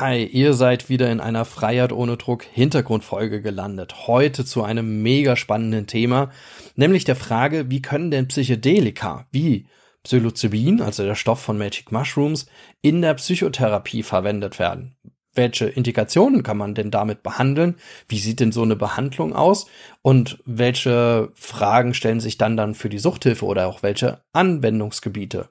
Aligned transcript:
Hi, 0.00 0.24
ihr 0.24 0.54
seid 0.54 0.88
wieder 0.88 1.10
in 1.10 1.18
einer 1.18 1.44
Freiheit 1.44 1.90
ohne 1.90 2.16
Druck 2.16 2.44
Hintergrundfolge 2.44 3.42
gelandet. 3.42 4.06
Heute 4.06 4.44
zu 4.44 4.62
einem 4.62 5.02
mega 5.02 5.34
spannenden 5.34 5.88
Thema, 5.88 6.30
nämlich 6.76 7.02
der 7.02 7.16
Frage, 7.16 7.68
wie 7.68 7.82
können 7.82 8.12
denn 8.12 8.28
Psychedelika 8.28 9.26
wie 9.32 9.66
Psilocybin, 10.04 10.82
also 10.82 11.02
der 11.02 11.16
Stoff 11.16 11.40
von 11.40 11.58
Magic 11.58 11.90
Mushrooms, 11.90 12.46
in 12.80 13.02
der 13.02 13.14
Psychotherapie 13.14 14.04
verwendet 14.04 14.60
werden? 14.60 14.94
Welche 15.34 15.66
Indikationen 15.66 16.44
kann 16.44 16.58
man 16.58 16.76
denn 16.76 16.92
damit 16.92 17.24
behandeln? 17.24 17.74
Wie 18.08 18.20
sieht 18.20 18.38
denn 18.38 18.52
so 18.52 18.62
eine 18.62 18.76
Behandlung 18.76 19.34
aus? 19.34 19.66
Und 20.02 20.38
welche 20.44 21.32
Fragen 21.34 21.92
stellen 21.92 22.20
sich 22.20 22.38
dann 22.38 22.56
dann 22.56 22.76
für 22.76 22.88
die 22.88 23.00
Suchthilfe 23.00 23.44
oder 23.44 23.66
auch 23.66 23.82
welche 23.82 24.22
Anwendungsgebiete? 24.32 25.48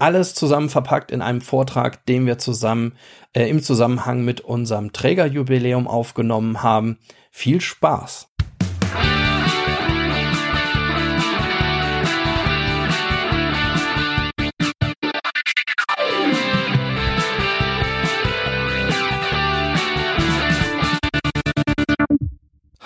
Alles 0.00 0.34
zusammen 0.34 0.70
verpackt 0.70 1.10
in 1.10 1.20
einem 1.20 1.42
Vortrag, 1.42 2.06
den 2.06 2.24
wir 2.24 2.38
zusammen 2.38 2.94
äh, 3.34 3.48
im 3.50 3.62
Zusammenhang 3.62 4.24
mit 4.24 4.40
unserem 4.40 4.92
Trägerjubiläum 4.92 5.86
aufgenommen 5.86 6.62
haben. 6.62 6.98
Viel 7.30 7.60
Spaß! 7.60 8.29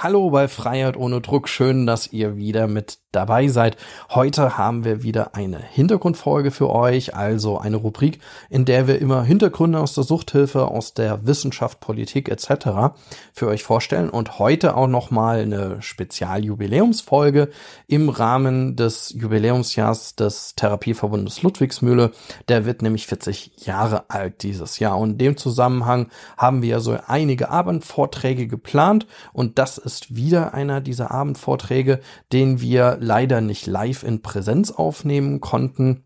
Hallo 0.04 0.28
bei 0.28 0.48
Freiheit 0.48 0.98
ohne 0.98 1.22
Druck. 1.22 1.48
Schön, 1.48 1.86
dass 1.86 2.12
ihr 2.12 2.36
wieder 2.36 2.66
mit 2.66 2.98
dabei 3.10 3.48
seid. 3.48 3.78
Heute 4.10 4.58
haben 4.58 4.84
wir 4.84 5.02
wieder 5.02 5.34
eine 5.34 5.58
Hintergrundfolge 5.58 6.50
für 6.50 6.68
euch, 6.68 7.14
also 7.14 7.58
eine 7.58 7.76
Rubrik, 7.76 8.18
in 8.50 8.66
der 8.66 8.86
wir 8.86 9.00
immer 9.00 9.22
Hintergründe 9.22 9.80
aus 9.80 9.94
der 9.94 10.04
Suchthilfe, 10.04 10.66
aus 10.68 10.92
der 10.92 11.26
Wissenschaft, 11.26 11.80
Politik 11.80 12.28
etc. 12.28 12.94
für 13.32 13.46
euch 13.46 13.62
vorstellen 13.62 14.10
und 14.10 14.38
heute 14.38 14.76
auch 14.76 14.88
noch 14.88 15.10
mal 15.10 15.40
eine 15.40 15.80
Spezialjubiläumsfolge 15.80 17.48
im 17.86 18.08
Rahmen 18.10 18.76
des 18.76 19.14
Jubiläumsjahrs 19.16 20.16
des 20.16 20.54
Therapieverbundes 20.54 21.42
Ludwigsmühle. 21.42 22.10
Der 22.48 22.66
wird 22.66 22.82
nämlich 22.82 23.06
40 23.06 23.64
Jahre 23.64 24.10
alt 24.10 24.42
dieses 24.42 24.78
Jahr 24.80 24.98
und 24.98 25.12
in 25.12 25.18
dem 25.18 25.36
Zusammenhang 25.36 26.08
haben 26.36 26.62
wir 26.62 26.80
so 26.80 26.98
einige 27.06 27.48
Abendvorträge 27.48 28.46
geplant 28.46 29.06
und 29.32 29.58
das 29.58 29.78
ist 29.78 29.93
ist 29.94 30.16
wieder 30.16 30.54
einer 30.54 30.80
dieser 30.80 31.12
Abendvorträge, 31.12 32.00
den 32.32 32.60
wir 32.60 32.98
leider 33.00 33.40
nicht 33.40 33.66
live 33.66 34.02
in 34.02 34.22
Präsenz 34.22 34.72
aufnehmen 34.72 35.40
konnten 35.40 36.03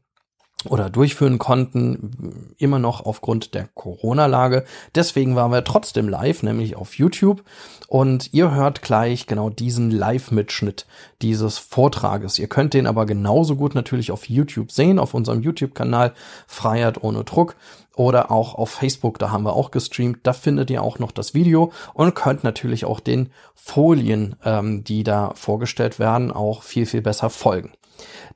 oder 0.64 0.91
durchführen 0.91 1.39
konnten, 1.39 2.55
immer 2.59 2.81
noch 2.81 3.06
aufgrund 3.06 3.55
der 3.55 3.69
Corona-Lage. 3.75 4.65
Deswegen 4.95 5.37
waren 5.37 5.53
wir 5.53 5.62
trotzdem 5.62 6.09
live, 6.09 6.42
nämlich 6.42 6.75
auf 6.75 6.95
YouTube. 6.95 7.45
Und 7.87 8.34
ihr 8.34 8.50
hört 8.50 8.83
gleich 8.83 9.27
genau 9.27 9.50
diesen 9.50 9.91
Live-Mitschnitt 9.91 10.87
dieses 11.23 11.59
Vortrages. 11.59 12.39
Ihr 12.39 12.48
könnt 12.48 12.75
den 12.75 12.87
aber 12.87 13.06
genauso 13.06 13.55
gut 13.55 13.75
natürlich 13.75 14.11
auf 14.11 14.28
YouTube 14.28 14.73
sehen, 14.73 14.98
auf 14.98 15.15
unserem 15.15 15.42
YouTube-Kanal 15.42 16.12
Freiheit 16.47 17.03
ohne 17.03 17.22
Druck 17.22 17.55
oder 17.95 18.31
auch 18.31 18.55
auf 18.55 18.70
Facebook, 18.70 19.19
da 19.19 19.31
haben 19.31 19.45
wir 19.45 19.55
auch 19.55 19.70
gestreamt. 19.70 20.20
Da 20.22 20.33
findet 20.33 20.70
ihr 20.70 20.83
auch 20.83 20.98
noch 20.98 21.11
das 21.11 21.34
Video 21.34 21.72
und 21.95 22.15
könnt 22.15 22.45
natürlich 22.45 22.84
auch 22.84 23.00
den 23.00 23.31
Folien, 23.55 24.37
ähm, 24.45 24.84
die 24.84 25.03
da 25.03 25.33
vorgestellt 25.34 25.98
werden, 25.98 26.31
auch 26.31 26.62
viel, 26.62 26.87
viel 26.87 27.03
besser 27.03 27.31
folgen. 27.31 27.72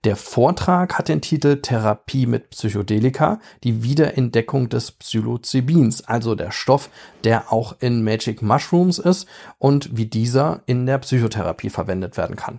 Der 0.04 0.16
Vortrag 0.16 0.98
hat 0.98 1.08
den 1.08 1.20
Titel 1.20 1.62
Therapie 1.62 2.26
mit 2.26 2.50
Psychedelika, 2.50 3.38
die 3.62 3.84
Wiederentdeckung 3.84 4.68
des 4.68 4.90
Psilocybins, 4.90 6.02
also 6.02 6.34
der 6.34 6.50
Stoff, 6.50 6.90
der 7.22 7.52
auch 7.52 7.76
in 7.78 8.02
Magic 8.02 8.42
Mushrooms 8.42 8.98
ist 8.98 9.28
und 9.58 9.96
wie 9.96 10.06
dieser 10.06 10.62
in 10.66 10.86
der 10.86 10.98
Psychotherapie 10.98 11.70
verwendet 11.70 12.16
werden 12.16 12.34
kann. 12.34 12.58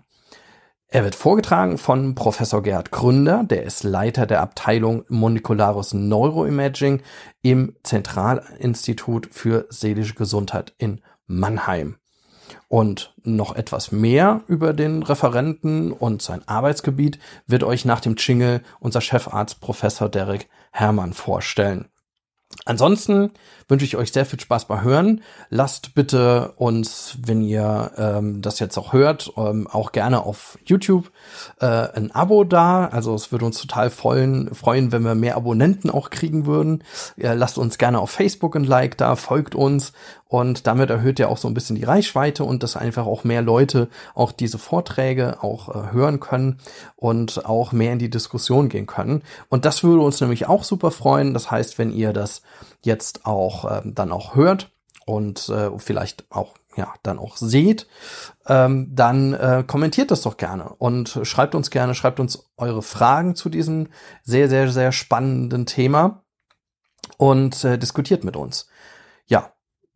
Er 0.87 1.03
wird 1.03 1.15
vorgetragen 1.15 1.77
von 1.77 2.15
Professor 2.15 2.63
Gerhard 2.63 2.91
Gründer, 2.91 3.43
der 3.43 3.63
ist 3.63 3.83
Leiter 3.83 4.25
der 4.25 4.41
Abteilung 4.41 5.03
Molekulares 5.09 5.93
Neuroimaging 5.93 7.01
im 7.41 7.75
Zentralinstitut 7.83 9.27
für 9.31 9.65
seelische 9.69 10.13
Gesundheit 10.13 10.73
in 10.77 11.01
Mannheim. 11.25 11.97
Und 12.73 13.13
noch 13.21 13.55
etwas 13.55 13.91
mehr 13.91 14.41
über 14.47 14.73
den 14.73 15.03
Referenten 15.03 15.91
und 15.91 16.23
sein 16.23 16.41
Arbeitsgebiet 16.47 17.19
wird 17.45 17.63
euch 17.63 17.85
nach 17.85 17.99
dem 17.99 18.15
Jingle 18.15 18.63
unser 18.79 18.99
Chefarzt 18.99 19.61
Professor 19.61 20.09
Derek 20.09 20.49
Hermann 20.71 21.13
vorstellen. 21.13 21.87
Ansonsten 22.65 23.29
wünsche 23.73 23.85
ich 23.85 23.97
euch 23.97 24.11
sehr 24.11 24.27
viel 24.27 24.39
Spaß 24.39 24.65
beim 24.65 24.83
Hören. 24.83 25.21
Lasst 25.49 25.95
bitte 25.95 26.53
uns, 26.57 27.17
wenn 27.25 27.41
ihr 27.41 27.89
ähm, 27.97 28.43
das 28.43 28.59
jetzt 28.59 28.77
auch 28.77 28.93
hört, 28.93 29.33
ähm, 29.35 29.67
auch 29.67 29.93
gerne 29.93 30.23
auf 30.23 30.59
YouTube 30.63 31.09
äh, 31.59 31.65
ein 31.65 32.11
Abo 32.11 32.43
da. 32.43 32.85
Also 32.85 33.15
es 33.15 33.31
würde 33.31 33.45
uns 33.45 33.59
total 33.59 33.89
freuen, 33.89 34.53
freuen, 34.53 34.91
wenn 34.91 35.01
wir 35.01 35.15
mehr 35.15 35.37
Abonnenten 35.37 35.89
auch 35.89 36.11
kriegen 36.11 36.45
würden. 36.45 36.83
Äh, 37.17 37.33
lasst 37.33 37.57
uns 37.57 37.79
gerne 37.79 37.97
auf 37.97 38.11
Facebook 38.11 38.55
ein 38.55 38.63
Like 38.63 38.95
da, 38.95 39.15
folgt 39.15 39.55
uns 39.55 39.93
und 40.33 40.65
damit 40.65 40.89
erhöht 40.89 41.19
ihr 41.19 41.29
auch 41.29 41.37
so 41.37 41.47
ein 41.47 41.53
bisschen 41.53 41.75
die 41.75 41.83
Reichweite 41.83 42.43
und 42.43 42.63
dass 42.63 42.75
einfach 42.75 43.05
auch 43.05 43.23
mehr 43.23 43.43
Leute 43.43 43.87
auch 44.15 44.31
diese 44.31 44.57
Vorträge 44.57 45.43
auch 45.43 45.69
äh, 45.69 45.93
hören 45.93 46.19
können 46.19 46.59
und 46.95 47.45
auch 47.45 47.71
mehr 47.71 47.93
in 47.93 47.99
die 47.99 48.09
Diskussion 48.09 48.69
gehen 48.69 48.87
können. 48.87 49.21
Und 49.49 49.65
das 49.65 49.83
würde 49.83 50.03
uns 50.03 50.21
nämlich 50.21 50.47
auch 50.47 50.63
super 50.63 50.91
freuen. 50.91 51.33
Das 51.33 51.49
heißt, 51.49 51.77
wenn 51.77 51.91
ihr 51.91 52.13
das 52.13 52.41
jetzt 52.85 53.25
auch 53.25 53.65
äh, 53.69 53.81
dann 53.85 54.11
auch 54.11 54.35
hört 54.35 54.71
und 55.05 55.49
äh, 55.49 55.71
vielleicht 55.77 56.31
auch 56.31 56.55
ja 56.75 56.93
dann 57.03 57.19
auch 57.19 57.37
seht, 57.37 57.87
ähm, 58.47 58.89
dann 58.91 59.33
äh, 59.33 59.63
kommentiert 59.65 60.11
das 60.11 60.21
doch 60.21 60.37
gerne 60.37 60.73
und 60.77 61.19
schreibt 61.23 61.55
uns 61.55 61.69
gerne, 61.69 61.93
schreibt 61.93 62.19
uns 62.19 62.49
eure 62.57 62.81
Fragen 62.81 63.35
zu 63.35 63.49
diesem 63.49 63.89
sehr 64.23 64.49
sehr 64.49 64.71
sehr 64.71 64.91
spannenden 64.91 65.65
Thema 65.65 66.23
und 67.17 67.63
äh, 67.63 67.77
diskutiert 67.77 68.23
mit 68.23 68.35
uns. 68.35 68.67
Ja, 69.25 69.53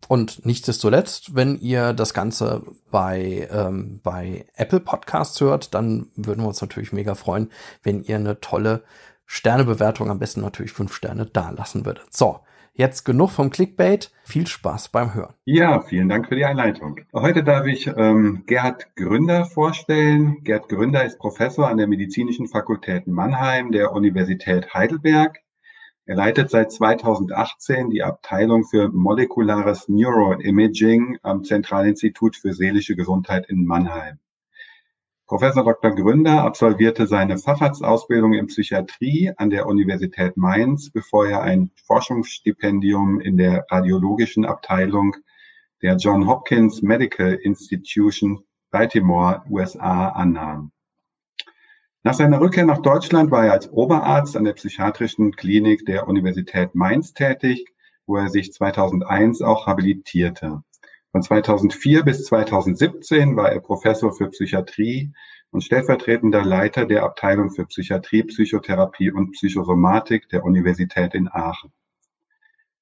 und 0.08 0.46
nicht 0.46 0.66
zuletzt, 0.66 1.36
wenn 1.36 1.60
ihr 1.60 1.94
das 1.94 2.14
Ganze 2.14 2.64
bei, 2.92 3.50
ähm, 3.52 4.00
bei 4.04 4.46
Apple 4.56 4.80
Podcasts 4.80 5.40
hört, 5.42 5.74
dann 5.74 6.12
würden 6.16 6.44
wir 6.44 6.48
uns 6.48 6.62
natürlich 6.62 6.94
mega 6.94 7.16
freuen, 7.16 7.52
wenn 7.84 8.04
ihr 8.04 8.16
eine 8.16 8.40
tolle 8.40 8.84
Sternebewertung, 9.26 10.10
am 10.10 10.20
besten 10.20 10.42
natürlich 10.42 10.72
fünf 10.72 10.94
Sterne, 10.94 11.26
da 11.26 11.50
lassen 11.50 11.86
würdet. 11.86 12.06
So, 12.16 12.40
jetzt 12.78 13.04
genug 13.04 13.32
vom 13.32 13.50
Clickbait. 13.50 14.12
Viel 14.24 14.48
Spaß 14.48 14.90
beim 14.90 15.14
Hören. 15.14 15.34
Ja, 15.46 15.82
vielen 15.82 16.10
Dank 16.10 16.28
für 16.28 16.36
die 16.36 16.46
Einleitung. 16.46 17.02
Heute 17.14 17.44
darf 17.44 17.66
ich 17.66 17.88
ähm, 17.88 18.44
Gerhard 18.46 18.96
Gründer 18.96 19.46
vorstellen. 19.46 20.44
Gerhard 20.44 20.70
Gründer 20.70 21.04
ist 21.04 21.20
Professor 21.20 21.68
an 21.68 21.78
der 21.78 21.88
Medizinischen 21.88 22.48
Fakultät 22.48 23.08
Mannheim 23.08 23.72
der 23.72 23.92
Universität 23.92 24.74
Heidelberg. 24.74 25.40
Er 26.06 26.16
leitet 26.16 26.50
seit 26.50 26.72
2018 26.72 27.90
die 27.90 28.02
Abteilung 28.02 28.64
für 28.64 28.88
molekulares 28.88 29.90
Neuroimaging 29.90 31.18
am 31.22 31.44
Zentralinstitut 31.44 32.38
für 32.38 32.54
seelische 32.54 32.96
Gesundheit 32.96 33.50
in 33.50 33.66
Mannheim. 33.66 34.20
Professor 35.28 35.66
Dr. 35.66 35.94
Gründer 35.94 36.44
absolvierte 36.46 37.06
seine 37.06 37.38
Facharztausbildung 37.38 38.32
in 38.32 38.48
Psychiatrie 38.48 39.34
an 39.36 39.50
der 39.50 39.66
Universität 39.66 40.38
Mainz, 40.38 40.90
bevor 40.90 41.28
er 41.28 41.42
ein 41.42 41.70
Forschungsstipendium 41.86 43.20
in 43.20 43.36
der 43.36 43.66
radiologischen 43.70 44.46
Abteilung 44.46 45.18
der 45.82 45.98
John 45.98 46.28
Hopkins 46.28 46.82
Medical 46.82 47.34
Institution 47.34 48.40
Baltimore, 48.72 49.44
USA 49.50 50.08
annahm. 50.12 50.72
Nach 52.04 52.14
seiner 52.14 52.40
Rückkehr 52.40 52.66
nach 52.66 52.82
Deutschland 52.82 53.30
war 53.30 53.48
er 53.48 53.52
als 53.52 53.70
Oberarzt 53.70 54.38
an 54.38 54.46
der 54.46 54.54
psychiatrischen 54.54 55.36
Klinik 55.36 55.86
der 55.86 56.08
Universität 56.08 56.74
Mainz 56.74 57.14
tätig, 57.14 57.66
wo 58.06 58.16
er 58.16 58.30
sich 58.30 58.54
2001 58.54 59.42
auch 59.42 59.68
habilitierte. 59.68 60.64
Von 61.12 61.22
2004 61.22 62.04
bis 62.04 62.26
2017 62.26 63.36
war 63.36 63.52
er 63.52 63.62
Professor 63.62 64.14
für 64.14 64.30
Psychiatrie 64.30 65.14
und 65.52 65.64
stellvertretender 65.64 66.44
Leiter 66.44 66.86
der 66.86 67.04
Abteilung 67.04 67.52
für 67.52 67.66
Psychiatrie, 67.66 68.24
Psychotherapie 68.24 69.12
und 69.12 69.32
Psychosomatik 69.32 70.28
der 70.30 70.44
Universität 70.44 71.16
in 71.16 71.30
Aachen. 71.30 71.72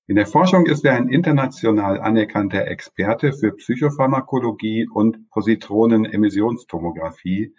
In 0.07 0.15
der 0.15 0.27
Forschung 0.27 0.65
ist 0.65 0.85
er 0.85 0.93
ein 0.93 1.09
international 1.09 1.99
anerkannter 1.99 2.67
Experte 2.67 3.33
für 3.33 3.51
Psychopharmakologie 3.53 4.87
und 4.87 5.29
Positronenemissionstomographie 5.29 7.53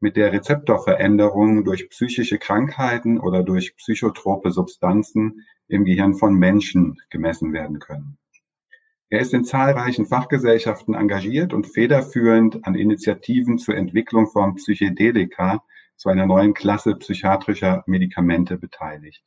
mit 0.00 0.16
der 0.16 0.32
Rezeptorveränderung 0.32 1.64
durch 1.64 1.88
psychische 1.90 2.38
Krankheiten 2.38 3.18
oder 3.18 3.42
durch 3.42 3.76
psychotrope 3.76 4.50
Substanzen 4.50 5.46
im 5.66 5.84
Gehirn 5.84 6.14
von 6.14 6.34
Menschen 6.34 7.00
gemessen 7.10 7.52
werden 7.52 7.78
können. 7.78 8.17
Er 9.10 9.20
ist 9.20 9.32
in 9.32 9.44
zahlreichen 9.44 10.04
Fachgesellschaften 10.04 10.94
engagiert 10.94 11.54
und 11.54 11.66
federführend 11.66 12.66
an 12.66 12.74
Initiativen 12.74 13.56
zur 13.56 13.74
Entwicklung 13.74 14.26
von 14.26 14.56
Psychedelika 14.56 15.64
zu 15.96 16.10
einer 16.10 16.26
neuen 16.26 16.52
Klasse 16.52 16.94
psychiatrischer 16.94 17.84
Medikamente 17.86 18.58
beteiligt. 18.58 19.24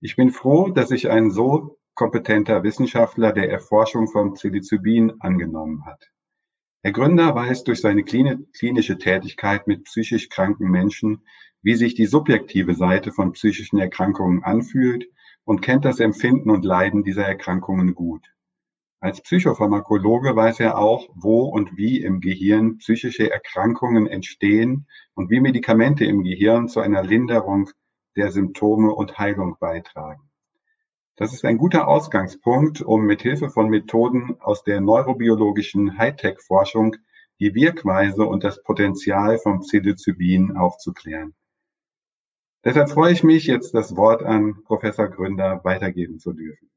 Ich 0.00 0.14
bin 0.14 0.30
froh, 0.30 0.68
dass 0.68 0.90
ich 0.90 1.08
einen 1.08 1.30
so 1.30 1.78
kompetenter 1.94 2.62
Wissenschaftler 2.62 3.32
der 3.32 3.50
Erforschung 3.50 4.08
von 4.08 4.34
Psilocybin 4.34 5.20
angenommen 5.20 5.86
hat. 5.86 6.10
Der 6.84 6.92
Gründer 6.92 7.34
weiß 7.34 7.64
durch 7.64 7.80
seine 7.80 8.04
klinische 8.04 8.98
Tätigkeit 8.98 9.66
mit 9.66 9.84
psychisch 9.84 10.28
kranken 10.28 10.70
Menschen, 10.70 11.22
wie 11.62 11.74
sich 11.74 11.94
die 11.94 12.06
subjektive 12.06 12.74
Seite 12.74 13.10
von 13.10 13.32
psychischen 13.32 13.78
Erkrankungen 13.78 14.44
anfühlt 14.44 15.06
und 15.44 15.62
kennt 15.62 15.86
das 15.86 15.98
Empfinden 15.98 16.50
und 16.50 16.64
Leiden 16.64 17.04
dieser 17.04 17.24
Erkrankungen 17.24 17.94
gut. 17.94 18.30
Als 19.00 19.20
Psychopharmakologe 19.20 20.34
weiß 20.34 20.58
er 20.58 20.76
auch, 20.76 21.08
wo 21.14 21.42
und 21.44 21.76
wie 21.76 22.02
im 22.02 22.20
Gehirn 22.20 22.78
psychische 22.78 23.30
Erkrankungen 23.30 24.08
entstehen 24.08 24.88
und 25.14 25.30
wie 25.30 25.40
Medikamente 25.40 26.04
im 26.04 26.24
Gehirn 26.24 26.66
zu 26.66 26.80
einer 26.80 27.04
Linderung 27.04 27.70
der 28.16 28.32
Symptome 28.32 28.92
und 28.92 29.16
Heilung 29.16 29.56
beitragen. 29.60 30.28
Das 31.14 31.32
ist 31.32 31.44
ein 31.44 31.58
guter 31.58 31.86
Ausgangspunkt, 31.86 32.80
um 32.80 33.02
mit 33.02 33.22
Hilfe 33.22 33.50
von 33.50 33.68
Methoden 33.68 34.36
aus 34.40 34.64
der 34.64 34.80
neurobiologischen 34.80 35.96
Hightech-Forschung 35.96 36.96
die 37.38 37.54
Wirkweise 37.54 38.24
und 38.24 38.42
das 38.42 38.62
Potenzial 38.64 39.38
von 39.38 39.60
Psilocybin 39.60 40.56
aufzuklären. 40.56 41.34
Deshalb 42.64 42.90
freue 42.90 43.12
ich 43.12 43.22
mich, 43.22 43.46
jetzt 43.46 43.74
das 43.74 43.94
Wort 43.94 44.24
an 44.24 44.64
Professor 44.64 45.08
Gründer 45.08 45.60
weitergeben 45.62 46.18
zu 46.18 46.32
dürfen. 46.32 46.68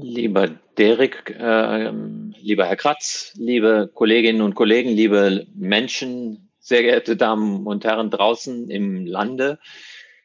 Lieber 0.00 0.46
Derek, 0.76 1.30
äh, 1.30 1.90
lieber 1.90 2.66
Herr 2.66 2.76
Kratz, 2.76 3.32
liebe 3.34 3.90
Kolleginnen 3.92 4.42
und 4.42 4.54
Kollegen, 4.54 4.90
liebe 4.90 5.48
Menschen, 5.56 6.52
sehr 6.60 6.82
geehrte 6.82 7.16
Damen 7.16 7.66
und 7.66 7.84
Herren 7.84 8.08
draußen 8.08 8.70
im 8.70 9.06
Lande. 9.06 9.58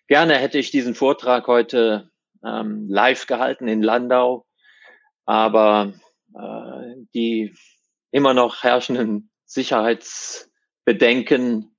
Gerne 0.08 0.36
hätte 0.36 0.60
ich 0.60 0.70
diesen 0.70 0.94
Vortrag 0.94 1.48
heute 1.48 2.12
ähm, 2.46 2.88
live 2.88 3.26
gehalten 3.26 3.68
in 3.68 3.82
Landau, 3.82 4.46
aber 5.26 5.94
äh, 6.36 6.94
die 7.16 7.56
immer 8.12 8.36
noch 8.36 8.62
herrschenden 8.62 9.32
Sicherheitsbedenken 9.46 11.76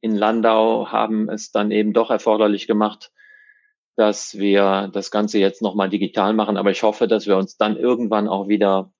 in 0.00 0.14
Landau 0.14 0.92
haben 0.92 1.28
es 1.28 1.50
dann 1.50 1.72
eben 1.72 1.92
doch 1.92 2.10
erforderlich 2.10 2.68
gemacht, 2.68 3.10
dass 3.96 4.38
wir 4.38 4.90
das 4.92 5.10
Ganze 5.10 5.38
jetzt 5.38 5.62
nochmal 5.62 5.90
digital 5.90 6.32
machen. 6.32 6.56
Aber 6.56 6.70
ich 6.70 6.82
hoffe, 6.82 7.08
dass 7.08 7.26
wir 7.26 7.36
uns 7.36 7.56
dann 7.56 7.76
irgendwann 7.76 8.28
auch 8.28 8.48
wieder 8.48 8.92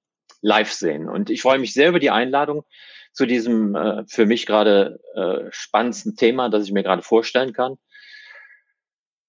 live 0.42 0.72
sehen. 0.72 1.08
Und 1.08 1.30
ich 1.30 1.42
freue 1.42 1.58
mich 1.58 1.72
sehr 1.72 1.88
über 1.88 2.00
die 2.00 2.10
Einladung 2.10 2.64
zu 3.12 3.26
diesem 3.26 3.74
äh, 3.74 4.04
für 4.06 4.26
mich 4.26 4.46
gerade 4.46 5.00
äh, 5.14 5.50
spannendsten 5.50 6.16
Thema, 6.16 6.48
das 6.48 6.64
ich 6.64 6.72
mir 6.72 6.82
gerade 6.82 7.02
vorstellen 7.02 7.52
kann. 7.52 7.76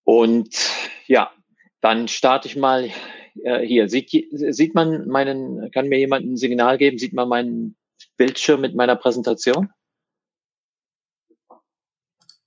Und 0.04 0.56
ja, 1.08 1.32
dann 1.82 2.08
starte 2.08 2.48
ich 2.48 2.56
mal 2.56 2.90
äh, 3.44 3.60
hier. 3.66 3.90
Sieht, 3.90 4.10
sieht 4.32 4.76
man 4.76 5.08
meinen, 5.08 5.72
kann 5.72 5.88
mir 5.88 6.00
jemand 6.00 6.26
ein 6.26 6.38
Signal 6.38 6.78
geben? 6.78 6.98
Sieht 6.98 7.14
man 7.14 7.30
meinen 7.30 7.76
Bildschirm 8.18 8.62
mit 8.62 8.76
meiner 8.76 8.96
Präsentation? 8.96 9.70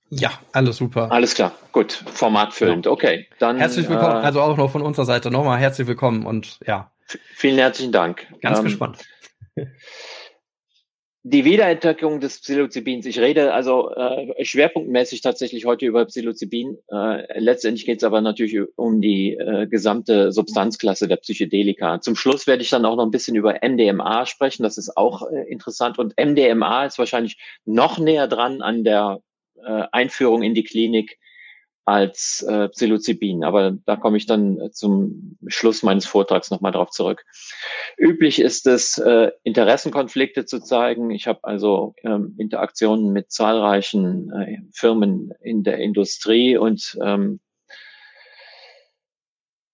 Ja, 0.09 0.31
alles 0.53 0.77
super. 0.77 1.11
Alles 1.11 1.35
klar, 1.35 1.51
gut, 1.71 1.91
formatfüllend. 1.91 2.87
Okay, 2.87 3.27
dann. 3.39 3.57
Herzlich 3.57 3.89
willkommen, 3.89 4.21
äh, 4.21 4.25
also 4.25 4.41
auch 4.41 4.55
noch 4.55 4.71
von 4.71 4.81
unserer 4.81 5.05
Seite 5.05 5.31
nochmal 5.31 5.59
herzlich 5.59 5.87
willkommen 5.87 6.25
und 6.25 6.59
ja. 6.65 6.91
Vielen 7.35 7.57
herzlichen 7.57 7.91
Dank. 7.91 8.27
Ganz 8.41 8.59
ähm, 8.59 8.65
gespannt. 8.65 8.99
die 11.29 11.43
Wiederentdeckung 11.43 12.21
des 12.21 12.39
Psilocybins. 12.39 13.05
Ich 13.05 13.19
rede 13.19 13.53
also 13.53 13.91
äh, 13.91 14.45
schwerpunktmäßig 14.45 15.21
tatsächlich 15.21 15.65
heute 15.65 15.85
über 15.85 16.05
Psilocybin. 16.05 16.77
Äh, 16.89 17.39
letztendlich 17.39 17.85
geht 17.85 17.97
es 17.97 18.05
aber 18.05 18.21
natürlich 18.21 18.57
um 18.77 19.01
die 19.01 19.33
äh, 19.33 19.67
gesamte 19.67 20.31
Substanzklasse 20.31 21.07
der 21.09 21.17
Psychedelika. 21.17 21.99
Zum 21.99 22.15
Schluss 22.15 22.47
werde 22.47 22.61
ich 22.61 22.69
dann 22.69 22.85
auch 22.85 22.95
noch 22.95 23.03
ein 23.03 23.11
bisschen 23.11 23.35
über 23.35 23.59
MDMA 23.61 24.25
sprechen. 24.25 24.63
Das 24.63 24.77
ist 24.77 24.95
auch 24.95 25.29
äh, 25.29 25.51
interessant. 25.51 25.99
Und 25.99 26.13
MDMA 26.17 26.85
ist 26.85 26.97
wahrscheinlich 26.97 27.37
noch 27.65 27.99
näher 27.99 28.27
dran 28.27 28.61
an 28.61 28.85
der 28.85 29.19
äh, 29.65 29.83
Einführung 29.91 30.43
in 30.43 30.53
die 30.53 30.63
Klinik 30.63 31.17
als 31.87 32.45
äh, 32.49 32.67
Psilocybin. 32.67 33.45
Aber 33.45 33.77
da 33.85 33.95
komme 33.95 34.17
ich 34.17 34.25
dann 34.25 34.59
äh, 34.59 34.71
zum 34.71 35.37
Schluss 35.47 35.83
meines 35.83 36.05
Vortrags 36.05 36.51
nochmal 36.51 36.73
drauf 36.73 36.89
zurück. 36.89 37.23
Üblich 37.97 38.39
ist 38.39 38.67
es, 38.67 38.97
äh, 38.97 39.31
Interessenkonflikte 39.43 40.45
zu 40.45 40.59
zeigen. 40.59 41.11
Ich 41.11 41.27
habe 41.27 41.39
also 41.43 41.95
ähm, 42.03 42.35
Interaktionen 42.37 43.13
mit 43.13 43.31
zahlreichen 43.31 44.31
äh, 44.33 44.57
Firmen 44.73 45.31
in 45.41 45.63
der 45.63 45.77
Industrie 45.77 46.57
und 46.57 46.97
ähm, 47.01 47.39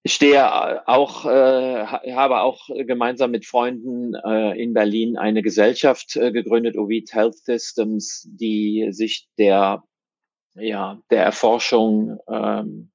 ich 0.04 0.14
stehe 0.14 0.88
auch, 0.88 1.26
äh, 1.26 1.86
habe 1.86 2.42
auch 2.42 2.68
gemeinsam 2.68 3.32
mit 3.32 3.46
Freunden 3.46 4.14
äh, 4.16 4.62
in 4.62 4.74
Berlin 4.74 5.18
eine 5.18 5.42
Gesellschaft 5.42 6.16
äh, 6.16 6.32
gegründet, 6.32 6.78
Ovid 6.78 7.14
Health 7.14 7.38
Systems, 7.38 8.28
die 8.30 8.88
sich 8.92 9.28
der 9.38 9.84
ja, 10.56 11.02
der 11.10 11.24
Erforschung 11.24 12.20
ähm, 12.28 12.92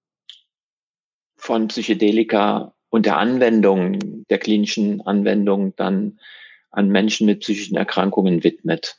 von 1.36 1.68
Psychedelika 1.68 2.74
und 2.90 3.06
der 3.06 3.18
Anwendung, 3.18 4.24
der 4.26 4.38
klinischen 4.38 5.00
Anwendung 5.00 5.74
dann 5.76 6.20
an 6.70 6.88
Menschen 6.88 7.26
mit 7.26 7.40
psychischen 7.40 7.76
Erkrankungen 7.76 8.44
widmet. 8.44 8.96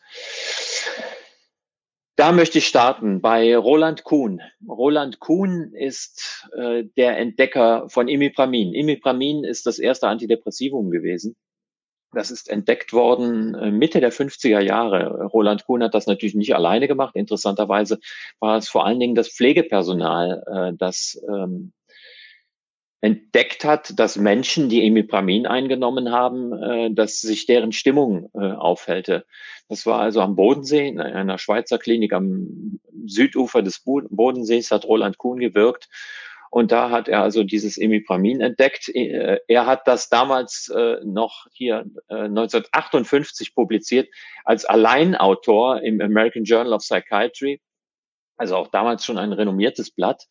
Da 2.19 2.33
möchte 2.33 2.57
ich 2.57 2.67
starten 2.67 3.21
bei 3.21 3.55
Roland 3.55 4.03
Kuhn. 4.03 4.41
Roland 4.67 5.21
Kuhn 5.21 5.71
ist 5.73 6.45
äh, 6.53 6.83
der 6.97 7.17
Entdecker 7.17 7.87
von 7.87 8.09
Imipramin. 8.09 8.73
Imipramin 8.73 9.45
ist 9.45 9.65
das 9.65 9.79
erste 9.79 10.09
Antidepressivum 10.09 10.91
gewesen 10.91 11.37
das 12.11 12.31
ist 12.31 12.49
entdeckt 12.49 12.93
worden 12.93 13.53
äh, 13.55 13.71
Mitte 13.71 13.99
der 13.99 14.11
50er 14.11 14.59
Jahre. 14.59 15.25
Roland 15.25 15.65
Kuhn 15.65 15.83
hat 15.83 15.93
das 15.93 16.07
natürlich 16.07 16.35
nicht 16.35 16.55
alleine 16.55 16.87
gemacht. 16.87 17.15
Interessanterweise 17.15 17.99
war 18.39 18.57
es 18.57 18.67
vor 18.67 18.85
allen 18.85 18.99
Dingen 18.99 19.15
das 19.15 19.29
Pflegepersonal, 19.29 20.43
äh, 20.47 20.77
das 20.77 21.21
ähm, 21.27 21.71
entdeckt 23.01 23.63
hat, 23.63 23.97
dass 23.97 24.17
Menschen, 24.17 24.69
die 24.69 24.85
Imipramin 24.85 25.47
eingenommen 25.47 26.11
haben, 26.11 26.53
äh, 26.53 26.93
dass 26.93 27.21
sich 27.21 27.45
deren 27.45 27.71
Stimmung 27.71 28.29
aufhellte. 28.33 29.25
Das 29.67 29.85
war 29.85 29.99
also 29.99 30.21
am 30.21 30.35
Bodensee, 30.35 30.87
in 30.87 30.99
einer 30.99 31.37
Schweizer 31.37 31.77
Klinik 31.77 32.13
am 32.13 32.79
Südufer 33.05 33.61
des 33.61 33.83
Bodensees 33.83 34.71
hat 34.71 34.85
Roland 34.85 35.17
Kuhn 35.17 35.39
gewirkt 35.39 35.87
und 36.49 36.71
da 36.71 36.89
hat 36.89 37.07
er 37.07 37.21
also 37.21 37.43
dieses 37.43 37.77
Imipramin 37.77 38.41
entdeckt. 38.41 38.89
Äh, 38.89 39.39
er 39.47 39.65
hat 39.65 39.87
das 39.87 40.09
damals 40.09 40.69
äh, 40.75 40.97
noch 41.03 41.47
hier 41.51 41.85
äh, 42.09 42.25
1958 42.25 43.53
publiziert 43.53 44.09
als 44.45 44.65
Alleinautor 44.65 45.81
im 45.81 46.01
American 46.01 46.43
Journal 46.43 46.73
of 46.73 46.81
Psychiatry. 46.81 47.61
Also 48.37 48.55
auch 48.55 48.69
damals 48.69 49.05
schon 49.05 49.17
ein 49.17 49.33
renommiertes 49.33 49.91
Blatt. 49.91 50.27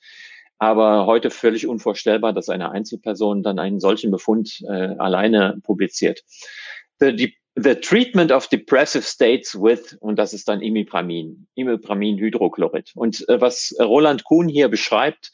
Aber 0.59 1.07
heute 1.07 1.31
völlig 1.31 1.67
unvorstellbar, 1.67 2.33
dass 2.33 2.49
eine 2.49 2.71
Einzelperson 2.71 3.43
dann 3.43 3.59
einen 3.59 3.81
solchen 3.81 4.11
Befund 4.11 4.61
äh, 4.69 4.97
alleine 4.99 5.61
publiziert. 5.63 6.25
The, 6.99 7.17
the, 7.17 7.35
the 7.55 7.75
treatment 7.77 8.33
of 8.33 8.49
depressive 8.49 9.03
states 9.03 9.55
with, 9.55 9.97
und 10.01 10.17
das 10.17 10.35
ist 10.35 10.49
dann 10.49 10.61
Imipramin, 10.61 11.47
Imipramin-Hydrochlorid. 11.55 12.93
Und 12.97 13.29
äh, 13.29 13.41
was 13.41 13.75
Roland 13.79 14.25
Kuhn 14.25 14.49
hier 14.49 14.69
beschreibt, 14.69 15.31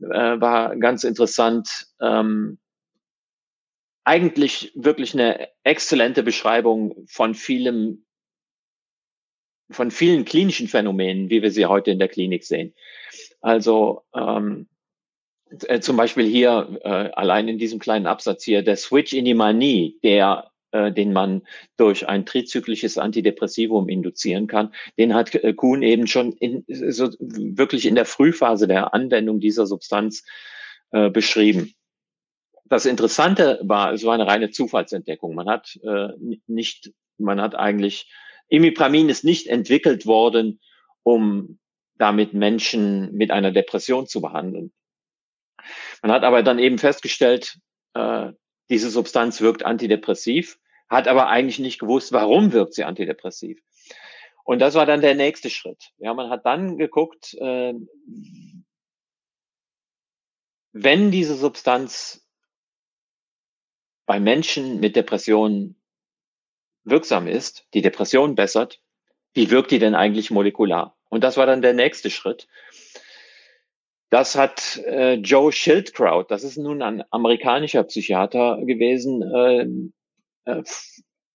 äh, 0.00 0.40
war 0.40 0.76
ganz 0.76 1.04
interessant. 1.04 1.86
Ähm, 2.00 2.58
eigentlich 4.04 4.72
wirklich 4.74 5.14
eine 5.14 5.48
exzellente 5.62 6.22
Beschreibung 6.22 7.06
von 7.06 7.34
vielem, 7.34 8.06
von 9.70 9.90
vielen 9.90 10.24
klinischen 10.24 10.68
Phänomenen, 10.68 11.30
wie 11.30 11.42
wir 11.42 11.50
sie 11.50 11.66
heute 11.66 11.90
in 11.90 11.98
der 11.98 12.08
Klinik 12.08 12.44
sehen. 12.44 12.74
Also 13.40 14.02
ähm, 14.14 14.66
äh, 15.66 15.80
zum 15.80 15.96
Beispiel 15.96 16.26
hier 16.26 16.80
äh, 16.82 16.88
allein 16.88 17.48
in 17.48 17.58
diesem 17.58 17.78
kleinen 17.78 18.06
Absatz 18.06 18.44
hier 18.44 18.62
der 18.62 18.76
Switch 18.76 19.12
in 19.12 19.24
die 19.24 19.34
Manie, 19.34 19.98
der 20.02 20.50
äh, 20.72 20.92
den 20.92 21.12
man 21.12 21.42
durch 21.76 22.08
ein 22.08 22.24
trizyklisches 22.24 22.96
Antidepressivum 22.96 23.88
induzieren 23.88 24.46
kann, 24.46 24.72
den 24.98 25.14
hat 25.14 25.34
äh, 25.34 25.52
Kuhn 25.52 25.82
eben 25.82 26.06
schon 26.06 26.32
in, 26.34 26.64
so 26.68 27.10
wirklich 27.18 27.86
in 27.86 27.96
der 27.96 28.04
Frühphase 28.04 28.68
der 28.68 28.94
Anwendung 28.94 29.40
dieser 29.40 29.66
Substanz 29.66 30.24
äh, 30.92 31.10
beschrieben. 31.10 31.74
Das 32.66 32.86
Interessante 32.86 33.58
war, 33.64 33.92
es 33.92 34.04
war 34.04 34.14
eine 34.14 34.28
reine 34.28 34.50
Zufallsentdeckung. 34.50 35.34
Man 35.34 35.48
hat 35.48 35.76
äh, 35.82 36.10
nicht, 36.46 36.92
man 37.18 37.40
hat 37.40 37.56
eigentlich, 37.56 38.08
Imipramin 38.50 39.08
ist 39.08 39.24
nicht 39.24 39.46
entwickelt 39.46 40.04
worden, 40.04 40.60
um 41.02 41.58
damit 41.94 42.34
Menschen 42.34 43.12
mit 43.12 43.30
einer 43.30 43.52
Depression 43.52 44.06
zu 44.06 44.20
behandeln. 44.20 44.72
Man 46.02 46.12
hat 46.12 46.24
aber 46.24 46.42
dann 46.42 46.58
eben 46.58 46.78
festgestellt, 46.78 47.58
äh, 47.94 48.32
diese 48.68 48.90
Substanz 48.90 49.40
wirkt 49.40 49.64
antidepressiv, 49.64 50.58
hat 50.88 51.08
aber 51.08 51.28
eigentlich 51.28 51.58
nicht 51.58 51.78
gewusst, 51.78 52.12
warum 52.12 52.52
wirkt 52.52 52.74
sie 52.74 52.84
antidepressiv. 52.84 53.60
Und 54.44 54.58
das 54.58 54.74
war 54.74 54.86
dann 54.86 55.00
der 55.00 55.14
nächste 55.14 55.50
Schritt. 55.50 55.92
Ja, 55.98 56.12
man 56.14 56.30
hat 56.30 56.44
dann 56.44 56.76
geguckt, 56.76 57.34
äh, 57.34 57.74
wenn 60.72 61.10
diese 61.10 61.36
Substanz 61.36 62.26
bei 64.06 64.18
Menschen 64.18 64.80
mit 64.80 64.96
Depressionen 64.96 65.79
wirksam 66.84 67.26
ist, 67.26 67.66
die 67.74 67.82
Depression 67.82 68.34
bessert, 68.34 68.80
wie 69.34 69.50
wirkt 69.50 69.70
die 69.70 69.78
denn 69.78 69.94
eigentlich 69.94 70.30
molekular? 70.30 70.96
Und 71.08 71.24
das 71.24 71.36
war 71.36 71.46
dann 71.46 71.62
der 71.62 71.74
nächste 71.74 72.10
Schritt. 72.10 72.48
Das 74.10 74.34
hat 74.36 74.78
äh, 74.86 75.14
Joe 75.14 75.52
Schildkraut, 75.52 76.30
das 76.30 76.42
ist 76.42 76.56
nun 76.56 76.82
ein 76.82 77.04
amerikanischer 77.10 77.84
Psychiater 77.84 78.58
gewesen, 78.64 79.22
äh, 79.22 80.50
äh, 80.50 80.62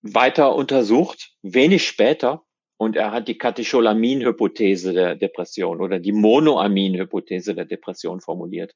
weiter 0.01 0.53
untersucht, 0.55 1.31
wenig 1.41 1.87
später. 1.87 2.43
Und 2.77 2.97
er 2.97 3.11
hat 3.13 3.29
die 3.29 3.37
Katecholamin-Hypothese 3.37 4.91
der 4.91 5.15
Depression 5.15 5.79
oder 5.79 5.99
die 5.99 6.11
Monoamin-Hypothese 6.11 7.55
der 7.55 7.63
Depression 7.63 8.19
formuliert. 8.19 8.75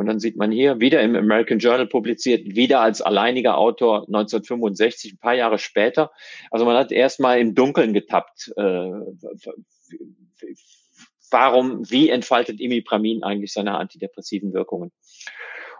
Und 0.00 0.06
dann 0.06 0.18
sieht 0.18 0.38
man 0.38 0.50
hier 0.50 0.80
wieder 0.80 1.02
im 1.02 1.14
American 1.14 1.58
Journal 1.58 1.86
publiziert, 1.86 2.56
wieder 2.56 2.80
als 2.80 3.02
alleiniger 3.02 3.58
Autor 3.58 4.06
1965, 4.06 5.12
ein 5.12 5.18
paar 5.18 5.34
Jahre 5.34 5.58
später. 5.58 6.10
Also 6.50 6.64
man 6.64 6.74
hat 6.74 6.90
erstmal 6.90 7.38
im 7.38 7.54
Dunkeln 7.54 7.92
getappt. 7.92 8.50
Äh, 8.56 8.92
warum, 11.30 11.90
wie 11.90 12.08
entfaltet 12.08 12.60
Imipramin 12.60 13.22
eigentlich 13.22 13.52
seine 13.52 13.76
antidepressiven 13.76 14.54
Wirkungen? 14.54 14.90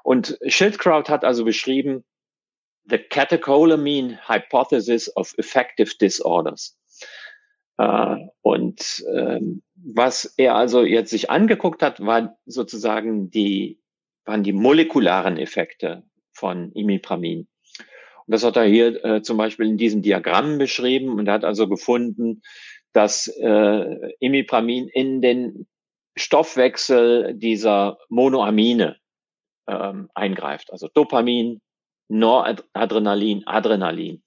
Und 0.03 0.39
Schildkraut 0.47 1.09
hat 1.09 1.25
also 1.25 1.47
beschrieben, 1.47 2.05
the 2.91 2.99
catecholamine 2.99 4.19
hypothesis 4.29 5.11
of 5.17 5.33
effective 5.39 5.97
disorders. 5.99 6.79
Äh, 7.79 8.17
und 8.43 9.03
ähm, 9.15 9.63
was 9.77 10.35
er 10.37 10.57
also 10.57 10.85
jetzt 10.85 11.09
sich 11.09 11.31
angeguckt 11.31 11.83
hat, 11.83 12.05
war 12.05 12.37
sozusagen 12.45 13.31
die 13.31 13.80
waren 14.31 14.45
die 14.45 14.53
molekularen 14.53 15.39
Effekte 15.39 16.05
von 16.33 16.71
Imipramin. 16.73 17.49
Und 18.27 18.35
das 18.35 18.45
hat 18.45 18.55
er 18.55 18.65
hier 18.65 19.05
äh, 19.05 19.23
zum 19.23 19.37
Beispiel 19.37 19.67
in 19.67 19.77
diesem 19.77 20.03
Diagramm 20.03 20.57
beschrieben 20.57 21.19
und 21.19 21.29
hat 21.29 21.45
also 21.45 21.69
gefunden, 21.69 22.43
dass 22.93 23.27
äh, 23.27 24.13
Imipramin 24.21 24.87
in 24.87 25.21
den 25.21 25.67
Stoffwechsel 26.17 27.35
dieser 27.35 27.99
Monoamine 28.09 28.99
ähm, 29.67 30.09
eingreift, 30.15 30.71
also 30.71 30.87
Dopamin, 30.87 31.61
Noradrenalin, 32.09 33.43
Adrenalin. 33.47 34.23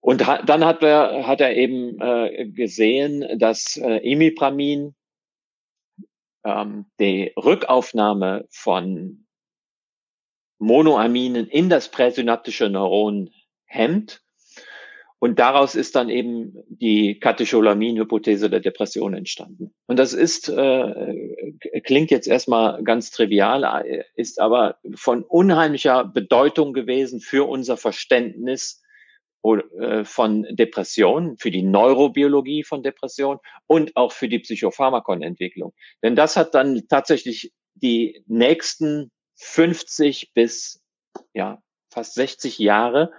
Und 0.00 0.24
ha 0.28 0.42
dann 0.42 0.64
hat 0.64 0.84
er, 0.84 1.26
hat 1.26 1.40
er 1.40 1.56
eben 1.56 2.00
äh, 2.00 2.46
gesehen, 2.46 3.36
dass 3.40 3.76
äh, 3.76 3.96
Imipramin 3.96 4.94
ähm, 6.44 6.86
die 7.00 7.32
Rückaufnahme 7.36 8.46
von 8.50 9.26
Monoaminen 10.58 11.46
in 11.46 11.68
das 11.68 11.90
präsynaptische 11.90 12.68
Neuron 12.68 13.30
hemmt. 13.64 14.22
Und 15.20 15.40
daraus 15.40 15.74
ist 15.74 15.96
dann 15.96 16.10
eben 16.10 16.62
die 16.68 17.18
Katecholamin-Hypothese 17.18 18.48
der 18.48 18.60
Depression 18.60 19.14
entstanden. 19.14 19.74
Und 19.86 19.98
das 19.98 20.12
ist, 20.12 20.48
äh, 20.48 21.58
klingt 21.84 22.12
jetzt 22.12 22.28
erstmal 22.28 22.84
ganz 22.84 23.10
trivial, 23.10 24.04
ist 24.14 24.40
aber 24.40 24.78
von 24.94 25.24
unheimlicher 25.24 26.04
Bedeutung 26.04 26.72
gewesen 26.72 27.20
für 27.20 27.48
unser 27.48 27.76
Verständnis 27.76 28.80
äh, 28.82 28.87
von 30.02 30.46
Depression, 30.50 31.38
für 31.38 31.50
die 31.50 31.62
Neurobiologie 31.62 32.64
von 32.64 32.82
Depression 32.82 33.38
und 33.66 33.96
auch 33.96 34.12
für 34.12 34.28
die 34.28 34.40
Psychopharmakonentwicklung. 34.40 35.72
Denn 36.02 36.16
das 36.16 36.36
hat 36.36 36.54
dann 36.54 36.82
tatsächlich 36.88 37.52
die 37.74 38.22
nächsten 38.26 39.10
50 39.36 40.32
bis 40.34 40.82
ja, 41.34 41.62
fast 41.90 42.14
60 42.14 42.58
Jahre 42.58 43.12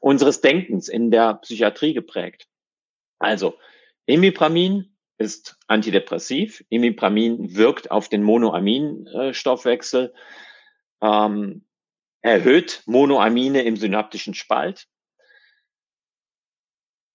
unseres 0.00 0.40
Denkens 0.40 0.88
in 0.88 1.10
der 1.10 1.34
Psychiatrie 1.34 1.94
geprägt. 1.94 2.46
Also, 3.18 3.54
Imipramin 4.06 4.96
ist 5.18 5.58
antidepressiv. 5.66 6.64
Imipramin 6.70 7.54
wirkt 7.54 7.90
auf 7.90 8.08
den 8.08 8.22
Monoaminstoffwechsel, 8.22 10.14
ähm, 11.02 11.66
erhöht 12.22 12.82
Monoamine 12.86 13.62
im 13.62 13.76
synaptischen 13.76 14.34
Spalt 14.34 14.88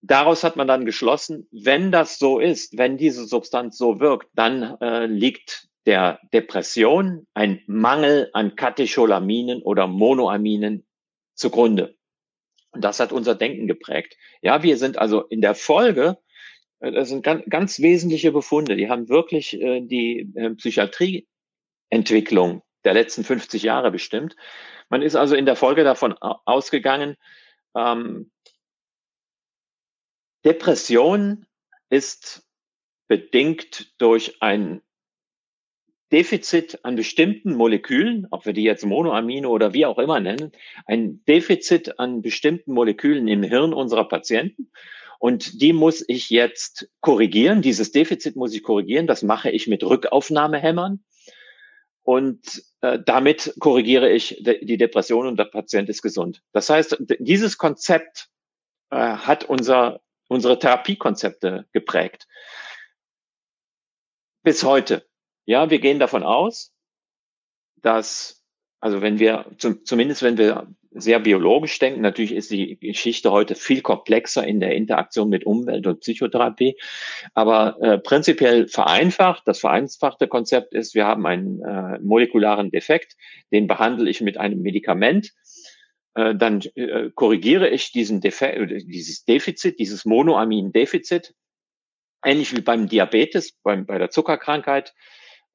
daraus 0.07 0.43
hat 0.43 0.55
man 0.55 0.67
dann 0.67 0.85
geschlossen, 0.85 1.47
wenn 1.51 1.91
das 1.91 2.19
so 2.19 2.39
ist, 2.39 2.77
wenn 2.77 2.97
diese 2.97 3.25
Substanz 3.25 3.77
so 3.77 3.99
wirkt, 3.99 4.29
dann 4.33 4.77
äh, 4.81 5.05
liegt 5.05 5.67
der 5.85 6.19
Depression 6.33 7.27
ein 7.33 7.61
Mangel 7.67 8.29
an 8.33 8.55
Katecholaminen 8.55 9.61
oder 9.61 9.87
Monoaminen 9.87 10.85
zugrunde. 11.35 11.95
Und 12.71 12.83
das 12.83 12.99
hat 12.99 13.11
unser 13.11 13.35
Denken 13.35 13.67
geprägt. 13.67 14.17
Ja, 14.41 14.63
wir 14.63 14.77
sind 14.77 14.97
also 14.97 15.21
in 15.23 15.41
der 15.41 15.55
Folge, 15.55 16.17
äh, 16.79 16.91
das 16.91 17.09
sind 17.09 17.23
ganz, 17.23 17.43
ganz 17.49 17.79
wesentliche 17.79 18.31
Befunde, 18.31 18.75
die 18.75 18.89
haben 18.89 19.09
wirklich 19.09 19.59
äh, 19.59 19.81
die 19.81 20.31
äh, 20.35 20.51
Psychiatrieentwicklung 20.51 22.61
der 22.83 22.93
letzten 22.93 23.23
50 23.23 23.63
Jahre 23.63 23.91
bestimmt. 23.91 24.35
Man 24.89 25.01
ist 25.01 25.15
also 25.15 25.35
in 25.35 25.45
der 25.45 25.55
Folge 25.55 25.83
davon 25.83 26.13
ausgegangen, 26.19 27.15
ähm, 27.75 28.29
Depression 30.45 31.47
ist 31.89 32.47
bedingt 33.07 33.93
durch 33.97 34.41
ein 34.41 34.81
Defizit 36.11 36.79
an 36.83 36.95
bestimmten 36.95 37.55
Molekülen, 37.55 38.27
ob 38.29 38.45
wir 38.45 38.53
die 38.53 38.63
jetzt 38.63 38.85
Monoamine 38.85 39.49
oder 39.49 39.73
wie 39.73 39.87
auch 39.87 39.97
immer 39.97 40.19
nennen, 40.19 40.51
ein 40.85 41.23
Defizit 41.25 41.99
an 41.99 42.21
bestimmten 42.21 42.73
Molekülen 42.73 43.27
im 43.27 43.41
Hirn 43.41 43.73
unserer 43.73 44.07
Patienten. 44.07 44.71
Und 45.17 45.61
die 45.61 45.73
muss 45.73 46.03
ich 46.07 46.29
jetzt 46.29 46.89
korrigieren. 47.01 47.63
Dieses 47.63 47.91
Defizit 47.91 48.35
muss 48.35 48.53
ich 48.53 48.61
korrigieren. 48.61 49.07
Das 49.07 49.23
mache 49.23 49.49
ich 49.49 49.65
mit 49.65 49.83
Rückaufnahmehämmern. 49.83 51.03
Und 52.03 52.63
äh, 52.81 52.99
damit 53.03 53.55
korrigiere 53.59 54.11
ich 54.11 54.43
die 54.43 54.77
Depression 54.77 55.25
und 55.25 55.39
der 55.39 55.45
Patient 55.45 55.89
ist 55.89 56.03
gesund. 56.03 56.43
Das 56.51 56.69
heißt, 56.69 56.97
dieses 57.17 57.57
Konzept 57.57 58.29
äh, 58.91 58.97
hat 58.97 59.45
unser 59.45 60.04
unsere 60.27 60.59
Therapiekonzepte 60.59 61.65
geprägt. 61.71 62.27
Bis 64.43 64.63
heute. 64.63 65.05
Ja, 65.45 65.69
wir 65.69 65.79
gehen 65.79 65.99
davon 65.99 66.23
aus, 66.23 66.73
dass, 67.75 68.43
also 68.79 69.01
wenn 69.01 69.19
wir, 69.19 69.45
zum, 69.57 69.85
zumindest 69.85 70.23
wenn 70.23 70.37
wir 70.37 70.67
sehr 70.97 71.19
biologisch 71.19 71.77
denken, 71.77 72.01
natürlich 72.01 72.33
ist 72.33 72.51
die 72.51 72.79
Geschichte 72.79 73.31
heute 73.31 73.55
viel 73.55 73.81
komplexer 73.81 74.47
in 74.47 74.61
der 74.61 74.75
Interaktion 74.75 75.29
mit 75.29 75.45
Umwelt 75.45 75.85
und 75.85 75.99
Psychotherapie, 75.99 76.77
aber 77.33 77.77
äh, 77.81 77.97
prinzipiell 77.97 78.67
vereinfacht, 78.67 79.43
das 79.45 79.59
vereinfachte 79.59 80.27
Konzept 80.27 80.73
ist, 80.73 80.95
wir 80.95 81.05
haben 81.05 81.25
einen 81.25 81.61
äh, 81.61 81.99
molekularen 81.99 82.71
Defekt, 82.71 83.17
den 83.51 83.67
behandle 83.67 84.09
ich 84.09 84.21
mit 84.21 84.37
einem 84.37 84.61
Medikament, 84.61 85.33
äh, 86.15 86.35
dann 86.35 86.61
äh, 86.75 87.11
korrigiere 87.13 87.69
ich 87.69 87.91
diesen 87.91 88.21
Defe 88.21 88.47
äh, 88.47 88.83
dieses 88.85 89.25
Defizit, 89.25 89.79
dieses 89.79 90.05
Monoamin-Defizit, 90.05 91.33
ähnlich 92.23 92.55
wie 92.55 92.61
beim 92.61 92.87
Diabetes, 92.87 93.53
beim, 93.63 93.85
bei 93.85 93.97
der 93.97 94.09
Zuckerkrankheit, 94.09 94.93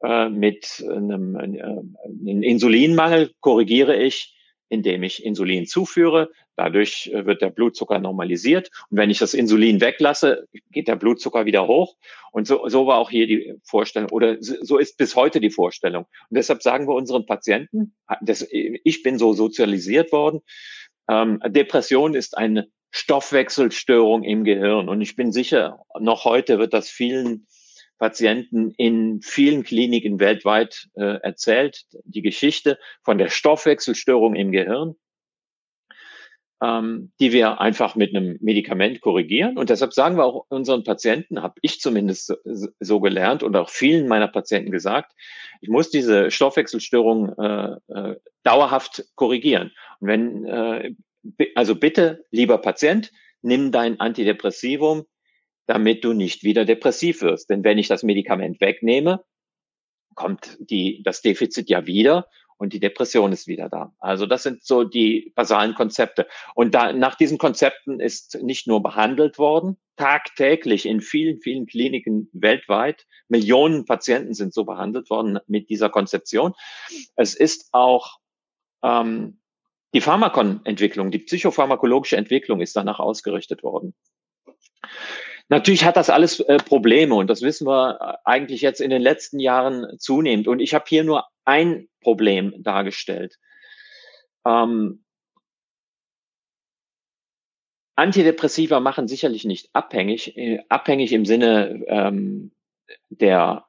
äh, 0.02 0.28
mit 0.28 0.84
einem, 0.86 1.36
einem 1.36 2.42
Insulinmangel 2.42 3.32
korrigiere 3.40 3.96
ich 3.96 4.36
indem 4.70 5.02
ich 5.02 5.24
Insulin 5.24 5.66
zuführe. 5.66 6.30
Dadurch 6.56 7.10
äh, 7.12 7.26
wird 7.26 7.42
der 7.42 7.50
Blutzucker 7.50 7.98
normalisiert. 7.98 8.70
Und 8.88 8.96
wenn 8.96 9.10
ich 9.10 9.18
das 9.18 9.34
Insulin 9.34 9.80
weglasse, 9.80 10.46
geht 10.70 10.88
der 10.88 10.96
Blutzucker 10.96 11.44
wieder 11.44 11.66
hoch. 11.66 11.96
Und 12.32 12.46
so, 12.46 12.66
so 12.68 12.86
war 12.86 12.98
auch 12.98 13.10
hier 13.10 13.26
die 13.26 13.54
Vorstellung 13.64 14.10
oder 14.10 14.36
so 14.40 14.78
ist 14.78 14.96
bis 14.96 15.16
heute 15.16 15.40
die 15.40 15.50
Vorstellung. 15.50 16.04
Und 16.04 16.36
deshalb 16.36 16.62
sagen 16.62 16.88
wir 16.88 16.94
unseren 16.94 17.26
Patienten, 17.26 17.94
das, 18.22 18.46
ich 18.50 19.02
bin 19.02 19.18
so 19.18 19.34
sozialisiert 19.34 20.12
worden, 20.12 20.40
ähm, 21.10 21.40
Depression 21.44 22.14
ist 22.14 22.38
eine 22.38 22.68
Stoffwechselstörung 22.92 24.22
im 24.22 24.44
Gehirn. 24.44 24.88
Und 24.88 25.00
ich 25.00 25.16
bin 25.16 25.32
sicher, 25.32 25.80
noch 25.98 26.24
heute 26.24 26.58
wird 26.58 26.72
das 26.72 26.88
vielen 26.88 27.46
Patienten 28.00 28.73
in 28.78 29.21
vielen 29.21 29.62
Kliniken 29.62 30.19
weltweit 30.19 30.88
äh, 30.97 31.21
erzählt, 31.23 31.85
die 32.04 32.23
Geschichte 32.23 32.78
von 33.02 33.19
der 33.19 33.28
Stoffwechselstörung 33.28 34.35
im 34.35 34.52
Gehirn, 34.52 34.95
ähm, 36.62 37.12
die 37.21 37.30
wir 37.33 37.61
einfach 37.61 37.97
mit 37.97 38.16
einem 38.16 38.38
Medikament 38.40 39.02
korrigieren. 39.02 39.59
Und 39.59 39.69
deshalb 39.69 39.92
sagen 39.92 40.16
wir 40.16 40.25
auch 40.25 40.47
unseren 40.49 40.83
Patienten, 40.83 41.42
habe 41.42 41.57
ich 41.61 41.78
zumindest 41.78 42.35
so, 42.45 42.69
so, 42.80 43.00
gelernt 43.00 43.42
und 43.42 43.54
auch 43.54 43.69
vielen 43.69 44.09
meiner 44.09 44.28
Patienten 44.28 44.71
gesagt, 44.71 45.12
ich 45.61 45.69
muss 45.69 45.90
diese 45.90 46.30
Stoffwechselstörung 46.30 47.38
äh, 47.38 47.76
äh, 47.88 48.16
dauerhaft 48.45 49.04
korrigieren. 49.14 49.73
Und 50.00 50.09
wenn, 50.09 50.45
äh, 50.47 50.95
also 51.54 51.76
bitte, 51.76 52.25
lieber 52.30 52.57
Patient, 52.57 53.12
nimm 53.42 53.73
dein 53.73 54.00
Antidepressivum 54.00 55.04
damit 55.66 56.04
du 56.04 56.12
nicht 56.12 56.42
wieder 56.42 56.64
depressiv 56.64 57.22
wirst. 57.22 57.50
Denn 57.50 57.64
wenn 57.64 57.78
ich 57.78 57.88
das 57.88 58.02
Medikament 58.02 58.60
wegnehme, 58.60 59.24
kommt 60.14 60.56
die, 60.60 61.02
das 61.04 61.22
Defizit 61.22 61.70
ja 61.70 61.86
wieder 61.86 62.26
und 62.60 62.74
die 62.74 62.80
Depression 62.80 63.32
ist 63.32 63.46
wieder 63.46 63.70
da. 63.70 63.94
Also 63.98 64.26
das 64.26 64.42
sind 64.42 64.62
so 64.62 64.84
die 64.84 65.32
basalen 65.34 65.74
Konzepte. 65.74 66.26
Und 66.54 66.74
da, 66.74 66.92
nach 66.92 67.14
diesen 67.14 67.38
Konzepten 67.38 68.00
ist 68.00 68.42
nicht 68.42 68.66
nur 68.66 68.82
behandelt 68.82 69.38
worden, 69.38 69.78
tagtäglich 69.96 70.84
in 70.84 71.00
vielen, 71.00 71.40
vielen 71.40 71.66
Kliniken 71.66 72.28
weltweit. 72.34 73.06
Millionen 73.28 73.86
Patienten 73.86 74.34
sind 74.34 74.52
so 74.52 74.64
behandelt 74.64 75.08
worden 75.08 75.38
mit 75.46 75.70
dieser 75.70 75.88
Konzeption. 75.88 76.52
Es 77.16 77.34
ist 77.34 77.68
auch 77.72 78.18
ähm, 78.82 79.40
die 79.94 80.02
Pharmakonentwicklung, 80.02 81.10
die 81.10 81.18
psychopharmakologische 81.18 82.18
Entwicklung 82.18 82.60
ist 82.60 82.76
danach 82.76 83.00
ausgerichtet 83.00 83.62
worden. 83.62 83.94
Natürlich 85.50 85.85
hat 85.85 85.97
das 85.97 86.11
alles 86.11 86.38
äh, 86.38 86.59
Probleme 86.59 87.16
und 87.16 87.28
das 87.28 87.42
wissen 87.42 87.66
wir 87.66 87.99
äh, 88.00 88.16
eigentlich 88.25 88.61
jetzt 88.61 88.80
in 88.80 88.88
den 88.88 89.02
letzten 89.02 89.40
Jahren 89.40 89.99
zunehmend. 89.99 90.47
Und 90.47 90.61
ich 90.61 90.75
habe 90.75 90.85
hier 90.88 91.02
nur 91.02 91.26
ein 91.45 91.88
Problem 92.00 92.54
dargestellt. 92.62 93.37
Ähm, 94.47 95.04
Antidepressiva 97.97 98.78
machen 98.78 99.09
sicherlich 99.09 99.45
nicht 99.45 99.71
abhängig, 99.73 100.37
äh, 100.37 100.61
abhängig 100.69 101.12
im 101.12 101.26
Sinne 101.26 101.85
ähm, 101.88 102.52
der 103.09 103.66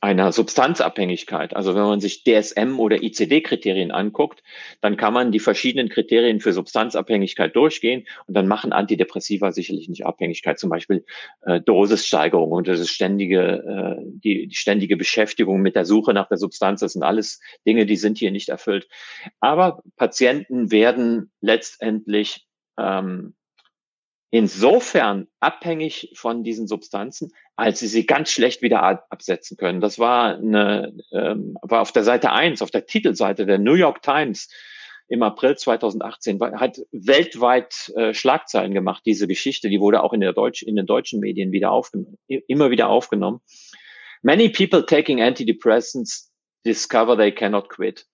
einer 0.00 0.32
Substanzabhängigkeit. 0.32 1.54
Also 1.54 1.74
wenn 1.74 1.82
man 1.82 2.00
sich 2.00 2.24
DSM 2.24 2.78
oder 2.78 3.02
ICD-Kriterien 3.02 3.90
anguckt, 3.90 4.42
dann 4.80 4.96
kann 4.96 5.12
man 5.12 5.32
die 5.32 5.40
verschiedenen 5.40 5.88
Kriterien 5.88 6.40
für 6.40 6.52
Substanzabhängigkeit 6.52 7.54
durchgehen 7.54 8.06
und 8.26 8.34
dann 8.34 8.48
machen 8.48 8.72
Antidepressiva 8.72 9.52
sicherlich 9.52 9.88
nicht 9.88 10.06
Abhängigkeit, 10.06 10.58
zum 10.58 10.70
Beispiel 10.70 11.04
äh, 11.42 11.60
Dosissteigerung 11.60 12.52
und 12.52 12.68
das 12.68 12.80
ist 12.80 12.90
ständige, 12.90 13.98
äh, 13.98 14.02
die, 14.04 14.48
die 14.48 14.56
ständige 14.56 14.96
Beschäftigung 14.96 15.60
mit 15.60 15.76
der 15.76 15.84
Suche 15.84 16.14
nach 16.14 16.28
der 16.28 16.38
Substanz. 16.38 16.80
Das 16.80 16.92
sind 16.92 17.02
alles 17.02 17.40
Dinge, 17.66 17.86
die 17.86 17.96
sind 17.96 18.18
hier 18.18 18.30
nicht 18.30 18.48
erfüllt. 18.48 18.88
Aber 19.40 19.82
Patienten 19.96 20.70
werden 20.70 21.30
letztendlich 21.40 22.46
ähm, 22.78 23.34
insofern 24.34 25.28
abhängig 25.38 26.10
von 26.16 26.42
diesen 26.42 26.66
Substanzen, 26.66 27.30
als 27.54 27.78
sie 27.78 27.86
sie 27.86 28.04
ganz 28.04 28.32
schlecht 28.32 28.62
wieder 28.62 28.82
absetzen 28.82 29.56
können. 29.56 29.80
Das 29.80 30.00
war, 30.00 30.38
eine, 30.38 30.92
ähm, 31.12 31.56
war 31.62 31.80
auf 31.82 31.92
der 31.92 32.02
Seite 32.02 32.32
eins, 32.32 32.60
auf 32.60 32.72
der 32.72 32.84
Titelseite 32.84 33.46
der 33.46 33.58
New 33.60 33.74
York 33.74 34.02
Times 34.02 34.48
im 35.06 35.22
April 35.22 35.56
2018, 35.56 36.40
hat 36.58 36.80
weltweit 36.90 37.92
äh, 37.94 38.12
Schlagzeilen 38.12 38.74
gemacht, 38.74 39.04
diese 39.06 39.28
Geschichte. 39.28 39.68
Die 39.68 39.78
wurde 39.78 40.02
auch 40.02 40.12
in, 40.12 40.20
der 40.20 40.32
Deutsch, 40.32 40.64
in 40.64 40.74
den 40.74 40.86
deutschen 40.86 41.20
Medien 41.20 41.52
wieder 41.52 41.70
aufgenommen, 41.70 42.18
immer 42.26 42.72
wieder 42.72 42.88
aufgenommen. 42.88 43.40
Many 44.22 44.48
people 44.48 44.84
taking 44.84 45.22
antidepressants 45.22 46.32
discover 46.66 47.16
they 47.16 47.30
cannot 47.30 47.68
quit. 47.68 48.04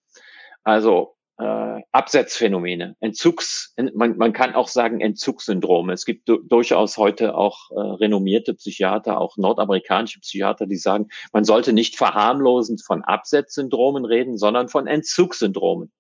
Also 0.65 1.17
äh, 1.41 1.83
Absetzphänomene, 1.93 2.97
Entzugs, 3.01 3.75
man, 3.95 4.17
man 4.17 4.33
kann 4.33 4.55
auch 4.55 4.69
sagen 4.69 5.01
Entzugssyndrome. 5.01 5.93
Es 5.93 6.05
gibt 6.05 6.29
durchaus 6.29 6.99
heute 6.99 7.35
auch 7.35 7.71
äh, 7.71 7.81
renommierte 7.81 8.55
Psychiater, 8.55 9.21
auch 9.21 9.37
nordamerikanische 9.37 10.21
Psychiater, 10.21 10.67
die 10.67 10.77
sagen, 10.77 11.09
man 11.33 11.45
sollte 11.45 11.73
nicht 11.73 11.97
verharmlosend 11.97 12.83
von 12.85 13.03
Absetzsyndromen 13.03 14.05
reden, 14.05 14.37
sondern 14.37 14.69
von 14.69 14.87
Entzugssyndromen. 14.87 15.91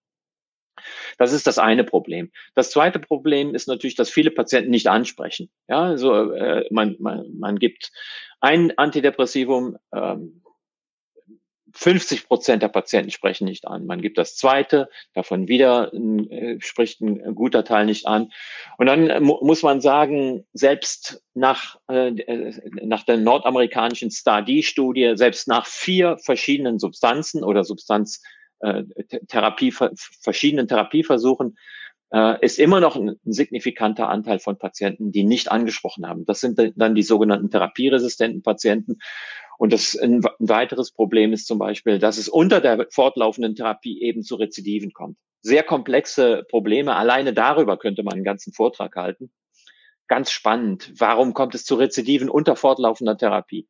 Das 1.18 1.32
ist 1.32 1.46
das 1.46 1.58
eine 1.58 1.84
Problem. 1.84 2.30
Das 2.54 2.70
zweite 2.70 2.98
Problem 2.98 3.54
ist 3.54 3.68
natürlich, 3.68 3.96
dass 3.96 4.10
viele 4.10 4.30
Patienten 4.30 4.70
nicht 4.70 4.86
ansprechen. 4.86 5.50
Ja, 5.68 5.82
also 5.82 6.32
äh, 6.32 6.64
man, 6.70 6.96
man, 6.98 7.26
man 7.38 7.56
gibt 7.56 7.92
ein 8.40 8.76
Antidepressivum, 8.76 9.76
ähm, 9.94 10.42
50 11.74 12.26
Prozent 12.26 12.62
der 12.62 12.68
Patienten 12.68 13.10
sprechen 13.10 13.44
nicht 13.44 13.66
an. 13.66 13.86
Man 13.86 14.00
gibt 14.00 14.18
das 14.18 14.36
zweite, 14.36 14.88
davon 15.14 15.48
wieder 15.48 15.92
äh, 15.92 16.58
spricht 16.60 17.00
ein 17.00 17.34
guter 17.34 17.64
Teil 17.64 17.86
nicht 17.86 18.06
an. 18.06 18.30
Und 18.78 18.86
dann 18.86 19.08
äh, 19.08 19.20
mu 19.20 19.38
muss 19.42 19.62
man 19.62 19.80
sagen, 19.80 20.44
selbst 20.52 21.22
nach, 21.34 21.78
äh, 21.88 22.08
äh 22.08 22.52
nach 22.82 23.04
der 23.04 23.16
nordamerikanischen 23.16 24.10
STAR-D-Studie, 24.10 25.12
selbst 25.14 25.48
nach 25.48 25.66
vier 25.66 26.18
verschiedenen 26.18 26.78
Substanzen 26.78 27.44
oder 27.44 27.64
Substanztherapie, 27.64 29.74
äh, 29.80 29.90
verschiedenen 30.20 30.68
Therapieversuchen, 30.68 31.56
äh, 32.12 32.44
ist 32.44 32.58
immer 32.58 32.80
noch 32.80 32.96
ein 32.96 33.16
signifikanter 33.24 34.08
Anteil 34.08 34.38
von 34.38 34.58
Patienten, 34.58 35.12
die 35.12 35.24
nicht 35.24 35.50
angesprochen 35.50 36.06
haben. 36.06 36.24
Das 36.24 36.40
sind 36.40 36.60
dann 36.76 36.94
die 36.94 37.02
sogenannten 37.02 37.50
therapieresistenten 37.50 38.42
Patienten. 38.42 38.98
Und 39.60 39.74
das 39.74 39.94
ein, 39.94 40.22
weiteres 40.38 40.90
Problem 40.90 41.34
ist 41.34 41.46
zum 41.46 41.58
Beispiel, 41.58 41.98
dass 41.98 42.16
es 42.16 42.30
unter 42.30 42.62
der 42.62 42.86
fortlaufenden 42.90 43.54
Therapie 43.54 44.00
eben 44.00 44.22
zu 44.22 44.36
Rezidiven 44.36 44.94
kommt. 44.94 45.18
Sehr 45.42 45.62
komplexe 45.62 46.44
Probleme. 46.48 46.96
Alleine 46.96 47.34
darüber 47.34 47.76
könnte 47.76 48.02
man 48.02 48.14
einen 48.14 48.24
ganzen 48.24 48.54
Vortrag 48.54 48.96
halten. 48.96 49.30
Ganz 50.08 50.30
spannend. 50.30 50.94
Warum 50.96 51.34
kommt 51.34 51.54
es 51.54 51.66
zu 51.66 51.74
Rezidiven 51.74 52.30
unter 52.30 52.56
fortlaufender 52.56 53.18
Therapie? 53.18 53.68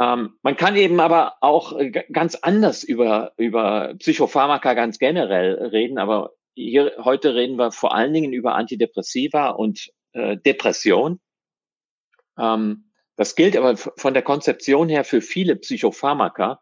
Ähm, 0.00 0.38
man 0.42 0.56
kann 0.56 0.76
eben 0.76 1.00
aber 1.00 1.38
auch 1.40 1.76
äh, 1.76 1.90
ganz 1.90 2.36
anders 2.36 2.84
über, 2.84 3.32
über 3.36 3.96
Psychopharmaka 3.98 4.74
ganz 4.74 5.00
generell 5.00 5.54
reden, 5.54 5.98
aber 5.98 6.34
hier, 6.54 6.92
heute 6.98 7.34
reden 7.34 7.56
wir 7.58 7.72
vor 7.72 7.96
allen 7.96 8.12
Dingen 8.12 8.32
über 8.32 8.54
Antidepressiva 8.54 9.48
und 9.48 9.90
äh, 10.12 10.36
Depression. 10.36 11.18
Ähm, 12.38 12.91
das 13.16 13.34
gilt 13.34 13.56
aber 13.56 13.76
von 13.76 14.14
der 14.14 14.22
Konzeption 14.22 14.88
her 14.88 15.04
für 15.04 15.20
viele 15.20 15.56
Psychopharmaka. 15.56 16.60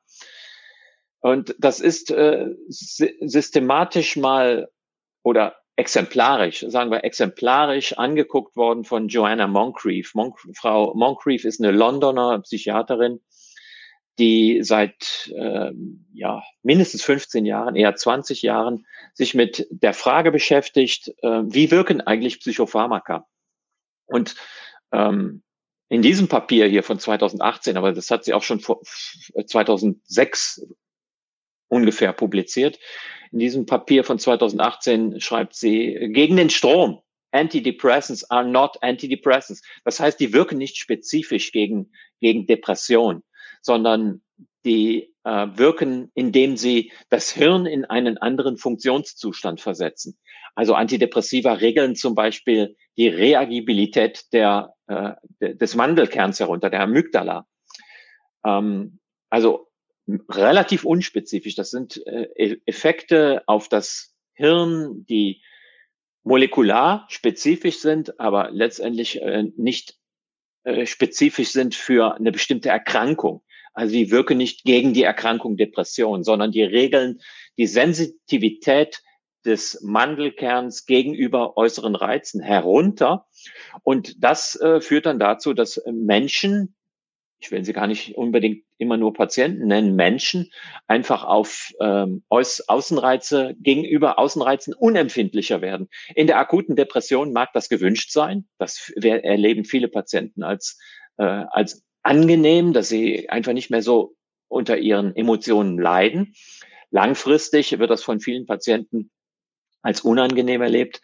Und 1.20 1.54
das 1.58 1.80
ist 1.80 2.10
äh, 2.10 2.46
systematisch 2.68 4.16
mal 4.16 4.70
oder 5.22 5.56
exemplarisch, 5.76 6.64
sagen 6.68 6.90
wir 6.90 7.04
exemplarisch 7.04 7.96
angeguckt 7.96 8.56
worden 8.56 8.84
von 8.84 9.08
Joanna 9.08 9.46
Moncrief. 9.46 10.14
Mon 10.14 10.34
Frau 10.54 10.94
Moncrief 10.94 11.44
ist 11.44 11.60
eine 11.60 11.70
Londoner 11.72 12.40
Psychiaterin, 12.40 13.20
die 14.18 14.60
seit 14.62 15.32
äh, 15.34 15.72
ja, 16.12 16.42
mindestens 16.62 17.02
15 17.02 17.46
Jahren, 17.46 17.76
eher 17.76 17.94
20 17.94 18.42
Jahren 18.42 18.86
sich 19.14 19.34
mit 19.34 19.66
der 19.70 19.94
Frage 19.94 20.30
beschäftigt, 20.30 21.14
äh, 21.22 21.42
wie 21.44 21.70
wirken 21.70 22.00
eigentlich 22.02 22.40
Psychopharmaka? 22.40 23.26
Und 24.06 24.34
ähm, 24.92 25.42
in 25.90 26.02
diesem 26.02 26.28
Papier 26.28 26.66
hier 26.68 26.84
von 26.84 26.98
2018, 26.98 27.76
aber 27.76 27.92
das 27.92 28.10
hat 28.10 28.24
sie 28.24 28.32
auch 28.32 28.44
schon 28.44 28.60
vor 28.60 28.80
2006 28.82 30.66
ungefähr 31.68 32.12
publiziert. 32.12 32.78
In 33.32 33.40
diesem 33.40 33.66
Papier 33.66 34.04
von 34.04 34.18
2018 34.18 35.20
schreibt 35.20 35.54
sie 35.54 36.10
gegen 36.12 36.36
den 36.36 36.48
Strom. 36.48 37.00
Antidepressants 37.32 38.28
are 38.30 38.48
not 38.48 38.80
antidepressants. 38.82 39.62
Das 39.84 40.00
heißt, 40.00 40.18
die 40.18 40.32
wirken 40.32 40.58
nicht 40.58 40.76
spezifisch 40.76 41.52
gegen, 41.52 41.92
gegen 42.20 42.46
Depression, 42.46 43.22
sondern 43.60 44.22
die 44.64 45.12
äh, 45.24 45.46
wirken, 45.54 46.10
indem 46.14 46.56
sie 46.56 46.92
das 47.08 47.32
Hirn 47.32 47.66
in 47.66 47.84
einen 47.84 48.16
anderen 48.18 48.56
Funktionszustand 48.58 49.60
versetzen. 49.60 50.16
Also 50.54 50.74
Antidepressiva 50.74 51.54
regeln 51.54 51.96
zum 51.96 52.14
Beispiel 52.14 52.76
die 53.00 53.08
Reagibilität 53.08 54.30
der, 54.34 54.74
äh, 54.86 55.14
des 55.40 55.74
Mandelkerns 55.74 56.38
herunter, 56.38 56.68
der 56.68 56.82
Amygdala. 56.82 57.46
Ähm, 58.44 58.98
also 59.30 59.68
relativ 60.28 60.84
unspezifisch. 60.84 61.54
Das 61.54 61.70
sind 61.70 62.06
äh, 62.06 62.28
e-, 62.36 62.60
Effekte 62.66 63.42
auf 63.46 63.70
das 63.70 64.14
Hirn, 64.34 65.06
die 65.08 65.42
molekular 66.24 67.06
spezifisch 67.08 67.78
sind, 67.78 68.20
aber 68.20 68.50
letztendlich 68.50 69.22
äh, 69.22 69.44
nicht 69.56 69.96
äh, 70.64 70.84
spezifisch 70.84 71.52
sind 71.52 71.74
für 71.74 72.16
eine 72.16 72.32
bestimmte 72.32 72.68
Erkrankung. 72.68 73.42
Also 73.72 73.94
die 73.94 74.10
wirken 74.10 74.36
nicht 74.36 74.64
gegen 74.64 74.92
die 74.92 75.04
Erkrankung 75.04 75.56
Depression, 75.56 76.22
sondern 76.22 76.52
die 76.52 76.64
regeln 76.64 77.22
die 77.56 77.66
Sensitivität 77.66 79.00
des 79.44 79.80
Mandelkerns 79.82 80.86
gegenüber 80.86 81.56
äußeren 81.56 81.94
Reizen 81.94 82.40
herunter. 82.40 83.26
Und 83.82 84.22
das 84.22 84.60
äh, 84.60 84.80
führt 84.80 85.06
dann 85.06 85.18
dazu, 85.18 85.54
dass 85.54 85.82
Menschen, 85.90 86.74
ich 87.38 87.50
will 87.50 87.64
sie 87.64 87.72
gar 87.72 87.86
nicht 87.86 88.16
unbedingt 88.16 88.64
immer 88.78 88.96
nur 88.96 89.12
Patienten 89.12 89.66
nennen, 89.66 89.94
Menschen 89.94 90.50
einfach 90.86 91.24
auf 91.24 91.72
ähm, 91.80 92.22
Außenreize 92.28 93.54
gegenüber 93.60 94.18
Außenreizen 94.18 94.74
unempfindlicher 94.74 95.60
werden. 95.60 95.88
In 96.14 96.26
der 96.26 96.38
akuten 96.38 96.76
Depression 96.76 97.32
mag 97.32 97.50
das 97.52 97.68
gewünscht 97.68 98.10
sein. 98.10 98.48
Das 98.58 98.90
erleben 98.96 99.64
viele 99.64 99.88
Patienten 99.88 100.42
als, 100.42 100.78
äh, 101.18 101.24
als 101.24 101.82
angenehm, 102.02 102.72
dass 102.72 102.88
sie 102.88 103.28
einfach 103.28 103.52
nicht 103.52 103.70
mehr 103.70 103.82
so 103.82 104.14
unter 104.48 104.78
ihren 104.78 105.14
Emotionen 105.14 105.78
leiden. 105.78 106.34
Langfristig 106.90 107.78
wird 107.78 107.90
das 107.90 108.02
von 108.02 108.20
vielen 108.20 108.46
Patienten 108.46 109.10
als 109.82 110.02
unangenehm 110.02 110.62
erlebt. 110.62 111.00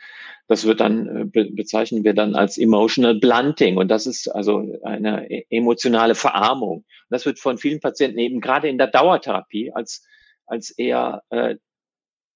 Das 0.48 0.64
wird 0.64 0.80
dann, 0.80 1.08
äh, 1.08 1.24
be 1.24 1.50
bezeichnen 1.50 2.04
wir 2.04 2.14
dann 2.14 2.36
als 2.36 2.58
emotional 2.58 3.18
blunting. 3.18 3.76
Und 3.76 3.88
das 3.88 4.06
ist 4.06 4.28
also 4.28 4.78
eine 4.82 5.30
e-, 5.30 5.46
emotionale 5.50 6.14
Verarmung. 6.14 6.84
Das 7.10 7.26
wird 7.26 7.38
von 7.38 7.58
vielen 7.58 7.80
Patienten 7.80 8.18
eben 8.18 8.40
gerade 8.40 8.68
in 8.68 8.78
der 8.78 8.86
Dauertherapie 8.86 9.72
als, 9.72 10.06
als 10.46 10.70
eher 10.70 11.22
äh, 11.30 11.56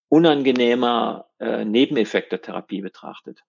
unangenehmer 0.09 1.29
äh, 1.39 1.65
Nebeneffekt 1.65 2.33
der 2.33 2.43
Therapie 2.43 2.81
betrachtet. 2.81 3.43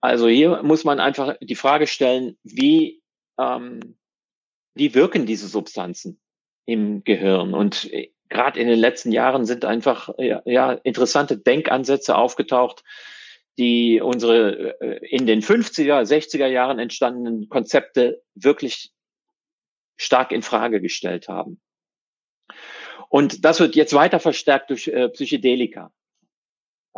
Also 0.00 0.28
hier 0.28 0.62
muss 0.62 0.84
man 0.84 1.00
einfach 1.00 1.36
die 1.40 1.56
Frage 1.56 1.88
stellen, 1.88 2.38
wie, 2.44 3.02
ähm, 3.38 3.98
wie 4.74 4.94
wirken 4.94 5.26
diese 5.26 5.48
Substanzen 5.48 6.20
im 6.64 7.02
Gehirn? 7.02 7.54
Und 7.54 7.92
äh, 7.92 8.12
gerade 8.28 8.60
in 8.60 8.68
den 8.68 8.78
letzten 8.78 9.12
Jahren 9.12 9.44
sind 9.44 9.64
einfach 9.64 10.10
ja, 10.18 10.42
ja, 10.44 10.72
interessante 10.72 11.38
Denkansätze 11.38 12.16
aufgetaucht, 12.16 12.82
die 13.58 14.00
unsere 14.00 14.80
äh, 14.80 15.06
in 15.08 15.26
den 15.26 15.42
50er, 15.42 16.02
60er 16.02 16.46
Jahren 16.46 16.78
entstandenen 16.78 17.48
Konzepte 17.48 18.22
wirklich 18.34 18.92
stark 19.96 20.32
in 20.32 20.42
Frage 20.42 20.80
gestellt 20.80 21.28
haben. 21.28 21.60
Und 23.08 23.44
das 23.44 23.60
wird 23.60 23.76
jetzt 23.76 23.94
weiter 23.94 24.20
verstärkt 24.20 24.70
durch 24.70 24.88
äh, 24.88 25.08
Psychedelika. 25.08 25.92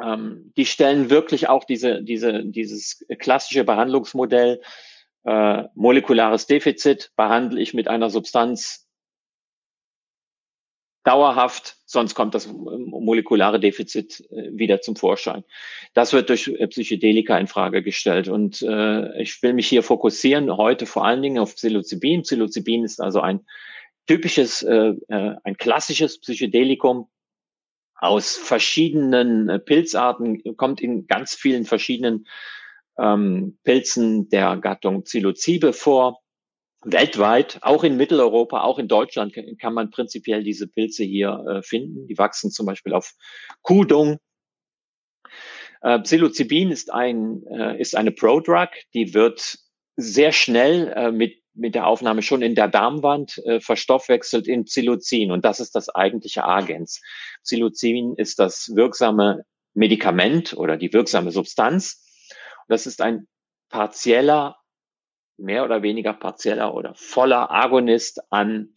Ähm, 0.03 0.53
die 0.57 0.67
stellen 0.67 1.11
wirklich 1.11 1.49
auch 1.49 1.65
diese, 1.65 2.03
diese, 2.03 2.45
dieses 2.45 3.05
klassische 3.19 3.65
Behandlungsmodell, 3.65 4.61
äh, 5.25 5.65
molekulares 5.75 6.47
Defizit 6.47 7.13
behandle 7.17 7.61
ich 7.61 7.75
mit 7.75 7.89
einer 7.89 8.09
Substanz 8.09 8.88
dauerhaft, 11.09 11.77
sonst 11.87 12.15
kommt 12.15 12.35
das 12.35 12.53
molekulare 12.53 13.59
Defizit 13.59 14.21
äh, 14.31 14.51
wieder 14.53 14.83
zum 14.83 14.95
Vorschein. 14.95 15.43
Das 15.95 16.13
wird 16.13 16.29
durch 16.29 16.49
äh, 16.49 16.67
Psychedelika 16.67 17.39
in 17.39 17.47
Frage 17.47 17.83
gestellt. 17.83 18.29
Und 18.29 18.61
äh, 18.61 19.23
ich 19.23 19.43
will 19.43 19.55
mich 19.55 19.69
hier 19.69 19.83
fokussieren 19.83 20.55
heute 20.55 20.85
vor 20.85 21.07
allen 21.07 21.23
Dingen 21.23 21.39
auf 21.39 21.55
Psilocybin. 21.55 22.23
Psilocybin 22.23 22.85
ist 22.85 23.01
also 23.01 23.23
ein 23.23 23.41
typisches, 24.07 24.63
äh, 24.63 24.93
äh 25.09 25.37
ein 25.45 25.57
klassisches 25.57 26.21
Psychedelikum, 26.21 27.09
aus 28.01 28.37
verschiedenen 28.37 29.61
Pilzarten, 29.65 30.57
kommt 30.57 30.81
in 30.81 31.09
ganz 31.09 31.35
vielen 31.35 31.65
verschiedenen 31.65 32.29
ähm, 32.97 33.59
Pilzen 33.65 34.29
der 34.29 34.57
Gattung 34.59 35.03
Psilocybe 35.03 35.73
vor. 35.73 36.21
Weltweit, 36.93 37.59
auch 37.63 37.85
in 37.85 37.97
Mitteleuropa, 37.97 38.63
auch 38.63 38.79
in 38.79 38.89
Deutschland 38.89 39.35
kann 39.61 39.75
man 39.75 39.91
prinzipiell 39.91 40.43
diese 40.43 40.69
Pilze 40.69 41.05
hier 41.05 41.45
äh, 41.49 41.63
finden. 41.63 42.07
Die 42.07 42.19
wachsen 42.19 42.51
zum 42.51 42.67
Beispiel 42.67 42.95
auf 42.95 43.13
Kudung. 43.63 44.19
Äh, 45.83 46.01
Psilocybin 46.01 46.71
ist 46.71 46.93
ein 46.93 47.45
äh, 47.47 47.81
ist 47.81 47.97
eine 47.97 48.13
Prodrug, 48.13 48.71
die 48.95 49.15
wird 49.15 49.59
sehr 49.97 50.33
schnell 50.33 51.13
mit 51.13 51.43
mit 51.55 51.75
der 51.75 51.89
Aufnahme 51.89 52.23
schon 52.23 52.41
in 52.41 52.55
der 52.55 52.69
Darmwand 52.69 53.43
verstoffwechselt 53.59 54.47
in 54.47 54.63
Psilocin. 54.63 55.33
Und 55.33 55.45
das 55.45 55.59
ist 55.59 55.75
das 55.75 55.89
eigentliche 55.89 56.45
Agens. 56.45 57.03
Psilocin 57.43 58.15
ist 58.17 58.39
das 58.39 58.71
wirksame 58.77 59.43
Medikament 59.75 60.55
oder 60.57 60.77
die 60.77 60.93
wirksame 60.93 61.33
Substanz. 61.33 62.05
Das 62.69 62.87
ist 62.87 63.01
ein 63.01 63.27
partieller, 63.71 64.57
mehr 65.39 65.65
oder 65.65 65.83
weniger 65.83 66.13
partieller 66.13 66.75
oder 66.75 66.95
voller 66.95 67.51
Agonist 67.51 68.21
an 68.31 68.75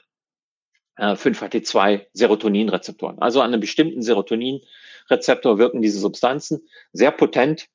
äh, 0.97 1.13
5-HT2-Serotoninrezeptoren. 1.13 3.19
Also 3.19 3.41
an 3.41 3.51
einem 3.51 3.61
bestimmten 3.61 4.01
Serotoninrezeptor 4.01 5.57
wirken 5.57 5.81
diese 5.81 5.99
Substanzen 5.99 6.67
sehr 6.93 7.11
potent 7.11 7.67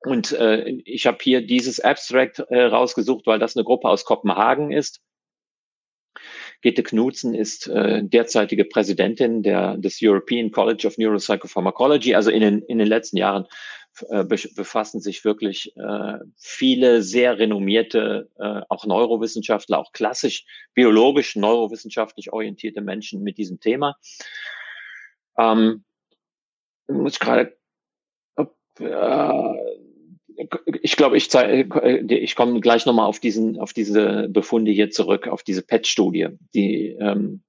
und 0.00 0.32
äh, 0.32 0.68
ich 0.84 1.06
habe 1.06 1.18
hier 1.20 1.44
dieses 1.44 1.80
Abstract 1.80 2.40
äh, 2.50 2.62
rausgesucht, 2.62 3.26
weil 3.26 3.38
das 3.38 3.56
eine 3.56 3.64
Gruppe 3.64 3.88
aus 3.88 4.04
Kopenhagen 4.04 4.70
ist. 4.70 5.00
Gitte 6.62 6.82
Knudsen 6.82 7.34
ist 7.34 7.68
äh, 7.68 8.02
derzeitige 8.02 8.64
Präsidentin 8.64 9.42
der, 9.42 9.76
des 9.76 9.98
European 10.02 10.50
College 10.50 10.86
of 10.86 10.98
Neuropsychopharmacology. 10.98 12.14
Also 12.14 12.30
in 12.30 12.40
den, 12.40 12.62
in 12.62 12.78
den 12.78 12.88
letzten 12.88 13.16
Jahren 13.16 13.46
äh, 14.08 14.24
befassen 14.24 15.00
sich 15.00 15.24
wirklich 15.24 15.76
äh, 15.76 16.18
viele 16.36 17.02
sehr 17.02 17.38
renommierte, 17.38 18.28
äh, 18.38 18.62
auch 18.68 18.86
Neurowissenschaftler, 18.86 19.78
auch 19.78 19.92
klassisch 19.92 20.44
biologisch, 20.74 21.36
neurowissenschaftlich 21.36 22.32
orientierte 22.32 22.80
Menschen 22.80 23.22
mit 23.22 23.38
diesem 23.38 23.60
Thema. 23.60 23.96
Ähm, 25.38 25.84
muss 26.88 27.18
gerade 27.18 27.56
äh, 28.80 29.78
ich 30.82 30.96
glaube, 30.96 31.16
ich, 31.16 31.32
äh, 31.34 31.64
ich 32.14 32.36
komme 32.36 32.60
gleich 32.60 32.86
nochmal 32.86 33.06
auf 33.06 33.18
diesen, 33.18 33.58
auf 33.58 33.72
diese 33.72 34.28
Befunde 34.28 34.70
hier 34.70 34.90
zurück, 34.90 35.26
auf 35.26 35.42
diese 35.42 35.62
PET-Studie, 35.62 36.28
die, 36.54 36.96
ähm, 37.00 37.42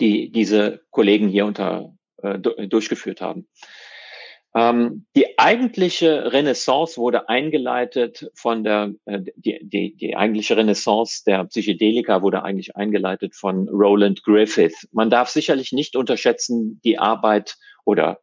die 0.00 0.30
diese 0.30 0.82
Kollegen 0.90 1.28
hier 1.28 1.46
unter 1.46 1.96
äh, 2.22 2.38
durchgeführt 2.38 3.20
haben. 3.20 3.48
Ähm, 4.54 5.06
die 5.14 5.38
eigentliche 5.38 6.32
Renaissance 6.32 6.96
wurde 6.96 7.28
eingeleitet 7.28 8.30
von 8.34 8.64
der, 8.64 8.94
äh, 9.04 9.20
die, 9.36 9.58
die, 9.62 9.94
die 9.94 10.16
eigentliche 10.16 10.56
Renaissance 10.56 11.22
der 11.26 11.44
Psychedelika 11.44 12.22
wurde 12.22 12.42
eigentlich 12.42 12.74
eingeleitet 12.74 13.34
von 13.34 13.68
Roland 13.68 14.22
Griffith. 14.22 14.88
Man 14.92 15.10
darf 15.10 15.28
sicherlich 15.28 15.72
nicht 15.72 15.96
unterschätzen 15.96 16.80
die 16.82 16.98
Arbeit 16.98 17.56
oder 17.84 18.20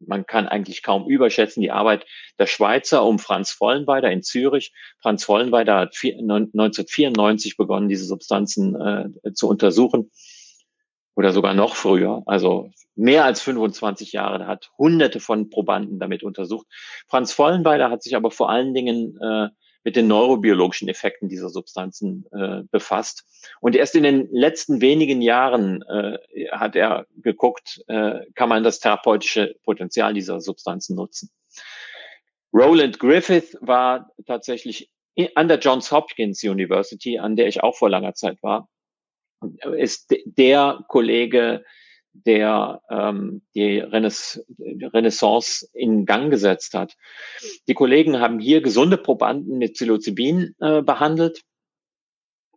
man 0.00 0.26
kann 0.26 0.46
eigentlich 0.46 0.82
kaum 0.82 1.08
überschätzen 1.08 1.62
die 1.62 1.70
Arbeit 1.70 2.06
der 2.38 2.46
Schweizer 2.46 3.04
um 3.04 3.18
Franz 3.18 3.50
Vollenweider 3.50 4.10
in 4.10 4.22
Zürich. 4.22 4.72
Franz 5.00 5.24
Vollenweider 5.24 5.76
hat 5.76 5.96
1994 6.02 7.56
begonnen, 7.56 7.88
diese 7.88 8.04
Substanzen 8.04 8.74
äh, 9.24 9.32
zu 9.32 9.48
untersuchen 9.48 10.10
oder 11.16 11.32
sogar 11.32 11.54
noch 11.54 11.74
früher, 11.74 12.22
also 12.26 12.70
mehr 12.94 13.24
als 13.24 13.40
25 13.40 14.12
Jahre, 14.12 14.46
hat 14.46 14.70
hunderte 14.78 15.18
von 15.18 15.50
Probanden 15.50 15.98
damit 15.98 16.22
untersucht. 16.22 16.66
Franz 17.08 17.32
Vollenweider 17.32 17.90
hat 17.90 18.02
sich 18.02 18.14
aber 18.14 18.30
vor 18.30 18.50
allen 18.50 18.74
Dingen 18.74 19.18
äh, 19.20 19.48
mit 19.82 19.96
den 19.96 20.08
neurobiologischen 20.08 20.88
Effekten 20.88 21.28
dieser 21.28 21.48
Substanzen 21.48 22.26
äh, 22.32 22.64
befasst. 22.70 23.24
Und 23.60 23.76
erst 23.76 23.94
in 23.94 24.02
den 24.02 24.28
letzten 24.30 24.80
wenigen 24.80 25.22
Jahren 25.22 25.82
äh, 25.82 26.18
hat 26.50 26.76
er 26.76 27.06
geguckt, 27.16 27.82
äh, 27.86 28.20
kann 28.34 28.48
man 28.48 28.62
das 28.62 28.80
therapeutische 28.80 29.54
Potenzial 29.64 30.12
dieser 30.12 30.40
Substanzen 30.40 30.96
nutzen. 30.96 31.30
Roland 32.52 32.98
Griffith 32.98 33.56
war 33.60 34.10
tatsächlich 34.26 34.90
an 35.34 35.48
der 35.48 35.60
Johns 35.60 35.90
Hopkins 35.92 36.42
University, 36.42 37.18
an 37.18 37.36
der 37.36 37.46
ich 37.46 37.62
auch 37.62 37.76
vor 37.76 37.88
langer 37.88 38.14
Zeit 38.14 38.42
war, 38.42 38.68
ist 39.76 40.14
der 40.24 40.84
Kollege, 40.88 41.64
der 42.24 42.80
ähm, 42.90 43.42
die 43.54 43.78
Renaissance 43.78 45.68
in 45.72 46.06
Gang 46.06 46.30
gesetzt 46.30 46.74
hat. 46.74 46.96
Die 47.68 47.74
Kollegen 47.74 48.20
haben 48.20 48.38
hier 48.38 48.62
gesunde 48.62 48.96
Probanden 48.96 49.58
mit 49.58 49.74
Psilocybin 49.74 50.54
äh, 50.60 50.82
behandelt. 50.82 51.42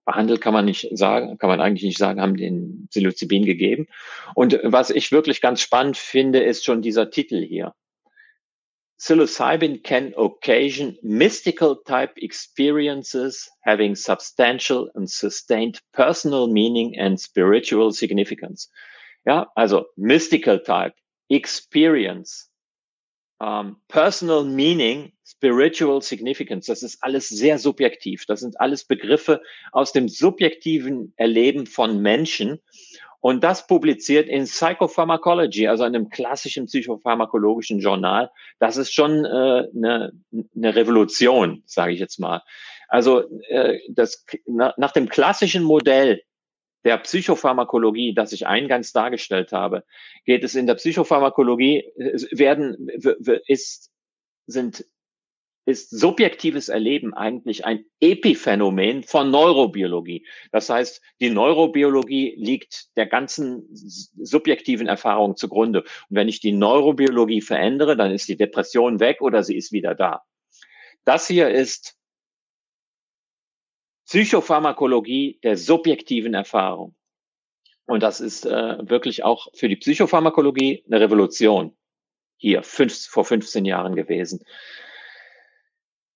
Behandelt 0.06 0.42
kann 0.42 0.54
man 0.54 0.66
nicht 0.66 0.88
sagen, 0.98 1.38
kann 1.38 1.50
man 1.50 1.62
eigentlich 1.62 1.84
nicht 1.84 1.98
sagen, 1.98 2.22
haben 2.22 2.38
den 2.38 2.88
Psilocybin 2.90 3.46
gegeben. 3.46 3.88
Und 4.34 4.60
was 4.64 4.90
ich 4.90 5.12
wirklich 5.12 5.42
ganz 5.42 5.62
spannend 5.62 5.98
finde, 5.98 6.40
ist 6.40 6.66
schon 6.66 6.82
dieser 6.82 7.12
Titel 7.12 7.44
hier. 7.44 7.74
Psilocybin 9.00 9.82
can 9.82 10.14
occasion 10.18 10.98
mystical 11.02 11.78
type 11.88 12.12
experiences 12.18 13.50
having 13.64 13.96
substantial 13.96 14.90
and 14.94 15.10
sustained 15.10 15.80
personal 15.94 16.48
meaning 16.52 16.96
and 17.00 17.20
spiritual 17.20 17.92
significance. 17.94 18.70
Ja, 19.26 19.46
also 19.56 19.86
Mystical 19.96 20.60
Type, 20.60 20.96
Experience, 21.30 22.50
ähm, 23.42 23.78
Personal 23.88 24.44
Meaning, 24.44 25.14
Spiritual 25.26 26.02
Significance. 26.02 26.66
Das 26.66 26.84
ist 26.84 27.02
alles 27.02 27.30
sehr 27.30 27.58
subjektiv. 27.58 28.26
Das 28.26 28.42
sind 28.42 28.60
alles 28.60 28.84
Begriffe 28.84 29.42
aus 29.72 29.94
dem 29.94 30.10
subjektiven 30.10 31.14
Erleben 31.16 31.66
von 31.68 32.02
Menschen. 32.02 32.60
Und 33.22 33.44
das 33.44 33.68
publiziert 33.68 34.30
in 34.30 34.46
Psychopharmacology, 34.46 35.68
also 35.68 35.84
einem 35.84 36.10
klassischen 36.10 36.68
psychopharmakologischen 36.68 37.80
Journal. 37.80 38.32
Das 38.60 38.78
ist 38.78 38.94
schon 38.94 39.26
äh, 39.26 39.68
eine, 39.76 40.14
eine 40.56 40.76
Revolution, 40.76 41.64
sage 41.66 41.94
ich 41.94 42.00
jetzt 42.00 42.20
mal. 42.20 42.44
Also 42.88 43.30
äh, 43.50 43.80
das, 43.90 44.26
na, 44.46 44.74
nach 44.78 44.92
dem 44.92 45.10
klassischen 45.10 45.64
Modell 45.64 46.22
der 46.86 46.98
Psychopharmakologie, 46.98 48.14
das 48.14 48.32
ich 48.32 48.48
eingangs 48.48 48.94
dargestellt 48.94 49.52
habe, 49.52 49.84
geht 50.26 50.46
es 50.46 50.56
in 50.56 50.66
der 50.66 50.76
Psychopharmakologie, 50.76 51.92
werden, 52.32 52.88
ist, 53.48 53.92
sind 54.48 54.86
ist 55.66 55.92
subjektives 55.92 56.70
Erleben 56.70 57.14
eigentlich 57.14 57.66
ein 57.66 57.86
Epiphänomen 58.00 59.04
von 59.04 59.30
Neurobiologie. 59.30 60.26
Das 60.52 60.70
heißt, 60.70 61.02
die 61.20 61.30
Neurobiologie 61.30 62.36
liegt 62.38 62.96
der 62.98 63.06
ganzen 63.06 63.68
subjektiven 63.72 64.88
Erfahrung 64.88 65.36
zugrunde. 65.36 65.82
Und 65.82 66.16
wenn 66.16 66.28
ich 66.28 66.40
die 66.40 66.54
Neurobiologie 66.54 67.42
verändere, 67.42 67.96
dann 67.96 68.12
ist 68.12 68.28
die 68.28 68.38
Depression 68.38 69.00
weg 69.00 69.22
oder 69.22 69.44
sie 69.44 69.56
ist 69.56 69.72
wieder 69.72 69.96
da. 69.96 70.24
Das 71.06 71.28
hier 71.28 71.50
ist 71.50 71.96
Psychopharmakologie 74.06 75.40
der 75.44 75.56
subjektiven 75.56 76.34
Erfahrung. 76.34 76.96
Und 77.86 78.02
das 78.02 78.22
ist 78.22 78.46
äh, 78.46 78.78
wirklich 78.90 79.24
auch 79.24 79.48
für 79.54 79.68
die 79.68 79.76
Psychopharmakologie 79.76 80.84
eine 80.88 81.00
Revolution 81.00 81.76
hier 82.38 82.64
fünf, 82.64 83.08
vor 83.08 83.26
15 83.26 83.66
Jahren 83.66 83.96
gewesen. 83.96 84.44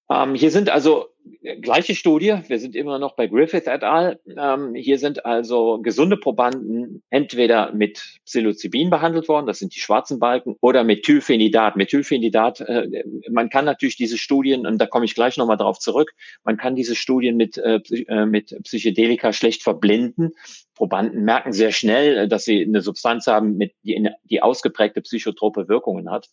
Ähm, 0.10 0.36
hier 0.36 0.52
sind 0.52 0.70
also 0.70 1.08
äh, 1.42 1.58
gleiche 1.58 1.96
Studie, 1.96 2.36
wir 2.48 2.60
sind 2.60 2.76
immer 2.76 3.00
noch 3.00 3.16
bei 3.16 3.28
Griffith 3.28 3.68
et 3.68 3.84
al. 3.84 4.20
Ähm, 4.26 4.76
hier 4.76 5.00
sind 5.00 5.26
also 5.26 5.80
gesunde 5.82 6.18
Probanden 6.18 7.04
entweder 7.10 7.72
mit 7.72 8.20
Psilocybin 8.26 8.90
behandelt 8.90 9.30
worden, 9.30 9.48
das 9.48 9.60
sind 9.60 9.74
die 9.74 9.80
schwarzen 9.80 10.20
Balken, 10.20 10.58
oder 10.60 10.84
Methylphenidat. 10.84 11.78
Methylphenidat, 11.78 12.62
äh, 12.62 13.04
man 13.30 13.50
kann 13.50 13.64
natürlich 13.66 13.96
diese 13.96 14.18
Studien, 14.18 14.68
und 14.68 14.78
da 14.78 14.88
komme 14.88 15.06
ich 15.06 15.16
gleich 15.16 15.38
nochmal 15.38 15.58
drauf 15.58 15.80
zurück, 15.80 16.14
man 16.44 16.58
kann 16.58 16.76
diese 16.76 16.96
Studien 16.96 17.38
mit, 17.38 17.58
äh, 17.58 17.80
äh, 18.08 18.26
mit 18.26 18.56
Psychedelika 18.64 19.32
schlecht 19.32 19.64
verblinden. 19.64 20.32
Probanden 20.76 21.24
merken 21.24 21.54
sehr 21.54 21.72
schnell, 21.72 22.18
äh, 22.18 22.28
dass 22.28 22.44
sie 22.44 22.64
eine 22.64 22.82
Substanz 22.82 23.28
haben, 23.28 23.56
mit, 23.56 23.74
die, 23.84 24.10
die 24.24 24.42
ausgeprägte 24.42 25.02
psychotrope 25.02 25.70
Wirkungen 25.70 26.12
hat. 26.12 26.30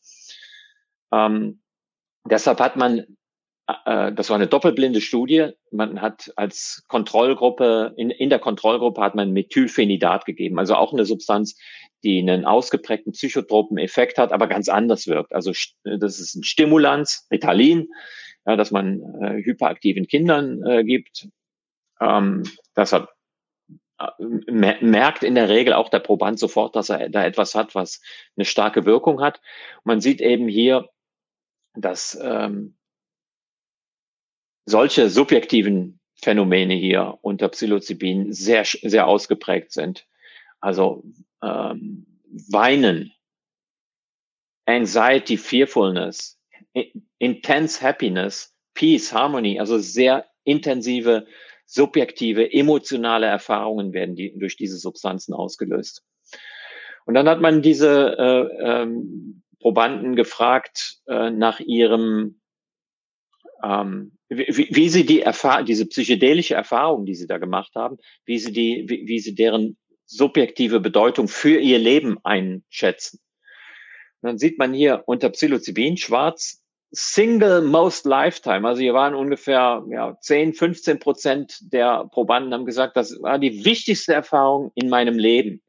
Ähm, 1.13 1.61
deshalb 2.29 2.59
hat 2.59 2.77
man 2.77 3.05
äh, 3.85 4.13
das 4.13 4.31
war 4.31 4.37
eine 4.37 4.47
doppelblinde 4.47 5.01
Studie. 5.01 5.51
Man 5.71 6.01
hat 6.01 6.33
als 6.37 6.85
Kontrollgruppe, 6.89 7.95
in, 7.97 8.11
in 8.11 8.31
der 8.31 8.39
Kontrollgruppe 8.39 9.01
hat 9.01 9.15
man 9.15 9.33
Methylphenidat 9.33 10.25
gegeben, 10.25 10.59
also 10.59 10.75
auch 10.75 10.93
eine 10.93 11.05
Substanz, 11.05 11.59
die 12.03 12.19
einen 12.21 12.45
ausgeprägten 12.45 13.13
psychotropen 13.13 13.79
Effekt 13.79 14.19
hat, 14.19 14.33
aber 14.33 14.47
ganz 14.47 14.69
anders 14.69 15.07
wirkt. 15.07 15.33
Also 15.35 15.53
das 15.85 16.19
ist 16.19 16.35
ein 16.35 16.43
Stimulanz, 16.43 17.27
Ritalin, 17.31 17.89
ja, 18.47 18.57
das 18.57 18.71
man 18.71 19.03
äh, 19.21 19.43
hyperaktiven 19.43 20.07
Kindern 20.07 20.63
äh, 20.65 20.85
gibt. 20.85 21.29
Ähm, 22.01 22.45
deshalb 22.77 23.09
äh, 23.99 24.07
merkt 24.51 25.23
in 25.23 25.35
der 25.35 25.49
Regel 25.51 25.75
auch 25.75 25.91
der 25.91 25.99
Proband 25.99 26.39
sofort, 26.39 26.75
dass 26.75 26.89
er 26.89 27.11
da 27.11 27.25
etwas 27.25 27.55
hat, 27.55 27.75
was 27.75 28.01
eine 28.37 28.47
starke 28.47 28.87
Wirkung 28.87 29.21
hat. 29.21 29.41
Man 29.85 30.01
sieht 30.01 30.23
eben 30.23 30.49
hier, 30.49 30.89
dass 31.75 32.19
ähm, 32.23 32.77
solche 34.71 35.11
subjektiven 35.11 36.01
Phänomene 36.15 36.75
hier 36.75 37.19
unter 37.23 37.49
Psilocybin 37.49 38.33
sehr, 38.33 38.65
sehr 38.65 39.07
ausgeprägt 39.07 39.73
sind. 39.73 40.07
Also 40.61 41.03
ähm, 41.43 42.07
Weinen, 42.51 43.13
Anxiety, 44.67 45.37
Fearfulness, 45.37 46.39
Intense 47.19 47.83
Happiness, 47.83 48.55
Peace, 48.75 49.13
Harmony, 49.13 49.59
also 49.59 49.79
sehr 49.79 50.27
intensive, 50.45 51.27
subjektive, 51.67 52.53
emotionale 52.53 53.27
Erfahrungen 53.27 53.93
werden 53.93 54.15
die, 54.15 54.39
durch 54.39 54.57
diese 54.57 54.77
Substanzen 54.77 55.35
ausgelöst. 55.35 56.05
Und 57.07 57.15
dann 57.15 57.29
hat 57.29 57.41
man 57.41 57.63
diese 57.63 58.17
äh, 58.19 58.83
ähm, 58.83 59.43
Probanden 59.61 60.17
gefragt 60.17 61.01
äh, 61.07 61.31
nach 61.31 61.61
ihrem 61.61 62.41
ähm, 63.63 64.17
wie, 64.31 64.69
wie 64.71 64.89
sie 64.89 65.05
die 65.05 65.23
Erfahrung, 65.23 65.67
diese 65.67 65.87
psychedelische 65.87 66.55
Erfahrung, 66.55 67.05
die 67.05 67.15
sie 67.15 67.27
da 67.27 67.39
gemacht 67.39 67.73
haben, 67.75 67.99
wie 68.25 68.39
sie 68.39 68.53
die, 68.53 68.85
wie, 68.89 69.07
wie 69.07 69.19
sie 69.19 69.35
deren 69.35 69.77
subjektive 70.07 70.81
Bedeutung 70.81 71.29
für 71.29 71.59
ihr 71.59 71.79
Leben 71.79 72.19
einschätzen. 72.23 73.21
Und 74.21 74.29
dann 74.29 74.39
sieht 74.39 74.59
man 74.59 74.73
hier 74.73 75.03
unter 75.07 75.31
Psilocybin 75.31 75.97
schwarz 75.97 76.63
Single 76.93 77.63
Most 77.63 78.05
Lifetime. 78.05 78.67
Also 78.67 78.83
hier 78.83 78.95
waren 78.95 79.15
ungefähr 79.15 79.85
ja, 79.91 80.17
10, 80.21 80.55
15 80.55 80.99
Prozent 80.99 81.59
der 81.73 82.07
Probanden 82.11 82.53
haben 82.53 82.67
gesagt, 82.67 82.97
das 82.97 83.21
war 83.23 83.39
die 83.39 83.65
wichtigste 83.65 84.13
Erfahrung 84.13 84.73
in 84.75 84.89
meinem 84.89 85.19
Leben. 85.19 85.63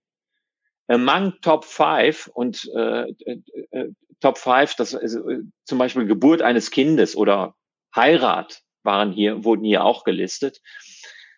Among 0.88 1.34
Top 1.41 1.63
Five 1.63 2.30
und 2.34 2.69
äh, 2.76 3.10
äh, 3.26 3.39
äh 3.71 3.91
Top 4.19 4.38
Five, 4.38 4.76
das 4.76 4.93
ist 4.93 5.15
äh, 5.15 5.39
zum 5.63 5.80
Beispiel 5.80 6.06
Geburt 6.06 6.41
eines 6.41 6.69
Kindes 6.69 7.15
oder 7.15 7.56
Heirat 7.95 8.62
waren 8.84 9.12
hier, 9.12 9.43
wurden 9.43 9.63
hier 9.63 9.84
auch 9.84 10.04
gelistet. 10.04 10.62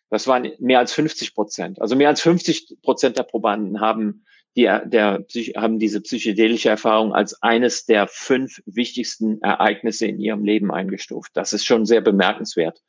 Das 0.10 0.28
waren 0.28 0.52
mehr 0.60 0.80
als 0.80 0.94
50 0.94 1.34
Prozent. 1.34 1.82
Also 1.82 1.96
mehr 1.96 2.10
als 2.10 2.22
50 2.22 2.82
Prozent 2.82 3.18
der 3.18 3.24
Probanden 3.24 3.80
haben 3.80 4.26
die, 4.56 4.64
der, 4.64 5.26
haben 5.56 5.80
diese 5.80 6.02
psychedelische 6.02 6.70
Erfahrung 6.70 7.14
als 7.14 7.42
eines 7.42 7.86
der 7.86 8.08
fünf 8.08 8.62
wichtigsten 8.68 9.42
Ereignisse 9.42 10.06
in 10.06 10.20
ihrem 10.20 10.44
Leben 10.44 10.72
eingestuft. 10.72 11.32
Das 11.34 11.54
ist 11.54 11.66
schon 11.66 11.88
sehr 11.88 12.02
bemerkenswert. 12.02 12.80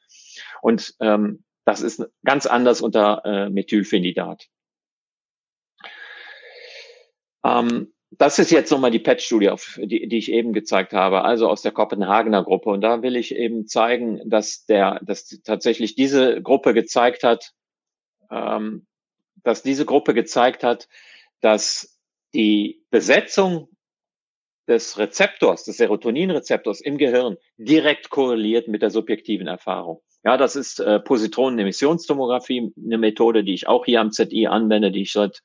Und 0.60 0.94
ähm, 1.00 1.44
das 1.64 1.80
ist 1.80 2.06
ganz 2.22 2.44
anders 2.44 2.82
unter 2.82 3.22
äh, 3.24 3.48
Methylphenidat. 3.48 4.46
Ähm, 7.42 7.93
das 8.18 8.38
ist 8.38 8.50
jetzt 8.50 8.70
nochmal 8.70 8.90
die 8.90 8.98
PET-Studie, 8.98 9.52
die, 9.78 10.08
die 10.08 10.18
ich 10.18 10.30
eben 10.30 10.52
gezeigt 10.52 10.92
habe, 10.92 11.22
also 11.22 11.48
aus 11.48 11.62
der 11.62 11.72
Kopenhagener 11.72 12.44
Gruppe. 12.44 12.70
Und 12.70 12.80
da 12.80 13.02
will 13.02 13.16
ich 13.16 13.34
eben 13.34 13.66
zeigen, 13.66 14.20
dass 14.28 14.66
der, 14.66 15.00
dass 15.02 15.28
tatsächlich 15.44 15.94
diese 15.94 16.42
Gruppe 16.42 16.74
gezeigt 16.74 17.22
hat, 17.22 17.52
ähm, 18.30 18.86
dass 19.42 19.62
diese 19.62 19.84
Gruppe 19.84 20.14
gezeigt 20.14 20.64
hat, 20.64 20.88
dass 21.40 21.98
die 22.34 22.84
Besetzung 22.90 23.68
des 24.66 24.98
Rezeptors, 24.98 25.64
des 25.64 25.76
Serotoninrezeptors 25.76 26.80
im 26.80 26.96
Gehirn 26.98 27.36
direkt 27.56 28.10
korreliert 28.10 28.68
mit 28.68 28.82
der 28.82 28.90
subjektiven 28.90 29.46
Erfahrung. 29.46 30.00
Ja, 30.24 30.38
das 30.38 30.56
ist 30.56 30.80
äh, 30.80 31.00
Positronenemissionstomographie, 31.00 32.72
eine 32.82 32.96
Methode, 32.98 33.44
die 33.44 33.52
ich 33.52 33.68
auch 33.68 33.84
hier 33.84 34.00
am 34.00 34.10
ZI 34.10 34.46
anwende, 34.46 34.90
die 34.90 35.02
ich 35.02 35.12
seit 35.12 35.42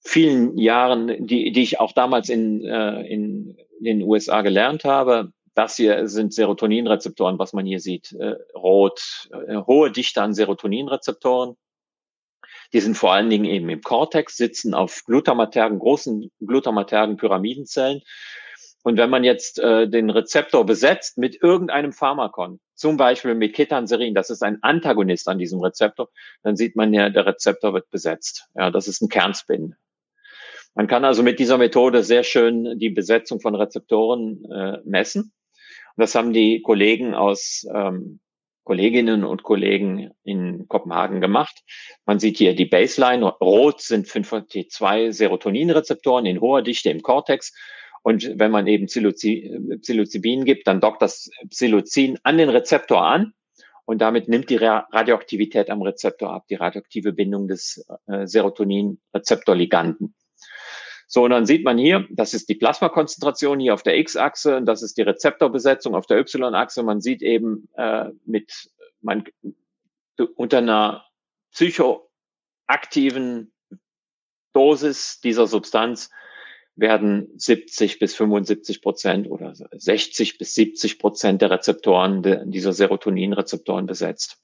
vielen 0.00 0.56
Jahren, 0.58 1.26
die, 1.26 1.52
die 1.52 1.62
ich 1.62 1.80
auch 1.80 1.92
damals 1.92 2.28
in, 2.28 2.64
äh, 2.64 3.02
in, 3.02 3.56
den 3.80 4.02
USA 4.02 4.42
gelernt 4.42 4.84
habe. 4.84 5.32
Das 5.54 5.76
hier 5.76 6.08
sind 6.08 6.34
Serotoninrezeptoren, 6.34 7.38
was 7.38 7.52
man 7.52 7.66
hier 7.66 7.80
sieht, 7.80 8.12
äh, 8.12 8.34
rot, 8.54 9.28
äh, 9.30 9.56
hohe 9.56 9.90
Dichte 9.92 10.22
an 10.22 10.34
Serotoninrezeptoren. 10.34 11.56
Die 12.72 12.80
sind 12.80 12.96
vor 12.96 13.12
allen 13.12 13.30
Dingen 13.30 13.44
eben 13.44 13.68
im 13.68 13.80
Cortex, 13.80 14.36
sitzen 14.36 14.74
auf 14.74 15.04
glutamatergen, 15.04 15.78
großen 15.78 16.30
glutamatergen 16.40 17.16
Pyramidenzellen. 17.16 18.02
Und 18.82 18.96
wenn 18.96 19.10
man 19.10 19.24
jetzt 19.24 19.58
äh, 19.58 19.88
den 19.88 20.10
Rezeptor 20.10 20.64
besetzt 20.64 21.18
mit 21.18 21.42
irgendeinem 21.42 21.92
Pharmakon, 21.92 22.60
zum 22.74 22.96
Beispiel 22.96 23.34
mit 23.34 23.54
Ketanserin, 23.54 24.14
das 24.14 24.30
ist 24.30 24.42
ein 24.42 24.58
Antagonist 24.62 25.28
an 25.28 25.38
diesem 25.38 25.60
Rezeptor, 25.60 26.08
dann 26.42 26.56
sieht 26.56 26.76
man 26.76 26.94
ja, 26.94 27.10
der 27.10 27.26
Rezeptor 27.26 27.74
wird 27.74 27.90
besetzt. 27.90 28.48
Ja, 28.54 28.70
das 28.70 28.86
ist 28.86 29.02
ein 29.02 29.08
Kernspin. 29.08 29.74
Man 30.78 30.86
kann 30.86 31.04
also 31.04 31.24
mit 31.24 31.40
dieser 31.40 31.58
Methode 31.58 32.04
sehr 32.04 32.22
schön 32.22 32.78
die 32.78 32.90
Besetzung 32.90 33.40
von 33.40 33.56
Rezeptoren 33.56 34.44
äh, 34.44 34.78
messen. 34.84 35.22
Und 35.22 36.02
das 36.02 36.14
haben 36.14 36.32
die 36.32 36.62
Kollegen 36.62 37.16
aus 37.16 37.66
ähm, 37.74 38.20
Kolleginnen 38.62 39.24
und 39.24 39.42
Kollegen 39.42 40.12
in 40.22 40.68
Kopenhagen 40.68 41.20
gemacht. 41.20 41.64
Man 42.06 42.20
sieht 42.20 42.38
hier 42.38 42.54
die 42.54 42.66
Baseline. 42.66 43.26
Rot 43.26 43.80
sind 43.80 44.06
5T2 44.06 45.10
Serotoninrezeptoren 45.10 46.26
in 46.26 46.40
hoher 46.40 46.62
Dichte 46.62 46.90
im 46.90 47.02
Cortex. 47.02 47.52
Und 48.04 48.38
wenn 48.38 48.52
man 48.52 48.68
eben 48.68 48.86
Psilocybin 48.86 50.44
gibt, 50.44 50.68
dann 50.68 50.80
dockt 50.80 51.02
das 51.02 51.28
Psilocin 51.50 52.20
an 52.22 52.38
den 52.38 52.50
Rezeptor 52.50 53.02
an 53.04 53.32
und 53.84 54.00
damit 54.00 54.28
nimmt 54.28 54.48
die 54.48 54.58
Radioaktivität 54.58 55.70
am 55.70 55.82
Rezeptor 55.82 56.30
ab, 56.30 56.44
die 56.48 56.54
radioaktive 56.54 57.12
Bindung 57.12 57.48
des 57.48 57.84
äh, 58.06 58.28
Serotonin-Rezeptorliganden. 58.28 60.14
So, 61.10 61.24
und 61.24 61.30
dann 61.30 61.46
sieht 61.46 61.64
man 61.64 61.78
hier, 61.78 62.06
das 62.10 62.34
ist 62.34 62.50
die 62.50 62.54
Plasmakonzentration 62.54 63.60
hier 63.60 63.72
auf 63.72 63.82
der 63.82 63.96
X-Achse, 63.96 64.60
das 64.62 64.82
ist 64.82 64.98
die 64.98 65.02
Rezeptorbesetzung 65.02 65.94
auf 65.94 66.06
der 66.06 66.18
Y-Achse. 66.18 66.82
Man 66.82 67.00
sieht 67.00 67.22
eben 67.22 67.66
äh, 67.76 68.10
mit 68.26 68.70
man, 69.00 69.24
unter 70.36 70.58
einer 70.58 71.06
psychoaktiven 71.52 73.54
Dosis 74.52 75.20
dieser 75.20 75.46
Substanz 75.46 76.10
werden 76.76 77.32
70 77.38 77.98
bis 77.98 78.14
75 78.14 78.82
Prozent 78.82 79.30
oder 79.30 79.54
60 79.54 80.36
bis 80.36 80.54
70 80.54 80.98
Prozent 80.98 81.40
der 81.40 81.50
Rezeptoren, 81.50 82.22
de, 82.22 82.42
dieser 82.44 82.74
Serotoninrezeptoren 82.74 83.86
besetzt. 83.86 84.42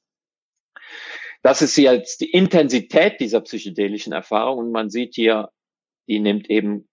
Das 1.42 1.60
ist 1.60 1.76
jetzt 1.76 2.22
die 2.22 2.30
Intensität 2.30 3.20
dieser 3.20 3.42
psychedelischen 3.42 4.14
Erfahrung 4.14 4.60
und 4.60 4.72
man 4.72 4.88
sieht 4.88 5.14
hier 5.14 5.50
die 6.08 6.20
nimmt 6.20 6.50
eben 6.50 6.88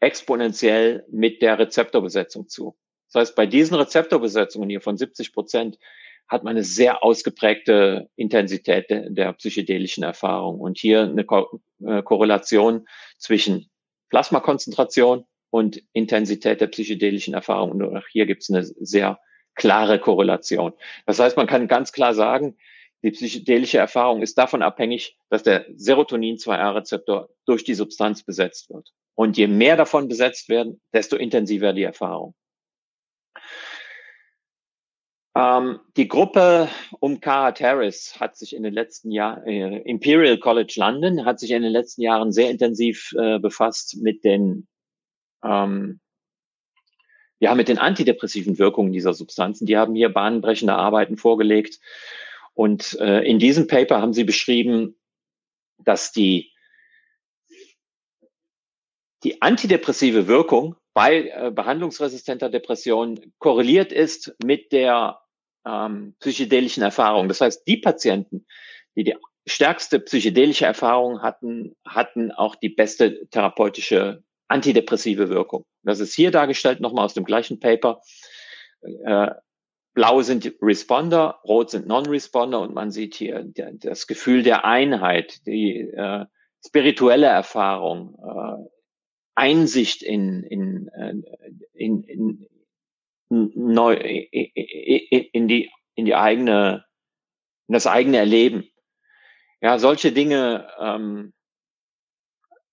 exponentiell 0.00 1.06
mit 1.10 1.42
der 1.42 1.58
Rezeptorbesetzung 1.58 2.48
zu. 2.48 2.76
Das 3.12 3.20
heißt, 3.20 3.36
bei 3.36 3.46
diesen 3.46 3.76
Rezeptorbesetzungen 3.76 4.68
hier 4.68 4.80
von 4.80 4.96
70 4.96 5.32
Prozent 5.32 5.78
hat 6.28 6.44
man 6.44 6.52
eine 6.52 6.64
sehr 6.64 7.04
ausgeprägte 7.04 8.08
Intensität 8.16 8.86
der, 8.88 9.32
psychedelischen 9.34 10.02
Erfahrung. 10.02 10.60
Und 10.60 10.78
hier 10.78 11.02
eine 11.02 11.24
Ko 11.24 11.60
äh, 11.84 12.02
Korrelation 12.02 12.88
zwischen 13.18 13.70
Plasmakonzentration 14.08 15.24
und 15.50 15.82
Intensität 15.92 16.60
der 16.60 16.68
psychedelischen 16.68 17.34
Erfahrung. 17.34 17.72
Und 17.72 17.96
auch 17.96 18.06
hier 18.10 18.26
gibt 18.26 18.42
es 18.42 18.50
eine 18.50 18.64
sehr 18.64 19.20
klare 19.54 19.98
Korrelation. 19.98 20.72
Das 21.04 21.18
heißt, 21.18 21.36
man 21.36 21.46
kann 21.46 21.68
ganz 21.68 21.92
klar 21.92 22.14
sagen, 22.14 22.56
die 23.02 23.10
psychedelische 23.10 23.78
Erfahrung 23.78 24.22
ist 24.22 24.38
davon 24.38 24.62
abhängig, 24.62 25.16
dass 25.28 25.42
der 25.42 25.66
Serotonin-2A-Rezeptor 25.76 27.28
durch 27.46 27.64
die 27.64 27.74
Substanz 27.74 28.22
besetzt 28.22 28.70
wird. 28.70 28.92
Und 29.14 29.36
je 29.36 29.48
mehr 29.48 29.76
davon 29.76 30.08
besetzt 30.08 30.48
werden, 30.48 30.80
desto 30.92 31.16
intensiver 31.16 31.72
die 31.72 31.82
Erfahrung. 31.82 32.34
Ähm, 35.34 35.80
die 35.96 36.08
Gruppe 36.08 36.68
um 37.00 37.20
Cara 37.20 37.54
Harris 37.58 38.20
hat 38.20 38.36
sich 38.36 38.54
in 38.54 38.62
den 38.62 38.74
letzten 38.74 39.10
Jahren, 39.10 39.46
äh, 39.46 39.78
Imperial 39.78 40.38
College 40.38 40.74
London 40.76 41.24
hat 41.24 41.40
sich 41.40 41.50
in 41.52 41.62
den 41.62 41.72
letzten 41.72 42.02
Jahren 42.02 42.32
sehr 42.32 42.50
intensiv 42.50 43.12
äh, 43.18 43.38
befasst 43.38 43.96
mit 44.02 44.24
den, 44.24 44.68
ähm, 45.42 46.00
ja, 47.40 47.54
mit 47.54 47.68
den 47.68 47.78
antidepressiven 47.78 48.58
Wirkungen 48.58 48.92
dieser 48.92 49.14
Substanzen. 49.14 49.66
Die 49.66 49.76
haben 49.76 49.94
hier 49.94 50.10
bahnbrechende 50.10 50.74
Arbeiten 50.74 51.16
vorgelegt. 51.16 51.80
Und 52.54 52.98
äh, 53.00 53.20
in 53.22 53.38
diesem 53.38 53.66
Paper 53.66 54.00
haben 54.00 54.12
sie 54.12 54.24
beschrieben, 54.24 54.98
dass 55.78 56.12
die, 56.12 56.52
die 59.24 59.40
antidepressive 59.40 60.26
Wirkung 60.26 60.76
bei 60.94 61.28
äh, 61.28 61.50
behandlungsresistenter 61.50 62.50
Depression 62.50 63.32
korreliert 63.38 63.92
ist 63.92 64.34
mit 64.44 64.72
der 64.72 65.20
ähm, 65.66 66.14
psychedelischen 66.20 66.82
Erfahrung. 66.82 67.28
Das 67.28 67.40
heißt, 67.40 67.66
die 67.66 67.78
Patienten, 67.78 68.46
die 68.96 69.04
die 69.04 69.16
stärkste 69.46 69.98
psychedelische 70.00 70.66
Erfahrung 70.66 71.22
hatten, 71.22 71.74
hatten 71.86 72.30
auch 72.30 72.54
die 72.54 72.68
beste 72.68 73.26
therapeutische 73.30 74.22
antidepressive 74.48 75.30
Wirkung. 75.30 75.64
Das 75.82 75.98
ist 76.00 76.14
hier 76.14 76.30
dargestellt, 76.30 76.80
nochmal 76.80 77.04
aus 77.04 77.14
dem 77.14 77.24
gleichen 77.24 77.58
Paper. 77.58 78.02
Äh, 78.82 79.30
blau 79.94 80.22
sind 80.22 80.54
Responder, 80.60 81.40
rot 81.44 81.70
sind 81.70 81.86
Non-Responder 81.86 82.60
und 82.60 82.74
man 82.74 82.90
sieht 82.90 83.14
hier 83.14 83.44
das 83.54 84.06
Gefühl 84.06 84.42
der 84.42 84.64
Einheit, 84.64 85.46
die 85.46 85.80
äh, 85.80 86.26
spirituelle 86.64 87.26
Erfahrung, 87.26 88.18
äh, 88.24 88.68
Einsicht 89.34 90.02
in, 90.02 90.42
in, 90.44 90.88
äh, 90.88 91.14
in, 91.74 92.02
in, 92.04 92.46
neu 93.28 93.94
in 93.94 95.48
die 95.48 95.70
in 95.94 96.04
die 96.04 96.14
eigene 96.14 96.84
in 97.68 97.72
das 97.72 97.86
eigene 97.86 98.18
Erleben. 98.18 98.68
Ja, 99.62 99.78
solche 99.78 100.12
Dinge 100.12 100.68
ähm, 100.78 101.32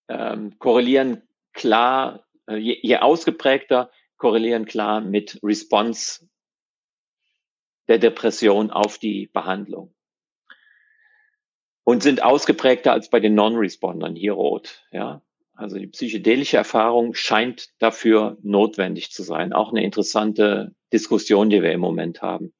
ähm, 0.09 0.57
korrelieren 0.59 1.21
klar, 1.53 2.25
äh, 2.47 2.55
je, 2.55 2.77
je 2.81 2.97
ausgeprägter 2.97 3.91
korrelieren 4.17 4.65
klar 4.65 4.99
mit 4.99 5.39
Response 5.43 6.28
der 7.89 7.97
Depression 7.97 8.71
auf 8.71 8.97
die 8.97 9.27
Behandlung 9.27 9.93
und 11.83 12.03
sind 12.03 12.23
ausgeprägter 12.23 12.93
als 12.93 13.09
bei 13.09 13.19
den 13.19 13.33
Non-Respondern 13.33 14.15
hier 14.15 14.33
rot. 14.33 14.85
Ja, 14.91 15.23
also 15.55 15.77
die 15.77 15.87
psychedelische 15.87 16.55
Erfahrung 16.55 17.15
scheint 17.15 17.69
dafür 17.79 18.37
notwendig 18.43 19.11
zu 19.11 19.23
sein. 19.23 19.53
Auch 19.53 19.71
eine 19.71 19.83
interessante 19.83 20.75
Diskussion, 20.93 21.49
die 21.49 21.63
wir 21.63 21.71
im 21.71 21.81
Moment 21.81 22.21
haben. 22.21 22.53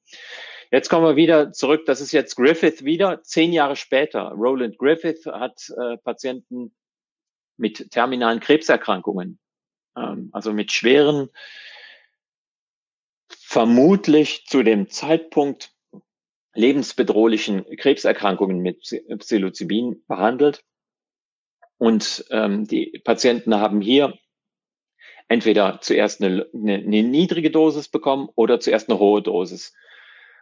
Jetzt 0.72 0.89
kommen 0.89 1.06
wir 1.06 1.15
wieder 1.15 1.52
zurück. 1.52 1.86
Das 1.86 2.02
ist 2.02 2.12
jetzt 2.12 2.36
Griffith 2.36 2.84
wieder, 2.84 3.22
zehn 3.22 3.54
Jahre 3.54 3.76
später. 3.76 4.32
Roland 4.32 4.78
Griffith 4.78 5.26
hat 5.28 5.72
äh, 5.78 5.98
Patienten 5.98 6.76
mit 7.56 7.92
terminalen 7.92 8.39
Krebserkrankungen, 8.39 9.39
ähm, 9.96 10.30
also 10.32 10.54
mit 10.54 10.72
schweren, 10.72 11.30
vermutlich 13.49 14.45
zu 14.45 14.62
dem 14.62 14.91
Zeitpunkt 14.91 15.71
lebensbedrohlichen 16.53 17.65
Krebserkrankungen 17.77 18.59
mit 18.59 18.83
Psilocybin 19.17 20.03
behandelt. 20.07 20.63
Und 21.79 22.25
ähm, 22.29 22.67
die 22.67 23.01
Patienten 23.03 23.55
haben 23.55 23.81
hier 23.81 24.13
entweder 25.29 25.79
zuerst 25.81 26.21
eine, 26.21 26.47
eine, 26.53 26.75
eine 26.75 27.01
niedrige 27.01 27.49
Dosis 27.49 27.88
bekommen 27.88 28.29
oder 28.35 28.59
zuerst 28.59 28.88
eine 28.88 28.99
hohe 28.99 29.23
Dosis. 29.23 29.73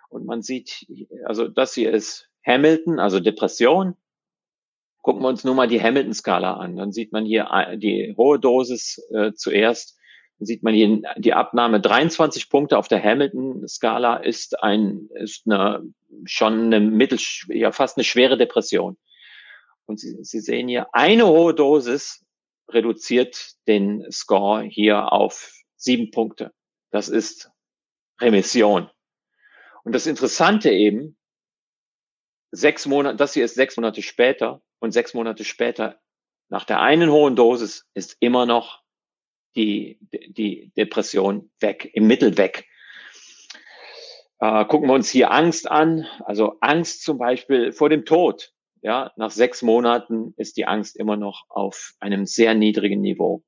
Und 0.10 0.26
man 0.26 0.42
sieht, 0.42 0.86
also 1.24 1.48
das 1.48 1.74
hier 1.76 1.94
ist 1.94 2.30
Hamilton, 2.46 3.00
also 3.00 3.22
Depression. 3.22 3.96
Gucken 5.02 5.22
wir 5.22 5.30
uns 5.30 5.46
nur 5.46 5.56
mal 5.56 5.70
die 5.70 5.82
Hamilton-Skala 5.82 6.58
an. 6.58 6.76
Dann 6.76 6.92
sieht 6.92 7.14
man 7.14 7.24
hier 7.26 7.48
äh, 7.54 7.78
die 7.78 8.14
hohe 8.18 8.38
Dosis 8.38 9.02
äh, 9.14 9.32
zuerst. 9.32 9.97
Sieht 10.40 10.62
man 10.62 10.74
hier 10.74 11.02
die 11.18 11.34
Abnahme 11.34 11.82
23 11.82 12.50
Punkte 12.50 12.78
auf 12.78 12.88
der 12.88 13.04
Hamilton-Skala 13.04 14.18
ist 14.18 14.62
ein, 14.62 15.10
ist 15.16 15.48
eine, 15.48 15.84
schon 16.26 16.66
eine 16.66 16.80
mittel, 16.80 17.18
ja, 17.48 17.72
fast 17.72 17.98
eine 17.98 18.04
schwere 18.04 18.38
Depression. 18.38 18.98
Und 19.86 20.00
Sie, 20.00 20.24
Sie 20.24 20.40
sehen 20.40 20.68
hier, 20.68 20.88
eine 20.94 21.26
hohe 21.26 21.56
Dosis 21.56 22.24
reduziert 22.70 23.54
den 23.68 24.06
Score 24.12 24.64
hier 24.64 25.12
auf 25.12 25.52
sieben 25.76 26.12
Punkte. 26.12 26.54
Das 26.92 27.10
ist 27.10 27.50
Remission. 28.22 28.90
Und 29.84 29.94
das 29.94 30.06
Interessante 30.06 30.70
eben, 30.70 31.18
sechs 32.52 32.86
Monate, 32.86 33.16
das 33.16 33.34
hier 33.34 33.46
ist 33.46 33.56
sechs 33.56 33.78
Monate 33.78 34.02
später 34.02 34.62
und 34.80 34.92
sechs 34.92 35.14
Monate 35.14 35.44
später 35.44 36.00
nach 36.50 36.66
der 36.66 36.82
einen 36.82 37.10
hohen 37.10 37.36
Dosis 37.36 37.86
ist 37.94 38.18
immer 38.20 38.46
noch 38.46 38.82
die, 39.56 40.00
die 40.12 40.72
Depression 40.78 41.50
weg, 41.60 41.90
im 41.94 42.08
Mittel 42.08 42.38
weg. 42.38 42.68
Äh, 44.40 44.66
gucken 44.66 44.88
wir 44.88 44.94
uns 44.94 45.10
hier 45.10 45.32
Angst 45.32 45.70
an, 45.70 46.06
also 46.26 46.58
Angst 46.62 47.04
zum 47.04 47.18
Beispiel 47.18 47.72
vor 47.72 47.90
dem 47.90 48.06
Tod. 48.06 48.54
Ja, 48.82 49.12
nach 49.16 49.32
sechs 49.32 49.64
Monaten 49.64 50.34
ist 50.38 50.58
die 50.58 50.66
Angst 50.66 50.96
immer 50.98 51.18
noch 51.18 51.46
auf 51.50 51.94
einem 52.00 52.26
sehr 52.26 52.54
niedrigen 52.54 53.02
Niveau. 53.02 53.44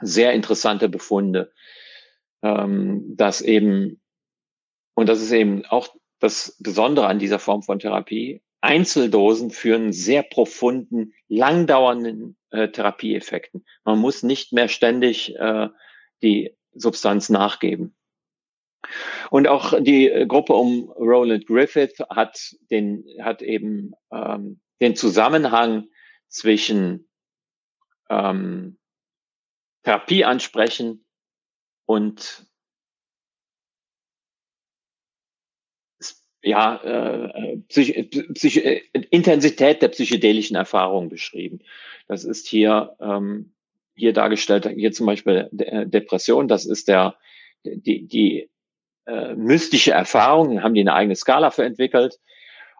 Sehr 0.00 0.34
interessante 0.34 0.90
Befunde, 0.90 1.52
ähm, 2.42 3.16
dass 3.16 3.40
eben, 3.40 4.02
und 4.94 5.08
das 5.08 5.22
ist 5.22 5.32
eben 5.32 5.64
auch 5.64 5.88
das 6.18 6.56
Besondere 6.60 7.06
an 7.06 7.18
dieser 7.18 7.38
Form 7.38 7.62
von 7.62 7.78
Therapie, 7.78 8.42
Einzeldosen 8.66 9.50
führen 9.50 9.92
sehr 9.92 10.22
profunden, 10.22 11.14
langdauernden 11.28 12.36
äh, 12.50 12.68
Therapieeffekten. 12.68 13.64
Man 13.84 13.98
muss 13.98 14.22
nicht 14.22 14.52
mehr 14.52 14.68
ständig 14.68 15.34
äh, 15.36 15.68
die 16.22 16.56
Substanz 16.72 17.28
nachgeben. 17.28 17.96
Und 19.30 19.48
auch 19.48 19.74
die 19.80 20.08
äh, 20.08 20.26
Gruppe 20.26 20.54
um 20.54 20.90
Roland 20.90 21.46
Griffith 21.46 21.98
hat 22.10 22.56
den, 22.70 23.04
hat 23.22 23.40
eben 23.40 23.92
ähm, 24.12 24.60
den 24.80 24.96
Zusammenhang 24.96 25.88
zwischen 26.28 27.08
ähm, 28.10 28.78
Therapie 29.84 30.24
ansprechen 30.24 31.04
und 31.84 32.46
ja, 36.46 36.76
äh, 36.76 37.58
Psych 37.68 38.10
Psych 38.34 38.62
Intensität 39.10 39.82
der 39.82 39.88
psychedelischen 39.88 40.56
Erfahrung 40.56 41.08
beschrieben. 41.08 41.58
Das 42.06 42.24
ist 42.24 42.46
hier, 42.46 42.96
ähm, 43.00 43.52
hier 43.96 44.12
dargestellt, 44.12 44.68
hier 44.74 44.92
zum 44.92 45.06
Beispiel 45.06 45.48
Depression, 45.52 46.46
das 46.46 46.64
ist 46.64 46.88
der, 46.88 47.16
die, 47.64 48.06
die 48.06 48.48
äh, 49.06 49.34
mystische 49.34 49.92
Erfahrungen, 49.92 50.62
haben 50.62 50.74
die 50.74 50.82
eine 50.82 50.94
eigene 50.94 51.16
Skala 51.16 51.50
für 51.50 51.64
entwickelt. 51.64 52.18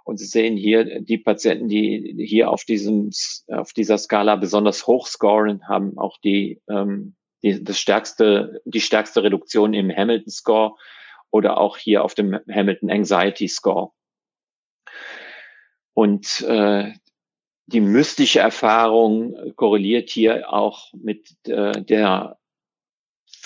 Und 0.05 0.19
Sie 0.19 0.27
sehen 0.27 0.57
hier 0.57 1.01
die 1.01 1.19
Patienten, 1.19 1.69
die 1.69 2.15
hier 2.29 2.51
auf 2.51 2.65
diesem, 2.65 3.11
auf 3.49 3.73
dieser 3.73 3.99
Skala 3.99 4.37
besonders 4.37 4.87
hoch 4.87 5.09
scoren, 5.09 5.67
haben 5.69 5.99
auch 5.99 6.19
die, 6.19 6.61
ähm, 6.69 7.17
die, 7.43 7.65
das 7.65 7.81
stärkste, 7.81 8.61
die 8.65 8.81
stärkste 8.81 9.25
Reduktion 9.25 9.75
im 9.75 9.91
Hamilton 9.91 10.31
Score 10.31 10.77
oder 11.37 11.59
auch 11.59 11.76
hier 11.76 12.03
auf 12.03 12.14
dem 12.14 12.39
Hamilton 12.51 12.91
Anxiety 12.91 13.49
Score. 13.49 13.93
Und 15.95 16.43
äh, 16.43 16.93
die 17.66 17.80
mystische 17.80 18.41
Erfahrung 18.41 19.55
korreliert 19.57 20.09
hier 20.11 20.53
auch 20.53 20.93
mit 20.95 21.37
äh, 21.47 21.72
der 21.82 22.39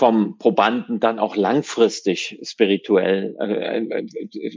vom 0.01 0.39
Probanden 0.39 1.01
dann 1.01 1.19
auch 1.19 1.37
langfristig 1.37 2.39
spirituell, 2.43 3.37
äh, 3.39 3.79
äh, 3.79 4.07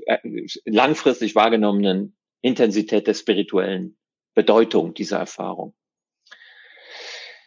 äh, 0.06 0.48
langfristig 0.66 1.36
wahrgenommenen 1.36 2.16
Intensität 2.42 3.08
der 3.08 3.14
spirituellen 3.14 3.98
Bedeutung 4.36 4.94
dieser 4.94 5.20
Erfahrung. 5.20 5.76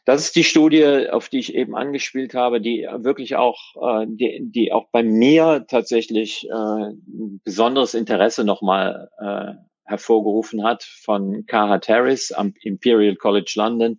Das 0.06 0.22
ist 0.22 0.36
die 0.36 0.44
Studie, 0.44 1.08
auf 1.10 1.28
die 1.28 1.40
ich 1.40 1.52
eben 1.52 1.74
angespielt 1.74 2.32
habe, 2.32 2.60
die 2.60 2.86
wirklich 2.98 3.34
auch, 3.34 3.58
äh, 3.74 4.06
die, 4.08 4.38
die 4.40 4.72
auch 4.72 4.88
bei 4.92 5.02
mir 5.02 5.66
tatsächlich 5.68 6.48
äh, 6.48 6.52
ein 6.52 7.40
besonderes 7.42 7.94
Interesse 7.94 8.44
nochmal 8.44 9.10
äh, 9.18 9.54
hervorgerufen 9.82 10.62
hat 10.62 10.84
von 10.84 11.44
K.H. 11.46 11.88
Harris 11.88 12.30
am 12.30 12.54
Imperial 12.62 13.16
College 13.16 13.52
London 13.56 13.98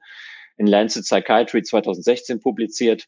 in 0.55 0.67
Lancet 0.67 1.03
Psychiatry 1.03 1.63
2016 1.63 2.39
publiziert. 2.39 3.07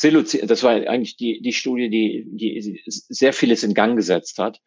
Das 0.00 0.62
war 0.62 0.70
eigentlich 0.70 1.16
die, 1.16 1.42
die 1.42 1.52
Studie, 1.52 1.90
die, 1.90 2.24
die 2.28 2.82
sehr 2.86 3.32
vieles 3.32 3.64
in 3.64 3.74
Gang 3.74 3.96
gesetzt 3.96 4.38
hat. 4.38 4.60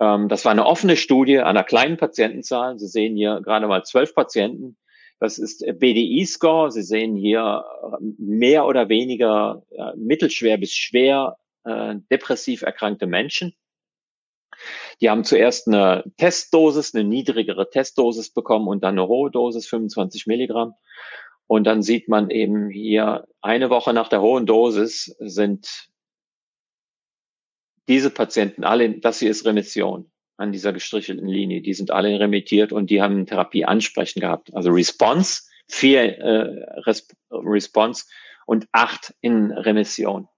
Ähm, 0.00 0.30
das 0.30 0.46
war 0.46 0.52
eine 0.52 0.64
offene 0.64 0.96
Studie 0.96 1.40
einer 1.40 1.62
kleinen 1.62 1.98
Patientenzahl. 1.98 2.78
Sie 2.78 2.88
sehen 2.88 3.16
hier 3.16 3.42
gerade 3.44 3.68
mal 3.68 3.84
zwölf 3.84 4.14
Patienten 4.14 4.78
das 5.22 5.38
ist 5.38 5.64
BDI-Score. 5.64 6.72
Sie 6.72 6.82
sehen 6.82 7.14
hier 7.14 7.64
äh, 7.80 8.04
mehr 8.18 8.66
oder 8.66 8.88
weniger 8.88 9.62
äh, 9.70 9.96
mittelschwer 9.96 10.58
bis 10.58 10.74
schwer 10.74 11.38
äh, 11.62 11.94
depressiv 12.10 12.62
erkrankte 12.62 13.06
Menschen. 13.06 13.54
Die 15.00 15.08
haben 15.08 15.22
zuerst 15.22 15.68
eine 15.68 16.02
Testdosis, 16.16 16.92
eine 16.92 17.04
niedrigere 17.04 17.70
Testdosis 17.70 18.30
bekommen 18.30 18.66
und 18.66 18.82
dann 18.82 18.98
eine 18.98 19.06
hohe 19.06 19.30
Dosis, 19.30 19.68
25 19.68 20.26
Milligramm. 20.26 20.74
Und 21.46 21.68
dann 21.68 21.82
sieht 21.82 22.08
man 22.08 22.30
eben 22.30 22.68
hier 22.68 23.28
eine 23.40 23.70
Woche 23.70 23.92
nach 23.92 24.08
der 24.08 24.22
hohen 24.22 24.44
Dosis 24.44 25.14
sind 25.20 25.88
diese 27.86 28.10
Patienten 28.10 28.64
alle, 28.64 28.98
das 28.98 29.20
hier 29.20 29.30
ist 29.30 29.46
Remission 29.46 30.11
an 30.42 30.52
dieser 30.52 30.72
gestrichelten 30.72 31.28
Linie. 31.28 31.62
Die 31.62 31.72
sind 31.72 31.90
alle 31.90 32.18
remittiert 32.18 32.72
und 32.72 32.90
die 32.90 33.00
haben 33.00 33.26
Therapie 33.26 33.64
ansprechen 33.64 34.20
gehabt. 34.20 34.54
Also 34.54 34.70
Response, 34.70 35.42
vier 35.68 36.18
äh, 36.18 36.80
Resp 36.80 37.12
Response 37.30 38.04
und 38.44 38.66
acht 38.72 39.14
in 39.20 39.52
Remission. 39.52 40.28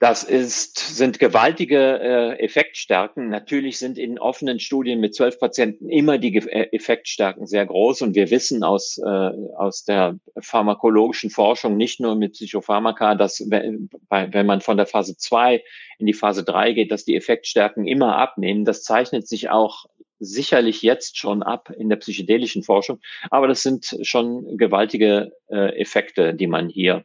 Das 0.00 0.22
ist, 0.22 0.78
sind 0.78 1.18
gewaltige 1.18 2.00
äh, 2.00 2.42
Effektstärken. 2.42 3.28
Natürlich 3.28 3.78
sind 3.78 3.98
in 3.98 4.18
offenen 4.18 4.58
Studien 4.58 4.98
mit 4.98 5.14
zwölf 5.14 5.38
Patienten 5.38 5.90
immer 5.90 6.16
die 6.16 6.34
äh, 6.38 6.74
Effektstärken 6.74 7.46
sehr 7.46 7.66
groß. 7.66 8.00
Und 8.00 8.14
wir 8.14 8.30
wissen 8.30 8.64
aus, 8.64 8.96
äh, 8.96 9.06
aus 9.06 9.84
der 9.84 10.18
pharmakologischen 10.38 11.28
Forschung, 11.28 11.76
nicht 11.76 12.00
nur 12.00 12.16
mit 12.16 12.32
Psychopharmaka, 12.32 13.14
dass 13.14 13.44
wenn, 13.50 13.90
wenn 14.08 14.46
man 14.46 14.62
von 14.62 14.78
der 14.78 14.86
Phase 14.86 15.18
zwei 15.18 15.62
in 15.98 16.06
die 16.06 16.14
Phase 16.14 16.44
drei 16.44 16.72
geht, 16.72 16.90
dass 16.92 17.04
die 17.04 17.14
Effektstärken 17.14 17.86
immer 17.86 18.16
abnehmen. 18.16 18.64
Das 18.64 18.82
zeichnet 18.82 19.28
sich 19.28 19.50
auch 19.50 19.84
sicherlich 20.18 20.80
jetzt 20.80 21.18
schon 21.18 21.42
ab 21.42 21.70
in 21.76 21.90
der 21.90 21.96
psychedelischen 21.96 22.62
Forschung. 22.62 23.00
Aber 23.30 23.48
das 23.48 23.62
sind 23.62 23.98
schon 24.00 24.56
gewaltige 24.56 25.32
äh, 25.50 25.78
Effekte, 25.78 26.32
die 26.32 26.46
man 26.46 26.70
hier 26.70 27.04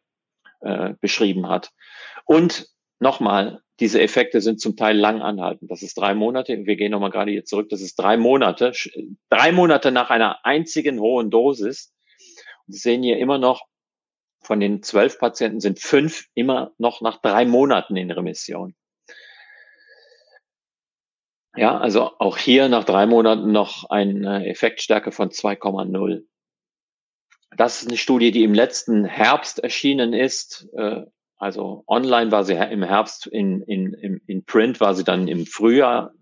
äh, 0.61 0.93
beschrieben 1.01 1.49
hat. 1.49 1.71
Und 2.23 2.73
nochmal, 2.99 3.61
diese 3.79 4.01
Effekte 4.01 4.41
sind 4.41 4.61
zum 4.61 4.77
Teil 4.77 4.97
lang 4.97 5.21
anhaltend. 5.21 5.69
Das 5.69 5.81
ist 5.81 5.97
drei 5.97 6.13
Monate. 6.13 6.65
Wir 6.65 6.75
gehen 6.75 6.91
nochmal 6.91 7.11
gerade 7.11 7.31
hier 7.31 7.43
zurück. 7.43 7.69
Das 7.69 7.81
ist 7.81 7.95
drei 7.95 8.15
Monate. 8.15 8.71
Drei 9.29 9.51
Monate 9.51 9.91
nach 9.91 10.09
einer 10.09 10.45
einzigen 10.45 10.99
hohen 10.99 11.29
Dosis. 11.29 11.93
Sie 12.67 12.77
sehen 12.77 13.03
hier 13.03 13.17
immer 13.17 13.37
noch, 13.37 13.65
von 14.41 14.59
den 14.59 14.81
zwölf 14.83 15.19
Patienten 15.19 15.59
sind 15.59 15.79
fünf 15.79 16.25
immer 16.35 16.71
noch 16.77 17.01
nach 17.01 17.19
drei 17.21 17.45
Monaten 17.45 17.97
in 17.97 18.11
Remission. 18.11 18.75
Ja, 21.57 21.77
also 21.77 22.11
auch 22.19 22.37
hier 22.37 22.69
nach 22.69 22.83
drei 22.83 23.05
Monaten 23.05 23.51
noch 23.51 23.89
eine 23.89 24.45
Effektstärke 24.47 25.11
von 25.11 25.29
2,0. 25.29 26.25
Das 27.55 27.81
ist 27.81 27.87
eine 27.87 27.97
Studie, 27.97 28.31
die 28.31 28.43
im 28.43 28.53
letzten 28.53 29.05
Herbst 29.05 29.59
erschienen 29.59 30.13
ist. 30.13 30.67
Äh, 30.77 31.03
also 31.37 31.83
online 31.87 32.31
war 32.31 32.43
sie 32.43 32.53
im 32.53 32.83
Herbst, 32.83 33.27
in, 33.27 33.61
in, 33.61 33.93
in, 33.93 34.21
in 34.25 34.45
Print 34.45 34.79
war 34.79 34.95
sie 34.95 35.03
dann 35.03 35.27
im 35.27 35.45
Frühjahr, 35.45 36.13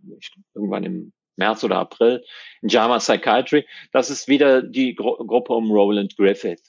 irgendwann 0.53 0.83
im 0.83 1.13
März 1.35 1.63
oder 1.63 1.77
April, 1.77 2.23
in 2.61 2.69
JAMA 2.69 2.99
Psychiatry. 2.99 3.65
Das 3.91 4.09
ist 4.09 4.27
wieder 4.27 4.61
die 4.61 4.95
Gru 4.95 5.15
Gruppe 5.25 5.53
um 5.53 5.71
Roland 5.71 6.15
Griffith. 6.15 6.61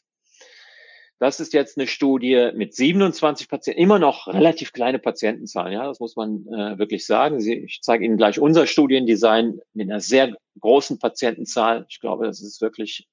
Das 1.21 1.41
ist 1.41 1.53
jetzt 1.53 1.79
eine 1.79 1.87
Studie 1.87 2.51
mit 2.55 2.75
27 2.75 3.49
Patienten, 3.49 3.81
immer 3.81 3.99
noch 3.99 4.27
relativ 4.27 4.73
kleine 4.73 4.99
Patientenzahlen, 4.99 5.73
ja, 5.73 5.87
das 5.87 6.01
muss 6.01 6.17
man 6.17 6.47
äh, 6.49 6.79
wirklich 6.79 7.07
sagen. 7.07 7.39
Ich 7.39 7.79
zeige 7.83 8.05
Ihnen 8.05 8.17
gleich 8.17 8.41
unser 8.41 8.67
Studiendesign 8.67 9.61
mit 9.75 9.91
einer 9.91 10.01
sehr 10.01 10.37
großen 10.61 10.99
Patientenzahl. 10.99 11.87
Ich 11.89 12.01
glaube, 12.01 12.27
das 12.27 12.43
ist 12.43 12.61
wirklich, 12.61 13.09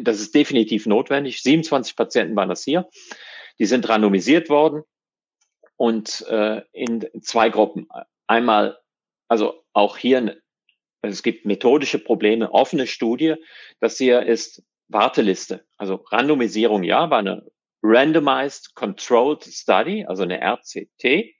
das 0.00 0.20
ist 0.20 0.34
definitiv 0.34 0.86
notwendig. 0.86 1.42
27 1.42 1.96
Patienten 1.96 2.36
waren 2.36 2.48
das 2.48 2.64
hier. 2.64 2.88
Die 3.58 3.66
sind 3.66 3.88
randomisiert 3.88 4.48
worden 4.48 4.82
und 5.76 6.26
äh, 6.28 6.62
in 6.72 7.08
zwei 7.22 7.50
Gruppen. 7.50 7.88
Einmal, 8.26 8.78
also 9.28 9.64
auch 9.72 9.96
hier, 9.96 10.40
es 11.02 11.22
gibt 11.22 11.46
methodische 11.46 11.98
Probleme, 11.98 12.52
offene 12.52 12.86
Studie. 12.86 13.36
Das 13.80 13.96
hier 13.98 14.22
ist 14.26 14.62
Warteliste. 14.88 15.66
Also 15.76 16.04
Randomisierung, 16.10 16.82
ja, 16.82 17.10
war 17.10 17.18
eine 17.18 17.46
Randomized 17.82 18.74
Controlled 18.74 19.44
Study, 19.44 20.04
also 20.06 20.24
eine 20.24 20.40
RCT 20.40 21.34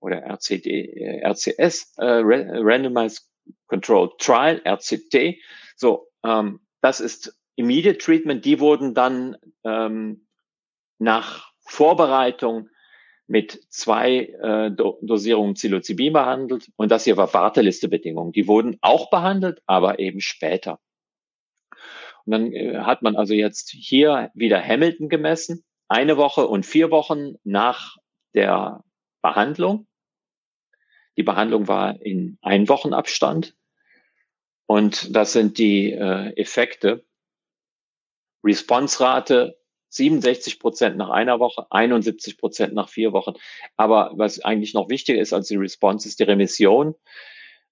oder 0.00 0.22
RCD, 0.22 1.20
RCS, 1.22 1.94
äh, 1.98 2.22
Randomized 2.22 3.28
Controlled 3.66 4.18
Trial, 4.18 4.62
RCT. 4.64 5.38
So, 5.76 6.08
ähm, 6.24 6.60
das 6.80 7.00
ist 7.00 7.38
Immediate 7.56 7.98
Treatment. 7.98 8.44
Die 8.44 8.60
wurden 8.60 8.94
dann 8.94 9.36
ähm, 9.64 10.25
nach 10.98 11.52
Vorbereitung 11.60 12.68
mit 13.26 13.60
zwei 13.70 14.18
äh, 14.40 14.70
Dosierungen 14.70 15.54
Psilocybin 15.54 16.12
behandelt 16.12 16.70
und 16.76 16.90
das 16.90 17.04
hier 17.04 17.16
war 17.16 17.32
Wartelistebedingungen. 17.32 18.32
Die 18.32 18.46
wurden 18.46 18.78
auch 18.80 19.10
behandelt, 19.10 19.60
aber 19.66 19.98
eben 19.98 20.20
später. 20.20 20.78
Und 22.24 22.32
dann 22.32 22.52
äh, 22.52 22.78
hat 22.78 23.02
man 23.02 23.16
also 23.16 23.34
jetzt 23.34 23.70
hier 23.70 24.30
wieder 24.34 24.62
Hamilton 24.62 25.08
gemessen, 25.08 25.64
eine 25.88 26.16
Woche 26.16 26.46
und 26.46 26.66
vier 26.66 26.90
Wochen 26.90 27.34
nach 27.44 27.96
der 28.34 28.84
Behandlung. 29.22 29.86
Die 31.16 31.22
Behandlung 31.22 31.66
war 31.68 32.00
in 32.02 32.38
ein 32.42 32.68
Wochenabstand. 32.68 33.56
Und 34.66 35.14
das 35.14 35.32
sind 35.32 35.58
die 35.58 35.92
äh, 35.92 36.32
Effekte. 36.36 37.04
Response-Rate 38.44 39.56
67 39.88 40.58
Prozent 40.58 40.96
nach 40.96 41.10
einer 41.10 41.40
Woche, 41.40 41.66
71 41.70 42.38
Prozent 42.38 42.74
nach 42.74 42.88
vier 42.88 43.12
Wochen. 43.12 43.34
Aber 43.76 44.12
was 44.14 44.44
eigentlich 44.44 44.74
noch 44.74 44.88
wichtiger 44.88 45.20
ist 45.20 45.32
als 45.32 45.48
die 45.48 45.56
Response, 45.56 46.08
ist 46.08 46.18
die 46.18 46.24
Remission. 46.24 46.94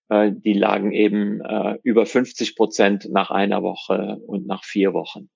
Äh, 0.09 0.33
die 0.33 0.55
lagen 0.55 0.93
eben 0.93 1.41
äh, 1.41 1.79
über 1.83 2.07
50 2.07 2.57
Prozent 2.57 3.09
nach 3.11 3.31
einer 3.31 3.63
Woche 3.63 4.21
und 4.27 4.47
nach 4.47 4.65
vier 4.65 4.95
Wochen. 4.95 5.29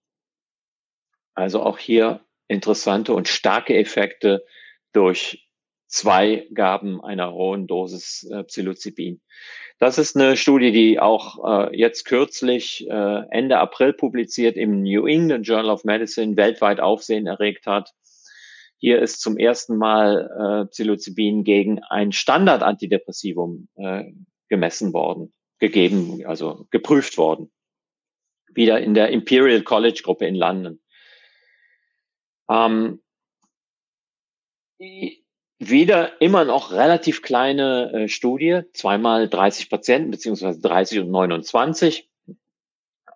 Also 1.34 1.62
auch 1.62 1.78
hier 1.78 2.24
interessante 2.48 3.12
und 3.12 3.28
starke 3.28 3.76
Effekte 3.76 4.44
durch 4.92 5.47
zwei 5.88 6.46
Gaben 6.54 7.02
einer 7.02 7.32
hohen 7.32 7.66
Dosis 7.66 8.28
äh, 8.30 8.44
Psilocybin. 8.44 9.20
Das 9.78 9.98
ist 9.98 10.16
eine 10.16 10.36
Studie, 10.36 10.70
die 10.72 11.00
auch 11.00 11.70
äh, 11.70 11.76
jetzt 11.76 12.04
kürzlich 12.04 12.86
äh, 12.88 13.22
Ende 13.30 13.58
April 13.58 13.92
publiziert 13.92 14.56
im 14.56 14.82
New 14.82 15.06
England 15.06 15.46
Journal 15.46 15.70
of 15.70 15.84
Medicine 15.84 16.36
weltweit 16.36 16.80
Aufsehen 16.80 17.26
erregt 17.26 17.66
hat. 17.66 17.92
Hier 18.76 19.00
ist 19.00 19.20
zum 19.20 19.38
ersten 19.38 19.76
Mal 19.76 20.64
äh, 20.66 20.68
Psilocybin 20.68 21.42
gegen 21.42 21.82
ein 21.82 22.12
Standard-Antidepressivum 22.12 23.68
äh, 23.76 24.04
gemessen 24.48 24.92
worden, 24.92 25.32
gegeben, 25.58 26.24
also 26.26 26.66
geprüft 26.70 27.18
worden. 27.18 27.50
Wieder 28.52 28.80
in 28.80 28.94
der 28.94 29.10
Imperial 29.10 29.62
College 29.62 30.00
Gruppe 30.04 30.26
in 30.26 30.34
London. 30.34 30.80
Ähm, 32.50 33.00
wieder 35.58 36.20
immer 36.20 36.44
noch 36.44 36.72
relativ 36.72 37.22
kleine 37.22 37.92
äh, 37.92 38.08
Studie, 38.08 38.62
zweimal 38.74 39.28
30 39.28 39.70
Patienten, 39.70 40.10
beziehungsweise 40.10 40.60
30 40.60 41.00
und 41.00 41.10
29. 41.10 42.08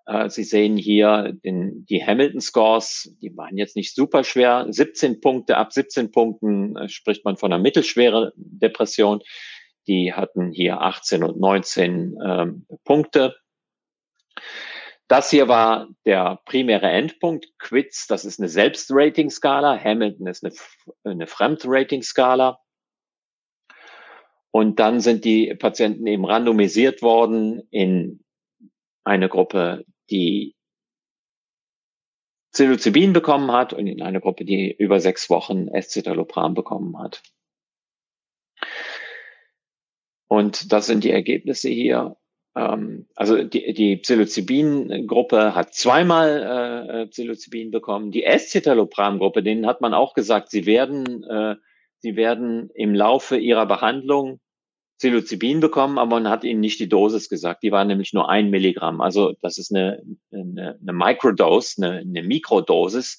Äh, 0.07 0.29
Sie 0.29 0.45
sehen 0.45 0.77
hier 0.77 1.33
den, 1.45 1.87
die 1.87 2.05
Hamilton-Scores, 2.05 3.17
die 3.21 3.37
waren 3.37 3.57
jetzt 3.57 3.77
nicht 3.77 3.95
super 3.95 4.25
schwer. 4.25 4.67
17 4.69 5.21
Punkte, 5.21 5.57
ab 5.57 5.73
17 5.73 6.11
Punkten 6.11 6.77
äh, 6.77 6.89
spricht 6.89 7.25
man 7.25 7.37
von 7.37 7.53
einer 7.53 7.63
mittelschweren 7.63 8.33
Depression. 8.37 9.21
Die 9.87 10.13
hatten 10.13 10.53
hier 10.53 10.81
18 10.81 11.25
und 11.25 11.41
19 11.41 12.17
ähm, 12.25 12.67
Punkte. 12.85 13.37
Das 15.13 15.29
hier 15.29 15.47
war 15.47 15.91
der 16.07 16.41
primäre 16.47 16.89
Endpunkt. 16.91 17.47
Quiz, 17.59 18.07
das 18.07 18.25
ist 18.25 18.41
eine 18.41 18.49
Selbstrating-Skala. 18.49 19.79
Hamilton 19.79 20.27
ist 20.27 20.43
eine, 20.43 20.55
eine 21.05 21.27
Fremdrating-Skala. 21.27 22.59
Und 24.53 24.81
dann 24.81 25.01
sind 25.01 25.27
die 25.27 25.55
Patienten 25.55 26.07
eben 26.07 26.25
randomisiert 26.25 27.03
worden 27.03 27.61
in 27.71 28.25
eine 29.05 29.29
Gruppe, 29.29 29.85
die 30.09 30.57
Psilocybin 32.55 33.13
bekommen 33.13 33.53
hat 33.53 33.75
und 33.75 33.87
in 33.89 34.01
einer 34.01 34.23
Gruppe, 34.23 34.47
die 34.47 34.75
über 34.75 34.99
sechs 34.99 35.29
Wochen 35.29 35.69
Escitalopram 35.69 36.55
bekommen 36.55 36.99
hat. 36.99 37.23
Und 40.27 40.73
das 40.73 40.87
sind 40.87 41.05
die 41.05 41.11
Ergebnisse 41.11 41.69
hier. 41.69 42.17
Ähm, 42.55 43.07
also 43.15 43.43
die, 43.43 43.73
die 43.73 43.97
Psilocybin-Gruppe 43.97 45.55
hat 45.55 45.75
zweimal 45.75 46.83
äh, 47.03 47.07
Psilocybin 47.07 47.71
bekommen. 47.71 48.11
Die 48.11 48.25
Escitalopram-Gruppe, 48.25 49.43
denen 49.43 49.67
hat 49.67 49.81
man 49.81 49.95
auch 49.95 50.15
gesagt, 50.15 50.51
sie 50.51 50.67
werden, 50.67 51.25
äh, 51.25 51.57
sie 51.99 52.17
werden 52.17 52.71
im 52.75 52.95
Laufe 52.95 53.37
ihrer 53.37 53.67
Behandlung 53.67 54.41
Psilocybin 54.99 55.59
bekommen, 55.59 55.99
aber 55.99 56.21
man 56.21 56.29
hat 56.29 56.45
ihnen 56.45 56.61
nicht 56.61 56.79
die 56.79 56.89
Dosis 56.89 57.29
gesagt. 57.29 57.65
Die 57.65 57.73
war 57.73 57.85
nämlich 57.85 58.13
nur 58.13 58.29
ein 58.29 58.51
Milligramm. 58.51 59.01
Also 59.01 59.35
das 59.41 59.59
ist 59.59 59.75
eine, 59.75 60.01
eine, 60.31 60.79
eine 60.81 60.93
Microdose, 60.93 61.83
eine, 61.83 61.99
eine 61.99 62.23
Mikrodosis. 62.23 63.19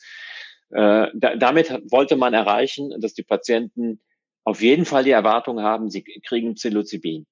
Äh, 0.70 1.08
da, 1.14 1.36
damit 1.36 1.72
wollte 1.92 2.16
man 2.16 2.34
erreichen, 2.34 2.94
dass 3.02 3.14
die 3.14 3.24
Patienten 3.24 4.00
auf 4.46 4.62
jeden 4.62 4.86
Fall 4.86 5.04
die 5.04 5.12
Erwartung 5.12 5.62
haben, 5.62 5.90
sie 5.90 6.04
kriegen 6.04 6.56
Psilocybin. 6.56 7.26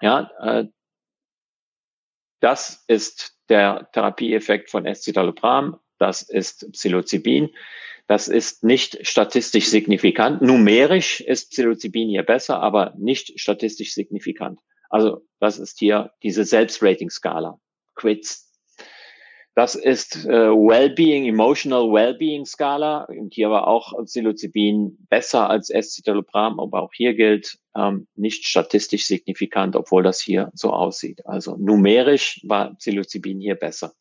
Ja, 0.00 0.30
äh, 0.40 0.66
das 2.40 2.84
ist 2.86 3.36
der 3.48 3.88
Therapieeffekt 3.92 4.70
von 4.70 4.86
Escitalopram. 4.86 5.78
Das 5.98 6.22
ist 6.22 6.70
Psilocybin. 6.72 7.50
Das 8.06 8.28
ist 8.28 8.64
nicht 8.64 9.06
statistisch 9.06 9.66
signifikant. 9.66 10.40
Numerisch 10.40 11.20
ist 11.20 11.50
Psilocybin 11.50 12.08
hier 12.08 12.22
besser, 12.22 12.60
aber 12.62 12.94
nicht 12.96 13.38
statistisch 13.38 13.92
signifikant. 13.92 14.60
Also 14.88 15.26
das 15.40 15.58
ist 15.58 15.78
hier 15.78 16.12
diese 16.22 16.44
Selbstrating-Skala. 16.44 17.60
Quits. 17.94 18.47
Das 19.58 19.74
ist 19.74 20.24
äh, 20.24 20.50
Wellbeing, 20.52 21.24
Emotional 21.24 21.90
Wellbeing 21.92 22.46
Skala. 22.46 23.06
Und 23.06 23.34
hier 23.34 23.50
war 23.50 23.66
auch 23.66 23.92
Psilocybin 24.04 24.96
besser 25.10 25.50
als 25.50 25.68
Escitalopram, 25.68 26.60
aber 26.60 26.80
auch 26.84 26.92
hier 26.94 27.14
gilt 27.14 27.58
ähm, 27.76 28.06
nicht 28.14 28.46
statistisch 28.46 29.08
signifikant, 29.08 29.74
obwohl 29.74 30.04
das 30.04 30.20
hier 30.20 30.52
so 30.54 30.72
aussieht. 30.72 31.26
Also 31.26 31.56
numerisch 31.56 32.40
war 32.44 32.76
Psilocybin 32.76 33.40
hier 33.40 33.56
besser 33.56 33.94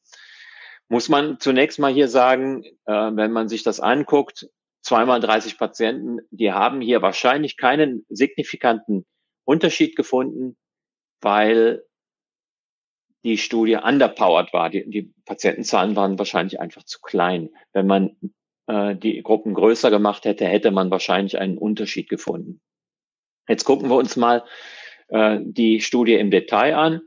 muss 0.89 1.09
man 1.09 1.39
zunächst 1.39 1.79
mal 1.79 1.91
hier 1.91 2.07
sagen, 2.07 2.63
äh, 2.85 2.93
wenn 2.93 3.31
man 3.31 3.49
sich 3.49 3.63
das 3.63 3.79
anguckt, 3.79 4.47
zweimal 4.81 5.19
30 5.19 5.57
Patienten, 5.57 6.19
die 6.29 6.51
haben 6.51 6.81
hier 6.81 7.01
wahrscheinlich 7.01 7.57
keinen 7.57 8.05
signifikanten 8.09 9.07
Unterschied 9.43 9.95
gefunden, 9.95 10.55
weil 11.19 11.83
die 13.24 13.38
Studie 13.38 13.76
underpowered 13.76 14.53
war. 14.53 14.70
Die, 14.70 14.89
die 14.89 15.13
Patientenzahlen 15.26 15.95
waren 15.95 16.20
wahrscheinlich 16.20 16.59
einfach 16.59 16.84
zu 16.84 16.99
klein. 17.01 17.49
Wenn 17.74 17.88
man 17.88 18.15
äh, 18.68 18.95
die 18.95 19.22
Gruppen 19.24 19.53
größer 19.53 19.89
gemacht 19.89 20.26
hätte, 20.26 20.45
hätte 20.45 20.72
man 20.72 20.91
wahrscheinlich 20.91 21.38
einen 21.38 21.57
Unterschied 21.57 22.09
gefunden. 22.09 22.61
Jetzt 23.47 23.63
gucken 23.63 23.89
wir 23.89 23.95
uns 23.95 24.15
mal 24.15 24.43
äh, 25.07 25.39
die 25.41 25.82
Studie 25.82 26.15
im 26.15 26.32
Detail 26.32 26.76
an. 26.76 27.01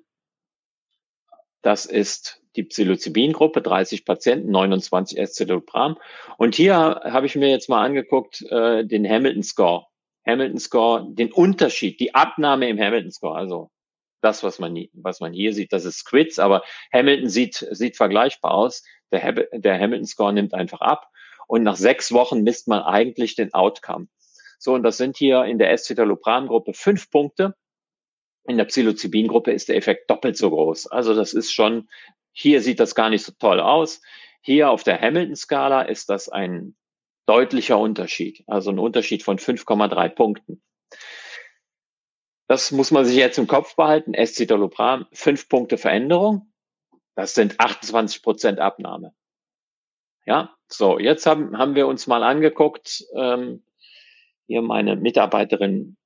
Das 1.63 1.85
ist 1.85 2.43
die 2.57 2.65
Psilocybin-Gruppe, 2.65 3.63
30 3.63 4.05
Patienten, 4.05 4.51
29 4.51 5.19
Escitalopram. 5.19 5.99
Und 6.37 6.55
hier 6.55 6.75
habe 7.05 7.27
ich 7.27 7.37
mir 7.37 7.49
jetzt 7.49 7.69
mal 7.69 7.85
angeguckt, 7.85 8.43
äh, 8.51 8.85
den 8.85 9.09
Hamilton-Score. 9.09 9.87
Hamilton-Score, 10.27 11.07
den 11.11 11.33
Unterschied, 11.33 12.01
die 12.01 12.15
Abnahme 12.15 12.69
im 12.69 12.79
Hamilton-Score. 12.79 13.37
Also 13.37 13.71
das, 14.23 14.43
was 14.43 14.59
man, 14.59 14.77
was 14.93 15.21
man 15.21 15.33
hier 15.33 15.53
sieht, 15.53 15.73
das 15.73 15.85
ist 15.85 15.99
Squids, 15.99 16.39
aber 16.39 16.63
Hamilton 16.93 17.29
sieht, 17.29 17.67
sieht 17.71 17.97
vergleichbar 17.97 18.53
aus. 18.53 18.85
Der, 19.13 19.33
der 19.53 19.79
Hamilton-Score 19.79 20.33
nimmt 20.33 20.55
einfach 20.55 20.81
ab. 20.81 21.09
Und 21.49 21.63
nach 21.65 21.77
sechs 21.77 22.13
Wochen 22.13 22.43
misst 22.43 22.69
man 22.69 22.83
eigentlich 22.83 23.35
den 23.35 23.53
Outcome. 23.55 24.07
So, 24.59 24.75
und 24.75 24.83
das 24.83 24.99
sind 24.99 25.17
hier 25.17 25.45
in 25.45 25.59
der 25.59 25.73
Escitalopram-Gruppe 25.73 26.75
fünf 26.75 27.11
Punkte. 27.11 27.55
In 28.45 28.57
der 28.57 28.67
Psilocybin-Gruppe 28.67 29.53
ist 29.53 29.69
der 29.69 29.77
Effekt 29.77 30.11
doppelt 30.11 30.37
so 30.37 30.51
groß. 30.51 30.87
Also 30.89 31.15
das 31.15 31.33
ist 31.33 31.53
schon 31.53 31.89
hier 32.33 32.63
sieht 32.63 32.81
das 32.81 32.95
gar 32.95 33.11
nicht 33.11 33.25
so 33.25 33.33
toll 33.39 33.61
aus. 33.61 34.01
Hier 34.41 34.71
auf 34.71 34.83
der 34.83 35.01
Hamilton-Skala 35.01 35.83
ist 35.83 36.09
das 36.09 36.29
ein 36.29 36.75
deutlicher 37.27 37.79
Unterschied, 37.79 38.43
also 38.47 38.71
ein 38.71 38.79
Unterschied 38.79 39.23
von 39.23 39.39
5,3 39.39 40.09
Punkten. 40.09 40.63
Das 42.51 42.73
muss 42.73 42.91
man 42.91 43.05
sich 43.05 43.15
jetzt 43.15 43.39
im 43.39 43.47
Kopf 43.47 43.77
behalten. 43.77 44.13
Escitalopram, 44.13 45.07
fünf 45.13 45.49
Punkte 45.49 45.79
Veränderung. 45.79 46.51
Das 47.15 47.37
sind 47.37 47.61
28 47.61 48.25
Prozent 48.25 48.59
Abnahme. 48.59 49.15
Ja, 50.27 50.57
so, 50.67 50.99
jetzt 50.99 51.27
haben, 51.27 51.57
haben 51.57 51.77
wir 51.77 51.87
uns 51.87 52.09
mal 52.09 52.25
angeguckt, 52.25 53.05
ähm, 53.15 53.63
hier 54.49 54.63
meine 54.63 54.97
Mitarbeiterin 54.97 55.97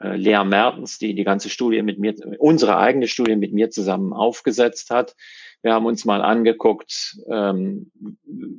äh, 0.00 0.16
Lea 0.16 0.42
Mertens, 0.44 0.98
die 0.98 1.14
die 1.14 1.22
ganze 1.22 1.48
Studie 1.48 1.82
mit 1.82 2.00
mir, 2.00 2.16
unsere 2.40 2.76
eigene 2.76 3.06
Studie 3.06 3.36
mit 3.36 3.52
mir 3.52 3.70
zusammen 3.70 4.12
aufgesetzt 4.12 4.90
hat. 4.90 5.14
Wir 5.62 5.74
haben 5.74 5.86
uns 5.86 6.04
mal 6.04 6.22
angeguckt, 6.22 7.20
ähm, 7.30 7.92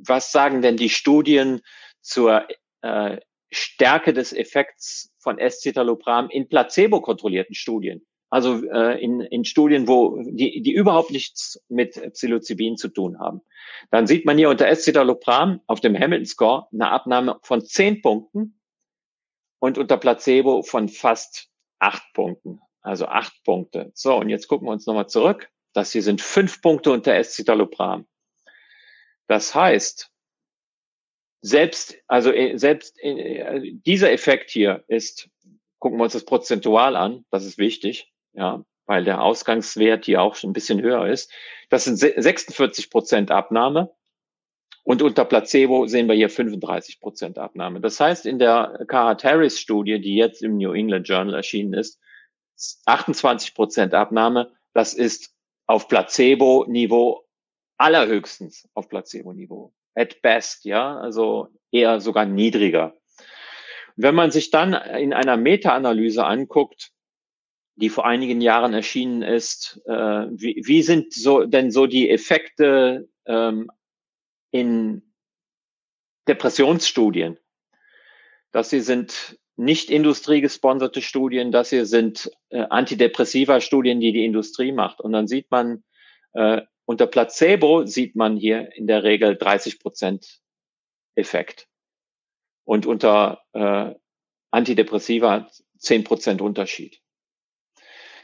was 0.06 0.32
sagen 0.32 0.62
denn 0.62 0.78
die 0.78 0.88
Studien 0.88 1.60
zur 2.00 2.46
äh, 2.80 3.18
Stärke 3.50 4.12
des 4.12 4.32
Effekts 4.32 5.14
von 5.18 5.38
Escitalopram 5.38 6.28
in 6.30 6.48
placebo-kontrollierten 6.48 7.54
Studien. 7.54 8.06
Also 8.28 8.64
äh, 8.68 9.00
in, 9.00 9.20
in 9.20 9.44
Studien, 9.44 9.86
wo 9.86 10.20
die, 10.22 10.60
die 10.60 10.72
überhaupt 10.72 11.10
nichts 11.10 11.62
mit 11.68 11.94
Psilocybin 12.12 12.76
zu 12.76 12.88
tun 12.88 13.20
haben. 13.20 13.40
Dann 13.90 14.06
sieht 14.06 14.26
man 14.26 14.36
hier 14.36 14.50
unter 14.50 14.66
Escitalopram 14.66 15.60
auf 15.66 15.80
dem 15.80 15.96
Hamilton-Score 15.96 16.66
eine 16.72 16.90
Abnahme 16.90 17.38
von 17.42 17.64
zehn 17.64 18.02
Punkten 18.02 18.60
und 19.60 19.78
unter 19.78 19.96
Placebo 19.96 20.62
von 20.62 20.88
fast 20.88 21.50
acht 21.78 22.12
Punkten. 22.14 22.60
Also 22.82 23.06
acht 23.06 23.42
Punkte. 23.44 23.90
So, 23.94 24.16
und 24.16 24.28
jetzt 24.28 24.48
gucken 24.48 24.66
wir 24.66 24.72
uns 24.72 24.86
nochmal 24.86 25.08
zurück. 25.08 25.48
Das 25.72 25.92
hier 25.92 26.02
sind 26.02 26.20
fünf 26.20 26.62
Punkte 26.62 26.90
unter 26.90 27.14
Escitalopram. 27.14 28.06
Das 29.28 29.54
heißt, 29.54 30.10
selbst, 31.40 31.96
also 32.06 32.32
äh, 32.32 32.56
selbst 32.58 32.98
äh, 33.02 33.72
dieser 33.86 34.12
Effekt 34.12 34.50
hier 34.50 34.84
ist, 34.88 35.28
gucken 35.78 35.98
wir 35.98 36.04
uns 36.04 36.14
das 36.14 36.24
prozentual 36.24 36.96
an, 36.96 37.24
das 37.30 37.44
ist 37.44 37.58
wichtig, 37.58 38.12
ja, 38.32 38.64
weil 38.86 39.04
der 39.04 39.22
Ausgangswert 39.22 40.04
hier 40.04 40.22
auch 40.22 40.34
schon 40.34 40.50
ein 40.50 40.54
bisschen 40.54 40.80
höher 40.80 41.06
ist. 41.06 41.32
Das 41.70 41.84
sind 41.84 41.98
46 41.98 42.90
Prozent 42.90 43.30
Abnahme 43.30 43.94
und 44.84 45.02
unter 45.02 45.24
Placebo 45.24 45.86
sehen 45.88 46.06
wir 46.06 46.14
hier 46.14 46.30
35 46.30 47.00
Prozent 47.00 47.38
Abnahme. 47.38 47.80
Das 47.80 47.98
heißt, 47.98 48.24
in 48.24 48.38
der 48.38 48.84
Carhart 48.86 49.24
Harris 49.24 49.58
Studie, 49.58 50.00
die 50.00 50.14
jetzt 50.14 50.42
im 50.42 50.56
New 50.56 50.72
England 50.72 51.08
Journal 51.08 51.34
erschienen 51.34 51.74
ist, 51.74 52.00
28 52.86 53.54
Prozent 53.54 53.94
Abnahme. 53.94 54.52
Das 54.72 54.94
ist 54.94 55.34
auf 55.66 55.88
Placebo-Niveau 55.88 57.26
allerhöchstens 57.76 58.68
auf 58.74 58.88
Placebo-Niveau. 58.88 59.74
At 59.96 60.20
best, 60.20 60.64
ja, 60.66 60.98
also 60.98 61.48
eher 61.72 62.00
sogar 62.00 62.26
niedriger. 62.26 62.94
Wenn 63.96 64.14
man 64.14 64.30
sich 64.30 64.50
dann 64.50 64.74
in 64.74 65.14
einer 65.14 65.38
Meta-Analyse 65.38 66.24
anguckt, 66.24 66.92
die 67.76 67.88
vor 67.88 68.06
einigen 68.06 68.40
Jahren 68.42 68.74
erschienen 68.74 69.22
ist, 69.22 69.80
äh, 69.86 69.92
wie, 69.92 70.62
wie 70.64 70.82
sind 70.82 71.12
so 71.14 71.44
denn 71.44 71.70
so 71.70 71.86
die 71.86 72.10
Effekte 72.10 73.08
ähm, 73.26 73.70
in 74.50 75.02
Depressionsstudien? 76.28 77.38
Dass 78.52 78.70
sie 78.70 78.80
sind 78.80 79.38
nicht 79.56 79.90
industriegesponserte 79.90 81.00
Studien, 81.00 81.50
das 81.50 81.70
hier 81.70 81.86
sind 81.86 82.30
äh, 82.50 82.66
Antidepressiva-Studien, 82.68 84.00
die 84.00 84.12
die 84.12 84.26
Industrie 84.26 84.72
macht. 84.72 85.00
Und 85.00 85.12
dann 85.12 85.26
sieht 85.26 85.50
man, 85.50 85.84
äh, 86.34 86.62
unter 86.86 87.06
Placebo 87.06 87.84
sieht 87.84 88.16
man 88.16 88.36
hier 88.36 88.72
in 88.74 88.86
der 88.86 89.02
Regel 89.02 89.36
30 89.36 89.80
Prozent 89.80 90.40
Effekt. 91.16 91.68
Und 92.64 92.86
unter 92.86 93.42
äh, 93.52 93.94
Antidepressiva 94.50 95.50
10 95.78 96.04
Prozent 96.04 96.40
Unterschied. 96.40 97.00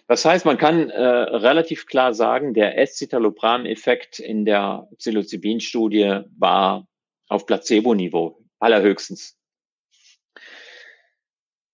Das 0.07 0.25
heißt, 0.25 0.45
man 0.45 0.59
kann 0.59 0.91
äh, 0.91 1.03
relativ 1.03 1.87
klar 1.87 2.15
sagen, 2.15 2.55
der 2.55 2.79
Escitalopram-Effekt 2.79 4.19
in 4.19 4.45
der 4.45 4.89
Psilocybin-Studie 4.99 6.23
war 6.39 6.87
auf 7.29 7.47
Placebo-Niveau, 7.47 8.39
allerhöchstens. 8.59 9.39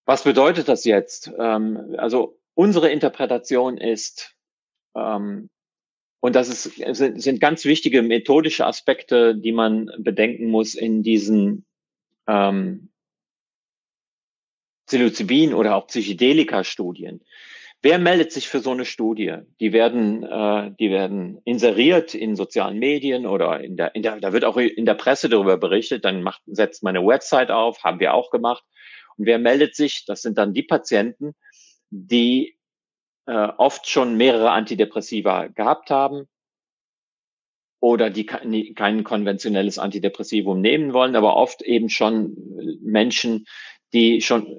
Was 0.04 0.24
bedeutet 0.24 0.68
das 0.68 0.84
jetzt? 0.84 1.30
Ähm, 1.38 1.94
also 1.98 2.38
unsere 2.54 2.90
Interpretation 2.90 3.76
ist, 3.76 4.36
ähm, 4.94 5.50
und 6.20 6.34
das 6.34 6.48
ist, 6.48 6.96
sind, 6.96 7.22
sind 7.22 7.40
ganz 7.40 7.64
wichtige 7.64 8.02
methodische 8.02 8.66
Aspekte, 8.66 9.36
die 9.36 9.52
man 9.52 9.90
bedenken 9.98 10.50
muss 10.50 10.74
in 10.74 11.02
diesen 11.02 11.64
ähm, 12.26 12.90
Psilocybin 14.86 15.54
oder 15.54 15.76
auch 15.76 15.86
Psychedelika-Studien. 15.86 17.20
Wer 17.80 18.00
meldet 18.00 18.32
sich 18.32 18.48
für 18.48 18.58
so 18.58 18.72
eine 18.72 18.84
Studie? 18.84 19.36
Die 19.60 19.72
werden, 19.72 20.24
äh, 20.24 20.72
die 20.80 20.90
werden 20.90 21.40
inseriert 21.44 22.14
in 22.14 22.34
sozialen 22.34 22.80
Medien 22.80 23.24
oder 23.24 23.60
in 23.60 23.76
der, 23.76 23.94
in 23.94 24.02
der, 24.02 24.18
da 24.18 24.32
wird 24.32 24.44
auch 24.44 24.56
in 24.56 24.84
der 24.84 24.94
Presse 24.94 25.28
darüber 25.28 25.58
berichtet. 25.58 26.04
Dann 26.04 26.22
macht, 26.22 26.42
setzt 26.46 26.82
man 26.82 26.96
eine 26.96 27.06
Website 27.06 27.52
auf, 27.52 27.84
haben 27.84 28.00
wir 28.00 28.14
auch 28.14 28.30
gemacht. 28.30 28.64
Und 29.16 29.26
wer 29.26 29.38
meldet 29.38 29.76
sich? 29.76 30.04
Das 30.06 30.22
sind 30.22 30.38
dann 30.38 30.54
die 30.54 30.64
Patienten, 30.64 31.36
die 31.90 32.57
äh, 33.28 33.52
oft 33.58 33.86
schon 33.86 34.16
mehrere 34.16 34.50
Antidepressiva 34.50 35.48
gehabt 35.48 35.90
haben 35.90 36.26
oder 37.80 38.10
die 38.10 38.26
kein 38.26 39.04
konventionelles 39.04 39.78
Antidepressivum 39.78 40.60
nehmen 40.60 40.94
wollen, 40.94 41.14
aber 41.14 41.36
oft 41.36 41.62
eben 41.62 41.90
schon 41.90 42.34
Menschen, 42.82 43.46
die 43.92 44.20
schon 44.20 44.58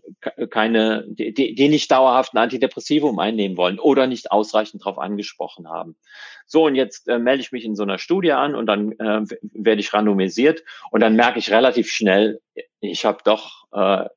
keine, 0.49 1.05
die, 1.07 1.34
die 1.34 1.67
nicht 1.67 1.91
dauerhaft 1.91 2.34
ein 2.34 2.38
Antidepressivum 2.38 3.20
einnehmen 3.20 3.57
wollen 3.57 3.80
oder 3.80 4.07
nicht 4.07 4.32
ausreichend 4.32 4.84
darauf 4.84 4.97
angesprochen 4.97 5.67
haben. 5.67 5.97
So, 6.45 6.65
und 6.65 6.76
jetzt 6.76 7.07
äh, 7.07 7.20
melde 7.20 7.41
ich 7.41 7.51
mich 7.51 7.65
in 7.65 7.76
so 7.76 7.84
einer 7.84 7.97
Studie 7.97 8.32
an 8.32 8.55
und 8.55 8.67
dann 8.67 8.93
äh, 8.93 9.22
werde 9.53 9.82
ich 9.82 9.93
randomisiert 9.93 10.63
und 10.91 11.01
dann 11.01 11.15
merke 11.15 11.39
ich 11.39 11.51
relativ 11.51 11.91
schnell, 11.91 12.39
ich 12.80 13.05
habe 13.05 13.20
doch 13.24 13.65
äh, 13.72 14.09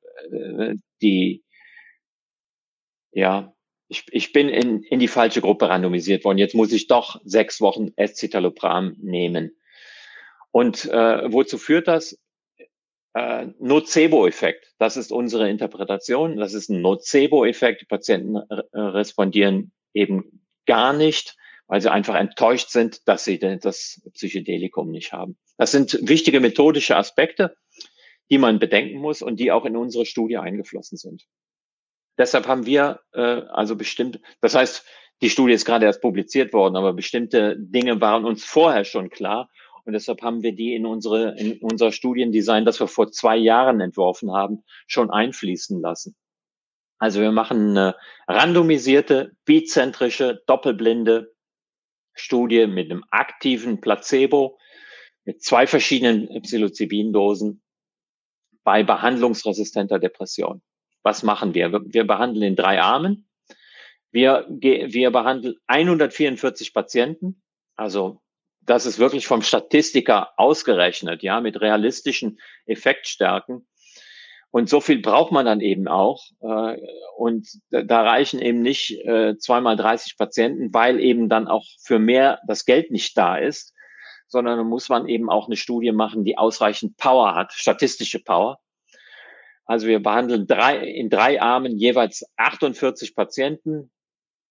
die, 1.01 1.43
ja, 3.11 3.52
ich, 3.93 4.05
ich 4.11 4.33
bin 4.33 4.49
in, 4.49 4.83
in 4.83 4.99
die 4.99 5.07
falsche 5.07 5.41
Gruppe 5.41 5.69
randomisiert 5.69 6.25
worden. 6.25 6.37
Jetzt 6.37 6.55
muss 6.55 6.71
ich 6.71 6.87
doch 6.87 7.21
sechs 7.23 7.61
Wochen 7.61 7.91
Escitalopram 7.95 8.95
nehmen. 8.99 9.55
Und 10.51 10.85
äh, 10.85 11.31
wozu 11.31 11.57
führt 11.57 11.87
das? 11.87 12.17
äh, 13.13 13.47
Nocebo-Effekt. 13.59 14.73
Das 14.79 14.97
ist 14.97 15.11
unsere 15.11 15.49
Interpretation. 15.49 16.37
Das 16.37 16.53
ist 16.53 16.69
ein 16.69 16.81
Nocebo-Effekt. 16.81 17.81
Die 17.81 17.85
Patienten 17.85 18.35
äh, 18.35 18.63
respondieren 18.73 19.71
eben 19.93 20.45
gar 20.65 20.93
nicht, 20.93 21.35
weil 21.67 21.81
sie 21.81 21.91
einfach 21.91 22.15
enttäuscht 22.15 22.69
sind, 22.69 23.07
dass 23.07 23.23
sie 23.23 23.39
das 23.39 24.01
Psychedelikum 24.13 24.89
nicht 24.89 25.13
haben. 25.13 25.37
Das 25.57 25.71
sind 25.71 25.97
wichtige 26.01 26.39
methodische 26.39 26.97
Aspekte, 26.97 27.55
die 28.31 28.37
man 28.37 28.59
bedenken 28.59 28.97
muss 28.97 29.21
und 29.21 29.39
die 29.39 29.51
auch 29.51 29.65
in 29.65 29.77
unsere 29.77 30.05
Studie 30.05 30.37
eingeflossen 30.37 30.97
sind. 30.97 31.25
Deshalb 32.17 32.47
haben 32.47 32.65
wir 32.65 33.01
äh, 33.13 33.21
also 33.21 33.75
bestimmt, 33.75 34.19
das 34.41 34.55
heißt, 34.55 34.85
die 35.21 35.29
Studie 35.29 35.53
ist 35.53 35.65
gerade 35.65 35.85
erst 35.85 36.01
publiziert 36.01 36.53
worden, 36.53 36.75
aber 36.75 36.93
bestimmte 36.93 37.55
Dinge 37.57 38.01
waren 38.01 38.25
uns 38.25 38.43
vorher 38.43 38.83
schon 38.83 39.09
klar 39.09 39.49
und 39.85 39.93
deshalb 39.93 40.21
haben 40.21 40.43
wir 40.43 40.53
die 40.53 40.75
in 40.75 40.85
unsere, 40.85 41.37
in 41.37 41.59
unser 41.59 41.91
Studiendesign, 41.91 42.65
das 42.65 42.79
wir 42.79 42.87
vor 42.87 43.11
zwei 43.11 43.37
Jahren 43.37 43.81
entworfen 43.81 44.31
haben, 44.31 44.63
schon 44.87 45.11
einfließen 45.11 45.81
lassen. 45.81 46.15
Also 46.99 47.19
wir 47.19 47.31
machen 47.31 47.71
eine 47.71 47.95
randomisierte, 48.27 49.31
bizentrische, 49.45 50.41
doppelblinde 50.47 51.33
Studie 52.13 52.67
mit 52.67 52.91
einem 52.91 53.03
aktiven 53.09 53.81
Placebo, 53.81 54.57
mit 55.25 55.43
zwei 55.43 55.67
verschiedenen 55.67 56.41
Psilocybin-Dosen 56.41 57.61
bei 58.63 58.83
behandlungsresistenter 58.83 59.99
Depression. 59.99 60.61
Was 61.03 61.23
machen 61.23 61.53
wir? 61.53 61.71
Wir 61.85 62.07
behandeln 62.07 62.43
in 62.43 62.55
drei 62.55 62.81
Armen. 62.81 63.27
Wir, 64.11 64.45
wir 64.49 65.11
behandeln 65.11 65.55
144 65.67 66.73
Patienten, 66.73 67.41
also 67.75 68.21
das 68.65 68.85
ist 68.85 68.99
wirklich 68.99 69.27
vom 69.27 69.41
Statistiker 69.41 70.31
ausgerechnet, 70.37 71.23
ja, 71.23 71.41
mit 71.41 71.59
realistischen 71.59 72.39
Effektstärken. 72.65 73.67
Und 74.51 74.69
so 74.69 74.81
viel 74.81 75.01
braucht 75.01 75.31
man 75.31 75.45
dann 75.45 75.61
eben 75.61 75.87
auch. 75.87 76.23
Äh, 76.41 76.77
und 77.17 77.47
da 77.71 78.03
reichen 78.03 78.39
eben 78.39 78.61
nicht 78.61 78.91
äh, 79.03 79.35
zweimal 79.37 79.75
30 79.75 80.15
Patienten, 80.15 80.73
weil 80.73 80.99
eben 80.99 81.27
dann 81.27 81.47
auch 81.47 81.65
für 81.81 81.97
mehr 81.97 82.39
das 82.47 82.65
Geld 82.65 82.91
nicht 82.91 83.17
da 83.17 83.37
ist, 83.37 83.73
sondern 84.27 84.65
muss 84.67 84.89
man 84.89 85.07
eben 85.07 85.29
auch 85.29 85.47
eine 85.47 85.57
Studie 85.57 85.91
machen, 85.91 86.23
die 86.23 86.37
ausreichend 86.37 86.97
Power 86.97 87.33
hat, 87.33 87.51
statistische 87.53 88.19
Power. 88.19 88.59
Also 89.65 89.87
wir 89.87 90.01
behandeln 90.01 90.47
drei, 90.47 90.77
in 90.77 91.09
drei 91.09 91.41
Armen 91.41 91.77
jeweils 91.77 92.25
48 92.37 93.15
Patienten 93.15 93.91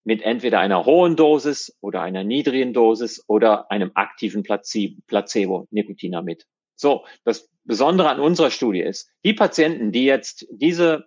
mit 0.04 0.22
entweder 0.22 0.58
einer 0.58 0.84
hohen 0.84 1.16
Dosis 1.16 1.76
oder 1.80 2.02
einer 2.02 2.24
niedrigen 2.24 2.72
Dosis 2.72 3.24
oder 3.28 3.70
einem 3.70 3.92
aktiven 3.94 4.42
Placebo, 4.42 5.68
Nikotinamid. 5.70 6.46
So, 6.74 7.04
das 7.24 7.48
Besondere 7.64 8.08
an 8.08 8.18
unserer 8.18 8.50
Studie 8.50 8.80
ist, 8.80 9.08
die 9.24 9.34
Patienten, 9.34 9.92
die 9.92 10.04
jetzt 10.04 10.46
diese 10.50 11.06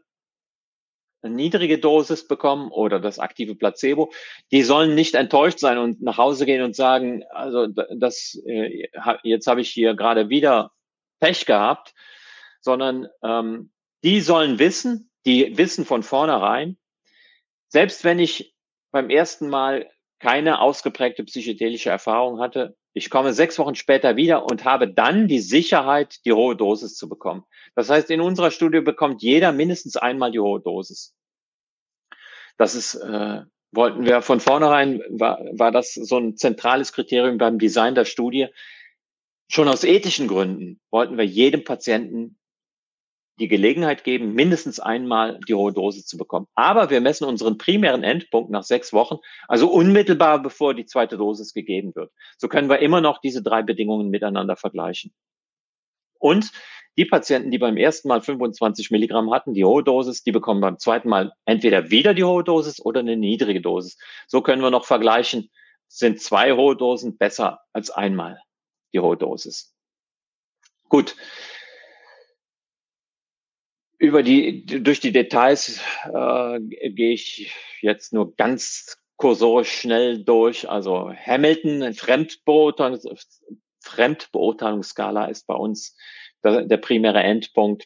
niedrige 1.21 1.79
Dosis 1.79 2.27
bekommen 2.27 2.71
oder 2.71 2.99
das 2.99 3.19
aktive 3.19 3.55
Placebo, 3.55 4.11
die 4.51 4.61
sollen 4.61 4.95
nicht 4.95 5.15
enttäuscht 5.15 5.59
sein 5.59 5.77
und 5.77 6.01
nach 6.01 6.17
Hause 6.17 6.45
gehen 6.45 6.63
und 6.63 6.75
sagen, 6.75 7.23
also 7.31 7.67
das 7.67 8.39
äh, 8.45 8.87
jetzt 9.23 9.47
habe 9.47 9.61
ich 9.61 9.69
hier 9.71 9.95
gerade 9.95 10.29
wieder 10.29 10.71
Pech 11.19 11.45
gehabt, 11.45 11.93
sondern 12.61 13.07
ähm, 13.23 13.71
die 14.05 14.21
sollen 14.21 14.59
wissen, 14.59 15.09
die 15.25 15.57
wissen 15.57 15.83
von 15.83 16.03
vornherein, 16.03 16.77
selbst 17.67 18.03
wenn 18.03 18.19
ich 18.19 18.55
beim 18.91 19.09
ersten 19.09 19.49
Mal 19.49 19.89
keine 20.19 20.61
ausgeprägte 20.61 21.23
psychedelische 21.23 21.89
Erfahrung 21.89 22.39
hatte. 22.39 22.77
Ich 22.93 23.09
komme 23.09 23.33
sechs 23.33 23.57
Wochen 23.57 23.73
später 23.73 24.15
wieder 24.15 24.45
und 24.45 24.63
habe 24.63 24.87
dann 24.87 25.27
die 25.27 25.39
Sicherheit, 25.39 26.23
die 26.23 26.33
hohe 26.33 26.55
Dosis 26.55 26.95
zu 26.95 27.09
bekommen. 27.09 27.43
Das 27.75 27.89
heißt, 27.89 28.09
in 28.11 28.21
unserer 28.21 28.51
Studie 28.51 28.79
bekommt 28.79 29.23
jeder 29.23 29.51
mindestens 29.51 29.97
einmal 29.97 30.31
die 30.31 30.39
hohe 30.39 30.61
Dosis. 30.61 31.15
Das 32.57 32.75
ist, 32.75 32.93
äh, 32.95 33.41
wollten 33.71 34.05
wir 34.05 34.21
von 34.21 34.39
vornherein, 34.39 35.01
war, 35.09 35.39
war 35.51 35.71
das 35.71 35.95
so 35.95 36.17
ein 36.17 36.37
zentrales 36.37 36.93
Kriterium 36.93 37.39
beim 37.39 37.57
Design 37.57 37.95
der 37.95 38.05
Studie. 38.05 38.47
Schon 39.49 39.67
aus 39.67 39.83
ethischen 39.83 40.27
Gründen 40.27 40.79
wollten 40.91 41.17
wir 41.17 41.25
jedem 41.25 41.63
Patienten 41.63 42.37
die 43.39 43.47
Gelegenheit 43.47 44.03
geben, 44.03 44.33
mindestens 44.33 44.79
einmal 44.79 45.39
die 45.47 45.53
hohe 45.53 45.73
Dosis 45.73 46.05
zu 46.05 46.17
bekommen. 46.17 46.47
Aber 46.55 46.89
wir 46.89 47.01
messen 47.01 47.25
unseren 47.25 47.57
primären 47.57 48.03
Endpunkt 48.03 48.49
nach 48.49 48.63
sechs 48.63 48.93
Wochen, 48.93 49.17
also 49.47 49.69
unmittelbar 49.69 50.41
bevor 50.41 50.73
die 50.73 50.85
zweite 50.85 51.17
Dosis 51.17 51.53
gegeben 51.53 51.93
wird. 51.95 52.11
So 52.37 52.47
können 52.47 52.69
wir 52.69 52.79
immer 52.79 53.01
noch 53.01 53.19
diese 53.19 53.43
drei 53.43 53.61
Bedingungen 53.61 54.09
miteinander 54.09 54.55
vergleichen. 54.55 55.13
Und 56.17 56.51
die 56.97 57.05
Patienten, 57.05 57.51
die 57.51 57.57
beim 57.57 57.75
ersten 57.75 58.07
Mal 58.07 58.21
25 58.21 58.89
Milligramm 58.89 59.31
hatten, 59.33 59.53
die 59.53 59.65
hohe 59.65 59.83
Dosis, 59.83 60.23
die 60.23 60.31
bekommen 60.31 60.61
beim 60.61 60.79
zweiten 60.79 61.09
Mal 61.09 61.33
entweder 61.43 61.89
wieder 61.89 62.13
die 62.13 62.23
hohe 62.23 62.43
Dosis 62.43 62.79
oder 62.79 63.01
eine 63.01 63.17
niedrige 63.17 63.61
Dosis. 63.61 63.97
So 64.27 64.41
können 64.41 64.61
wir 64.61 64.71
noch 64.71 64.85
vergleichen, 64.85 65.51
sind 65.87 66.21
zwei 66.21 66.53
hohe 66.53 66.77
Dosen 66.77 67.17
besser 67.17 67.59
als 67.73 67.91
einmal 67.91 68.39
die 68.93 69.01
hohe 69.01 69.17
Dosis. 69.17 69.75
Gut, 70.87 71.15
über 73.97 74.23
die, 74.23 74.65
durch 74.65 74.99
die 74.99 75.11
Details 75.11 75.81
äh, 76.05 76.59
gehe 76.89 77.13
ich 77.13 77.53
jetzt 77.81 78.13
nur 78.13 78.35
ganz 78.35 78.97
kursorisch 79.17 79.71
schnell 79.71 80.23
durch. 80.23 80.69
Also 80.69 81.11
Hamilton, 81.13 81.93
Fremdbeurteilungs 81.93 83.43
Fremdbeurteilungsskala 83.81 85.25
ist 85.27 85.45
bei 85.45 85.53
uns 85.53 85.95
der, 86.43 86.63
der 86.63 86.77
primäre 86.77 87.21
Endpunkt. 87.21 87.85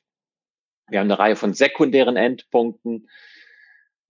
Wir 0.89 0.99
haben 0.99 1.07
eine 1.07 1.19
Reihe 1.19 1.35
von 1.35 1.53
sekundären 1.53 2.15
Endpunkten 2.15 3.09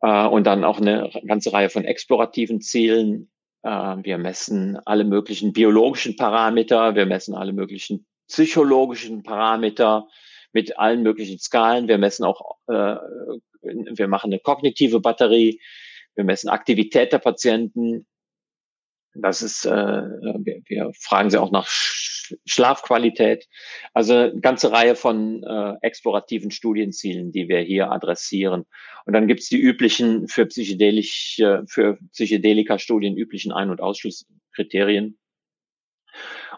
äh, 0.02 0.28
und 0.28 0.45
dann 0.45 0.64
auch 0.64 0.80
eine 0.80 1.10
ganze 1.26 1.52
Reihe 1.52 1.70
von 1.70 1.86
explorativen 1.86 2.62
Zielen. 2.62 3.32
Äh, 3.64 3.70
wir 3.70 4.18
messen 4.18 4.78
alle 4.86 5.04
möglichen 5.04 5.52
biologischen 5.52 6.16
Parameter, 6.16 6.95
wir 6.95 7.06
messen 7.06 7.34
alle 7.36 7.54
möglichen 7.54 8.06
psychologischen 8.28 9.24
Parameter, 9.24 10.08
mit 10.52 10.78
allen 10.78 11.04
möglichen 11.04 11.39
Skalen. 11.39 11.88
Wir 11.88 11.97
messen 11.97 12.26
auch, 12.26 12.58
äh, 12.68 12.95
wir 13.62 14.08
machen 14.08 14.32
eine 14.32 14.39
kognitive 14.39 15.00
Batterie, 15.00 15.62
wir 16.16 16.24
messen 16.24 16.50
Aktivität 16.50 17.14
der 17.14 17.20
Patienten. 17.20 18.08
Das 19.14 19.41
ist, 19.41 19.66
äh, 19.66 19.72
wir, 19.72 20.62
wir 20.66 20.91
fragen 21.00 21.30
sie 21.30 21.39
auch 21.39 21.52
nach 21.52 21.68
Sch 21.68 22.10
Schlafqualität. 22.45 23.47
Also 23.93 24.14
eine 24.14 24.39
ganze 24.39 24.72
Reihe 24.72 24.95
von 24.95 25.43
äh, 25.43 25.74
explorativen 25.82 26.52
Studienzielen, 26.52 27.32
die 27.32 27.47
wir 27.47 27.60
hier 27.62 27.91
adressieren. 27.91 28.66
Und 29.06 29.14
dann 29.14 29.28
gibt 29.28 29.41
es 29.41 29.50
die 29.50 29.60
üblichen 29.60 30.28
für 30.28 30.45
psychedelische, 30.45 31.64
für 31.68 31.97
Psychedelika-Studien 32.12 33.18
üblichen 33.18 33.52
Ein- 33.52 33.72
und 33.72 33.82
Ausschlusskriterien. 33.82 35.18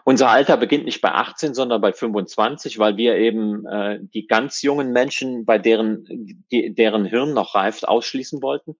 Unser 0.04 0.30
Alter 0.30 0.56
beginnt 0.56 0.84
nicht 0.84 1.00
bei 1.00 1.12
18, 1.12 1.54
sondern 1.54 1.80
bei 1.80 1.92
25, 1.92 2.78
weil 2.78 2.96
wir 2.96 3.16
eben 3.16 3.66
äh, 3.66 4.00
die 4.02 4.26
ganz 4.26 4.62
jungen 4.62 4.92
Menschen, 4.92 5.44
bei 5.44 5.58
deren, 5.58 6.04
die, 6.50 6.74
deren 6.74 7.04
Hirn 7.04 7.34
noch 7.34 7.54
reift, 7.54 7.86
ausschließen 7.86 8.42
wollten. 8.42 8.76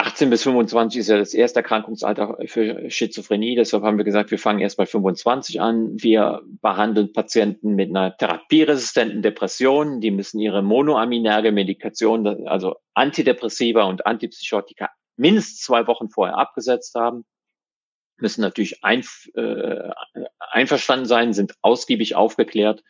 18 0.00 0.30
bis 0.30 0.44
25 0.44 1.00
ist 1.00 1.08
ja 1.08 1.18
das 1.18 1.34
erste 1.34 1.60
Erkrankungsalter 1.60 2.38
für 2.46 2.90
Schizophrenie. 2.90 3.54
Deshalb 3.54 3.82
haben 3.82 3.98
wir 3.98 4.04
gesagt, 4.06 4.30
wir 4.30 4.38
fangen 4.38 4.60
erst 4.60 4.78
bei 4.78 4.86
25 4.86 5.60
an. 5.60 6.02
Wir 6.02 6.40
behandeln 6.62 7.12
Patienten 7.12 7.74
mit 7.74 7.90
einer 7.90 8.16
therapieresistenten 8.16 9.20
Depression. 9.20 10.00
Die 10.00 10.10
müssen 10.10 10.40
ihre 10.40 10.62
monoaminerge 10.62 11.52
Medikation, 11.52 12.26
also 12.46 12.76
Antidepressiva 12.94 13.82
und 13.82 14.06
Antipsychotika, 14.06 14.88
mindestens 15.16 15.60
zwei 15.60 15.86
Wochen 15.86 16.08
vorher 16.08 16.38
abgesetzt 16.38 16.94
haben. 16.94 17.26
Müssen 18.20 18.40
natürlich 18.42 18.84
ein, 18.84 19.04
äh, 19.34 19.90
einverstanden 20.38 21.06
sein, 21.06 21.32
sind 21.32 21.54
ausgiebig 21.62 22.14
aufgeklärt 22.16 22.82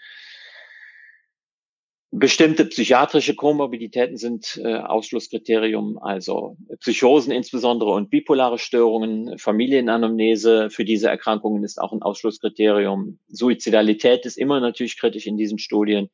Bestimmte 2.12 2.64
psychiatrische 2.64 3.36
Komorbiditäten 3.36 4.16
sind 4.16 4.60
äh, 4.64 4.74
Ausschlusskriterium, 4.74 5.96
also 5.98 6.56
Psychosen 6.80 7.30
insbesondere 7.30 7.92
und 7.92 8.10
bipolare 8.10 8.58
Störungen, 8.58 9.38
Familienanamnese 9.38 10.70
für 10.70 10.84
diese 10.84 11.08
Erkrankungen 11.08 11.62
ist 11.62 11.80
auch 11.80 11.92
ein 11.92 12.02
Ausschlusskriterium. 12.02 13.20
Suizidalität 13.28 14.26
ist 14.26 14.38
immer 14.38 14.58
natürlich 14.58 14.98
kritisch 14.98 15.28
in 15.28 15.36
diesen 15.36 15.60
Studien. 15.60 16.10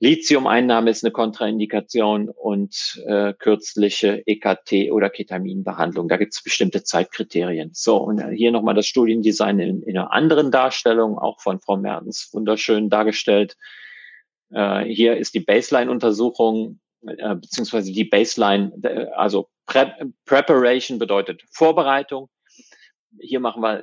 Lithium-Einnahme 0.00 0.90
ist 0.90 1.04
eine 1.04 1.10
Kontraindikation 1.10 2.28
und 2.28 3.02
äh, 3.06 3.32
kürzliche 3.32 4.22
EKT 4.26 4.92
oder 4.92 5.10
Ketaminbehandlung. 5.10 6.08
Da 6.08 6.16
gibt 6.16 6.34
es 6.34 6.42
bestimmte 6.42 6.84
Zeitkriterien. 6.84 7.70
So, 7.72 7.96
und 7.96 8.22
hier 8.30 8.52
nochmal 8.52 8.74
das 8.74 8.86
Studiendesign 8.86 9.58
in, 9.58 9.82
in 9.82 9.98
einer 9.98 10.12
anderen 10.12 10.52
Darstellung, 10.52 11.18
auch 11.18 11.40
von 11.40 11.60
Frau 11.60 11.76
Mertens 11.76 12.30
wunderschön 12.32 12.90
dargestellt. 12.90 13.56
Äh, 14.50 14.84
hier 14.84 15.16
ist 15.16 15.34
die 15.34 15.40
Baseline-Untersuchung 15.40 16.78
äh, 17.06 17.36
beziehungsweise 17.36 17.92
die 17.92 18.04
Baseline, 18.04 18.72
äh, 18.82 19.06
also 19.14 19.48
Pre 19.66 19.94
Preparation 20.24 20.98
bedeutet 20.98 21.44
Vorbereitung. 21.50 22.30
Hier 23.20 23.38
machen 23.38 23.62
wir 23.62 23.82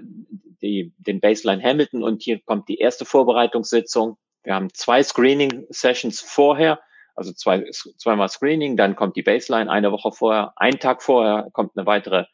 die, 0.61 0.93
den 0.97 1.20
Baseline 1.20 1.61
Hamilton 1.61 2.03
und 2.03 2.24
hier 2.24 2.39
kommt 2.43 2.68
die 2.70 2.78
erste 2.78 3.05
Vorbereitungssitzung. 3.05 4.18
Wir 4.46 4.56
haben 4.56 4.74
zwei 4.74 5.04
Screening-Sessions 5.04 6.22
vorher, 6.22 6.80
also 7.16 7.34
zwei, 7.34 7.70
zweimal 7.98 8.30
Screening, 8.30 8.78
dann 8.78 8.96
kommt 8.96 9.16
die 9.16 9.24
Baseline 9.24 9.70
eine 9.70 9.91
Woche 9.91 10.12
vorher, 10.12 10.54
einen 10.56 10.80
Tag 10.80 11.02
vorher 11.02 11.50
kommt 11.52 11.78
eine 11.78 11.86
weitere 11.86 12.26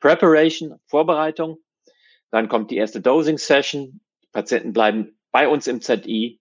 Preparation, 0.00 0.80
Vorbereitung. 0.86 1.58
Dann 2.30 2.48
kommt 2.48 2.70
die 2.70 2.76
erste 2.76 3.00
Dosing-Session. 3.00 4.00
Patienten 4.32 4.72
bleiben 4.72 5.18
bei 5.32 5.48
uns 5.48 5.66
im 5.66 5.80
ZI 5.80 6.40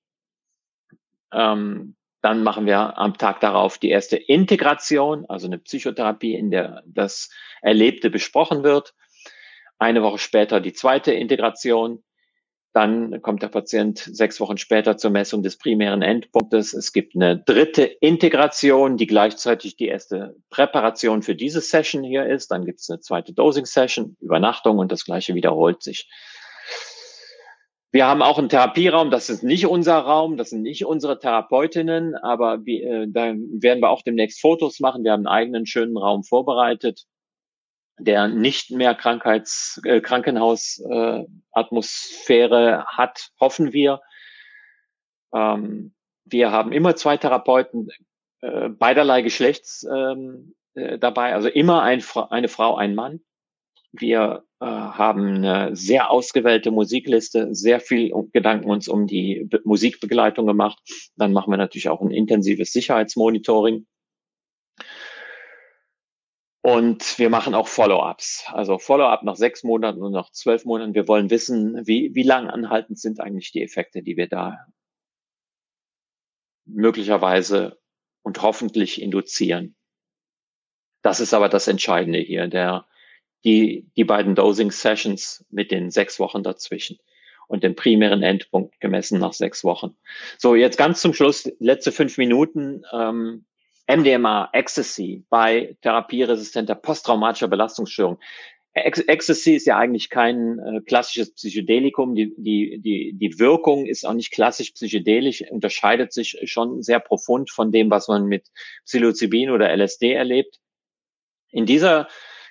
ähm, 1.31 1.95
dann 2.21 2.43
machen 2.43 2.65
wir 2.65 2.97
am 2.97 3.17
Tag 3.17 3.39
darauf 3.41 3.77
die 3.77 3.89
erste 3.89 4.17
Integration, 4.17 5.25
also 5.29 5.47
eine 5.47 5.59
Psychotherapie, 5.59 6.35
in 6.35 6.51
der 6.51 6.83
das 6.85 7.29
Erlebte 7.61 8.09
besprochen 8.09 8.63
wird. 8.63 8.95
Eine 9.77 10.01
Woche 10.01 10.17
später 10.17 10.59
die 10.59 10.73
zweite 10.73 11.13
Integration. 11.13 12.03
Dann 12.77 13.23
kommt 13.23 13.41
der 13.41 13.47
Patient 13.47 13.97
sechs 13.97 14.39
Wochen 14.39 14.59
später 14.59 14.97
zur 14.97 15.09
Messung 15.09 15.41
des 15.41 15.57
primären 15.57 16.03
Endpunktes. 16.03 16.75
Es 16.75 16.93
gibt 16.93 17.15
eine 17.15 17.39
dritte 17.39 17.81
Integration, 17.81 18.97
die 18.97 19.07
gleichzeitig 19.07 19.77
die 19.77 19.87
erste 19.87 20.35
Präparation 20.51 21.23
für 21.23 21.33
diese 21.33 21.59
Session 21.59 22.03
hier 22.03 22.27
ist. 22.27 22.51
Dann 22.51 22.65
gibt 22.65 22.79
es 22.79 22.87
eine 22.91 22.99
zweite 22.99 23.33
Dosing-Session, 23.33 24.15
Übernachtung 24.21 24.77
und 24.77 24.91
das 24.91 25.05
gleiche 25.05 25.33
wiederholt 25.33 25.81
sich. 25.81 26.07
Wir 27.91 28.05
haben 28.05 28.21
auch 28.21 28.37
einen 28.37 28.49
Therapieraum, 28.49 29.09
das 29.09 29.31
ist 29.31 29.41
nicht 29.41 29.65
unser 29.65 29.97
Raum, 29.97 30.37
das 30.37 30.51
sind 30.51 30.61
nicht 30.61 30.85
unsere 30.85 31.17
Therapeutinnen, 31.17 32.13
aber 32.13 32.63
wir, 32.63 32.85
äh, 32.85 33.07
da 33.09 33.33
werden 33.33 33.81
wir 33.81 33.89
auch 33.89 34.03
demnächst 34.03 34.39
Fotos 34.39 34.79
machen. 34.79 35.03
Wir 35.03 35.13
haben 35.13 35.25
einen 35.25 35.35
eigenen 35.35 35.65
schönen 35.65 35.97
Raum 35.97 36.23
vorbereitet, 36.23 37.05
der 37.99 38.27
nicht 38.27 38.71
mehr 38.71 38.95
Krankheits, 38.95 39.79
äh, 39.83 40.01
Krankenhausatmosphäre 40.01 42.71
äh, 42.71 42.83
hat, 42.85 43.29
hoffen 43.39 43.73
wir. 43.73 44.01
Ähm, 45.33 45.93
wir 46.25 46.51
haben 46.51 46.71
immer 46.71 46.95
zwei 46.95 47.17
Therapeuten 47.17 47.89
äh, 48.41 48.69
beiderlei 48.69 49.21
Geschlechts 49.21 49.85
ähm, 49.91 50.53
äh, 50.75 50.99
dabei, 50.99 51.33
also 51.33 51.49
immer 51.49 51.81
ein, 51.81 52.03
eine 52.29 52.47
Frau, 52.47 52.75
ein 52.75 52.95
Mann. 52.95 53.21
Wir 53.91 54.43
äh, 54.59 54.65
haben 54.65 55.43
eine 55.43 55.75
sehr 55.75 56.11
ausgewählte 56.11 56.71
Musikliste, 56.71 57.55
sehr 57.55 57.79
viel 57.79 58.11
Gedanken 58.31 58.69
uns 58.69 58.87
um 58.87 59.07
die 59.07 59.45
Be 59.49 59.61
Musikbegleitung 59.63 60.45
gemacht. 60.45 60.77
Dann 61.15 61.33
machen 61.33 61.51
wir 61.51 61.57
natürlich 61.57 61.89
auch 61.89 62.01
ein 62.01 62.11
intensives 62.11 62.71
Sicherheitsmonitoring. 62.73 63.87
Und 66.67 67.17
wir 67.17 67.29
machen 67.29 67.55
auch 67.55 67.69
Follow-ups. 67.69 68.43
Also 68.51 68.77
Follow-up 68.77 69.23
nach 69.23 69.37
sechs 69.37 69.63
Monaten 69.63 70.03
und 70.03 70.11
nach 70.11 70.33
zwölf 70.33 70.65
Monaten. 70.65 70.95
Wir 70.95 71.07
wollen 71.07 71.29
wissen, 71.29 71.87
wie, 71.87 72.13
wie 72.13 72.23
lang 72.23 72.49
anhaltend 72.49 72.99
sind 72.99 73.21
eigentlich 73.21 73.53
die 73.53 73.63
Effekte, 73.63 74.03
die 74.03 74.17
wir 74.17 74.27
da 74.27 74.65
möglicherweise 76.65 77.79
und 78.21 78.41
hoffentlich 78.41 79.01
induzieren. 79.01 79.77
Das 81.03 81.21
ist 81.21 81.33
aber 81.33 81.47
das 81.47 81.69
Entscheidende 81.69 82.19
hier. 82.19 82.49
Der 82.49 82.85
die, 83.45 83.89
die 83.95 84.03
beiden 84.03 84.35
Dosing 84.35 84.71
Sessions 84.71 85.45
mit 85.49 85.71
den 85.71 85.89
sechs 85.89 86.19
Wochen 86.19 86.43
dazwischen 86.43 86.97
und 87.47 87.63
den 87.63 87.77
primären 87.77 88.23
Endpunkt 88.23 88.81
gemessen 88.81 89.19
nach 89.19 89.31
sechs 89.31 89.63
Wochen. 89.63 89.95
So, 90.37 90.53
jetzt 90.53 90.77
ganz 90.77 90.99
zum 90.99 91.13
Schluss, 91.13 91.49
letzte 91.59 91.93
fünf 91.93 92.17
Minuten. 92.17 92.83
Ähm, 92.91 93.45
MDMA, 93.87 94.49
Ecstasy 94.53 95.23
bei 95.29 95.77
therapieresistenter 95.81 96.75
posttraumatischer 96.75 97.47
Belastungsstörung. 97.47 98.19
Ecstasy 98.73 99.55
ist 99.55 99.65
ja 99.65 99.77
eigentlich 99.77 100.09
kein 100.09 100.59
äh, 100.59 100.81
klassisches 100.81 101.33
Psychedelikum. 101.33 102.13
Die, 102.13 102.35
die, 102.37 102.79
die, 102.79 103.13
die 103.13 103.39
Wirkung 103.39 103.85
ist 103.87 104.05
auch 104.05 104.13
nicht 104.13 104.31
klassisch 104.31 104.71
psychedelisch, 104.71 105.43
unterscheidet 105.49 106.13
sich 106.13 106.37
schon 106.43 106.83
sehr 106.83 106.99
profund 106.99 107.49
von 107.49 107.71
dem, 107.71 107.89
was 107.89 108.07
man 108.07 108.25
mit 108.25 108.47
Psilocybin 108.85 109.49
oder 109.49 109.75
LSD 109.75 110.13
erlebt. 110.13 110.59
In 111.49 111.65
dieser 111.65 112.07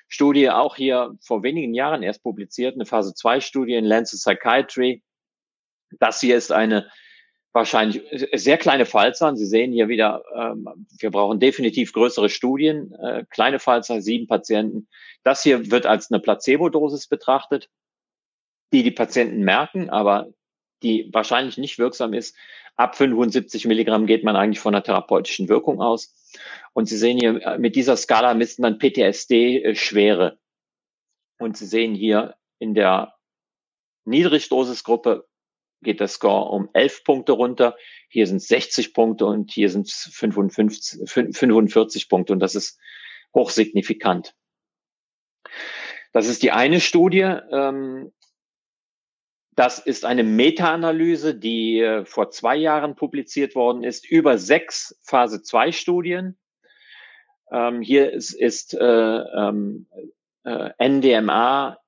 Studie 0.09 0.51
auch 0.51 0.75
hier 0.75 1.17
vor 1.21 1.43
wenigen 1.43 1.75
Jahren 1.75 2.03
erst 2.03 2.23
publiziert, 2.23 2.75
eine 2.75 2.87
Phase 2.87 3.15
2 3.15 3.41
Studie 3.41 3.75
in 3.75 3.85
Lancet 3.85 4.19
Psychiatry. 4.19 5.03
Das 5.99 6.21
hier 6.21 6.37
ist 6.37 6.51
eine 6.51 6.91
wahrscheinlich 7.57 8.03
sehr 8.35 8.59
kleine 8.59 8.85
Fallzahl. 8.85 9.35
Sie 9.37 9.47
sehen 9.47 9.73
hier 9.73 9.89
wieder, 9.89 10.23
ähm, 10.35 10.87
wir 11.01 11.11
brauchen 11.11 11.41
definitiv 11.41 11.93
größere 11.95 12.29
Studien. 12.29 12.93
Äh, 12.93 13.25
kleine 13.31 13.59
Fallzahl, 13.59 14.03
sieben 14.03 14.27
Patienten. 14.27 14.89
Das 15.25 15.43
hier 15.43 15.71
wird 15.71 15.87
als 15.87 16.11
eine 16.11 16.21
Placebo-Dosis 16.21 17.09
betrachtet, 17.09 17.71
die 18.73 18.83
die 18.83 18.91
Patienten 18.91 19.41
merken, 19.41 19.89
aber 19.89 20.29
die 20.83 21.09
wahrscheinlich 21.13 21.57
nicht 21.57 21.79
wirksam 21.79 22.13
ist. 22.13 22.37
Ab 22.77 22.95
75 22.95 23.65
Milligramm 23.65 24.05
geht 24.07 24.23
man 24.23 24.37
eigentlich 24.37 24.61
von 24.61 24.75
einer 24.75 24.85
therapeutischen 24.85 25.49
Wirkung 25.49 25.81
aus. 25.81 26.15
Und 26.75 26.91
Sie 26.91 26.99
sehen 26.99 27.19
hier, 27.19 27.41
äh, 27.43 27.59
mit 27.59 27.75
dieser 27.75 27.97
Skala 27.97 28.35
misst 28.35 28.61
man 28.61 28.79
PTSD-Schwere. 28.79 30.39
Äh, 31.39 31.43
Und 31.43 31.57
Sie 31.57 31.67
sehen 31.67 31.95
hier 31.95 32.37
in 32.59 32.75
der 32.75 33.15
Niedrigdosisgruppe 34.05 35.27
geht 35.87 36.01
der 36.01 36.09
Score 36.09 36.51
um 36.51 36.69
11 36.75 37.05
Punkte 37.05 37.33
runter. 37.33 37.77
Hier 38.09 38.27
sind 38.27 38.43
60 38.43 38.93
Punkte 38.93 39.25
und 39.25 39.51
hier 39.51 39.71
sind 39.71 39.91
55, 39.91 41.09
45 41.09 42.09
Punkte. 42.11 42.35
Und 42.35 42.41
das 42.41 42.55
ist 42.55 42.79
hochsignifikant. 43.35 44.35
Das 46.13 46.29
ist 46.29 46.43
die 46.43 46.51
eine 46.51 46.81
Studie. 46.81 47.21
Ähm, 47.21 48.13
das 49.55 49.79
ist 49.79 50.05
eine 50.05 50.23
Meta-Analyse, 50.23 51.35
die 51.35 51.81
äh, 51.81 52.05
vor 52.05 52.31
zwei 52.31 52.57
Jahren 52.57 52.95
publiziert 52.95 53.55
worden 53.55 53.85
ist, 53.85 54.07
über 54.07 54.37
sechs 54.37 54.99
Phase-2-Studien. 55.05 56.37
Ähm, 57.51 57.81
hier 57.81 58.13
ist, 58.13 58.33
ist 58.33 58.75
äh, 58.75 58.85
ähm, 58.85 59.87
äh, 60.45 60.71
NDMA 60.79 61.79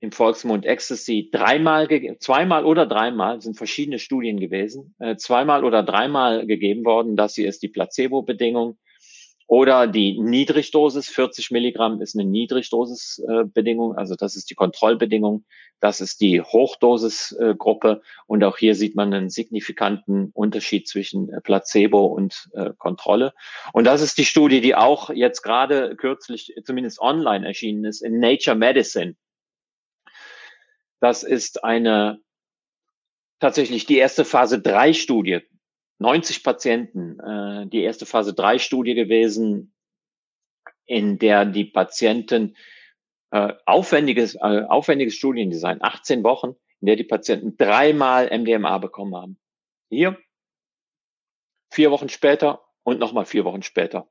im 0.00 0.12
Volksmund 0.12 0.64
Ecstasy 0.64 1.28
dreimal, 1.32 1.88
zweimal 2.20 2.64
oder 2.64 2.86
dreimal, 2.86 3.40
sind 3.40 3.56
verschiedene 3.56 3.98
Studien 3.98 4.38
gewesen, 4.38 4.94
äh, 4.98 5.16
zweimal 5.16 5.64
oder 5.64 5.82
dreimal 5.82 6.46
gegeben 6.46 6.84
worden. 6.84 7.16
Das 7.16 7.34
hier 7.34 7.48
ist 7.48 7.62
die 7.62 7.68
Placebo-Bedingung. 7.68 8.78
Oder 9.50 9.86
die 9.86 10.20
Niedrigdosis, 10.20 11.08
40 11.08 11.50
Milligramm 11.50 12.02
ist 12.02 12.14
eine 12.14 12.28
Niedrigdosis-Bedingung, 12.28 13.96
also 13.96 14.14
das 14.14 14.36
ist 14.36 14.50
die 14.50 14.54
Kontrollbedingung. 14.54 15.46
Das 15.80 16.00
ist 16.00 16.20
die 16.20 16.42
Hochdosisgruppe. 16.42 18.02
Und 18.26 18.44
auch 18.44 18.58
hier 18.58 18.74
sieht 18.74 18.96
man 18.96 19.14
einen 19.14 19.30
signifikanten 19.30 20.30
Unterschied 20.34 20.88
zwischen 20.88 21.30
äh, 21.30 21.40
Placebo 21.40 22.06
und 22.06 22.50
äh, 22.52 22.70
Kontrolle. 22.76 23.32
Und 23.72 23.84
das 23.84 24.02
ist 24.02 24.18
die 24.18 24.24
Studie, 24.24 24.60
die 24.60 24.74
auch 24.74 25.10
jetzt 25.10 25.42
gerade 25.42 25.96
kürzlich, 25.96 26.54
zumindest 26.64 27.00
online 27.00 27.46
erschienen 27.46 27.84
ist, 27.84 28.02
in 28.02 28.18
Nature 28.18 28.56
Medicine. 28.56 29.14
Das 31.00 31.22
ist 31.22 31.64
eine 31.64 32.20
tatsächlich 33.40 33.86
die 33.86 33.98
erste 33.98 34.24
Phase 34.24 34.60
3 34.60 34.92
Studie 34.92 35.40
90 35.98 36.44
Patienten, 36.44 37.18
äh, 37.20 37.66
die 37.66 37.82
erste 37.82 38.06
Phase 38.06 38.34
3 38.34 38.58
Studie 38.58 38.94
gewesen 38.94 39.74
in 40.86 41.18
der 41.18 41.44
die 41.44 41.64
Patienten 41.64 42.56
äh, 43.30 43.52
aufwendiges, 43.66 44.36
äh, 44.36 44.62
aufwendiges 44.68 45.16
Studiendesign, 45.16 45.82
18 45.82 46.24
Wochen, 46.24 46.54
in 46.80 46.86
der 46.86 46.96
die 46.96 47.04
Patienten 47.04 47.56
dreimal 47.56 48.30
MDMA 48.30 48.78
bekommen 48.78 49.14
haben. 49.16 49.38
Hier, 49.90 50.16
vier 51.70 51.90
Wochen 51.90 52.08
später 52.08 52.64
und 52.84 52.98
nochmal 52.98 53.26
vier 53.26 53.44
Wochen 53.44 53.62
später. 53.62 54.08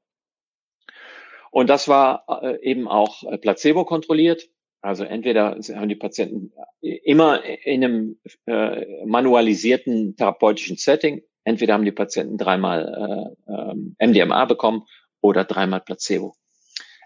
Und 1.50 1.70
das 1.70 1.88
war 1.88 2.26
äh, 2.44 2.62
eben 2.62 2.88
auch 2.88 3.24
äh, 3.24 3.38
placebo 3.38 3.86
kontrolliert. 3.86 4.48
Also 4.82 5.04
entweder 5.04 5.58
haben 5.76 5.90
die 5.90 5.96
Patienten 5.96 6.54
immer 6.82 7.44
in 7.44 7.84
einem 7.84 8.20
äh, 8.46 9.06
manualisierten 9.06 10.16
therapeutischen 10.16 10.78
Setting, 10.78 11.24
entweder 11.44 11.74
haben 11.74 11.86
die 11.86 11.92
Patienten 11.92 12.38
dreimal 12.38 13.36
äh, 13.48 14.08
MDMA 14.08 14.46
bekommen 14.46 14.84
oder 15.22 15.44
dreimal 15.44 15.82
Placebo. 15.82 16.36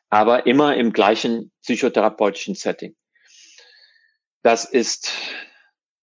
Aber 0.09 0.45
immer 0.45 0.75
im 0.75 0.91
gleichen 0.91 1.51
psychotherapeutischen 1.63 2.55
Setting. 2.55 2.95
Das 4.43 4.65
ist 4.65 5.11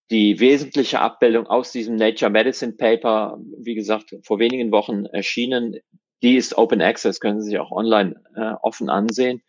die 0.09 0.39
wesentliche 0.39 0.99
Abbildung 0.99 1.45
aus 1.45 1.71
diesem 1.71 1.95
Nature 1.95 2.31
Medicine 2.31 2.73
Paper, 2.73 3.37
wie 3.59 3.75
gesagt, 3.75 4.15
vor 4.23 4.39
wenigen 4.39 4.71
Wochen 4.71 5.05
erschienen. 5.05 5.75
Die 6.23 6.35
ist 6.35 6.57
Open 6.57 6.81
Access, 6.81 7.19
können 7.19 7.41
Sie 7.41 7.51
sich 7.51 7.59
auch 7.59 7.71
online 7.71 8.15
äh, 8.35 8.53
offen 8.61 8.89
ansehen. 8.89 9.43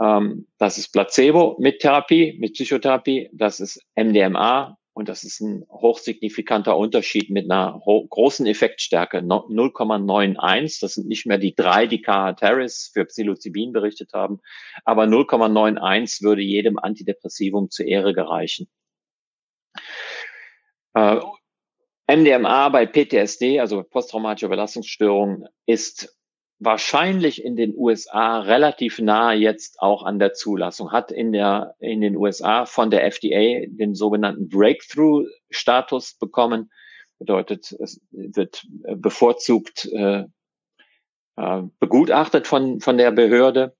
Ähm, 0.00 0.46
das 0.58 0.78
ist 0.78 0.92
Placebo 0.92 1.56
mit 1.58 1.80
Therapie, 1.80 2.36
mit 2.38 2.54
Psychotherapie. 2.54 3.30
Das 3.32 3.60
ist 3.60 3.80
MDMA 3.96 4.76
und 4.92 5.08
das 5.08 5.24
ist 5.24 5.40
ein 5.40 5.64
hochsignifikanter 5.68 6.76
Unterschied 6.76 7.28
mit 7.28 7.50
einer 7.50 7.80
großen 7.84 8.46
Effektstärke, 8.46 9.18
0,91. 9.18 10.78
Das 10.80 10.94
sind 10.94 11.08
nicht 11.08 11.26
mehr 11.26 11.38
die 11.38 11.54
drei, 11.54 11.86
die 11.86 12.00
K. 12.00 12.36
Harris 12.40 12.90
für 12.92 13.04
Psilocybin 13.04 13.72
berichtet 13.72 14.12
haben, 14.12 14.40
aber 14.84 15.04
0,91 15.04 16.22
würde 16.22 16.42
jedem 16.42 16.78
Antidepressivum 16.78 17.70
zur 17.70 17.86
Ehre 17.86 18.14
gereichen. 18.14 18.68
Äh, 20.94 21.20
MDMA 22.06 22.68
bei 22.68 22.86
PTSD, 22.86 23.60
also 23.60 23.82
posttraumatische 23.82 24.48
Belastungsstörung, 24.48 25.46
ist 25.66 26.16
wahrscheinlich 26.58 27.44
in 27.44 27.56
den 27.56 27.74
USA 27.76 28.40
relativ 28.40 28.98
nah 28.98 29.32
jetzt 29.32 29.80
auch 29.80 30.04
an 30.04 30.18
der 30.18 30.32
Zulassung, 30.32 30.92
hat 30.92 31.10
in 31.10 31.32
der, 31.32 31.74
in 31.80 32.00
den 32.00 32.16
USA 32.16 32.66
von 32.66 32.90
der 32.90 33.04
FDA 33.04 33.66
den 33.68 33.94
sogenannten 33.94 34.48
Breakthrough-Status 34.48 36.14
bekommen. 36.18 36.70
Bedeutet, 37.18 37.72
es 37.72 38.00
wird 38.10 38.66
bevorzugt 38.96 39.86
äh, 39.92 40.24
äh, 41.36 41.62
begutachtet 41.80 42.46
von, 42.46 42.80
von 42.80 42.96
der 42.96 43.10
Behörde. 43.10 43.74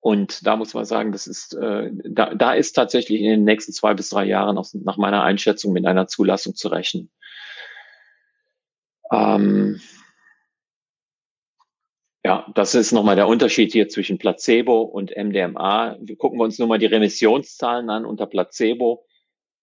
Und 0.00 0.46
da 0.46 0.56
muss 0.56 0.74
man 0.74 0.84
sagen, 0.84 1.12
das 1.12 1.26
ist, 1.26 1.54
äh, 1.54 1.90
da, 1.92 2.34
da 2.34 2.54
ist 2.54 2.72
tatsächlich 2.72 3.20
in 3.20 3.28
den 3.28 3.44
nächsten 3.44 3.72
zwei 3.72 3.94
bis 3.94 4.08
drei 4.08 4.24
Jahren 4.24 4.56
aus, 4.56 4.74
nach 4.74 4.96
meiner 4.96 5.22
Einschätzung 5.22 5.72
mit 5.72 5.86
einer 5.86 6.06
Zulassung 6.06 6.54
zu 6.54 6.68
rechnen. 6.68 7.10
Ähm, 9.12 9.80
ja, 12.24 12.46
das 12.54 12.74
ist 12.74 12.92
nochmal 12.92 13.16
der 13.16 13.28
Unterschied 13.28 13.72
hier 13.72 13.88
zwischen 13.88 14.18
Placebo 14.18 14.82
und 14.82 15.16
MDMA. 15.16 15.96
Wir 16.00 16.16
gucken 16.16 16.38
wir 16.38 16.44
uns 16.44 16.58
nur 16.58 16.68
mal 16.68 16.78
die 16.78 16.86
Remissionszahlen 16.86 17.88
an 17.88 18.04
unter 18.04 18.26
Placebo. 18.26 19.06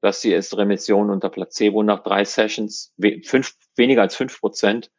Das 0.02 0.22
hier 0.22 0.38
ist 0.38 0.58
Remission 0.58 1.10
unter 1.10 1.30
Placebo 1.30 1.84
nach 1.84 2.04
drei 2.04 2.24
Sessions, 2.24 2.94
fünf, 3.24 3.54
weniger 3.76 4.02
als 4.02 4.16
fünf 4.16 4.40
Prozent. 4.40 4.92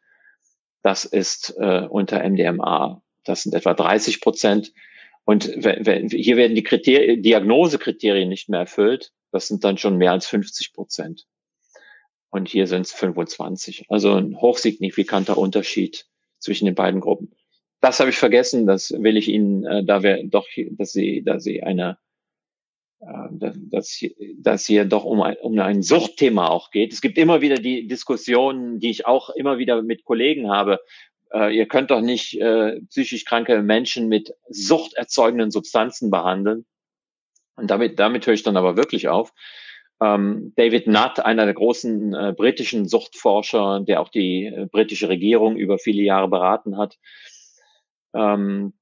Das 0.83 1.03
ist 1.03 1.55
äh, 1.57 1.85
unter 1.89 2.23
MDMA. 2.23 3.01
Das 3.25 3.43
sind 3.43 3.53
etwa 3.53 3.73
30 3.73 4.21
Prozent. 4.21 4.71
Und 5.25 5.43
hier 5.43 6.37
werden 6.37 6.55
die 6.55 6.63
Kriterien, 6.63 7.21
Diagnosekriterien 7.21 8.29
nicht 8.29 8.49
mehr 8.49 8.61
erfüllt. 8.61 9.11
Das 9.31 9.47
sind 9.47 9.63
dann 9.63 9.77
schon 9.77 9.97
mehr 9.97 10.11
als 10.11 10.27
50 10.27 10.73
Prozent. 10.73 11.27
Und 12.29 12.47
hier 12.47 12.67
sind 12.67 12.85
es 12.85 12.93
25. 12.93 13.85
Also 13.89 14.13
ein 14.13 14.39
hochsignifikanter 14.39 15.37
Unterschied 15.37 16.07
zwischen 16.39 16.65
den 16.65 16.75
beiden 16.75 17.01
Gruppen. 17.01 17.35
Das 17.81 17.99
habe 17.99 18.09
ich 18.09 18.17
vergessen. 18.17 18.67
Das 18.67 18.91
will 18.91 19.17
ich 19.17 19.27
Ihnen, 19.27 19.65
äh, 19.65 19.83
da 19.83 20.03
wir 20.03 20.23
doch, 20.25 20.47
dass 20.71 20.91
Sie, 20.91 21.23
dass 21.23 21.43
Sie 21.43 21.63
eine, 21.63 21.97
äh, 22.99 23.07
dass, 23.31 23.89
hier, 23.89 24.11
dass 24.37 24.65
hier 24.65 24.85
doch 24.85 25.05
um 25.05 25.21
ein, 25.21 25.37
um 25.41 25.57
ein 25.59 25.81
Suchtthema 25.81 26.47
auch 26.47 26.71
geht. 26.71 26.91
Es 26.93 27.01
gibt 27.01 27.17
immer 27.17 27.41
wieder 27.41 27.55
die 27.55 27.87
Diskussionen, 27.87 28.79
die 28.79 28.89
ich 28.89 29.05
auch 29.05 29.29
immer 29.29 29.57
wieder 29.57 29.81
mit 29.81 30.03
Kollegen 30.03 30.49
habe. 30.49 30.79
Äh, 31.33 31.55
ihr 31.55 31.67
könnt 31.67 31.91
doch 31.91 32.01
nicht 32.01 32.39
äh, 32.39 32.81
psychisch 32.89 33.25
kranke 33.25 33.61
Menschen 33.61 34.07
mit 34.07 34.33
suchterzeugenden 34.49 35.51
Substanzen 35.51 36.09
behandeln. 36.09 36.65
Und 37.55 37.69
damit, 37.69 37.99
damit 37.99 38.25
höre 38.25 38.33
ich 38.33 38.43
dann 38.43 38.57
aber 38.57 38.77
wirklich 38.77 39.09
auf. 39.09 39.33
Ähm, 40.01 40.53
David 40.55 40.87
Nutt, 40.87 41.19
einer 41.19 41.45
der 41.45 41.53
großen 41.53 42.13
äh, 42.13 42.33
britischen 42.35 42.87
Suchtforscher, 42.87 43.81
der 43.81 43.99
auch 44.01 44.09
die 44.09 44.45
äh, 44.45 44.65
britische 44.65 45.09
Regierung 45.09 45.57
über 45.57 45.77
viele 45.77 46.01
Jahre 46.01 46.29
beraten 46.29 46.77
hat, 46.77 46.97
ähm, 48.13 48.73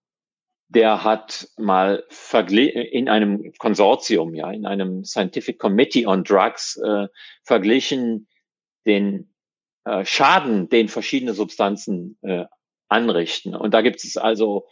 der 0.69 1.03
hat 1.03 1.47
mal 1.57 2.03
in 2.09 3.07
einem 3.07 3.53
Konsortium, 3.57 4.33
ja, 4.33 4.51
in 4.51 4.65
einem 4.65 5.05
Scientific 5.05 5.59
Committee 5.59 6.05
on 6.05 6.23
Drugs 6.23 6.77
äh, 6.77 7.07
verglichen 7.43 8.27
den 8.85 9.33
äh, 9.85 10.03
Schaden, 10.03 10.69
den 10.69 10.89
verschiedene 10.89 11.33
Substanzen 11.33 12.17
äh, 12.21 12.45
anrichten. 12.89 13.55
Und 13.55 13.73
da 13.73 13.81
gibt 13.81 14.03
es 14.03 14.17
also 14.17 14.67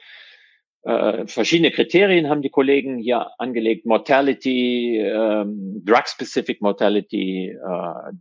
äh, 0.84 1.26
verschiedene 1.28 1.72
Kriterien 1.72 2.30
haben 2.30 2.41
die 2.41 2.49
Kollegen 2.49 2.99
hier 2.99 3.32
angelegt. 3.39 3.86
Mortality, 3.86 4.99
ähm, 4.99 5.82
Drug-Specific 5.84 6.62
Mortality, 6.62 7.49
äh, 7.49 8.12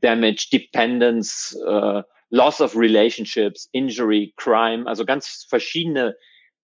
Damage, 0.00 0.48
Dependence, 0.52 1.58
äh, 1.66 2.02
Loss 2.30 2.60
of 2.60 2.76
Relationships, 2.76 3.68
Injury, 3.72 4.32
Crime, 4.36 4.86
also 4.86 5.04
ganz 5.04 5.46
verschiedene 5.48 6.16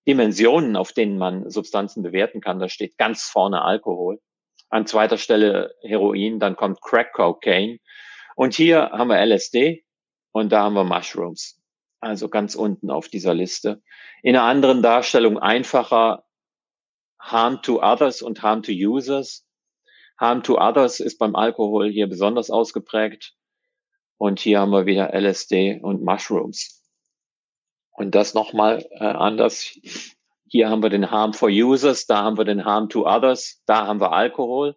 Dimensionen, 0.07 0.77
auf 0.77 0.93
denen 0.93 1.19
man 1.19 1.49
Substanzen 1.49 2.03
bewerten 2.03 2.41
kann. 2.41 2.59
Da 2.59 2.69
steht 2.69 2.99
ganz 2.99 3.23
vorne 3.25 3.63
Alkohol. 3.63 4.21
An 4.69 4.87
zweiter 4.87 5.19
Stelle 5.19 5.75
Heroin, 5.83 6.41
dann 6.41 6.57
kommt 6.57 6.81
Crack 6.81 7.13
Cocaine. 7.13 7.79
Und 8.35 8.55
hier 8.55 8.91
haben 8.91 9.09
wir 9.09 9.25
LSD 9.25 9.85
und 10.33 10.51
da 10.51 10.63
haben 10.63 10.75
wir 10.75 10.85
Mushrooms. 10.85 11.61
Also 12.01 12.29
ganz 12.29 12.55
unten 12.55 12.91
auf 12.91 13.09
dieser 13.09 13.35
Liste. 13.35 13.83
In 14.23 14.35
einer 14.35 14.47
anderen 14.47 14.83
Darstellung 14.83 15.39
einfacher 15.39 16.25
Harm 17.21 17.63
to 17.63 17.81
Others 17.81 18.23
und 18.23 18.43
Harm 18.43 18.63
to 18.63 18.73
Users. 18.73 19.47
Harm 20.19 20.43
to 20.43 20.59
Others 20.59 20.99
ist 20.99 21.19
beim 21.19 21.37
Alkohol 21.37 21.89
hier 21.89 22.09
besonders 22.09 22.51
ausgeprägt. 22.51 23.35
Und 24.23 24.39
hier 24.39 24.61
haben 24.61 24.71
wir 24.71 24.87
wieder 24.87 25.13
LSD 25.13 25.81
und 25.83 26.05
Mushrooms. 26.05 26.81
Und 27.91 28.15
das 28.15 28.35
nochmal 28.35 28.87
äh, 28.93 29.05
anders. 29.05 29.77
Hier 30.47 30.71
haben 30.71 30.81
wir 30.81 30.91
den 30.91 31.11
Harm 31.11 31.35
for 31.35 31.49
Users, 31.49 32.07
da 32.07 32.23
haben 32.23 32.39
wir 32.39 32.45
den 32.45 32.65
Harm 32.65 32.89
to 32.89 33.05
Others, 33.05 33.65
da 33.67 33.89
haben 33.89 34.01
wir 34.01 34.13
Alkohol, 34.13 34.77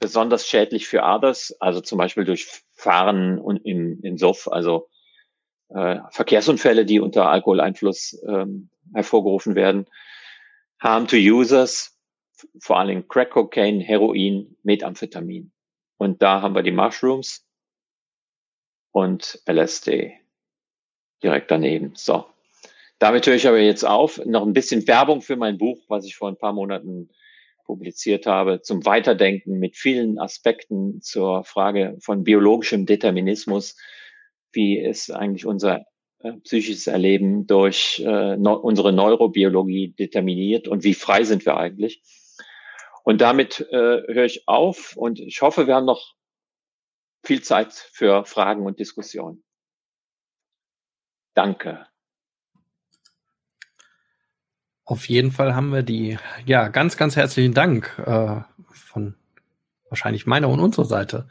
besonders 0.00 0.46
schädlich 0.46 0.88
für 0.88 1.02
Others, 1.02 1.54
also 1.60 1.82
zum 1.82 1.98
Beispiel 1.98 2.24
durch 2.24 2.48
Fahren 2.72 3.38
und 3.38 3.58
in, 3.58 4.00
in 4.00 4.16
Suff, 4.16 4.48
also 4.48 4.88
äh, 5.68 5.98
Verkehrsunfälle, 6.10 6.86
die 6.86 6.98
unter 6.98 7.28
Alkoholeinfluss 7.28 8.18
ähm, 8.26 8.70
hervorgerufen 8.94 9.54
werden. 9.54 9.84
Harm 10.80 11.06
to 11.08 11.16
Users, 11.16 11.94
vor 12.58 12.78
allen 12.78 12.88
Dingen 12.88 13.08
Crack 13.08 13.32
Cocaine, 13.32 13.84
Heroin, 13.84 14.56
Methamphetamin. 14.62 15.52
Und 15.98 16.22
da 16.22 16.40
haben 16.40 16.54
wir 16.54 16.62
die 16.62 16.72
Mushrooms 16.72 17.47
und 18.92 19.40
LSD 19.46 20.14
direkt 21.22 21.50
daneben. 21.50 21.92
So. 21.94 22.26
Damit 22.98 23.26
höre 23.26 23.34
ich 23.34 23.46
aber 23.46 23.60
jetzt 23.60 23.84
auf. 23.84 24.20
Noch 24.24 24.44
ein 24.44 24.52
bisschen 24.52 24.86
Werbung 24.88 25.22
für 25.22 25.36
mein 25.36 25.58
Buch, 25.58 25.78
was 25.88 26.04
ich 26.04 26.16
vor 26.16 26.28
ein 26.28 26.36
paar 26.36 26.52
Monaten 26.52 27.10
publiziert 27.64 28.26
habe, 28.26 28.62
zum 28.62 28.84
Weiterdenken 28.86 29.58
mit 29.58 29.76
vielen 29.76 30.18
Aspekten 30.18 31.02
zur 31.02 31.44
Frage 31.44 31.96
von 32.00 32.24
biologischem 32.24 32.86
Determinismus. 32.86 33.76
Wie 34.52 34.78
ist 34.78 35.10
eigentlich 35.10 35.44
unser 35.44 35.84
äh, 36.20 36.32
psychisches 36.44 36.86
Erleben 36.86 37.46
durch 37.46 38.02
äh, 38.04 38.36
no, 38.36 38.54
unsere 38.54 38.92
Neurobiologie 38.92 39.88
determiniert 39.98 40.66
und 40.66 40.82
wie 40.82 40.94
frei 40.94 41.24
sind 41.24 41.44
wir 41.44 41.58
eigentlich? 41.58 42.02
Und 43.04 43.20
damit 43.20 43.60
äh, 43.70 44.02
höre 44.08 44.24
ich 44.24 44.48
auf 44.48 44.96
und 44.96 45.20
ich 45.20 45.42
hoffe, 45.42 45.66
wir 45.66 45.74
haben 45.74 45.86
noch 45.86 46.14
viel 47.28 47.42
Zeit 47.42 47.74
für 47.74 48.24
Fragen 48.24 48.64
und 48.64 48.80
Diskussionen. 48.80 49.44
Danke. 51.34 51.86
Auf 54.86 55.10
jeden 55.10 55.30
Fall 55.30 55.54
haben 55.54 55.70
wir 55.70 55.82
die, 55.82 56.18
ja, 56.46 56.68
ganz, 56.68 56.96
ganz 56.96 57.16
herzlichen 57.16 57.52
Dank 57.52 57.98
äh, 57.98 58.40
von 58.70 59.14
wahrscheinlich 59.90 60.26
meiner 60.26 60.48
und 60.48 60.58
unserer 60.58 60.86
Seite. 60.86 61.28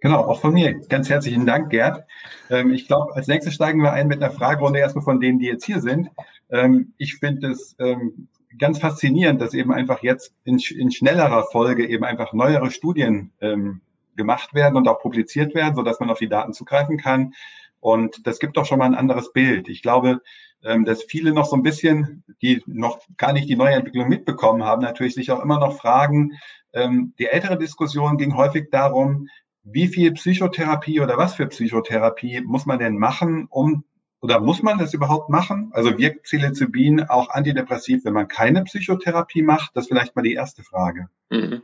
Genau, 0.00 0.20
auch 0.20 0.42
von 0.42 0.52
mir. 0.52 0.78
Ganz 0.88 1.08
herzlichen 1.08 1.46
Dank, 1.46 1.70
Gerd. 1.70 2.06
Ähm, 2.50 2.74
ich 2.74 2.86
glaube, 2.88 3.16
als 3.16 3.26
nächstes 3.26 3.54
steigen 3.54 3.82
wir 3.82 3.94
ein 3.94 4.06
mit 4.06 4.22
einer 4.22 4.32
Fragerunde 4.32 4.80
erstmal 4.80 5.04
von 5.04 5.18
denen, 5.18 5.38
die 5.38 5.46
jetzt 5.46 5.64
hier 5.64 5.80
sind. 5.80 6.10
Ähm, 6.50 6.92
ich 6.98 7.16
finde 7.16 7.52
es 7.52 7.74
ähm, 7.78 8.28
ganz 8.56 8.78
faszinierend, 8.78 9.40
dass 9.40 9.54
eben 9.54 9.72
einfach 9.72 10.02
jetzt 10.02 10.32
in, 10.44 10.58
in 10.58 10.90
schnellerer 10.90 11.44
Folge 11.50 11.86
eben 11.86 12.04
einfach 12.04 12.32
neuere 12.32 12.70
Studien 12.70 13.32
ähm, 13.40 13.80
gemacht 14.16 14.54
werden 14.54 14.76
und 14.76 14.88
auch 14.88 15.00
publiziert 15.00 15.54
werden, 15.54 15.74
so 15.74 15.82
dass 15.82 16.00
man 16.00 16.10
auf 16.10 16.18
die 16.18 16.28
Daten 16.28 16.52
zugreifen 16.52 16.98
kann. 16.98 17.34
Und 17.80 18.26
das 18.26 18.38
gibt 18.38 18.56
doch 18.56 18.66
schon 18.66 18.78
mal 18.78 18.86
ein 18.86 18.94
anderes 18.94 19.32
Bild. 19.32 19.68
Ich 19.68 19.82
glaube, 19.82 20.20
ähm, 20.64 20.84
dass 20.84 21.04
viele 21.04 21.32
noch 21.32 21.46
so 21.46 21.56
ein 21.56 21.62
bisschen, 21.62 22.24
die 22.42 22.62
noch 22.66 23.00
gar 23.16 23.32
nicht 23.32 23.48
die 23.48 23.56
neue 23.56 23.74
Entwicklung 23.74 24.08
mitbekommen 24.08 24.64
haben, 24.64 24.82
natürlich 24.82 25.14
sich 25.14 25.30
auch 25.30 25.42
immer 25.42 25.60
noch 25.60 25.76
fragen. 25.76 26.32
Ähm, 26.72 27.14
die 27.18 27.26
ältere 27.26 27.58
Diskussion 27.58 28.18
ging 28.18 28.36
häufig 28.36 28.70
darum, 28.70 29.28
wie 29.62 29.86
viel 29.86 30.12
Psychotherapie 30.12 31.00
oder 31.00 31.16
was 31.16 31.34
für 31.34 31.46
Psychotherapie 31.46 32.40
muss 32.40 32.66
man 32.66 32.78
denn 32.78 32.98
machen, 32.98 33.46
um 33.50 33.84
oder 34.20 34.40
muss 34.40 34.62
man 34.62 34.78
das 34.78 34.94
überhaupt 34.94 35.28
machen? 35.28 35.70
Also 35.72 35.96
wirkt 35.96 36.24
Psilocybin 36.24 37.04
auch 37.08 37.30
antidepressiv, 37.30 38.04
wenn 38.04 38.14
man 38.14 38.26
keine 38.26 38.64
Psychotherapie 38.64 39.42
macht? 39.42 39.76
Das 39.76 39.84
ist 39.84 39.88
vielleicht 39.88 40.16
mal 40.16 40.22
die 40.22 40.34
erste 40.34 40.64
Frage. 40.64 41.08
Mhm. 41.30 41.62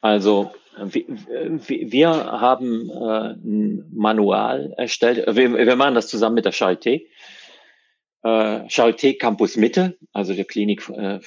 Also 0.00 0.52
wir 0.76 2.08
haben 2.08 2.90
äh, 2.90 3.34
ein 3.34 3.84
Manual 3.92 4.72
erstellt. 4.78 5.24
Wir, 5.36 5.76
machen 5.76 5.94
das 5.94 6.08
zusammen 6.08 6.36
mit 6.36 6.46
der 6.46 6.54
Charité. 6.54 7.06
Äh, 8.22 8.28
Charité 8.68 9.18
Campus 9.18 9.56
Mitte, 9.56 9.98
also 10.12 10.32
der 10.32 10.44
Klinik 10.44 10.88
äh, 10.88 11.20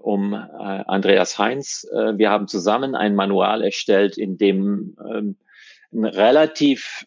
um 0.00 0.32
Andreas 0.32 1.38
Heinz. 1.38 1.86
wir 1.92 2.30
haben 2.30 2.48
zusammen 2.48 2.94
ein 2.94 3.14
Manual 3.14 3.62
erstellt, 3.62 4.16
in 4.16 4.38
dem 4.38 4.96
ähm, 5.06 5.36
ein 5.92 6.06
relativ 6.06 7.04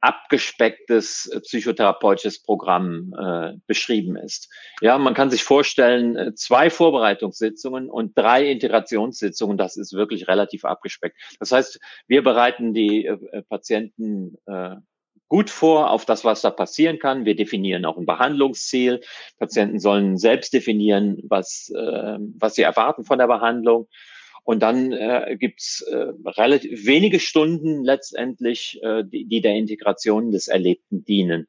abgespecktes 0.00 1.26
äh, 1.26 1.40
psychotherapeutisches 1.40 2.42
Programm 2.42 3.14
äh, 3.18 3.52
beschrieben 3.66 4.16
ist. 4.16 4.48
Ja, 4.80 4.98
man 4.98 5.14
kann 5.14 5.30
sich 5.30 5.44
vorstellen, 5.44 6.16
äh, 6.16 6.34
zwei 6.34 6.70
Vorbereitungssitzungen 6.70 7.90
und 7.90 8.16
drei 8.16 8.50
Integrationssitzungen, 8.50 9.58
das 9.58 9.76
ist 9.76 9.92
wirklich 9.92 10.28
relativ 10.28 10.64
abgespeckt. 10.64 11.16
Das 11.38 11.52
heißt, 11.52 11.80
wir 12.06 12.22
bereiten 12.22 12.72
die 12.72 13.06
äh, 13.06 13.42
Patienten 13.48 14.36
äh, 14.46 14.76
gut 15.28 15.48
vor 15.48 15.90
auf 15.90 16.04
das, 16.04 16.24
was 16.24 16.42
da 16.42 16.50
passieren 16.50 16.98
kann. 16.98 17.24
Wir 17.24 17.36
definieren 17.36 17.84
auch 17.84 17.96
ein 17.96 18.04
Behandlungsziel. 18.04 19.00
Patienten 19.38 19.78
sollen 19.78 20.18
selbst 20.18 20.52
definieren, 20.52 21.18
was, 21.28 21.70
äh, 21.74 22.18
was 22.38 22.56
sie 22.56 22.62
erwarten 22.62 23.04
von 23.04 23.18
der 23.18 23.28
Behandlung. 23.28 23.88
Und 24.44 24.60
dann 24.60 24.92
äh, 24.92 25.36
gibt 25.38 25.84
äh, 25.90 26.12
relativ 26.24 26.86
wenige 26.86 27.20
Stunden 27.20 27.84
letztendlich, 27.84 28.80
äh, 28.82 29.04
die, 29.04 29.26
die 29.26 29.40
der 29.40 29.54
Integration 29.54 30.30
des 30.32 30.48
Erlebten 30.48 31.04
dienen. 31.04 31.46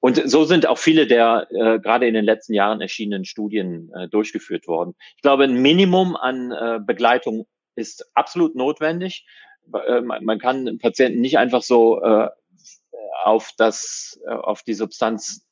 Und 0.00 0.28
so 0.28 0.44
sind 0.44 0.66
auch 0.66 0.78
viele 0.78 1.06
der 1.06 1.48
äh, 1.50 1.78
gerade 1.78 2.06
in 2.06 2.14
den 2.14 2.24
letzten 2.24 2.54
Jahren 2.54 2.80
erschienenen 2.80 3.24
Studien 3.24 3.90
äh, 3.94 4.08
durchgeführt 4.08 4.66
worden. 4.66 4.94
Ich 5.16 5.22
glaube, 5.22 5.44
ein 5.44 5.60
Minimum 5.60 6.16
an 6.16 6.52
äh, 6.52 6.78
Begleitung 6.84 7.46
ist 7.74 8.10
absolut 8.14 8.54
notwendig. 8.54 9.26
Äh, 9.72 10.00
man 10.00 10.38
kann 10.38 10.78
Patienten 10.78 11.20
nicht 11.20 11.38
einfach 11.38 11.62
so 11.62 12.02
äh, 12.02 12.28
auf 13.24 13.52
das, 13.56 14.20
äh, 14.26 14.30
auf 14.30 14.62
die 14.62 14.74
Substanz 14.74 15.45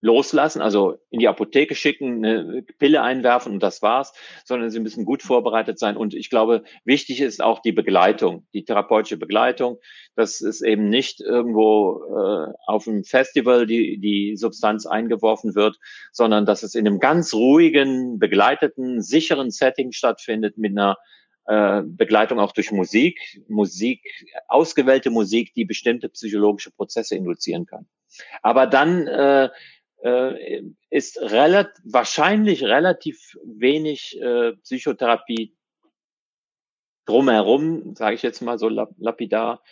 loslassen, 0.00 0.62
also 0.62 0.98
in 1.10 1.20
die 1.20 1.28
Apotheke 1.28 1.74
schicken, 1.74 2.24
eine 2.24 2.62
Pille 2.78 3.02
einwerfen 3.02 3.52
und 3.52 3.62
das 3.62 3.82
war's, 3.82 4.12
sondern 4.44 4.70
sie 4.70 4.80
müssen 4.80 5.04
gut 5.04 5.22
vorbereitet 5.22 5.78
sein. 5.78 5.96
Und 5.96 6.14
ich 6.14 6.30
glaube, 6.30 6.62
wichtig 6.84 7.20
ist 7.20 7.42
auch 7.42 7.60
die 7.60 7.72
Begleitung, 7.72 8.46
die 8.54 8.64
therapeutische 8.64 9.18
Begleitung, 9.18 9.78
dass 10.16 10.40
es 10.40 10.62
eben 10.62 10.88
nicht 10.88 11.20
irgendwo 11.20 12.02
äh, 12.04 12.52
auf 12.66 12.88
einem 12.88 13.04
Festival 13.04 13.66
die, 13.66 13.98
die 13.98 14.36
Substanz 14.36 14.86
eingeworfen 14.86 15.54
wird, 15.54 15.76
sondern 16.12 16.46
dass 16.46 16.62
es 16.62 16.74
in 16.74 16.86
einem 16.86 16.98
ganz 16.98 17.34
ruhigen, 17.34 18.18
begleiteten, 18.18 19.02
sicheren 19.02 19.50
Setting 19.50 19.92
stattfindet 19.92 20.56
mit 20.56 20.72
einer 20.72 20.96
äh, 21.46 21.82
Begleitung 21.84 22.38
auch 22.38 22.52
durch 22.52 22.70
Musik, 22.70 23.18
Musik, 23.48 24.02
ausgewählte 24.48 25.10
Musik, 25.10 25.52
die 25.54 25.64
bestimmte 25.64 26.08
psychologische 26.08 26.70
Prozesse 26.70 27.16
induzieren 27.16 27.66
kann. 27.66 27.86
Aber 28.42 28.66
dann 28.66 29.06
äh, 29.06 29.50
äh, 30.02 30.62
ist 30.90 31.20
relativ, 31.20 31.82
wahrscheinlich 31.84 32.64
relativ 32.64 33.36
wenig 33.44 34.20
äh, 34.20 34.52
Psychotherapie 34.62 35.54
drumherum, 37.06 37.94
sage 37.94 38.14
ich 38.14 38.22
jetzt 38.22 38.40
mal 38.40 38.58
so 38.58 38.68
lapidar, 38.68 39.62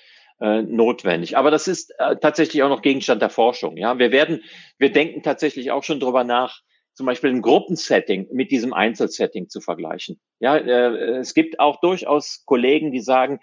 äh, 0.41 0.62
notwendig. 0.62 1.37
Aber 1.37 1.51
das 1.51 1.68
ist 1.68 1.93
äh, 1.99 2.16
tatsächlich 2.16 2.62
auch 2.62 2.68
noch 2.68 2.83
Gegenstand 2.83 3.22
der 3.22 3.31
Forschung. 3.31 3.76
Ja, 3.76 3.99
wir 3.99 4.12
werden, 4.12 4.43
wir 4.79 4.93
denken 4.93 5.22
tatsächlich 5.22 5.70
auch 5.70 5.85
schon 5.85 6.01
drüber 6.01 6.24
nach, 6.24 6.61
zum 6.95 7.07
Beispiel 7.07 7.31
ein 7.31 7.43
Gruppensetting 7.43 8.29
mit 8.33 8.51
diesem 8.51 8.72
Einzelsetting 8.72 9.49
zu 9.49 9.61
vergleichen. 9.61 10.20
Ja, 10.41 10.57
äh, 10.57 11.18
es 11.18 11.35
gibt 11.35 11.61
auch 11.61 11.81
durchaus 11.81 12.43
Kollegen, 12.45 12.93
die 12.93 13.01
sagen, 13.01 13.41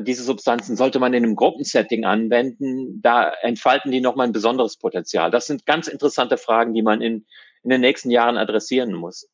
diese 0.00 0.22
Substanzen 0.22 0.76
sollte 0.76 0.98
man 0.98 1.14
in 1.14 1.24
einem 1.24 1.36
Gruppensetting 1.36 2.04
anwenden. 2.04 3.00
Da 3.02 3.32
entfalten 3.42 3.90
die 3.90 4.00
nochmal 4.00 4.26
ein 4.26 4.32
besonderes 4.32 4.76
Potenzial. 4.76 5.30
Das 5.30 5.46
sind 5.46 5.66
ganz 5.66 5.88
interessante 5.88 6.36
Fragen, 6.36 6.74
die 6.74 6.82
man 6.82 7.00
in, 7.00 7.24
in 7.62 7.70
den 7.70 7.80
nächsten 7.80 8.10
Jahren 8.10 8.36
adressieren 8.36 8.92
muss. 8.92 9.28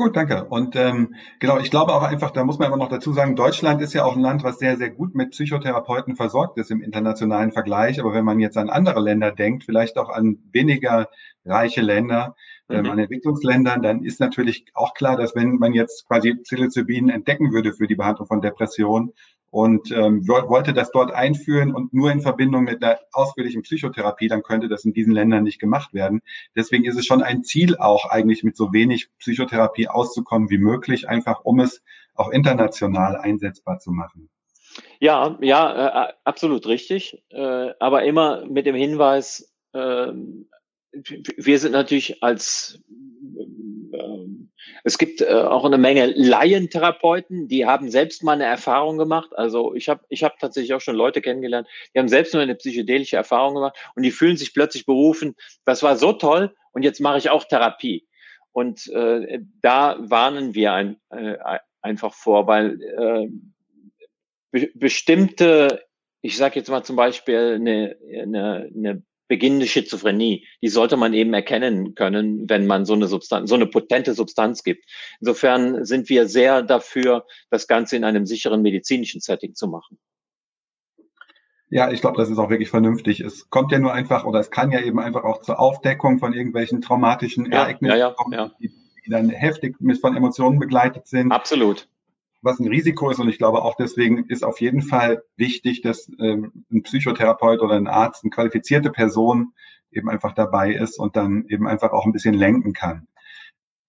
Gut, 0.00 0.16
danke. 0.16 0.46
Und 0.46 0.76
ähm, 0.76 1.14
genau, 1.40 1.58
ich 1.58 1.70
glaube 1.70 1.92
auch 1.92 2.02
einfach, 2.02 2.30
da 2.30 2.42
muss 2.42 2.58
man 2.58 2.68
immer 2.68 2.78
noch 2.78 2.88
dazu 2.88 3.12
sagen, 3.12 3.36
Deutschland 3.36 3.82
ist 3.82 3.92
ja 3.92 4.02
auch 4.02 4.16
ein 4.16 4.22
Land, 4.22 4.42
was 4.42 4.58
sehr, 4.58 4.78
sehr 4.78 4.88
gut 4.88 5.14
mit 5.14 5.32
Psychotherapeuten 5.32 6.16
versorgt 6.16 6.56
ist 6.56 6.70
im 6.70 6.80
internationalen 6.80 7.52
Vergleich. 7.52 8.00
Aber 8.00 8.14
wenn 8.14 8.24
man 8.24 8.40
jetzt 8.40 8.56
an 8.56 8.70
andere 8.70 9.00
Länder 9.00 9.30
denkt, 9.30 9.64
vielleicht 9.64 9.98
auch 9.98 10.08
an 10.08 10.38
weniger 10.52 11.10
reiche 11.44 11.82
Länder, 11.82 12.34
ähm, 12.70 12.84
mhm. 12.84 12.90
an 12.90 12.98
Entwicklungsländern, 12.98 13.82
dann 13.82 14.04
ist 14.04 14.20
natürlich 14.20 14.64
auch 14.74 14.94
klar, 14.94 15.16
dass 15.16 15.34
wenn 15.34 15.56
man 15.56 15.72
jetzt 15.72 16.06
quasi 16.06 16.34
Psilocybin 16.34 17.08
entdecken 17.08 17.52
würde 17.52 17.72
für 17.72 17.86
die 17.86 17.96
Behandlung 17.96 18.26
von 18.26 18.40
Depressionen 18.40 19.12
und 19.50 19.90
ähm, 19.90 20.26
wollte 20.28 20.72
das 20.72 20.92
dort 20.92 21.12
einführen 21.12 21.74
und 21.74 21.92
nur 21.92 22.12
in 22.12 22.20
Verbindung 22.20 22.64
mit 22.64 22.82
einer 22.82 22.98
ausführlichen 23.12 23.62
Psychotherapie, 23.62 24.28
dann 24.28 24.42
könnte 24.42 24.68
das 24.68 24.84
in 24.84 24.92
diesen 24.92 25.12
Ländern 25.12 25.42
nicht 25.42 25.58
gemacht 25.58 25.92
werden. 25.92 26.20
Deswegen 26.54 26.84
ist 26.84 26.96
es 26.96 27.04
schon 27.04 27.22
ein 27.22 27.42
Ziel 27.42 27.76
auch 27.76 28.08
eigentlich 28.08 28.44
mit 28.44 28.56
so 28.56 28.72
wenig 28.72 29.08
Psychotherapie 29.18 29.88
auszukommen 29.88 30.50
wie 30.50 30.58
möglich, 30.58 31.08
einfach 31.08 31.40
um 31.44 31.58
es 31.58 31.82
auch 32.14 32.30
international 32.30 33.16
einsetzbar 33.16 33.80
zu 33.80 33.90
machen. 33.90 34.30
Ja, 35.00 35.36
ja, 35.40 36.08
äh, 36.08 36.12
absolut 36.24 36.66
richtig. 36.66 37.24
Äh, 37.30 37.70
aber 37.80 38.04
immer 38.04 38.46
mit 38.46 38.66
dem 38.66 38.76
Hinweis, 38.76 39.52
äh, 39.72 40.12
wir 40.92 41.58
sind 41.58 41.72
natürlich 41.72 42.22
als 42.22 42.80
ähm, 43.92 44.50
es 44.84 44.98
gibt 44.98 45.20
äh, 45.20 45.26
auch 45.26 45.64
eine 45.64 45.78
Menge 45.78 46.06
Laientherapeuten, 46.06 47.48
die 47.48 47.66
haben 47.66 47.90
selbst 47.90 48.22
mal 48.22 48.32
eine 48.32 48.44
Erfahrung 48.44 48.98
gemacht. 48.98 49.30
Also 49.34 49.74
ich 49.74 49.88
habe 49.88 50.04
ich 50.08 50.24
hab 50.24 50.38
tatsächlich 50.38 50.74
auch 50.74 50.80
schon 50.80 50.96
Leute 50.96 51.20
kennengelernt, 51.20 51.68
die 51.94 51.98
haben 51.98 52.08
selbst 52.08 52.34
nur 52.34 52.42
eine 52.42 52.54
psychedelische 52.54 53.16
Erfahrung 53.16 53.54
gemacht 53.54 53.76
und 53.94 54.02
die 54.02 54.10
fühlen 54.10 54.36
sich 54.36 54.54
plötzlich 54.54 54.86
berufen, 54.86 55.34
das 55.64 55.82
war 55.82 55.96
so 55.96 56.12
toll 56.12 56.54
und 56.72 56.82
jetzt 56.82 57.00
mache 57.00 57.18
ich 57.18 57.30
auch 57.30 57.44
Therapie. 57.44 58.06
Und 58.52 58.88
äh, 58.88 59.40
da 59.62 59.96
warnen 60.00 60.54
wir 60.54 60.72
ein, 60.72 60.96
äh, 61.10 61.36
einfach 61.82 62.14
vor, 62.14 62.46
weil 62.46 62.82
äh, 62.82 63.28
be 64.50 64.70
bestimmte, 64.74 65.84
ich 66.20 66.36
sage 66.36 66.58
jetzt 66.58 66.68
mal 66.68 66.82
zum 66.82 66.96
Beispiel 66.96 67.54
eine, 67.60 67.96
eine, 68.12 68.70
eine 68.74 69.02
beginnende 69.30 69.68
Schizophrenie. 69.68 70.44
Die 70.60 70.68
sollte 70.68 70.96
man 70.96 71.14
eben 71.14 71.32
erkennen 71.32 71.94
können, 71.94 72.50
wenn 72.50 72.66
man 72.66 72.84
so 72.84 72.94
eine 72.94 73.06
Substanz, 73.06 73.48
so 73.48 73.54
eine 73.54 73.66
potente 73.66 74.12
Substanz 74.12 74.64
gibt. 74.64 74.84
Insofern 75.20 75.84
sind 75.84 76.08
wir 76.08 76.28
sehr 76.28 76.62
dafür, 76.62 77.24
das 77.48 77.68
Ganze 77.68 77.96
in 77.96 78.02
einem 78.02 78.26
sicheren 78.26 78.60
medizinischen 78.60 79.20
Setting 79.20 79.54
zu 79.54 79.68
machen. 79.68 79.98
Ja, 81.70 81.92
ich 81.92 82.00
glaube, 82.00 82.18
das 82.18 82.28
ist 82.28 82.38
auch 82.38 82.50
wirklich 82.50 82.70
vernünftig. 82.70 83.20
Es 83.20 83.48
kommt 83.48 83.70
ja 83.70 83.78
nur 83.78 83.92
einfach, 83.92 84.24
oder 84.24 84.40
es 84.40 84.50
kann 84.50 84.72
ja 84.72 84.80
eben 84.80 84.98
einfach 84.98 85.22
auch 85.22 85.42
zur 85.42 85.60
Aufdeckung 85.60 86.18
von 86.18 86.32
irgendwelchen 86.32 86.80
traumatischen 86.80 87.52
ja, 87.52 87.60
Ereignissen 87.60 87.96
ja, 87.96 88.08
ja, 88.08 88.10
kommen, 88.10 88.50
die, 88.60 88.72
die 89.06 89.10
dann 89.10 89.30
heftig 89.30 89.76
mit 89.78 90.00
von 90.00 90.16
Emotionen 90.16 90.58
begleitet 90.58 91.06
sind. 91.06 91.30
Absolut 91.30 91.86
was 92.42 92.58
ein 92.58 92.68
Risiko 92.68 93.10
ist. 93.10 93.18
Und 93.18 93.28
ich 93.28 93.38
glaube 93.38 93.62
auch 93.62 93.76
deswegen 93.76 94.24
ist 94.26 94.44
auf 94.44 94.60
jeden 94.60 94.82
Fall 94.82 95.22
wichtig, 95.36 95.82
dass 95.82 96.10
ähm, 96.18 96.64
ein 96.70 96.82
Psychotherapeut 96.82 97.60
oder 97.60 97.74
ein 97.74 97.86
Arzt, 97.86 98.24
eine 98.24 98.30
qualifizierte 98.30 98.90
Person 98.90 99.52
eben 99.90 100.08
einfach 100.08 100.32
dabei 100.32 100.72
ist 100.72 100.98
und 100.98 101.16
dann 101.16 101.46
eben 101.48 101.66
einfach 101.66 101.92
auch 101.92 102.06
ein 102.06 102.12
bisschen 102.12 102.34
lenken 102.34 102.72
kann. 102.72 103.08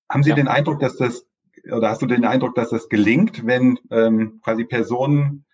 Haben 0.09 0.23
Sie 0.23 0.29
ja. 0.31 0.35
den 0.35 0.47
Eindruck, 0.47 0.79
dass 0.79 0.97
das, 0.97 1.25
oder 1.71 1.89
hast 1.89 2.01
du 2.01 2.05
den 2.05 2.25
Eindruck, 2.25 2.55
dass 2.55 2.69
das 2.69 2.89
gelingt, 2.89 3.45
wenn 3.45 3.79
ähm, 3.91 4.41
quasi 4.43 4.65
Personen 4.65 5.45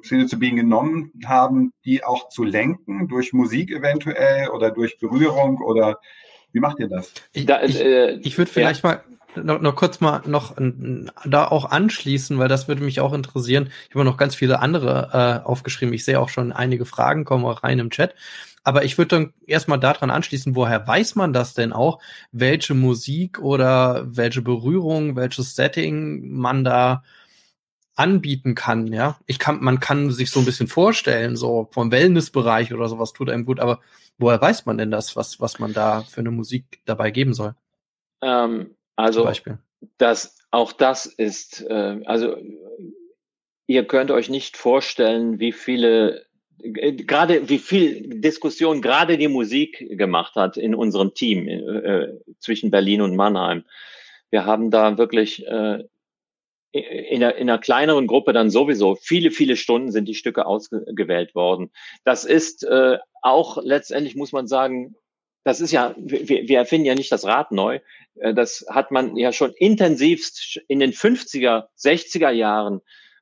Psilocybin 0.00 0.56
genommen 0.56 1.12
haben, 1.26 1.72
die 1.84 2.02
auch 2.02 2.30
zu 2.30 2.44
lenken, 2.44 3.08
durch 3.08 3.34
Musik 3.34 3.70
eventuell 3.70 4.48
oder 4.48 4.70
durch 4.70 4.98
Berührung 4.98 5.60
oder 5.60 6.00
wie 6.52 6.60
macht 6.60 6.80
ihr 6.80 6.88
das? 6.88 7.12
Ich, 7.32 7.46
ich, 7.48 7.80
äh, 7.84 8.14
ich 8.20 8.38
würde 8.38 8.50
vielleicht 8.50 8.82
ja. 8.82 8.88
mal 8.88 9.04
noch, 9.42 9.60
noch 9.60 9.76
kurz 9.76 10.00
mal 10.00 10.22
noch 10.26 10.54
da 11.24 11.46
auch 11.46 11.70
anschließen, 11.70 12.38
weil 12.38 12.48
das 12.48 12.68
würde 12.68 12.82
mich 12.82 13.00
auch 13.00 13.12
interessieren. 13.12 13.70
Ich 13.88 13.94
habe 13.94 14.04
noch 14.04 14.16
ganz 14.16 14.34
viele 14.34 14.60
andere 14.60 15.42
äh, 15.42 15.46
aufgeschrieben. 15.46 15.94
Ich 15.94 16.04
sehe 16.04 16.20
auch 16.20 16.28
schon 16.28 16.52
einige 16.52 16.84
Fragen 16.84 17.24
kommen 17.24 17.44
auch 17.44 17.62
rein 17.62 17.78
im 17.78 17.90
Chat. 17.90 18.14
Aber 18.64 18.84
ich 18.84 18.98
würde 18.98 19.08
dann 19.08 19.32
erstmal 19.46 19.78
daran 19.78 20.10
anschließen, 20.10 20.56
woher 20.56 20.86
weiß 20.86 21.14
man 21.14 21.32
das 21.32 21.54
denn 21.54 21.72
auch, 21.72 22.00
welche 22.32 22.74
Musik 22.74 23.38
oder 23.38 24.04
welche 24.08 24.42
Berührung, 24.42 25.14
welches 25.14 25.54
Setting 25.54 26.32
man 26.32 26.64
da 26.64 27.04
anbieten 27.96 28.54
kann, 28.54 28.88
ja. 28.88 29.18
Ich 29.26 29.38
kann, 29.38 29.62
man 29.62 29.80
kann 29.80 30.10
sich 30.10 30.30
so 30.30 30.40
ein 30.40 30.44
bisschen 30.44 30.68
vorstellen, 30.68 31.34
so 31.34 31.68
vom 31.72 31.90
Wellnessbereich 31.90 32.74
oder 32.74 32.88
sowas 32.88 33.12
tut 33.12 33.30
einem 33.30 33.46
gut, 33.46 33.58
aber 33.58 33.80
woher 34.18 34.40
weiß 34.40 34.66
man 34.66 34.78
denn 34.78 34.90
das, 34.90 35.16
was, 35.16 35.40
was 35.40 35.58
man 35.58 35.72
da 35.72 36.02
für 36.02 36.20
eine 36.20 36.30
Musik 36.30 36.80
dabei 36.84 37.10
geben 37.10 37.32
soll? 37.32 37.54
Ähm, 38.20 38.75
also, 38.96 39.30
das, 39.98 40.38
auch 40.50 40.72
das 40.72 41.06
ist, 41.06 41.62
äh, 41.68 42.00
also, 42.04 42.36
ihr 43.66 43.86
könnt 43.86 44.10
euch 44.10 44.28
nicht 44.28 44.56
vorstellen, 44.56 45.38
wie 45.38 45.52
viele 45.52 46.26
gerade 46.58 47.48
wie 47.48 47.58
viel 47.58 48.20
Diskussion 48.20 48.80
gerade 48.80 49.18
die 49.18 49.28
Musik 49.28 49.86
gemacht 49.90 50.34
hat 50.36 50.56
in 50.56 50.74
unserem 50.74 51.14
Team 51.14 51.48
äh, 51.48 52.14
zwischen 52.38 52.70
Berlin 52.70 53.02
und 53.02 53.14
Mannheim. 53.14 53.64
Wir 54.30 54.46
haben 54.46 54.70
da 54.70 54.98
wirklich 54.98 55.46
äh, 55.46 55.84
in, 56.72 57.22
einer, 57.22 57.36
in 57.36 57.48
einer 57.48 57.58
kleineren 57.58 58.06
Gruppe 58.06 58.32
dann 58.32 58.50
sowieso 58.50 58.96
viele, 58.96 59.30
viele 59.30 59.56
Stunden 59.56 59.92
sind 59.92 60.06
die 60.06 60.14
Stücke 60.14 60.46
ausgewählt 60.46 61.34
worden. 61.34 61.70
Das 62.04 62.24
ist 62.24 62.64
äh, 62.64 62.98
auch 63.22 63.58
letztendlich, 63.62 64.16
muss 64.16 64.32
man 64.32 64.46
sagen, 64.46 64.94
das 65.46 65.60
ist 65.60 65.70
ja, 65.70 65.94
wir, 65.96 66.26
wir 66.26 66.58
erfinden 66.58 66.86
ja 66.86 66.96
nicht 66.96 67.12
das 67.12 67.24
Rad 67.24 67.52
neu. 67.52 67.78
Äh, 68.16 68.34
das 68.34 68.66
hat 68.68 68.90
man 68.90 69.16
ja 69.16 69.30
schon 69.30 69.52
intensivst 69.52 70.60
in 70.66 70.80
den 70.80 70.90
50er, 70.90 71.66
60er 71.78 72.30
Jahren 72.30 72.80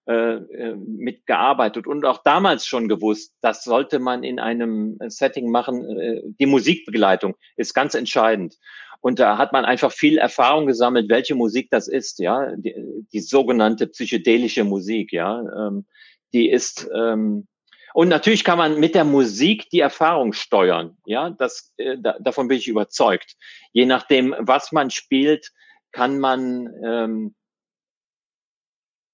äh, 0.08 0.36
äh, 0.36 0.74
mitgearbeitet 0.74 1.86
und 1.86 2.06
auch 2.06 2.22
damals 2.22 2.66
schon 2.66 2.88
gewusst, 2.88 3.34
das 3.42 3.62
sollte 3.62 3.98
man 3.98 4.24
in 4.24 4.38
einem 4.38 4.96
Setting 5.06 5.50
machen. 5.50 6.34
Die 6.40 6.46
Musikbegleitung 6.46 7.34
ist 7.56 7.74
ganz 7.74 7.94
entscheidend. 7.94 8.56
Und 9.02 9.18
da 9.18 9.36
hat 9.36 9.52
man 9.52 9.66
einfach 9.66 9.92
viel 9.92 10.16
Erfahrung 10.16 10.64
gesammelt, 10.64 11.10
welche 11.10 11.34
Musik 11.34 11.68
das 11.70 11.88
ist, 11.88 12.20
ja, 12.20 12.56
die, 12.56 12.74
die 13.12 13.20
sogenannte 13.20 13.86
psychedelische 13.86 14.64
Musik, 14.64 15.12
ja, 15.12 15.40
ähm, 15.40 15.84
die 16.32 16.48
ist 16.48 16.88
ähm, 16.96 17.46
und 17.94 18.08
natürlich 18.08 18.42
kann 18.42 18.58
man 18.58 18.80
mit 18.80 18.96
der 18.96 19.04
Musik 19.04 19.70
die 19.70 19.78
Erfahrung 19.78 20.32
steuern, 20.32 20.96
ja, 21.06 21.30
das 21.30 21.72
äh, 21.76 21.96
da, 21.96 22.16
davon 22.18 22.48
bin 22.48 22.58
ich 22.58 22.66
überzeugt. 22.66 23.36
Je 23.72 23.86
nachdem, 23.86 24.34
was 24.40 24.72
man 24.72 24.90
spielt, 24.90 25.52
kann 25.92 26.18
man 26.18 26.74
ähm, 26.84 27.36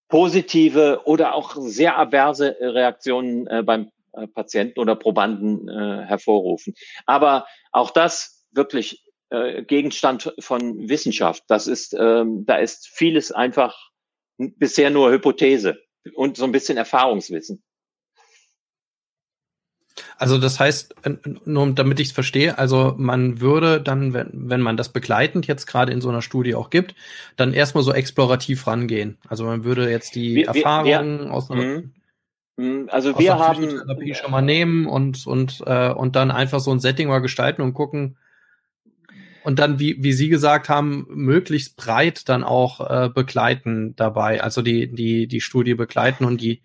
positive 0.08 1.02
oder 1.04 1.34
auch 1.34 1.56
sehr 1.56 1.98
averse 1.98 2.56
Reaktionen 2.58 3.46
äh, 3.48 3.62
beim 3.62 3.90
äh, 4.14 4.26
Patienten 4.26 4.80
oder 4.80 4.96
Probanden 4.96 5.68
äh, 5.68 6.06
hervorrufen. 6.06 6.72
Aber 7.04 7.46
auch 7.72 7.90
das 7.90 8.46
wirklich 8.50 9.04
äh, 9.28 9.62
Gegenstand 9.62 10.32
von 10.40 10.88
Wissenschaft. 10.88 11.44
Das 11.48 11.66
ist, 11.66 11.94
ähm, 11.98 12.46
da 12.46 12.56
ist 12.56 12.88
vieles 12.88 13.30
einfach 13.30 13.90
bisher 14.38 14.88
nur 14.88 15.10
Hypothese 15.12 15.78
und 16.14 16.38
so 16.38 16.44
ein 16.44 16.52
bisschen 16.52 16.78
Erfahrungswissen. 16.78 17.62
Also 20.20 20.36
das 20.36 20.60
heißt, 20.60 20.96
nur 21.46 21.72
damit 21.72 21.98
ich 21.98 22.08
es 22.08 22.12
verstehe, 22.12 22.58
also 22.58 22.94
man 22.98 23.40
würde 23.40 23.80
dann, 23.80 24.12
wenn, 24.12 24.28
wenn 24.34 24.60
man 24.60 24.76
das 24.76 24.90
begleitend 24.90 25.46
jetzt 25.46 25.64
gerade 25.64 25.92
in 25.92 26.02
so 26.02 26.10
einer 26.10 26.20
Studie 26.20 26.54
auch 26.54 26.68
gibt, 26.68 26.94
dann 27.36 27.54
erstmal 27.54 27.82
so 27.82 27.94
explorativ 27.94 28.66
rangehen. 28.66 29.16
Also 29.28 29.44
man 29.46 29.64
würde 29.64 29.90
jetzt 29.90 30.14
die 30.16 30.34
wir, 30.34 30.48
Erfahrungen 30.48 31.20
wir, 31.20 31.32
aus 31.32 31.50
einer 31.50 31.62
mhm. 31.62 31.92
Mhm. 32.58 32.88
also 32.92 33.14
aus 33.14 33.18
wir 33.18 33.38
haben 33.38 33.66
schon 34.12 34.30
mal 34.30 34.42
nehmen 34.42 34.84
und 34.84 35.26
und 35.26 35.62
äh, 35.64 35.88
und 35.88 36.16
dann 36.16 36.30
einfach 36.30 36.60
so 36.60 36.70
ein 36.70 36.80
Setting 36.80 37.08
mal 37.08 37.20
gestalten 37.20 37.62
und 37.62 37.72
gucken 37.72 38.18
und 39.42 39.58
dann 39.58 39.78
wie 39.78 40.02
wie 40.02 40.12
Sie 40.12 40.28
gesagt 40.28 40.68
haben 40.68 41.06
möglichst 41.08 41.78
breit 41.78 42.28
dann 42.28 42.44
auch 42.44 42.80
äh, 42.90 43.08
begleiten 43.08 43.96
dabei 43.96 44.42
also 44.42 44.60
die 44.60 44.92
die 44.92 45.28
die 45.28 45.40
Studie 45.40 45.72
begleiten 45.72 46.26
und 46.26 46.42
die 46.42 46.60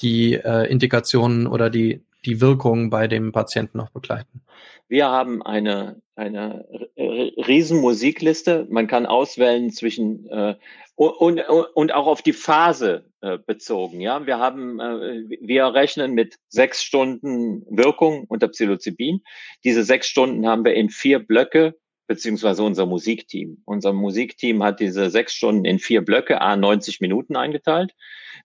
die 0.00 0.36
äh, 0.36 0.64
Indikationen 0.70 1.46
oder 1.46 1.68
die 1.68 2.02
die 2.24 2.40
Wirkung 2.40 2.90
bei 2.90 3.08
dem 3.08 3.32
Patienten 3.32 3.78
noch 3.78 3.90
begleiten? 3.90 4.42
Wir 4.88 5.08
haben 5.08 5.42
eine, 5.42 6.00
eine 6.16 6.66
riesen 6.96 7.80
Musikliste. 7.80 8.66
Man 8.70 8.86
kann 8.86 9.06
auswählen 9.06 9.70
zwischen 9.70 10.28
äh, 10.30 10.54
und, 10.96 11.40
und 11.74 11.94
auch 11.94 12.08
auf 12.08 12.22
die 12.22 12.32
Phase 12.32 13.04
äh, 13.20 13.38
bezogen. 13.38 14.00
Ja, 14.00 14.26
wir 14.26 14.38
haben, 14.38 14.80
äh, 14.80 15.38
wir 15.40 15.66
rechnen 15.66 16.12
mit 16.12 16.36
sechs 16.48 16.82
Stunden 16.82 17.64
Wirkung 17.70 18.24
unter 18.28 18.48
Psilocybin. 18.48 19.20
Diese 19.62 19.84
sechs 19.84 20.08
Stunden 20.08 20.46
haben 20.46 20.64
wir 20.64 20.74
in 20.74 20.90
vier 20.90 21.20
Blöcke 21.20 21.76
beziehungsweise 22.08 22.64
unser 22.64 22.86
Musikteam. 22.86 23.62
Unser 23.64 23.92
Musikteam 23.92 24.64
hat 24.64 24.80
diese 24.80 25.10
sechs 25.10 25.34
Stunden 25.34 25.64
in 25.64 25.78
vier 25.78 26.04
Blöcke, 26.04 26.40
a 26.40 26.56
90 26.56 27.00
Minuten 27.00 27.36
eingeteilt. 27.36 27.94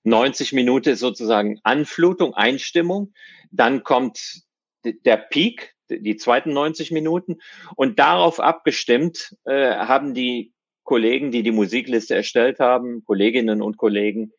90 0.03 0.53
Minuten 0.53 0.89
ist 0.89 0.99
sozusagen 0.99 1.59
Anflutung, 1.63 2.33
Einstimmung. 2.33 3.13
Dann 3.51 3.83
kommt 3.83 4.43
der 4.83 5.17
Peak, 5.17 5.75
die 5.89 6.17
zweiten 6.17 6.51
90 6.53 6.91
Minuten. 6.91 7.37
Und 7.75 7.99
darauf 7.99 8.39
abgestimmt 8.39 9.35
äh, 9.45 9.75
haben 9.75 10.13
die 10.13 10.53
Kollegen, 10.83 11.31
die 11.31 11.43
die 11.43 11.51
Musikliste 11.51 12.15
erstellt 12.15 12.59
haben, 12.59 13.03
Kolleginnen 13.05 13.61
und 13.61 13.77
Kollegen, 13.77 14.31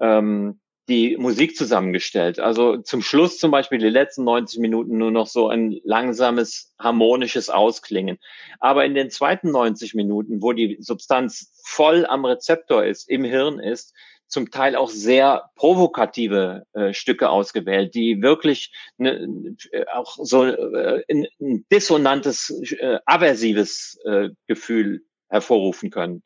ähm, 0.00 0.60
die 0.88 1.16
Musik 1.18 1.54
zusammengestellt. 1.54 2.40
Also 2.40 2.78
zum 2.78 3.02
Schluss 3.02 3.38
zum 3.38 3.50
Beispiel 3.50 3.78
die 3.78 3.88
letzten 3.88 4.24
90 4.24 4.58
Minuten 4.60 4.96
nur 4.96 5.10
noch 5.10 5.26
so 5.26 5.48
ein 5.48 5.78
langsames, 5.84 6.74
harmonisches 6.78 7.50
Ausklingen. 7.50 8.18
Aber 8.58 8.86
in 8.86 8.94
den 8.94 9.10
zweiten 9.10 9.50
90 9.50 9.94
Minuten, 9.94 10.40
wo 10.40 10.52
die 10.52 10.78
Substanz 10.80 11.52
voll 11.62 12.06
am 12.06 12.24
Rezeptor 12.24 12.84
ist, 12.84 13.08
im 13.10 13.24
Hirn 13.24 13.58
ist, 13.58 13.94
zum 14.28 14.50
Teil 14.50 14.76
auch 14.76 14.90
sehr 14.90 15.50
provokative 15.56 16.64
äh, 16.74 16.92
Stücke 16.92 17.30
ausgewählt, 17.30 17.94
die 17.94 18.22
wirklich 18.22 18.72
ne, 18.98 19.56
äh, 19.72 19.86
auch 19.92 20.16
so 20.20 20.44
äh, 20.44 21.02
ein, 21.10 21.26
dissonantes, 21.72 22.50
äh, 22.78 22.98
aversives 23.06 23.98
äh, 24.04 24.28
Gefühl 24.46 25.02
hervorrufen 25.28 25.90
können. 25.90 26.22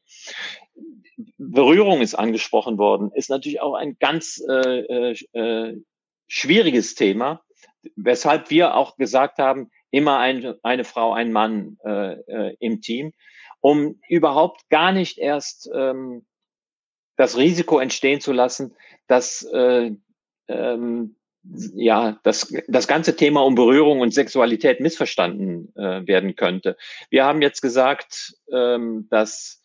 Berührung 1.39 2.01
ist 2.01 2.15
angesprochen 2.15 2.79
worden, 2.79 3.11
ist 3.15 3.31
natürlich 3.31 3.61
auch 3.61 3.75
ein 3.75 3.97
ganz 3.99 4.43
äh, 4.49 5.13
äh, 5.13 5.17
äh, 5.33 5.81
schwieriges 6.27 6.95
Thema, 6.95 7.43
weshalb 7.97 8.51
wir 8.51 8.75
auch 8.75 8.97
gesagt 8.97 9.39
haben, 9.39 9.71
immer 9.91 10.19
ein, 10.19 10.55
eine 10.63 10.85
Frau, 10.85 11.13
ein 11.13 11.33
Mann 11.33 11.79
äh, 11.85 12.15
äh, 12.15 12.57
im 12.59 12.81
Team, 12.81 13.13
um 13.61 14.01
überhaupt 14.09 14.69
gar 14.71 14.93
nicht 14.93 15.19
erst 15.19 15.71
ähm, 15.73 16.25
das 17.23 17.37
Risiko 17.37 17.79
entstehen 17.79 18.21
zu 18.21 18.33
lassen, 18.33 18.75
dass 19.07 19.45
äh, 19.45 19.93
ähm, 20.49 21.17
ja, 21.75 22.19
das, 22.25 22.53
das 22.67 22.89
ganze 22.89 23.15
Thema 23.15 23.45
um 23.45 23.55
Berührung 23.55 24.01
und 24.01 24.13
Sexualität 24.13 24.81
missverstanden 24.81 25.73
äh, 25.77 26.05
werden 26.07 26.35
könnte. 26.35 26.77
Wir 27.11 27.25
haben 27.25 27.41
jetzt 27.41 27.61
gesagt, 27.61 28.35
ähm, 28.53 29.07
dass 29.09 29.63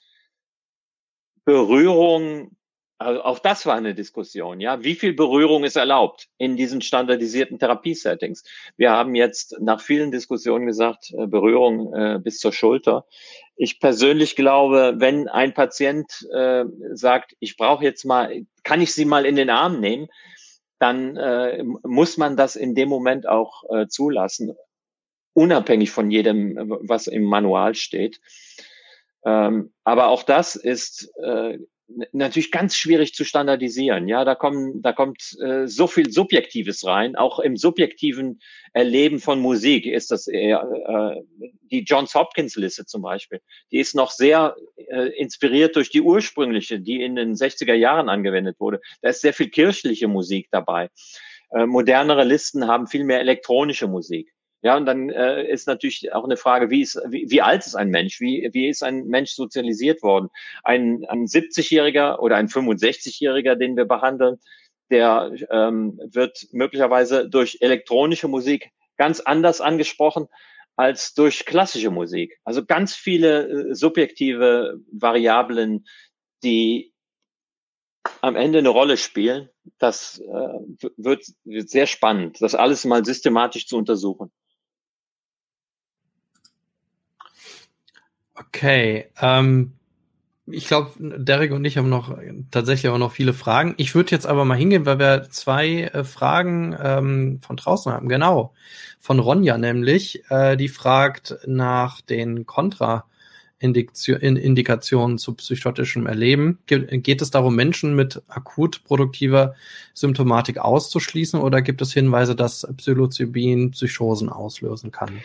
Berührung, 1.45 2.55
also 2.99 3.21
auch 3.23 3.39
das 3.39 3.65
war 3.65 3.75
eine 3.75 3.93
Diskussion, 3.93 4.59
ja. 4.59 4.83
Wie 4.83 4.95
viel 4.95 5.13
Berührung 5.13 5.63
ist 5.63 5.75
erlaubt 5.75 6.29
in 6.37 6.57
diesen 6.57 6.81
standardisierten 6.81 7.59
Therapiesettings? 7.59 8.43
Wir 8.75 8.91
haben 8.91 9.13
jetzt 9.13 9.55
nach 9.59 9.81
vielen 9.81 10.11
Diskussionen 10.11 10.65
gesagt, 10.65 11.13
äh, 11.15 11.27
Berührung 11.27 11.93
äh, 11.93 12.19
bis 12.19 12.39
zur 12.39 12.53
Schulter. 12.53 13.05
Ich 13.55 13.79
persönlich 13.79 14.35
glaube, 14.35 14.95
wenn 14.97 15.27
ein 15.27 15.53
Patient 15.53 16.27
äh, 16.33 16.65
sagt, 16.93 17.35
ich 17.39 17.55
brauche 17.55 17.83
jetzt 17.83 18.03
mal, 18.03 18.45
kann 18.63 18.81
ich 18.81 18.93
Sie 18.93 19.05
mal 19.05 19.25
in 19.25 19.35
den 19.35 19.51
Arm 19.51 19.79
nehmen, 19.79 20.07
dann 20.79 21.17
äh, 21.17 21.63
muss 21.83 22.17
man 22.17 22.35
das 22.35 22.55
in 22.55 22.73
dem 22.73 22.89
Moment 22.89 23.27
auch 23.27 23.63
äh, 23.69 23.87
zulassen, 23.87 24.55
unabhängig 25.33 25.91
von 25.91 26.09
jedem, 26.09 26.55
was 26.87 27.07
im 27.07 27.23
Manual 27.23 27.75
steht. 27.75 28.19
Ähm, 29.23 29.73
aber 29.83 30.07
auch 30.07 30.23
das 30.23 30.55
ist 30.55 31.11
äh, 31.23 31.59
natürlich 32.11 32.51
ganz 32.51 32.75
schwierig 32.75 33.13
zu 33.13 33.23
standardisieren. 33.23 34.07
Ja, 34.07 34.25
da 34.25 34.35
kommen, 34.35 34.81
da 34.81 34.93
kommt 34.93 35.37
äh, 35.41 35.67
so 35.67 35.87
viel 35.87 36.11
Subjektives 36.11 36.85
rein. 36.85 37.15
Auch 37.15 37.39
im 37.39 37.55
subjektiven 37.55 38.41
Erleben 38.73 39.19
von 39.19 39.39
Musik 39.39 39.85
ist 39.85 40.11
das 40.11 40.27
eher, 40.27 40.61
äh, 40.61 41.21
die 41.71 41.83
Johns 41.83 42.13
Hopkins 42.13 42.55
Liste 42.55 42.85
zum 42.85 43.01
Beispiel. 43.01 43.41
Die 43.71 43.79
ist 43.79 43.95
noch 43.95 44.11
sehr 44.11 44.55
äh, 44.75 45.09
inspiriert 45.17 45.75
durch 45.75 45.89
die 45.89 46.01
ursprüngliche, 46.01 46.79
die 46.79 47.01
in 47.01 47.15
den 47.15 47.35
60er 47.35 47.73
Jahren 47.73 48.09
angewendet 48.09 48.59
wurde. 48.59 48.81
Da 49.01 49.09
ist 49.09 49.21
sehr 49.21 49.33
viel 49.33 49.49
kirchliche 49.49 50.07
Musik 50.07 50.47
dabei. 50.51 50.89
Äh, 51.51 51.65
modernere 51.65 52.25
Listen 52.25 52.67
haben 52.67 52.87
viel 52.87 53.05
mehr 53.05 53.21
elektronische 53.21 53.87
Musik. 53.87 54.33
Ja, 54.67 54.75
und 54.75 54.85
dann 54.85 55.09
äh, 55.09 55.49
ist 55.49 55.65
natürlich 55.65 56.11
auch 56.11 56.25
eine 56.25 56.35
Frage, 56.35 56.69
wie, 56.69 56.81
ist, 56.81 56.99
wie, 57.07 57.31
wie 57.31 57.41
alt 57.41 57.65
ist 57.65 57.75
ein 57.75 57.87
Mensch? 57.87 58.19
Wie, 58.19 58.49
wie 58.51 58.67
ist 58.67 58.83
ein 58.83 59.05
Mensch 59.05 59.31
sozialisiert 59.31 60.03
worden? 60.03 60.27
Ein, 60.61 61.05
ein 61.07 61.25
70-Jähriger 61.25 62.19
oder 62.19 62.35
ein 62.35 62.49
65-Jähriger, 62.49 63.55
den 63.55 63.77
wir 63.77 63.85
behandeln, 63.85 64.41
der 64.89 65.31
ähm, 65.51 65.97
wird 66.03 66.47
möglicherweise 66.51 67.29
durch 67.29 67.59
elektronische 67.61 68.27
Musik 68.27 68.71
ganz 68.97 69.21
anders 69.21 69.61
angesprochen 69.61 70.27
als 70.75 71.13
durch 71.13 71.45
klassische 71.45 71.89
Musik. 71.89 72.37
Also 72.43 72.65
ganz 72.65 72.93
viele 72.93 73.69
äh, 73.69 73.73
subjektive 73.73 74.81
Variablen, 74.91 75.87
die 76.43 76.91
am 78.19 78.35
Ende 78.35 78.59
eine 78.59 78.67
Rolle 78.67 78.97
spielen. 78.97 79.47
Das 79.77 80.19
äh, 80.19 80.59
wird, 80.97 81.23
wird 81.45 81.69
sehr 81.69 81.87
spannend, 81.87 82.41
das 82.41 82.53
alles 82.53 82.83
mal 82.83 83.05
systematisch 83.05 83.65
zu 83.65 83.77
untersuchen. 83.77 84.29
Okay, 88.39 89.07
ähm, 89.19 89.73
ich 90.49 90.67
glaube, 90.67 90.91
Derek 90.99 91.51
und 91.51 91.65
ich 91.65 91.77
haben 91.77 91.89
noch 91.89 92.17
tatsächlich 92.51 92.89
auch 92.89 92.97
noch 92.97 93.11
viele 93.11 93.33
Fragen. 93.33 93.73
Ich 93.77 93.95
würde 93.95 94.11
jetzt 94.11 94.25
aber 94.25 94.45
mal 94.45 94.55
hingehen, 94.55 94.85
weil 94.85 94.99
wir 94.99 95.27
zwei 95.29 95.81
äh, 95.83 96.05
Fragen 96.05 96.73
ähm, 96.81 97.41
von 97.41 97.57
draußen 97.57 97.91
haben. 97.91 98.07
Genau, 98.07 98.53
von 98.99 99.19
Ronja 99.19 99.57
nämlich, 99.57 100.23
äh, 100.29 100.55
die 100.55 100.69
fragt 100.69 101.37
nach 101.45 101.99
den 102.01 102.45
Kontraindikationen 102.45 105.17
zu 105.17 105.33
psychotischem 105.33 106.05
Erleben. 106.05 106.59
Ge 106.65 106.97
geht 106.99 107.21
es 107.21 107.31
darum, 107.31 107.53
Menschen 107.55 107.93
mit 107.95 108.21
akut 108.27 108.85
produktiver 108.85 109.55
Symptomatik 109.93 110.59
auszuschließen 110.59 111.41
oder 111.41 111.61
gibt 111.61 111.81
es 111.81 111.91
Hinweise, 111.91 112.35
dass 112.35 112.65
Psilocybin 112.77 113.71
Psychosen 113.71 114.29
auslösen 114.29 114.91
kann? 114.91 115.19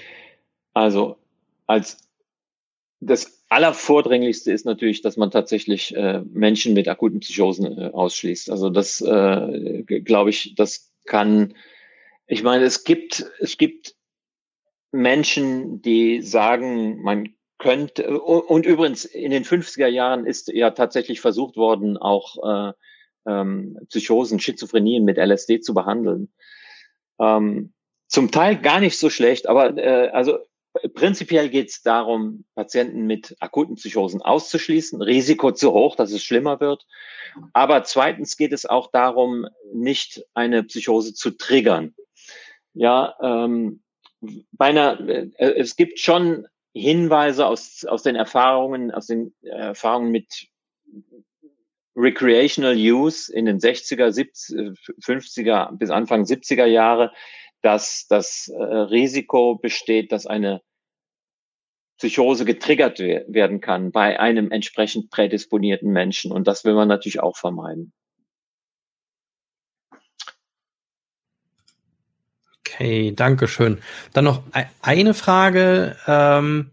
Also 0.74 1.18
als 1.66 1.98
das 3.03 3.45
Allervordringlichste 3.49 4.53
ist 4.53 4.65
natürlich, 4.65 5.03
dass 5.03 5.16
man 5.16 5.31
tatsächlich 5.31 5.95
äh, 5.95 6.20
Menschen 6.20 6.73
mit 6.73 6.89
akuten 6.89 7.20
Psychosen 7.20 7.79
äh, 7.79 7.91
ausschließt. 7.93 8.51
Also 8.51 8.70
das, 8.70 9.01
äh, 9.01 9.83
glaube 9.83 10.31
ich, 10.31 10.55
das 10.57 10.93
kann. 11.05 11.55
Ich 12.27 12.43
meine, 12.43 12.65
es 12.65 12.85
gibt 12.85 13.27
es 13.41 13.59
gibt 13.59 13.97
Menschen, 14.93 15.83
die 15.83 16.23
sagen, 16.23 17.03
man 17.03 17.35
könnte 17.59 18.20
und 18.20 18.66
übrigens 18.66 19.05
in 19.05 19.31
den 19.33 19.45
50er 19.45 19.89
Jahren 19.89 20.24
ist 20.24 20.49
ja 20.49 20.70
tatsächlich 20.70 21.20
versucht 21.20 21.57
worden, 21.57 21.97
auch 21.97 22.37
äh, 22.70 22.73
ähm, 23.27 23.79
Psychosen, 23.89 24.41
Schizophrenien 24.41 25.05
mit 25.05 25.19
LSD 25.19 25.61
zu 25.61 25.74
behandeln. 25.74 26.33
Ähm, 27.20 27.73
zum 28.07 28.31
Teil 28.31 28.57
gar 28.57 28.81
nicht 28.81 28.99
so 28.99 29.11
schlecht, 29.11 29.49
aber 29.49 29.77
äh, 29.77 30.09
also 30.09 30.39
Prinzipiell 30.94 31.51
geht 31.51 31.69
es 31.69 31.82
darum, 31.82 32.44
Patienten 32.55 33.07
mit 33.07 33.36
akuten 33.40 33.77
Psychosen 33.77 34.23
auszuschließen. 34.23 35.03
Risiko 35.03 35.53
zu 35.53 35.73
hoch, 35.73 35.97
dass 35.97 36.12
es 36.12 36.24
schlimmer 36.24 36.61
wird. 36.61 36.86
Aber 37.53 37.85
zweitens 37.85 38.36
geht 38.36 38.53
es 38.53 38.65
auch 38.65 38.90
darum, 38.90 39.47
nicht 39.74 40.24
eine 40.32 40.62
Psychose 40.62 41.12
zu 41.12 41.32
triggern. 41.32 41.94
Ja, 42.73 43.15
ähm, 43.23 43.82
bei 44.53 44.66
einer, 44.66 44.99
äh, 45.09 45.28
es 45.36 45.77
gibt 45.77 45.99
schon 45.99 46.47
Hinweise 46.74 47.47
aus, 47.47 47.85
aus 47.85 48.03
den 48.03 48.16
Erfahrungen, 48.16 48.90
aus 48.93 49.07
den 49.07 49.35
Erfahrungen 49.43 50.11
mit 50.11 50.49
Recreational 51.94 52.74
Use 52.74 53.31
in 53.31 53.44
den 53.44 53.59
60er, 53.59 54.11
70, 54.11 54.78
50er 55.03 55.77
bis 55.77 55.90
Anfang 55.90 56.23
70er 56.23 56.65
Jahre, 56.65 57.12
dass 57.62 58.06
das 58.09 58.48
äh, 58.48 58.62
Risiko 58.62 59.56
besteht, 59.56 60.12
dass 60.12 60.26
eine 60.26 60.62
Psychose 61.98 62.44
getriggert 62.44 62.98
werden 62.98 63.60
kann 63.60 63.93
bei 63.93 64.18
einem 64.18 64.51
entsprechend 64.51 65.10
prädisponierten 65.10 65.90
Menschen. 65.93 66.32
Und 66.32 66.48
das 66.48 66.64
will 66.64 66.74
man 66.74 66.89
natürlich 66.89 67.20
auch 67.20 67.36
vermeiden. 67.36 67.93
Okay, 72.59 73.12
danke 73.14 73.47
schön. 73.47 73.80
Dann 74.12 74.24
noch 74.24 74.43
eine 74.80 75.14
Frage. 75.14 75.97
Ähm, 76.06 76.70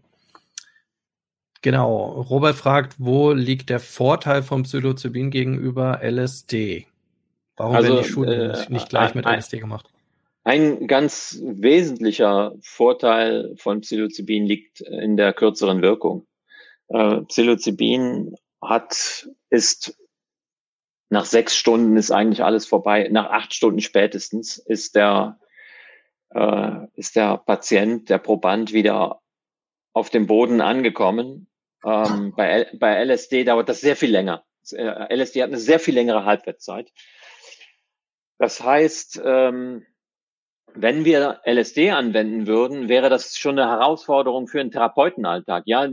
genau, 1.62 2.22
Robert 2.22 2.56
fragt, 2.56 2.96
wo 2.98 3.32
liegt 3.32 3.70
der 3.70 3.80
Vorteil 3.80 4.42
von 4.42 4.64
Psilocybin 4.64 5.30
gegenüber 5.30 6.00
LSD? 6.02 6.86
Warum 7.56 7.76
also, 7.76 7.88
werden 7.88 8.02
die 8.02 8.10
Studien 8.10 8.50
äh, 8.50 8.66
nicht 8.70 8.88
gleich 8.88 9.14
mit 9.14 9.26
LSD 9.26 9.58
gemacht? 9.60 9.89
Ein 10.42 10.86
ganz 10.86 11.38
wesentlicher 11.42 12.54
Vorteil 12.62 13.54
von 13.56 13.82
Psilocybin 13.82 14.46
liegt 14.46 14.80
in 14.80 15.16
der 15.16 15.34
kürzeren 15.34 15.82
Wirkung. 15.82 16.26
Äh, 16.88 17.20
Psilocybin 17.22 18.34
hat, 18.62 19.28
ist 19.50 19.98
nach 21.10 21.24
sechs 21.24 21.56
Stunden 21.56 21.96
ist 21.96 22.10
eigentlich 22.10 22.42
alles 22.42 22.66
vorbei. 22.66 23.08
Nach 23.10 23.30
acht 23.30 23.52
Stunden 23.52 23.80
spätestens 23.80 24.56
ist 24.56 24.94
der, 24.94 25.38
äh, 26.30 26.86
ist 26.94 27.16
der 27.16 27.36
Patient, 27.36 28.08
der 28.08 28.18
Proband 28.18 28.72
wieder 28.72 29.20
auf 29.92 30.08
dem 30.08 30.26
Boden 30.26 30.60
angekommen. 30.60 31.48
Ähm, 31.84 32.32
bei, 32.36 32.70
bei 32.78 33.04
LSD 33.04 33.44
dauert 33.44 33.68
das 33.68 33.80
sehr 33.80 33.96
viel 33.96 34.10
länger. 34.10 34.44
Äh, 34.72 35.14
LSD 35.14 35.42
hat 35.42 35.48
eine 35.48 35.58
sehr 35.58 35.80
viel 35.80 35.94
längere 35.94 36.24
Halbwertszeit. 36.24 36.92
Das 38.38 38.62
heißt, 38.62 39.20
ähm, 39.24 39.84
wenn 40.74 41.04
wir 41.04 41.40
LSD 41.44 41.90
anwenden 41.90 42.46
würden, 42.46 42.88
wäre 42.88 43.10
das 43.10 43.36
schon 43.36 43.58
eine 43.58 43.70
Herausforderung 43.70 44.48
für 44.48 44.60
einen 44.60 44.70
Therapeutenalltag. 44.70 45.64
Ja, 45.66 45.88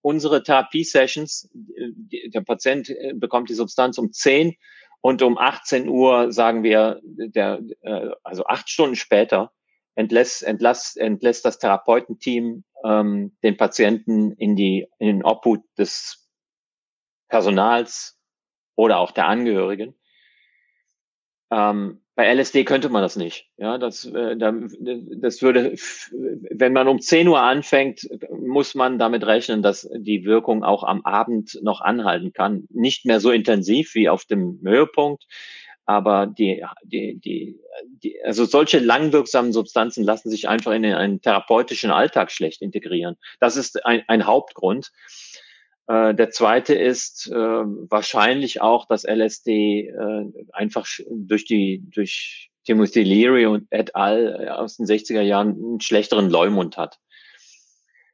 unsere 0.00 0.42
Therapie-Sessions, 0.42 1.50
der 1.52 2.40
Patient 2.40 2.88
äh, 2.88 3.12
bekommt 3.14 3.50
die 3.50 3.54
Substanz 3.54 3.98
um 3.98 4.12
10 4.12 4.56
und 5.00 5.22
um 5.22 5.38
18 5.38 5.88
Uhr 5.88 6.32
sagen 6.32 6.62
wir, 6.62 7.00
der, 7.04 7.60
äh, 7.82 8.10
also 8.22 8.44
acht 8.46 8.68
Stunden 8.68 8.96
später 8.96 9.52
entlässt, 9.94 10.42
entlässt, 10.42 10.96
entlässt 10.96 11.44
das 11.44 11.58
Therapeutenteam 11.58 12.64
ähm, 12.84 13.36
den 13.42 13.56
Patienten 13.56 14.32
in 14.32 14.56
die 14.56 14.86
in 14.98 15.06
den 15.06 15.24
Obhut 15.24 15.62
des 15.76 16.28
Personals 17.28 18.18
oder 18.76 18.98
auch 18.98 19.10
der 19.10 19.26
Angehörigen. 19.26 19.94
Ähm, 21.50 22.02
bei 22.18 22.34
LSD 22.34 22.64
könnte 22.64 22.88
man 22.88 23.00
das 23.00 23.14
nicht. 23.14 23.46
Ja, 23.58 23.78
das, 23.78 24.04
äh, 24.04 24.34
das 24.36 25.40
würde, 25.40 25.76
wenn 26.10 26.72
man 26.72 26.88
um 26.88 27.00
10 27.00 27.28
Uhr 27.28 27.40
anfängt, 27.40 28.08
muss 28.36 28.74
man 28.74 28.98
damit 28.98 29.24
rechnen, 29.24 29.62
dass 29.62 29.88
die 29.94 30.24
Wirkung 30.24 30.64
auch 30.64 30.82
am 30.82 31.04
Abend 31.04 31.60
noch 31.62 31.80
anhalten 31.80 32.32
kann. 32.32 32.66
Nicht 32.70 33.06
mehr 33.06 33.20
so 33.20 33.30
intensiv 33.30 33.94
wie 33.94 34.08
auf 34.08 34.24
dem 34.24 34.58
Höhepunkt, 34.64 35.26
aber 35.86 36.26
die, 36.26 36.64
die, 36.82 37.20
die, 37.20 37.60
die 38.02 38.20
also 38.24 38.46
solche 38.46 38.80
langwirksamen 38.80 39.52
Substanzen 39.52 40.02
lassen 40.02 40.28
sich 40.28 40.48
einfach 40.48 40.72
in 40.72 40.84
einen 40.86 41.20
therapeutischen 41.20 41.92
Alltag 41.92 42.32
schlecht 42.32 42.62
integrieren. 42.62 43.14
Das 43.38 43.56
ist 43.56 43.86
ein, 43.86 44.02
ein 44.08 44.26
Hauptgrund. 44.26 44.90
Äh, 45.88 46.14
der 46.14 46.30
zweite 46.30 46.74
ist 46.74 47.28
äh, 47.28 47.34
wahrscheinlich 47.34 48.60
auch, 48.60 48.86
dass 48.86 49.04
LSD 49.04 49.88
äh, 49.88 50.24
einfach 50.52 50.86
durch 51.10 51.46
die 51.46 51.82
durch 51.90 52.50
Timothy 52.64 53.02
Leary 53.02 53.46
und 53.46 53.66
et 53.70 53.96
al. 53.96 54.44
Äh, 54.46 54.50
aus 54.50 54.76
den 54.76 54.86
60er 54.86 55.22
Jahren 55.22 55.52
einen 55.52 55.80
schlechteren 55.80 56.28
Leumund 56.28 56.76
hat. 56.76 56.98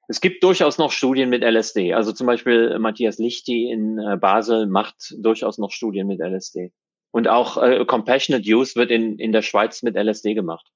Es 0.07 0.21
gibt 0.21 0.45
durchaus 0.45 0.79
noch 0.79 0.93
Studien 0.93 1.31
mit 1.31 1.43
LSD. 1.43 1.95
Also 1.95 2.13
zum 2.13 2.27
Beispiel 2.27 2.79
Matthias 2.79 3.19
Lichti 3.19 3.71
in 3.71 3.99
äh, 3.99 4.17
Basel 4.19 4.67
macht 4.67 5.15
durchaus 5.19 5.59
noch 5.59 5.73
Studien 5.73 6.07
mit 6.07 6.21
LSD. 6.21 6.73
Und 7.11 7.27
auch 7.27 7.57
äh, 7.61 7.85
Compassionate 7.87 8.49
Use 8.49 8.77
wird 8.77 8.91
in, 8.91 9.19
in 9.19 9.33
der 9.33 9.43
Schweiz 9.43 9.83
mit 9.83 9.97
LSD 9.97 10.35
gemacht. 10.35 10.71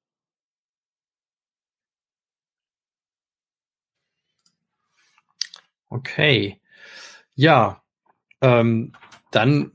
Okay. 5.90 6.60
Ja, 7.38 7.82
ähm, 8.40 8.94
dann, 9.30 9.70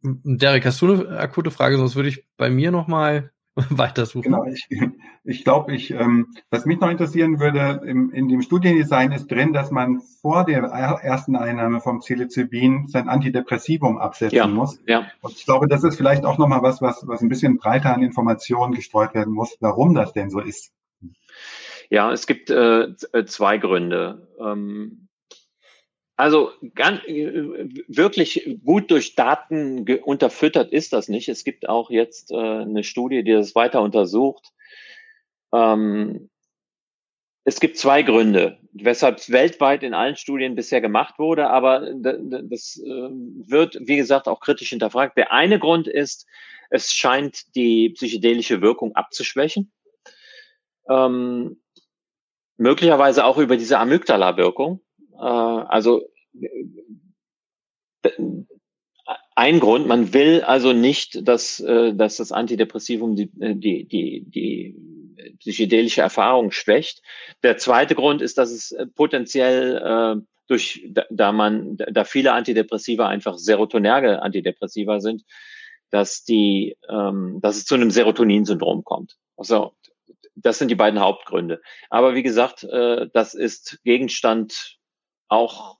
Derek, 0.00 0.64
hast 0.64 0.80
du 0.80 0.92
eine 0.92 1.18
akute 1.18 1.50
Frage? 1.50 1.76
Sonst 1.76 1.96
würde 1.96 2.08
ich 2.08 2.24
bei 2.36 2.50
mir 2.50 2.70
nochmal 2.70 3.32
weitersuchen. 3.56 4.22
Genau, 4.22 4.44
ich, 4.44 4.68
ich 5.24 5.42
glaube, 5.42 5.74
ich, 5.74 5.90
ähm, 5.90 6.28
was 6.50 6.64
mich 6.64 6.78
noch 6.78 6.88
interessieren 6.88 7.40
würde, 7.40 7.82
im, 7.84 8.12
in 8.12 8.28
dem 8.28 8.42
Studiendesign 8.42 9.10
ist 9.10 9.28
drin, 9.28 9.52
dass 9.52 9.72
man 9.72 10.02
vor 10.20 10.44
der 10.44 10.62
ersten 10.62 11.34
Einnahme 11.34 11.80
vom 11.80 11.98
Psilocybin 11.98 12.86
sein 12.86 13.08
Antidepressivum 13.08 13.98
absetzen 13.98 14.36
ja, 14.36 14.46
muss. 14.46 14.78
Ja. 14.86 15.08
Und 15.20 15.32
ich 15.32 15.44
glaube, 15.44 15.66
das 15.66 15.82
ist 15.82 15.96
vielleicht 15.96 16.24
auch 16.24 16.38
nochmal 16.38 16.62
was, 16.62 16.80
was, 16.80 17.02
was 17.08 17.22
ein 17.22 17.28
bisschen 17.28 17.56
breiter 17.56 17.92
an 17.92 18.04
Informationen 18.04 18.72
gestreut 18.72 19.14
werden 19.14 19.34
muss, 19.34 19.56
warum 19.58 19.94
das 19.94 20.12
denn 20.12 20.30
so 20.30 20.38
ist. 20.38 20.70
Ja, 21.90 22.12
es 22.12 22.28
gibt 22.28 22.50
äh, 22.50 22.94
zwei 23.26 23.58
Gründe. 23.58 24.28
Ähm, 24.40 25.01
also 26.16 26.50
ganz, 26.74 27.00
wirklich 27.06 28.58
gut 28.64 28.90
durch 28.90 29.14
Daten 29.14 29.86
unterfüttert 30.02 30.72
ist 30.72 30.92
das 30.92 31.08
nicht. 31.08 31.28
Es 31.28 31.44
gibt 31.44 31.68
auch 31.68 31.90
jetzt 31.90 32.30
äh, 32.30 32.36
eine 32.36 32.84
Studie, 32.84 33.24
die 33.24 33.32
das 33.32 33.54
weiter 33.54 33.82
untersucht. 33.82 34.52
Ähm, 35.52 36.30
es 37.44 37.58
gibt 37.58 37.76
zwei 37.76 38.02
Gründe, 38.02 38.58
weshalb 38.72 39.18
es 39.18 39.32
weltweit 39.32 39.82
in 39.82 39.94
allen 39.94 40.16
Studien 40.16 40.54
bisher 40.54 40.80
gemacht 40.80 41.18
wurde, 41.18 41.48
aber 41.48 41.92
das 41.92 42.80
ähm, 42.84 43.42
wird, 43.46 43.78
wie 43.80 43.96
gesagt, 43.96 44.28
auch 44.28 44.40
kritisch 44.40 44.68
hinterfragt. 44.68 45.16
Der 45.16 45.32
eine 45.32 45.58
Grund 45.58 45.88
ist, 45.88 46.26
es 46.70 46.92
scheint 46.92 47.54
die 47.56 47.90
psychedelische 47.90 48.62
Wirkung 48.62 48.94
abzuschwächen. 48.94 49.72
Ähm, 50.88 51.60
möglicherweise 52.56 53.24
auch 53.24 53.38
über 53.38 53.56
diese 53.56 53.78
Amygdala-Wirkung. 53.78 54.80
Äh, 55.22 55.24
also 55.24 56.02
ein 59.34 59.60
Grund, 59.60 59.86
man 59.86 60.12
will 60.12 60.42
also 60.42 60.72
nicht, 60.72 61.26
dass, 61.26 61.60
äh, 61.60 61.94
dass 61.94 62.16
das 62.16 62.32
Antidepressivum 62.32 63.16
die, 63.16 63.30
äh, 63.40 63.54
die, 63.54 63.84
die, 63.86 64.24
die 64.26 64.76
psychedelische 65.38 66.02
Erfahrung 66.02 66.50
schwächt. 66.50 67.02
Der 67.42 67.56
zweite 67.56 67.94
Grund 67.94 68.20
ist, 68.20 68.36
dass 68.38 68.50
es 68.50 68.72
äh, 68.72 68.86
potenziell 68.86 69.76
äh, 69.76 70.22
durch, 70.48 70.88
da 71.10 71.32
man, 71.32 71.76
da 71.76 72.04
viele 72.04 72.32
Antidepressiva 72.32 73.08
einfach 73.08 73.38
serotonerge 73.38 74.20
Antidepressiva 74.20 75.00
sind, 75.00 75.22
dass 75.90 76.24
die, 76.24 76.76
ähm, 76.88 77.38
dass 77.40 77.56
es 77.56 77.64
zu 77.64 77.76
einem 77.76 77.90
Serotonin-Syndrom 77.90 78.82
kommt. 78.84 79.16
Also 79.36 79.72
das 80.34 80.58
sind 80.58 80.68
die 80.68 80.74
beiden 80.74 81.00
Hauptgründe. 81.00 81.60
Aber 81.90 82.14
wie 82.14 82.22
gesagt, 82.22 82.64
äh, 82.64 83.08
das 83.12 83.34
ist 83.34 83.80
Gegenstand 83.84 84.78
auch 85.32 85.78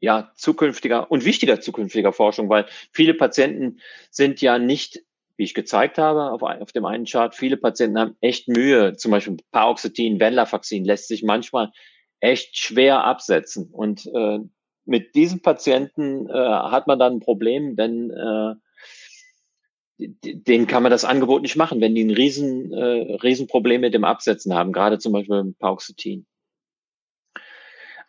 ja, 0.00 0.32
zukünftiger 0.36 1.10
und 1.10 1.24
wichtiger 1.24 1.60
zukünftiger 1.60 2.12
Forschung, 2.12 2.48
weil 2.48 2.66
viele 2.92 3.14
Patienten 3.14 3.80
sind 4.10 4.40
ja 4.40 4.58
nicht, 4.58 5.00
wie 5.36 5.44
ich 5.44 5.54
gezeigt 5.54 5.98
habe, 5.98 6.32
auf, 6.32 6.42
auf 6.42 6.72
dem 6.72 6.84
einen 6.84 7.04
Chart, 7.04 7.34
viele 7.34 7.56
Patienten 7.56 7.98
haben 7.98 8.16
echt 8.20 8.48
Mühe, 8.48 8.96
zum 8.96 9.10
Beispiel 9.10 9.36
Paroxetin, 9.50 10.18
Venlafaxin 10.18 10.84
lässt 10.84 11.08
sich 11.08 11.22
manchmal 11.22 11.72
echt 12.20 12.56
schwer 12.58 13.04
absetzen. 13.04 13.68
Und 13.72 14.06
äh, 14.06 14.40
mit 14.84 15.14
diesen 15.14 15.40
Patienten 15.40 16.28
äh, 16.28 16.32
hat 16.32 16.86
man 16.86 16.98
dann 16.98 17.14
ein 17.14 17.20
Problem, 17.20 17.76
denn 17.76 18.10
äh, 18.10 18.54
denen 19.98 20.66
kann 20.66 20.82
man 20.82 20.90
das 20.90 21.04
Angebot 21.04 21.42
nicht 21.42 21.56
machen, 21.56 21.80
wenn 21.80 21.94
die 21.94 22.04
ein 22.04 22.10
riesen, 22.10 22.72
äh, 22.72 23.14
Riesenproblem 23.22 23.80
mit 23.82 23.94
dem 23.94 24.04
Absetzen 24.04 24.52
haben, 24.54 24.72
gerade 24.72 24.98
zum 24.98 25.12
Beispiel 25.12 25.54
Paroxetin. 25.58 26.26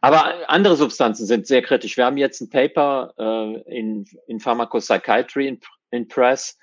Aber 0.03 0.49
andere 0.49 0.75
Substanzen 0.75 1.25
sind 1.25 1.47
sehr 1.47 1.61
kritisch. 1.61 1.95
Wir 1.95 2.03
haben 2.03 2.17
jetzt 2.17 2.41
ein 2.41 2.49
Paper 2.49 3.13
äh, 3.17 3.79
in, 3.79 4.05
in 4.27 4.41
Pharmacopsychiatry 4.41 5.47
in, 5.47 5.61
in 5.91 6.09
Press 6.09 6.57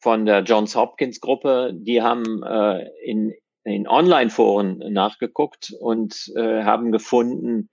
von 0.00 0.26
der 0.26 0.40
Johns 0.40 0.76
Hopkins 0.76 1.18
Gruppe. 1.18 1.70
Die 1.72 2.02
haben 2.02 2.42
äh, 2.42 2.86
in, 3.02 3.32
in 3.64 3.88
Online-Foren 3.88 4.80
nachgeguckt 4.92 5.72
und 5.80 6.30
äh, 6.36 6.62
haben 6.64 6.92
gefunden, 6.92 7.70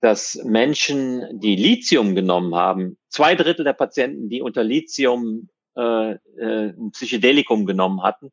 dass 0.00 0.40
Menschen, 0.44 1.40
die 1.40 1.56
Lithium 1.56 2.14
genommen 2.14 2.54
haben, 2.54 2.98
zwei 3.08 3.34
Drittel 3.34 3.64
der 3.64 3.72
Patienten, 3.72 4.28
die 4.28 4.42
unter 4.42 4.62
Lithium 4.62 5.48
äh, 5.76 6.12
äh, 6.12 6.68
ein 6.68 6.92
Psychedelikum 6.92 7.66
genommen 7.66 8.04
hatten, 8.04 8.30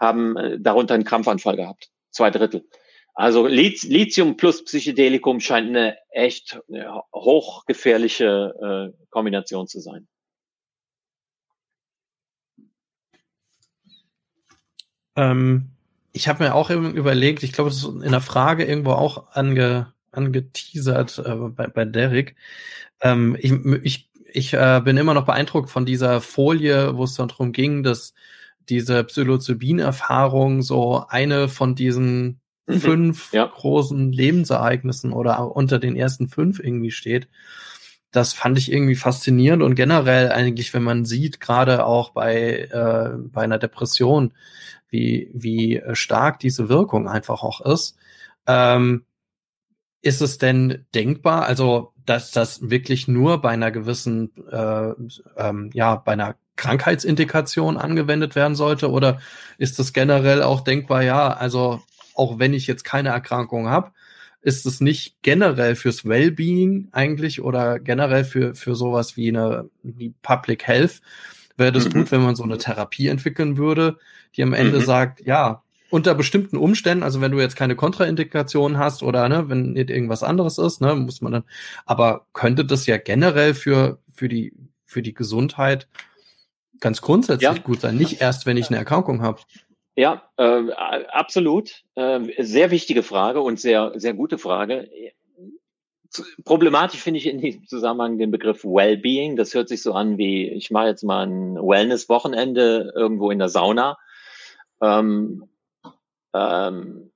haben 0.00 0.38
äh, 0.38 0.58
darunter 0.58 0.94
einen 0.94 1.04
Krampfanfall 1.04 1.56
gehabt. 1.56 1.90
Zwei 2.10 2.30
Drittel. 2.30 2.66
Also 3.20 3.46
Lithium 3.46 4.38
plus 4.38 4.64
Psychedelikum 4.64 5.40
scheint 5.40 5.68
eine 5.68 5.98
echt 6.08 6.58
hochgefährliche 7.12 8.94
äh, 8.94 9.06
Kombination 9.10 9.68
zu 9.68 9.78
sein. 9.80 10.08
Ähm, 15.16 15.68
ich 16.12 16.28
habe 16.28 16.44
mir 16.44 16.54
auch 16.54 16.70
überlegt, 16.70 17.42
ich 17.42 17.52
glaube, 17.52 17.68
das 17.68 17.80
ist 17.80 17.84
in 17.84 18.10
der 18.10 18.22
Frage 18.22 18.64
irgendwo 18.64 18.92
auch 18.92 19.32
ange, 19.32 19.92
angeteasert 20.12 21.18
äh, 21.18 21.34
bei, 21.34 21.66
bei 21.66 21.84
Derek. 21.84 22.36
Ähm, 23.02 23.36
ich 23.38 23.52
ich, 23.82 24.10
ich 24.32 24.54
äh, 24.54 24.80
bin 24.82 24.96
immer 24.96 25.12
noch 25.12 25.26
beeindruckt 25.26 25.68
von 25.68 25.84
dieser 25.84 26.22
Folie, 26.22 26.96
wo 26.96 27.04
es 27.04 27.16
dann 27.16 27.28
darum 27.28 27.52
ging, 27.52 27.82
dass 27.82 28.14
diese 28.70 29.04
Psilocybin-Erfahrung 29.04 30.62
so 30.62 31.04
eine 31.06 31.48
von 31.48 31.74
diesen 31.74 32.39
Mhm. 32.74 32.80
fünf 32.80 33.32
ja. 33.32 33.46
großen 33.46 34.12
Lebensereignissen 34.12 35.12
oder 35.12 35.54
unter 35.54 35.78
den 35.78 35.96
ersten 35.96 36.28
fünf 36.28 36.58
irgendwie 36.58 36.90
steht. 36.90 37.28
Das 38.12 38.32
fand 38.32 38.58
ich 38.58 38.72
irgendwie 38.72 38.96
faszinierend 38.96 39.62
und 39.62 39.76
generell 39.76 40.32
eigentlich, 40.32 40.74
wenn 40.74 40.82
man 40.82 41.04
sieht, 41.04 41.40
gerade 41.40 41.86
auch 41.86 42.10
bei, 42.10 42.68
äh, 42.72 43.16
bei 43.16 43.42
einer 43.42 43.58
Depression, 43.58 44.32
wie, 44.88 45.30
wie 45.32 45.80
stark 45.92 46.40
diese 46.40 46.68
Wirkung 46.68 47.08
einfach 47.08 47.42
auch 47.42 47.60
ist. 47.60 47.96
Ähm, 48.46 49.04
ist 50.02 50.22
es 50.22 50.38
denn 50.38 50.86
denkbar, 50.94 51.44
also 51.44 51.92
dass 52.06 52.32
das 52.32 52.70
wirklich 52.70 53.06
nur 53.06 53.40
bei 53.40 53.50
einer 53.50 53.70
gewissen, 53.70 54.32
äh, 54.50 54.92
ähm, 55.36 55.70
ja, 55.74 55.94
bei 55.94 56.12
einer 56.12 56.36
Krankheitsindikation 56.56 57.76
angewendet 57.76 58.34
werden 58.34 58.54
sollte? 58.54 58.90
Oder 58.90 59.20
ist 59.58 59.78
das 59.78 59.92
generell 59.92 60.42
auch 60.42 60.60
denkbar, 60.62 61.02
ja, 61.02 61.28
also 61.28 61.80
auch 62.20 62.38
wenn 62.38 62.52
ich 62.52 62.66
jetzt 62.66 62.84
keine 62.84 63.08
Erkrankung 63.08 63.70
habe, 63.70 63.92
ist 64.42 64.66
es 64.66 64.82
nicht 64.82 65.16
generell 65.22 65.74
fürs 65.74 66.04
Wellbeing 66.04 66.88
eigentlich 66.92 67.40
oder 67.40 67.80
generell 67.80 68.24
für, 68.24 68.54
für 68.54 68.74
sowas 68.74 69.16
wie 69.16 69.28
eine 69.28 69.70
wie 69.82 70.12
Public 70.20 70.66
Health, 70.66 71.00
wäre 71.56 71.72
das 71.72 71.86
mhm. 71.86 71.92
gut, 71.92 72.12
wenn 72.12 72.22
man 72.22 72.36
so 72.36 72.42
eine 72.42 72.58
Therapie 72.58 73.08
entwickeln 73.08 73.56
würde, 73.56 73.96
die 74.36 74.42
am 74.42 74.52
Ende 74.52 74.80
mhm. 74.80 74.84
sagt, 74.84 75.26
ja, 75.26 75.62
unter 75.88 76.14
bestimmten 76.14 76.58
Umständen, 76.58 77.02
also 77.02 77.22
wenn 77.22 77.32
du 77.32 77.40
jetzt 77.40 77.56
keine 77.56 77.74
Kontraindikation 77.74 78.76
hast 78.76 79.02
oder 79.02 79.26
ne, 79.30 79.48
wenn 79.48 79.72
nicht 79.72 79.88
irgendwas 79.88 80.22
anderes 80.22 80.58
ist, 80.58 80.82
ne, 80.82 80.94
muss 80.94 81.22
man 81.22 81.32
dann, 81.32 81.44
aber 81.86 82.26
könnte 82.34 82.66
das 82.66 82.86
ja 82.86 82.98
generell 82.98 83.54
für, 83.54 83.98
für 84.12 84.28
die, 84.28 84.52
für 84.84 85.00
die 85.00 85.14
Gesundheit 85.14 85.88
ganz 86.80 87.00
grundsätzlich 87.00 87.56
ja. 87.56 87.62
gut 87.62 87.80
sein, 87.80 87.96
nicht 87.96 88.20
erst, 88.20 88.44
wenn 88.44 88.58
ich 88.58 88.68
eine 88.68 88.76
Erkrankung 88.76 89.22
habe. 89.22 89.40
Ja, 89.96 90.22
äh, 90.36 90.70
absolut. 90.72 91.82
Äh, 91.94 92.20
sehr 92.42 92.70
wichtige 92.70 93.02
Frage 93.02 93.40
und 93.40 93.60
sehr, 93.60 93.92
sehr 93.96 94.14
gute 94.14 94.38
Frage. 94.38 94.88
Problematisch 96.44 97.00
finde 97.00 97.18
ich 97.18 97.26
in 97.26 97.40
diesem 97.40 97.66
Zusammenhang 97.66 98.18
den 98.18 98.30
Begriff 98.30 98.64
Wellbeing. 98.64 99.36
Das 99.36 99.54
hört 99.54 99.68
sich 99.68 99.82
so 99.82 99.92
an 99.92 100.18
wie, 100.18 100.48
ich 100.48 100.70
mache 100.70 100.86
jetzt 100.86 101.04
mal 101.04 101.26
ein 101.26 101.56
Wellness-Wochenende 101.56 102.92
irgendwo 102.96 103.30
in 103.30 103.38
der 103.38 103.48
Sauna. 103.48 103.98
Ähm, 104.82 105.48
ähm, 106.34 107.12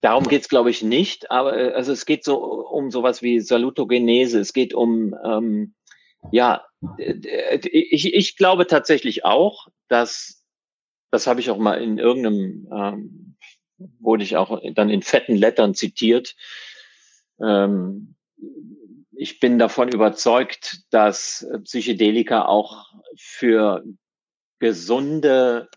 darum 0.00 0.24
geht's, 0.28 0.48
glaube 0.48 0.70
ich, 0.70 0.82
nicht. 0.82 1.30
Aber 1.30 1.56
äh, 1.56 1.72
also 1.72 1.92
es 1.92 2.06
geht 2.06 2.24
so 2.24 2.38
um 2.38 2.90
sowas 2.90 3.22
wie 3.22 3.40
Salutogenese. 3.40 4.38
Es 4.40 4.52
geht 4.52 4.74
um 4.74 5.14
ähm, 5.24 5.74
ja, 6.32 6.64
ich, 6.98 8.14
ich 8.14 8.36
glaube 8.36 8.66
tatsächlich 8.66 9.24
auch, 9.24 9.68
dass 9.88 10.39
das 11.10 11.26
habe 11.26 11.40
ich 11.40 11.50
auch 11.50 11.58
mal 11.58 11.80
in 11.82 11.98
irgendeinem, 11.98 12.68
ähm, 12.72 13.36
wurde 13.98 14.24
ich 14.24 14.36
auch 14.36 14.60
dann 14.74 14.90
in 14.90 15.02
fetten 15.02 15.36
Lettern 15.36 15.74
zitiert. 15.74 16.36
Ähm, 17.40 18.14
ich 19.12 19.40
bin 19.40 19.58
davon 19.58 19.88
überzeugt, 19.88 20.84
dass 20.90 21.46
Psychedelika 21.64 22.46
auch 22.46 22.94
für 23.16 23.84
gesunde 24.60 25.68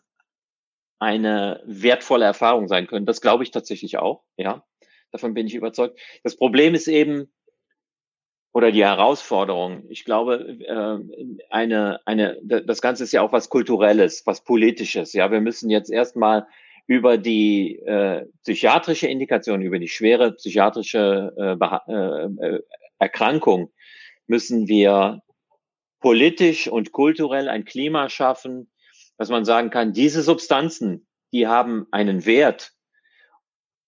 eine 1.00 1.62
wertvolle 1.66 2.26
Erfahrung 2.26 2.70
sein 2.70 2.88
können. 2.88 3.06
Das 3.06 3.20
glaube 3.20 3.44
ich 3.44 3.52
tatsächlich 3.52 3.98
auch, 3.98 4.24
ja. 4.38 4.64
Davon 5.12 5.34
bin 5.34 5.46
ich 5.46 5.56
überzeugt. 5.56 6.00
Das 6.24 6.38
Problem 6.38 6.74
ist 6.74 6.88
eben, 6.88 7.33
oder 8.54 8.72
die 8.72 8.86
Herausforderung. 8.86 9.84
Ich 9.90 10.06
glaube, 10.06 10.36
äh, 10.60 11.44
eine, 11.50 12.00
eine, 12.06 12.38
das 12.44 12.82
Ganze 12.82 13.04
ist 13.04 13.12
ja 13.12 13.22
auch 13.22 13.34
was 13.34 13.50
Kulturelles, 13.50 14.26
was 14.26 14.44
Politisches. 14.44 15.14
Ja, 15.14 15.32
wir 15.32 15.42
müssen 15.42 15.70
jetzt 15.70 15.92
erstmal 15.92 16.48
über 16.86 17.18
die 17.18 17.80
äh, 17.80 18.26
psychiatrische 18.44 19.08
Indikation, 19.08 19.62
über 19.62 19.80
die 19.80 19.88
schwere 19.88 20.34
psychiatrische 20.34 21.34
äh, 21.38 21.92
äh, 21.92 22.60
Erkrankung 23.00 23.72
müssen 24.28 24.68
wir 24.68 25.22
politisch 26.00 26.68
und 26.68 26.92
kulturell 26.92 27.50
ein 27.50 27.66
Klima 27.66 28.10
schaffen, 28.10 28.72
dass 29.18 29.30
man 29.30 29.46
sagen 29.46 29.70
kann, 29.70 29.94
diese 29.94 30.22
Substanzen, 30.22 31.08
die 31.32 31.48
haben 31.48 31.88
einen 31.92 32.26
Wert, 32.26 32.74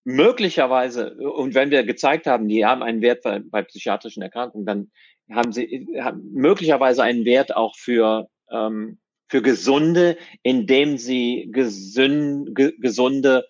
möglicherweise, 0.06 1.15
und 1.15 1.56
wenn 1.56 1.72
wir 1.72 1.84
gezeigt 1.84 2.27
haben, 2.27 2.48
die 2.48 2.65
haben 2.65 2.84
einen 2.84 3.02
Wert 3.02 3.23
bei, 3.23 3.40
bei 3.40 3.64
psychiatrischen 3.64 4.23
Erkrankungen, 4.23 4.65
dann 4.65 4.91
haben 5.30 5.52
sie 5.52 5.88
haben 5.99 6.32
möglicherweise 6.32 7.03
einen 7.03 7.26
Wert 7.26 7.56
auch 7.56 7.76
für, 7.76 8.30
ähm, 8.52 8.99
für 9.27 9.41
Gesunde, 9.41 10.18
indem 10.44 10.98
sie 10.98 11.49
gesün, 11.52 12.53
ge, 12.53 12.73
gesunde, 12.77 13.48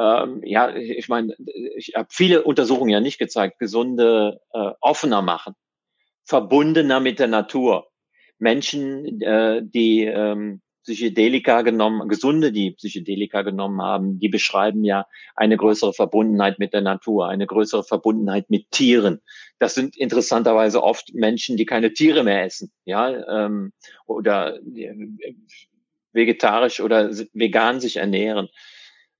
ähm, 0.00 0.40
ja, 0.44 0.74
ich 0.74 1.08
meine, 1.08 1.34
ich 1.76 1.92
habe 1.94 2.08
viele 2.10 2.42
Untersuchungen 2.42 2.90
ja 2.90 3.00
nicht 3.00 3.18
gezeigt, 3.18 3.58
gesunde 3.58 4.40
äh, 4.54 4.70
offener 4.80 5.20
machen, 5.20 5.54
verbundener 6.24 7.00
mit 7.00 7.18
der 7.18 7.28
Natur. 7.28 7.88
Menschen, 8.38 9.20
äh, 9.20 9.60
die 9.62 10.04
ähm, 10.04 10.62
Psychedelika 10.88 11.60
genommen, 11.60 12.08
Gesunde, 12.08 12.50
die 12.50 12.70
Psychedelika 12.70 13.42
genommen 13.42 13.82
haben, 13.82 14.18
die 14.18 14.30
beschreiben 14.30 14.84
ja 14.84 15.06
eine 15.36 15.58
größere 15.58 15.92
Verbundenheit 15.92 16.58
mit 16.58 16.72
der 16.72 16.80
Natur, 16.80 17.28
eine 17.28 17.46
größere 17.46 17.84
Verbundenheit 17.84 18.48
mit 18.48 18.70
Tieren. 18.70 19.20
Das 19.58 19.74
sind 19.74 19.98
interessanterweise 19.98 20.82
oft 20.82 21.12
Menschen, 21.12 21.58
die 21.58 21.66
keine 21.66 21.92
Tiere 21.92 22.24
mehr 22.24 22.42
essen, 22.42 22.72
ja, 22.86 23.44
ähm, 23.44 23.74
oder 24.06 24.56
äh, 24.56 24.94
vegetarisch 26.12 26.80
oder 26.80 27.10
vegan 27.34 27.80
sich 27.80 27.98
ernähren, 27.98 28.48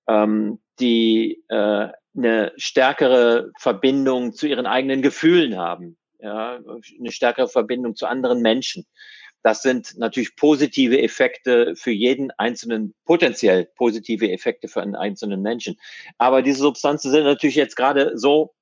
ähm, 0.08 0.60
die 0.80 1.44
äh, 1.48 1.88
eine 2.16 2.52
stärkere 2.56 3.52
Verbindung 3.58 4.32
zu 4.32 4.46
ihren 4.46 4.66
eigenen 4.66 5.02
Gefühlen 5.02 5.58
haben, 5.58 5.98
ja, 6.18 6.60
eine 6.98 7.12
stärkere 7.12 7.48
Verbindung 7.48 7.94
zu 7.94 8.06
anderen 8.06 8.40
Menschen. 8.40 8.86
Das 9.48 9.62
sind 9.62 9.96
natürlich 9.96 10.36
positive 10.36 11.00
Effekte 11.00 11.74
für 11.74 11.90
jeden 11.90 12.30
einzelnen, 12.32 12.94
potenziell 13.06 13.64
positive 13.64 14.30
Effekte 14.30 14.68
für 14.68 14.82
einen 14.82 14.94
einzelnen 14.94 15.40
Menschen. 15.40 15.80
Aber 16.18 16.42
diese 16.42 16.58
Substanzen 16.58 17.10
sind 17.10 17.24
natürlich 17.24 17.56
jetzt 17.56 17.74
gerade 17.74 18.12
so 18.18 18.54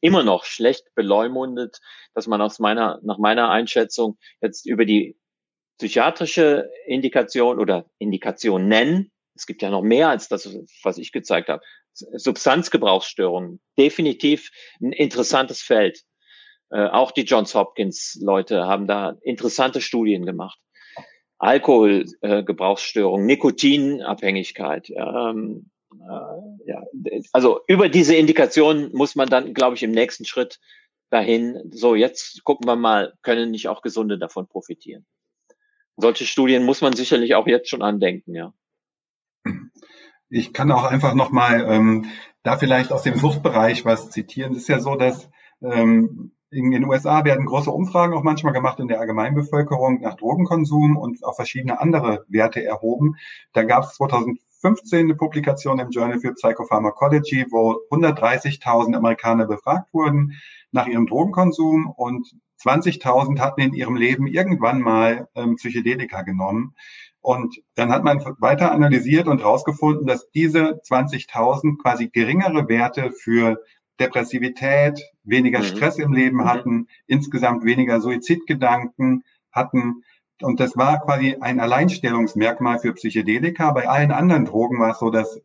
immer 0.00 0.22
noch 0.22 0.44
schlecht 0.44 0.94
beleumundet, 0.94 1.80
dass 2.14 2.28
man 2.28 2.40
aus 2.40 2.60
meiner, 2.60 3.00
nach 3.02 3.18
meiner 3.18 3.50
Einschätzung 3.50 4.16
jetzt 4.40 4.64
über 4.64 4.84
die 4.84 5.18
psychiatrische 5.78 6.70
Indikation 6.86 7.58
oder 7.58 7.90
Indikation 7.98 8.68
nennen. 8.68 9.10
Es 9.34 9.44
gibt 9.44 9.60
ja 9.60 9.70
noch 9.70 9.82
mehr 9.82 10.08
als 10.08 10.28
das, 10.28 10.48
was 10.84 10.98
ich 10.98 11.10
gezeigt 11.10 11.48
habe. 11.48 11.64
Substanzgebrauchsstörungen, 11.94 13.60
definitiv 13.76 14.52
ein 14.80 14.92
interessantes 14.92 15.62
Feld. 15.62 16.04
Äh, 16.70 16.86
auch 16.86 17.12
die 17.12 17.22
Johns 17.22 17.54
Hopkins 17.54 18.18
Leute 18.20 18.66
haben 18.66 18.86
da 18.86 19.16
interessante 19.22 19.80
Studien 19.80 20.26
gemacht. 20.26 20.58
Alkoholgebrauchsstörungen, 21.38 23.28
äh, 23.28 23.32
Nikotinabhängigkeit. 23.32 24.90
Ähm, 24.90 25.70
äh, 25.92 26.66
ja, 26.66 26.82
also 27.32 27.60
über 27.68 27.88
diese 27.88 28.14
Indikation 28.16 28.90
muss 28.92 29.14
man 29.14 29.28
dann, 29.28 29.54
glaube 29.54 29.76
ich, 29.76 29.82
im 29.82 29.92
nächsten 29.92 30.24
Schritt 30.24 30.58
dahin. 31.10 31.70
So, 31.70 31.94
jetzt 31.94 32.44
gucken 32.44 32.66
wir 32.66 32.76
mal, 32.76 33.14
können 33.22 33.50
nicht 33.50 33.68
auch 33.68 33.82
Gesunde 33.82 34.18
davon 34.18 34.46
profitieren? 34.48 35.06
Solche 35.96 36.26
Studien 36.26 36.64
muss 36.64 36.80
man 36.80 36.92
sicherlich 36.92 37.34
auch 37.34 37.46
jetzt 37.46 37.70
schon 37.70 37.82
andenken, 37.82 38.34
ja. 38.34 38.52
Ich 40.28 40.52
kann 40.52 40.70
auch 40.70 40.84
einfach 40.84 41.14
nochmal 41.14 41.66
ähm, 41.68 42.06
da 42.42 42.58
vielleicht 42.58 42.92
aus 42.92 43.02
dem 43.02 43.16
Suchtbereich 43.16 43.84
was 43.84 44.10
zitieren. 44.10 44.52
Es 44.52 44.58
ist 44.58 44.68
ja 44.68 44.80
so, 44.80 44.94
dass 44.94 45.30
ähm, 45.62 46.36
in 46.50 46.70
den 46.70 46.84
USA 46.84 47.24
werden 47.24 47.46
große 47.46 47.70
Umfragen 47.70 48.14
auch 48.14 48.22
manchmal 48.22 48.52
gemacht 48.52 48.80
in 48.80 48.88
der 48.88 49.00
Allgemeinbevölkerung 49.00 50.00
nach 50.00 50.14
Drogenkonsum 50.14 50.96
und 50.96 51.22
auch 51.24 51.36
verschiedene 51.36 51.80
andere 51.80 52.24
Werte 52.28 52.64
erhoben. 52.64 53.16
Da 53.52 53.64
gab 53.64 53.84
es 53.84 53.94
2015 53.94 55.00
eine 55.00 55.14
Publikation 55.14 55.78
im 55.78 55.90
Journal 55.90 56.20
für 56.20 56.32
Psychopharmacology, 56.32 57.46
wo 57.50 57.76
130.000 57.90 58.96
Amerikaner 58.96 59.46
befragt 59.46 59.92
wurden 59.92 60.32
nach 60.72 60.86
ihrem 60.86 61.06
Drogenkonsum 61.06 61.90
und 61.90 62.26
20.000 62.62 63.38
hatten 63.38 63.60
in 63.60 63.74
ihrem 63.74 63.96
Leben 63.96 64.26
irgendwann 64.26 64.80
mal 64.80 65.28
ähm, 65.34 65.56
Psychedelika 65.56 66.22
genommen. 66.22 66.74
Und 67.20 67.60
dann 67.74 67.90
hat 67.90 68.04
man 68.04 68.24
weiter 68.38 68.72
analysiert 68.72 69.28
und 69.28 69.40
herausgefunden, 69.40 70.06
dass 70.06 70.30
diese 70.30 70.80
20.000 70.82 71.76
quasi 71.78 72.08
geringere 72.08 72.68
Werte 72.68 73.12
für 73.12 73.58
Depressivität, 74.00 75.00
weniger 75.24 75.60
mhm. 75.60 75.64
Stress 75.64 75.98
im 75.98 76.12
Leben 76.12 76.38
mhm. 76.38 76.44
hatten, 76.44 76.88
insgesamt 77.06 77.64
weniger 77.64 78.00
Suizidgedanken 78.00 79.24
hatten. 79.52 80.04
Und 80.40 80.60
das 80.60 80.76
war 80.76 81.00
quasi 81.00 81.36
ein 81.40 81.60
Alleinstellungsmerkmal 81.60 82.78
für 82.78 82.92
Psychedelika. 82.92 83.72
Bei 83.72 83.88
allen 83.88 84.12
anderen 84.12 84.44
Drogen 84.44 84.78
war 84.78 84.92
es 84.92 84.98
so, 84.98 85.10
dass 85.10 85.40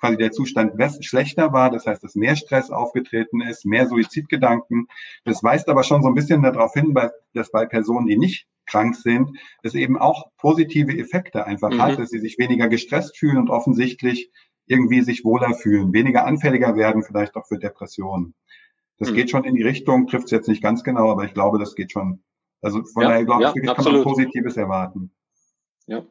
quasi 0.00 0.16
der 0.16 0.32
Zustand 0.32 0.72
schlechter 1.04 1.52
war. 1.52 1.70
Das 1.70 1.86
heißt, 1.86 2.02
dass 2.02 2.14
mehr 2.14 2.36
Stress 2.36 2.70
aufgetreten 2.70 3.40
ist, 3.42 3.66
mehr 3.66 3.86
Suizidgedanken. 3.86 4.88
Das 5.24 5.42
weist 5.42 5.68
aber 5.68 5.82
schon 5.82 6.02
so 6.02 6.08
ein 6.08 6.14
bisschen 6.14 6.42
darauf 6.42 6.72
hin, 6.72 6.94
dass 7.34 7.50
bei 7.50 7.66
Personen, 7.66 8.06
die 8.06 8.16
nicht 8.16 8.46
krank 8.66 8.96
sind, 8.96 9.30
es 9.62 9.74
eben 9.74 9.98
auch 9.98 10.30
positive 10.36 10.96
Effekte 10.96 11.46
einfach 11.46 11.70
mhm. 11.70 11.82
hat, 11.82 11.98
dass 11.98 12.10
sie 12.10 12.18
sich 12.18 12.38
weniger 12.38 12.68
gestresst 12.68 13.16
fühlen 13.16 13.38
und 13.38 13.50
offensichtlich 13.50 14.30
irgendwie 14.68 15.02
sich 15.02 15.24
wohler 15.24 15.54
fühlen, 15.54 15.92
weniger 15.92 16.26
anfälliger 16.26 16.76
werden, 16.76 17.02
vielleicht 17.02 17.34
auch 17.36 17.46
für 17.46 17.58
Depressionen. 17.58 18.34
Das 18.98 19.10
mhm. 19.10 19.14
geht 19.14 19.30
schon 19.30 19.44
in 19.44 19.54
die 19.54 19.62
Richtung, 19.62 20.06
trifft 20.06 20.26
es 20.26 20.30
jetzt 20.30 20.48
nicht 20.48 20.62
ganz 20.62 20.84
genau, 20.84 21.10
aber 21.10 21.24
ich 21.24 21.34
glaube, 21.34 21.58
das 21.58 21.74
geht 21.74 21.92
schon. 21.92 22.22
Also 22.60 22.84
von 22.84 23.02
ja, 23.02 23.10
daher 23.10 23.24
glaube 23.24 23.42
ja, 23.42 23.48
ich, 23.50 23.54
wirklich 23.54 23.74
kann 23.74 23.92
man 23.92 24.02
Positives 24.02 24.56
erwarten. 24.56 25.10
Ja. 25.86 26.04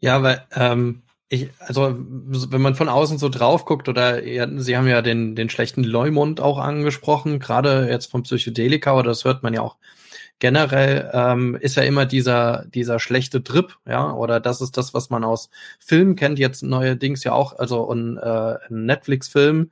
Ja, 0.00 0.22
weil 0.22 0.46
ähm, 0.52 1.02
ich, 1.28 1.50
also 1.58 1.94
wenn 1.94 2.62
man 2.62 2.74
von 2.74 2.88
außen 2.88 3.18
so 3.18 3.28
drauf 3.28 3.66
guckt 3.66 3.88
oder 3.88 4.24
ja, 4.26 4.48
Sie 4.58 4.76
haben 4.76 4.88
ja 4.88 5.02
den 5.02 5.36
den 5.36 5.48
schlechten 5.48 5.84
Leumund 5.84 6.40
auch 6.40 6.58
angesprochen, 6.58 7.38
gerade 7.38 7.88
jetzt 7.88 8.10
vom 8.10 8.24
Psychedelika, 8.24 8.94
oder 8.94 9.10
das 9.10 9.24
hört 9.24 9.42
man 9.42 9.54
ja 9.54 9.60
auch 9.60 9.76
generell 10.40 11.10
ähm, 11.12 11.56
ist 11.60 11.76
ja 11.76 11.84
immer 11.84 12.06
dieser, 12.06 12.64
dieser 12.74 12.98
schlechte 12.98 13.44
Trip, 13.44 13.76
ja, 13.86 14.12
oder 14.12 14.40
das 14.40 14.60
ist 14.60 14.76
das, 14.76 14.92
was 14.92 15.10
man 15.10 15.22
aus 15.22 15.50
Filmen 15.78 16.16
kennt, 16.16 16.38
jetzt 16.38 16.62
neuerdings 16.62 17.22
ja 17.22 17.32
auch, 17.32 17.58
also 17.58 17.88
ein, 17.92 18.16
äh, 18.16 18.56
ein 18.68 18.86
Netflix-Film, 18.86 19.70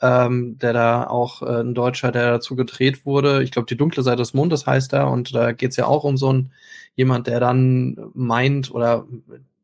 ähm, 0.00 0.58
der 0.58 0.72
da 0.72 1.06
auch 1.06 1.42
äh, 1.42 1.60
ein 1.60 1.74
Deutscher, 1.74 2.10
der 2.12 2.32
dazu 2.32 2.56
gedreht 2.56 3.06
wurde. 3.06 3.42
Ich 3.42 3.50
glaube, 3.52 3.66
die 3.66 3.76
dunkle 3.76 4.02
Seite 4.02 4.18
des 4.18 4.34
Mondes 4.34 4.66
heißt 4.66 4.92
er, 4.94 5.10
und 5.10 5.34
da 5.34 5.52
geht's 5.52 5.76
ja 5.76 5.86
auch 5.86 6.04
um 6.04 6.16
so 6.16 6.32
ein 6.32 6.52
jemand, 6.96 7.26
der 7.26 7.40
dann 7.40 8.10
meint 8.14 8.70
oder 8.70 9.06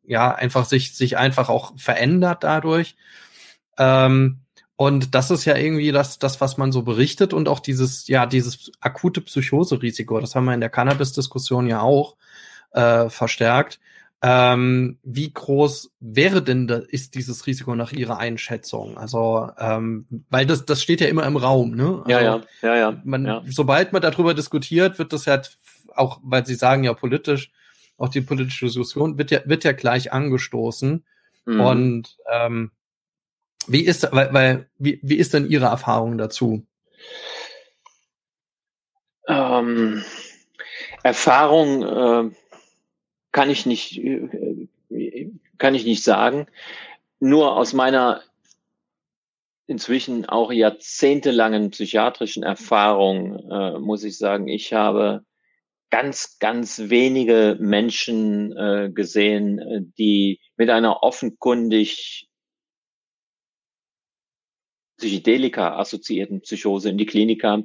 ja, 0.04 0.34
einfach 0.34 0.66
sich, 0.66 0.94
sich 0.94 1.16
einfach 1.16 1.48
auch 1.48 1.72
verändert 1.76 2.44
dadurch. 2.44 2.96
Ähm, 3.78 4.41
und 4.76 5.14
das 5.14 5.30
ist 5.30 5.44
ja 5.44 5.56
irgendwie 5.56 5.92
das, 5.92 6.18
das, 6.18 6.40
was 6.40 6.56
man 6.56 6.72
so 6.72 6.82
berichtet 6.82 7.32
und 7.32 7.48
auch 7.48 7.60
dieses, 7.60 8.08
ja, 8.08 8.26
dieses 8.26 8.72
akute 8.80 9.20
Psychoserisiko, 9.20 10.20
das 10.20 10.34
haben 10.34 10.46
wir 10.46 10.54
in 10.54 10.60
der 10.60 10.70
Cannabis-Diskussion 10.70 11.66
ja 11.66 11.80
auch 11.80 12.16
äh, 12.72 13.08
verstärkt. 13.08 13.80
Ähm, 14.24 14.98
wie 15.02 15.32
groß 15.32 15.90
wäre 15.98 16.42
denn 16.42 16.68
da, 16.68 16.76
ist 16.76 17.16
dieses 17.16 17.46
Risiko 17.48 17.74
nach 17.74 17.92
Ihrer 17.92 18.18
Einschätzung? 18.18 18.96
Also, 18.96 19.50
ähm, 19.58 20.06
weil 20.30 20.46
das, 20.46 20.64
das 20.64 20.80
steht 20.80 21.00
ja 21.00 21.08
immer 21.08 21.26
im 21.26 21.36
Raum, 21.36 21.74
ne? 21.74 22.02
Also, 22.04 22.10
ja, 22.10 22.20
ja, 22.20 22.42
ja, 22.62 22.76
ja, 22.76 23.00
man, 23.04 23.26
ja. 23.26 23.42
Sobald 23.48 23.92
man 23.92 24.00
darüber 24.00 24.32
diskutiert, 24.32 25.00
wird 25.00 25.12
das 25.12 25.24
ja 25.24 25.42
auch, 25.96 26.20
weil 26.22 26.46
Sie 26.46 26.54
sagen 26.54 26.84
ja 26.84 26.94
politisch, 26.94 27.50
auch 27.98 28.10
die 28.10 28.20
politische 28.20 28.66
Diskussion 28.66 29.18
wird 29.18 29.32
ja, 29.32 29.40
wird 29.44 29.64
ja 29.64 29.72
gleich 29.72 30.12
angestoßen. 30.12 31.04
Mhm. 31.44 31.60
Und 31.60 32.16
ähm, 32.32 32.70
wie 33.70 33.84
ist, 33.84 34.08
weil, 34.12 34.32
weil 34.32 34.68
wie, 34.78 34.98
wie 35.02 35.16
ist 35.16 35.34
denn 35.34 35.48
Ihre 35.48 35.66
Erfahrung 35.66 36.18
dazu? 36.18 36.66
Ähm, 39.28 40.04
Erfahrung 41.02 41.82
äh, 41.82 42.34
kann 43.32 43.50
ich 43.50 43.66
nicht, 43.66 43.98
äh, 43.98 45.30
kann 45.58 45.74
ich 45.74 45.84
nicht 45.84 46.02
sagen. 46.02 46.46
Nur 47.20 47.56
aus 47.56 47.72
meiner 47.72 48.22
inzwischen 49.66 50.26
auch 50.26 50.52
jahrzehntelangen 50.52 51.70
psychiatrischen 51.70 52.42
Erfahrung 52.42 53.48
äh, 53.50 53.78
muss 53.78 54.04
ich 54.04 54.18
sagen, 54.18 54.48
ich 54.48 54.72
habe 54.72 55.24
ganz, 55.90 56.38
ganz 56.38 56.90
wenige 56.90 57.56
Menschen 57.60 58.56
äh, 58.56 58.90
gesehen, 58.92 59.58
äh, 59.58 59.80
die 59.98 60.40
mit 60.56 60.70
einer 60.70 61.02
offenkundig 61.02 62.28
Psychedelika-assoziierten 65.02 66.42
Psychose 66.42 66.90
in 66.90 66.98
die 66.98 67.06
Klinik 67.06 67.40
kam, 67.42 67.64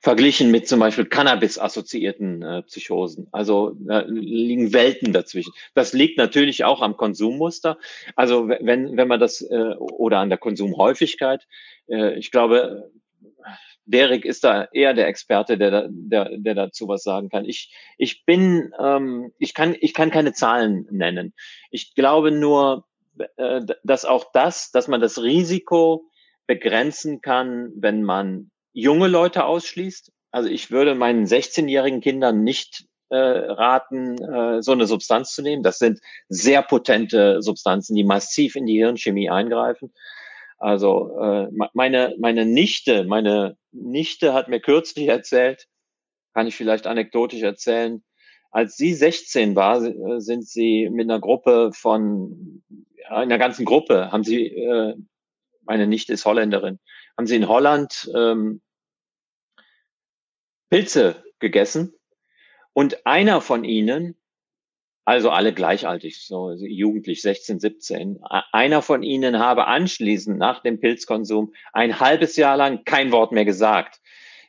verglichen 0.00 0.50
mit 0.50 0.66
zum 0.66 0.80
Beispiel 0.80 1.04
Cannabis-assoziierten 1.04 2.42
äh, 2.42 2.62
Psychosen. 2.62 3.28
Also 3.32 3.76
da 3.80 4.04
liegen 4.06 4.72
Welten 4.72 5.12
dazwischen. 5.12 5.52
Das 5.74 5.92
liegt 5.92 6.16
natürlich 6.16 6.64
auch 6.64 6.80
am 6.80 6.96
Konsummuster. 6.96 7.78
Also 8.16 8.48
wenn, 8.48 8.96
wenn 8.96 9.08
man 9.08 9.20
das 9.20 9.42
äh, 9.42 9.74
oder 9.78 10.18
an 10.18 10.30
der 10.30 10.38
Konsumhäufigkeit. 10.38 11.46
Äh, 11.88 12.14
ich 12.18 12.30
glaube, 12.30 12.90
Derek 13.86 14.24
ist 14.24 14.44
da 14.44 14.68
eher 14.72 14.94
der 14.94 15.08
Experte, 15.08 15.58
der, 15.58 15.88
der, 15.90 16.30
der 16.36 16.54
dazu 16.54 16.88
was 16.88 17.02
sagen 17.02 17.28
kann. 17.28 17.44
Ich, 17.44 17.74
ich 17.96 18.24
bin, 18.24 18.72
ähm, 18.78 19.32
ich 19.38 19.52
kann, 19.52 19.74
ich 19.80 19.94
kann 19.94 20.10
keine 20.10 20.32
Zahlen 20.32 20.86
nennen. 20.90 21.34
Ich 21.70 21.94
glaube 21.94 22.30
nur, 22.30 22.84
äh, 23.36 23.62
dass 23.82 24.04
auch 24.04 24.26
das, 24.32 24.70
dass 24.70 24.88
man 24.88 25.00
das 25.00 25.20
Risiko 25.20 26.04
begrenzen 26.48 27.20
kann, 27.20 27.70
wenn 27.76 28.02
man 28.02 28.50
junge 28.72 29.06
Leute 29.06 29.44
ausschließt. 29.44 30.10
Also 30.32 30.48
ich 30.48 30.72
würde 30.72 30.96
meinen 30.96 31.26
16-jährigen 31.26 32.00
Kindern 32.00 32.42
nicht 32.42 32.86
äh, 33.10 33.16
raten, 33.16 34.18
äh, 34.22 34.62
so 34.62 34.72
eine 34.72 34.86
Substanz 34.86 35.32
zu 35.32 35.42
nehmen. 35.42 35.62
Das 35.62 35.78
sind 35.78 36.00
sehr 36.28 36.62
potente 36.62 37.40
Substanzen, 37.42 37.94
die 37.94 38.04
massiv 38.04 38.56
in 38.56 38.66
die 38.66 38.78
Hirnchemie 38.78 39.30
eingreifen. 39.30 39.92
Also 40.58 41.16
äh, 41.20 41.48
meine 41.72 42.16
meine 42.18 42.44
Nichte, 42.44 43.04
meine 43.04 43.56
Nichte 43.70 44.34
hat 44.34 44.48
mir 44.48 44.60
kürzlich 44.60 45.06
erzählt, 45.06 45.66
kann 46.34 46.46
ich 46.46 46.56
vielleicht 46.56 46.86
anekdotisch 46.86 47.42
erzählen. 47.42 48.02
Als 48.50 48.76
sie 48.76 48.94
16 48.94 49.54
war, 49.54 49.82
äh, 49.84 50.20
sind 50.20 50.48
sie 50.48 50.88
mit 50.90 51.08
einer 51.08 51.20
Gruppe 51.20 51.70
von, 51.74 52.62
einer 53.08 53.38
ganzen 53.38 53.64
Gruppe, 53.64 54.10
haben 54.10 54.24
sie, 54.24 54.46
äh, 54.46 54.94
meine 55.68 55.86
Nichte 55.86 56.12
ist 56.12 56.24
Holländerin, 56.24 56.80
haben 57.16 57.26
sie 57.26 57.36
in 57.36 57.48
Holland 57.48 58.10
ähm, 58.14 58.60
Pilze 60.70 61.22
gegessen. 61.38 61.94
Und 62.72 63.06
einer 63.06 63.40
von 63.40 63.64
ihnen, 63.64 64.16
also 65.04 65.30
alle 65.30 65.52
gleichaltig, 65.52 66.20
so 66.20 66.52
jugendlich 66.52 67.22
16, 67.22 67.60
17, 67.60 68.20
einer 68.52 68.82
von 68.82 69.02
ihnen 69.02 69.38
habe 69.38 69.66
anschließend 69.66 70.38
nach 70.38 70.62
dem 70.62 70.80
Pilzkonsum 70.80 71.54
ein 71.72 71.98
halbes 71.98 72.36
Jahr 72.36 72.56
lang 72.56 72.84
kein 72.84 73.10
Wort 73.10 73.32
mehr 73.32 73.44
gesagt. 73.44 74.00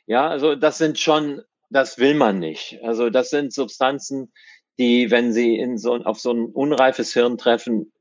Ja, 0.06 0.28
also 0.28 0.54
das 0.54 0.78
sind 0.78 0.98
schon, 0.98 1.42
das 1.70 1.98
will 1.98 2.14
man 2.14 2.38
nicht. 2.38 2.78
Also 2.82 3.10
das 3.10 3.30
sind 3.30 3.52
Substanzen, 3.52 4.32
die, 4.78 5.10
wenn 5.10 5.32
sie 5.32 5.58
in 5.58 5.78
so, 5.78 5.94
auf 5.94 6.20
so 6.20 6.32
ein 6.32 6.46
unreifes 6.46 7.12
Hirn 7.12 7.38
treffen, 7.38 7.92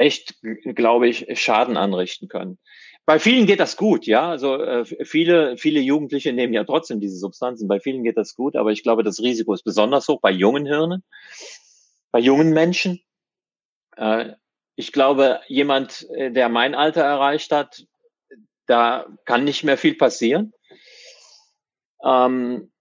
echt, 0.00 0.36
glaube 0.42 1.08
ich, 1.08 1.26
Schaden 1.38 1.76
anrichten 1.76 2.28
können. 2.28 2.58
Bei 3.04 3.18
vielen 3.18 3.46
geht 3.46 3.60
das 3.60 3.76
gut, 3.76 4.06
ja. 4.06 4.30
Also 4.30 4.56
äh, 4.56 4.84
viele, 4.84 5.56
viele 5.56 5.80
Jugendliche 5.80 6.32
nehmen 6.32 6.54
ja 6.54 6.64
trotzdem 6.64 7.00
diese 7.00 7.16
Substanzen. 7.16 7.68
Bei 7.68 7.80
vielen 7.80 8.02
geht 8.02 8.16
das 8.16 8.34
gut, 8.34 8.56
aber 8.56 8.72
ich 8.72 8.82
glaube, 8.82 9.02
das 9.02 9.20
Risiko 9.20 9.52
ist 9.52 9.62
besonders 9.62 10.08
hoch 10.08 10.20
bei 10.20 10.30
jungen 10.30 10.64
Hirnen, 10.66 11.04
bei 12.12 12.18
jungen 12.18 12.50
Menschen. 12.52 13.02
Äh, 13.96 14.32
ich 14.76 14.92
glaube, 14.92 15.40
jemand, 15.48 16.08
äh, 16.10 16.30
der 16.30 16.48
mein 16.48 16.74
Alter 16.74 17.02
erreicht 17.02 17.52
hat, 17.52 17.84
da 18.66 19.06
kann 19.26 19.44
nicht 19.44 19.64
mehr 19.64 19.76
viel 19.76 19.96
passieren. 19.96 20.54
Ähm, 22.02 22.72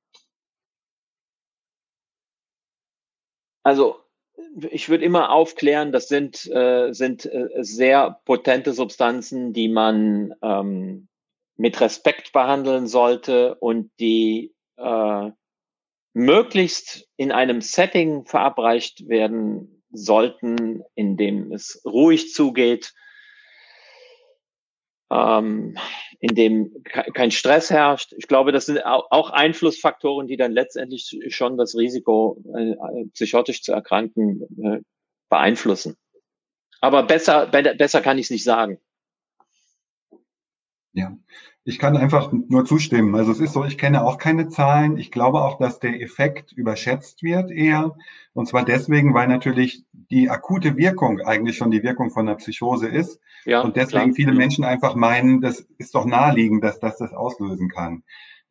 also 3.64 4.00
ich 4.72 4.90
würde 4.90 5.06
immer 5.06 5.32
aufklären, 5.32 5.92
das 5.92 6.08
sind, 6.08 6.46
äh, 6.48 6.92
sind 6.94 7.26
äh, 7.26 7.48
sehr 7.60 8.20
potente 8.26 8.74
Substanzen, 8.74 9.54
die 9.54 9.70
man 9.70 10.34
ähm, 10.42 11.08
mit 11.56 11.80
Respekt 11.82 12.32
behandeln 12.32 12.88
sollte 12.88 13.56
und 13.56 13.92
die 14.00 14.54
äh, 14.78 15.32
möglichst 16.14 17.08
in 17.18 17.32
einem 17.32 17.62
Setting 17.62 18.26
verabreicht 18.26 19.08
werden 19.08 19.84
sollten, 19.92 20.84
in 20.96 21.18
dem 21.18 21.52
es 21.52 21.82
ruhig 21.86 22.34
zugeht, 22.34 22.94
ähm, 25.12 25.78
in 26.20 26.36
dem 26.36 26.84
kein 27.14 27.32
Stress 27.32 27.70
herrscht. 27.70 28.14
Ich 28.18 28.28
glaube, 28.28 28.52
das 28.52 28.66
sind 28.66 28.86
auch 28.86 29.30
Einflussfaktoren, 29.30 30.28
die 30.28 30.38
dann 30.38 30.52
letztendlich 30.52 31.18
schon 31.30 31.58
das 31.58 31.76
Risiko, 31.76 32.44
äh, 32.56 33.06
psychotisch 33.14 33.64
zu 33.64 33.72
erkranken, 33.72 34.42
äh, 34.62 34.82
beeinflussen. 35.30 35.96
Aber 36.82 37.04
besser, 37.04 37.48
besser 37.48 38.02
kann 38.02 38.18
ich 38.18 38.26
es 38.26 38.32
nicht 38.32 38.44
sagen. 38.44 38.80
Ja, 40.94 41.18
ich 41.70 41.78
kann 41.78 41.96
einfach 41.96 42.32
nur 42.32 42.66
zustimmen. 42.66 43.14
Also 43.14 43.32
es 43.32 43.40
ist 43.40 43.54
so, 43.54 43.64
ich 43.64 43.78
kenne 43.78 44.04
auch 44.04 44.18
keine 44.18 44.50
Zahlen. 44.50 44.98
Ich 44.98 45.12
glaube 45.12 45.44
auch, 45.44 45.60
dass 45.60 45.80
der 45.80 46.02
Effekt 46.02 46.52
überschätzt 46.52 47.22
wird 47.22 47.52
eher. 47.52 47.96
Und 48.34 48.48
zwar 48.48 48.66
deswegen, 48.66 49.14
weil 49.14 49.28
natürlich 49.28 49.84
die 49.92 50.32
akute 50.32 50.78
Wirkung 50.78 51.22
eigentlich 51.22 51.58
schon 51.58 51.70
die 51.70 51.84
Wirkung 51.84 52.10
von 52.10 52.26
der 52.26 52.36
Psychose 52.36 52.88
ist. 52.88 53.20
Ja, 53.46 53.62
und 53.62 53.76
deswegen 53.76 54.06
klar. 54.06 54.16
viele. 54.16 54.34
Menschen 54.34 54.64
einfach 54.64 54.96
meinen, 54.96 55.42
das 55.42 55.68
ist 55.78 55.94
doch 55.94 56.06
naheliegend, 56.06 56.64
dass 56.64 56.80
das 56.80 56.98
das 56.98 57.14
auslösen 57.14 57.70
kann. 57.70 58.02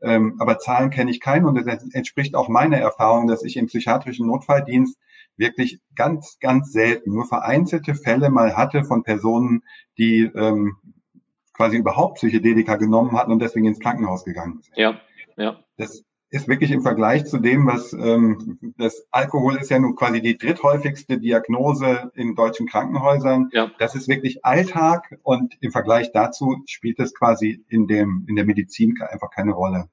Ähm, 0.00 0.36
aber 0.38 0.60
Zahlen 0.60 0.90
kenne 0.90 1.10
ich 1.10 1.18
keine 1.18 1.48
und 1.48 1.56
das 1.56 1.66
entspricht 1.92 2.36
auch 2.36 2.48
meiner 2.48 2.76
Erfahrung, 2.76 3.26
dass 3.26 3.42
ich 3.42 3.56
im 3.56 3.66
psychiatrischen 3.66 4.28
Notfalldienst 4.28 4.96
wirklich 5.36 5.80
ganz, 5.96 6.38
ganz 6.40 6.70
selten 6.70 7.14
nur 7.14 7.24
vereinzelte 7.24 7.96
Fälle 7.96 8.30
mal 8.30 8.56
hatte 8.56 8.84
von 8.84 9.02
Personen, 9.02 9.64
die 9.98 10.30
ähm, 10.36 10.76
quasi 11.58 11.76
überhaupt 11.76 12.18
Psychedelika 12.18 12.76
genommen 12.76 13.12
hatten 13.12 13.32
und 13.32 13.42
deswegen 13.42 13.66
ins 13.66 13.80
Krankenhaus 13.80 14.24
gegangen 14.24 14.60
sind. 14.62 14.76
Ja, 14.76 15.00
ja. 15.36 15.58
Das 15.76 16.04
ist 16.30 16.46
wirklich 16.46 16.70
im 16.70 16.82
Vergleich 16.82 17.24
zu 17.24 17.38
dem, 17.38 17.66
was 17.66 17.92
ähm, 17.92 18.58
das 18.78 19.06
Alkohol 19.10 19.56
ist 19.56 19.70
ja 19.70 19.80
nun 19.80 19.96
quasi 19.96 20.22
die 20.22 20.38
dritthäufigste 20.38 21.18
Diagnose 21.18 22.12
in 22.14 22.36
deutschen 22.36 22.68
Krankenhäusern. 22.68 23.48
Ja. 23.52 23.72
Das 23.80 23.96
ist 23.96 24.06
wirklich 24.06 24.44
Alltag 24.44 25.18
und 25.24 25.56
im 25.60 25.72
Vergleich 25.72 26.12
dazu 26.12 26.62
spielt 26.66 27.00
es 27.00 27.12
quasi 27.12 27.64
in 27.68 27.88
dem 27.88 28.24
in 28.28 28.36
der 28.36 28.44
Medizin 28.44 28.94
einfach 29.00 29.30
keine 29.30 29.52
Rolle. 29.52 29.88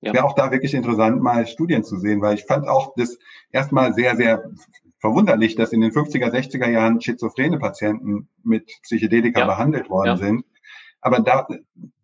Ja. 0.00 0.14
Wäre 0.14 0.24
auch 0.24 0.34
da 0.34 0.50
wirklich 0.52 0.72
interessant, 0.72 1.20
mal 1.20 1.46
Studien 1.46 1.84
zu 1.84 1.98
sehen, 1.98 2.22
weil 2.22 2.36
ich 2.36 2.44
fand 2.44 2.66
auch 2.66 2.94
das 2.96 3.18
erstmal 3.52 3.92
sehr, 3.92 4.16
sehr 4.16 4.50
verwunderlich, 5.00 5.54
dass 5.54 5.72
in 5.72 5.80
den 5.80 5.90
50er, 5.90 6.30
60er 6.30 6.70
Jahren 6.70 7.00
schizophrene 7.00 7.58
Patienten 7.58 8.28
mit 8.42 8.70
Psychedelika 8.82 9.40
ja. 9.40 9.46
behandelt 9.46 9.90
worden 9.90 10.06
ja. 10.06 10.16
sind. 10.16 10.44
Aber 11.00 11.20
da, 11.20 11.46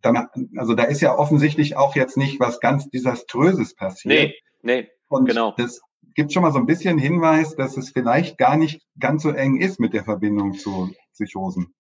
da, 0.03 0.31
also 0.57 0.75
da 0.75 0.85
ist 0.85 1.01
ja 1.01 1.17
offensichtlich 1.17 1.77
auch 1.77 1.97
jetzt 1.97 2.17
nicht 2.17 2.41
was 2.41 2.61
ganz 2.61 2.89
Desaströses 2.91 3.75
passiert. 3.75 4.15
Nee, 4.15 4.35
nee, 4.63 4.89
Und 5.09 5.27
genau. 5.27 5.55
Das 5.57 5.81
gibt 6.15 6.33
schon 6.33 6.43
mal 6.43 6.53
so 6.53 6.59
ein 6.59 6.67
bisschen 6.67 6.99
Hinweis, 6.99 7.57
dass 7.57 7.77
es 7.77 7.91
vielleicht 7.91 8.39
gar 8.39 8.57
nicht 8.57 8.83
ganz 8.99 9.23
so 9.23 9.31
eng 9.31 9.61
ist 9.61 9.81
mit 9.81 9.93
der 9.93 10.05
Verbindung 10.05 10.55
zu 10.55 10.91
Psychosen. 11.13 11.75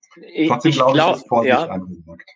Trotzdem 0.46 0.70
ich 0.70 0.76
glaube 0.76 0.92
glaub, 0.92 1.16
ich, 1.16 1.22
ist 1.22 1.28
Vorsicht 1.28 1.50
ja, 1.50 1.66
angesagt. 1.66 2.30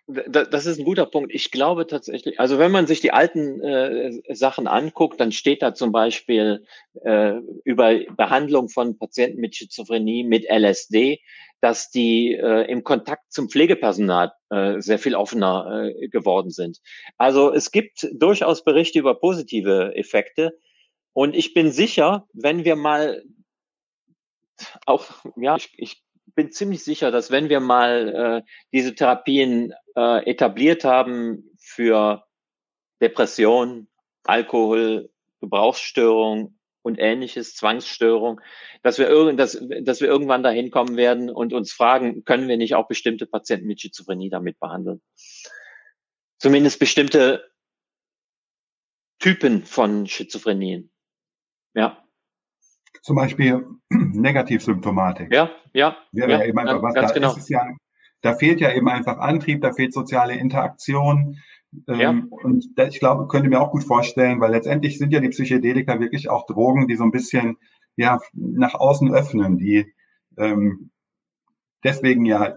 Das 0.51 0.65
ist 0.65 0.79
ein 0.79 0.85
guter 0.85 1.05
Punkt. 1.05 1.31
Ich 1.33 1.49
glaube 1.49 1.87
tatsächlich, 1.87 2.39
also 2.39 2.59
wenn 2.59 2.71
man 2.71 2.87
sich 2.87 2.99
die 2.99 3.13
alten 3.13 3.61
äh, 3.61 4.35
Sachen 4.35 4.67
anguckt, 4.67 5.19
dann 5.19 5.31
steht 5.31 5.61
da 5.61 5.73
zum 5.73 5.93
Beispiel 5.93 6.65
äh, 7.03 7.35
über 7.63 7.97
Behandlung 8.17 8.67
von 8.67 8.97
Patienten 8.97 9.39
mit 9.39 9.55
Schizophrenie, 9.55 10.25
mit 10.25 10.45
LSD, 10.49 11.21
dass 11.61 11.89
die 11.89 12.33
äh, 12.33 12.69
im 12.71 12.83
Kontakt 12.83 13.31
zum 13.31 13.49
Pflegepersonal 13.49 14.31
äh, 14.49 14.79
sehr 14.79 14.99
viel 14.99 15.15
offener 15.15 15.91
äh, 15.93 16.07
geworden 16.07 16.51
sind. 16.51 16.79
Also 17.17 17.53
es 17.53 17.71
gibt 17.71 18.07
durchaus 18.13 18.63
Berichte 18.63 18.99
über 18.99 19.19
positive 19.19 19.95
Effekte. 19.95 20.57
Und 21.13 21.35
ich 21.35 21.53
bin 21.53 21.71
sicher, 21.71 22.27
wenn 22.33 22.63
wir 22.63 22.75
mal 22.75 23.23
auch, 24.85 25.05
ja, 25.35 25.57
ich, 25.57 25.73
ich 25.77 26.03
bin 26.35 26.51
ziemlich 26.51 26.83
sicher, 26.83 27.11
dass 27.11 27.31
wenn 27.31 27.49
wir 27.49 27.59
mal 27.59 28.43
äh, 28.45 28.49
diese 28.71 28.95
Therapien 28.95 29.73
äh, 29.95 30.29
etabliert 30.29 30.83
haben 30.83 31.51
für 31.59 32.23
Depression, 33.01 33.87
Alkohol, 34.23 35.09
Gebrauchsstörung 35.41 36.58
und 36.81 36.97
ähnliches, 36.99 37.55
Zwangsstörung, 37.55 38.41
dass 38.83 38.97
wir, 38.99 39.07
irgend, 39.07 39.39
dass, 39.39 39.61
dass 39.81 40.01
wir 40.01 40.07
irgendwann 40.07 40.43
dahin 40.43 40.71
kommen 40.71 40.95
werden 40.97 41.29
und 41.29 41.53
uns 41.53 41.71
fragen, 41.71 42.23
können 42.23 42.47
wir 42.47 42.57
nicht 42.57 42.75
auch 42.75 42.87
bestimmte 42.87 43.25
Patienten 43.25 43.67
mit 43.67 43.81
Schizophrenie 43.81 44.29
damit 44.29 44.59
behandeln? 44.59 45.01
Zumindest 46.37 46.79
bestimmte 46.79 47.49
Typen 49.19 49.65
von 49.65 50.07
Schizophrenien. 50.07 50.91
Ja. 51.73 52.03
Zum 53.01 53.15
Beispiel 53.15 53.65
Negativsymptomatik. 53.89 55.33
Ja, 55.33 55.51
ja. 55.73 55.97
Wäre 56.11 56.31
ja, 56.31 56.39
ja 56.39 56.45
eben 56.45 56.59
einfach 56.59 56.81
was. 56.81 56.93
Ganz 56.93 57.09
da, 57.09 57.13
genau. 57.13 57.35
ja, 57.47 57.75
da 58.21 58.35
fehlt 58.35 58.61
ja 58.61 58.73
eben 58.73 58.89
einfach 58.89 59.17
Antrieb, 59.17 59.61
da 59.61 59.73
fehlt 59.73 59.93
soziale 59.93 60.35
Interaktion. 60.35 61.37
Ja. 61.87 62.09
Ähm, 62.09 62.27
und 62.29 62.65
ich 62.77 62.99
glaube, 62.99 63.27
könnte 63.27 63.49
mir 63.49 63.61
auch 63.61 63.71
gut 63.71 63.83
vorstellen, 63.83 64.39
weil 64.39 64.51
letztendlich 64.51 64.97
sind 64.97 65.13
ja 65.13 65.19
die 65.19 65.29
Psychedelika 65.29 65.99
wirklich 65.99 66.29
auch 66.29 66.45
Drogen, 66.45 66.87
die 66.87 66.95
so 66.95 67.03
ein 67.03 67.11
bisschen 67.11 67.57
ja 67.95 68.19
nach 68.33 68.73
außen 68.73 69.13
öffnen, 69.13 69.57
die 69.57 69.93
ähm, 70.37 70.89
deswegen 71.83 72.25
ja 72.25 72.55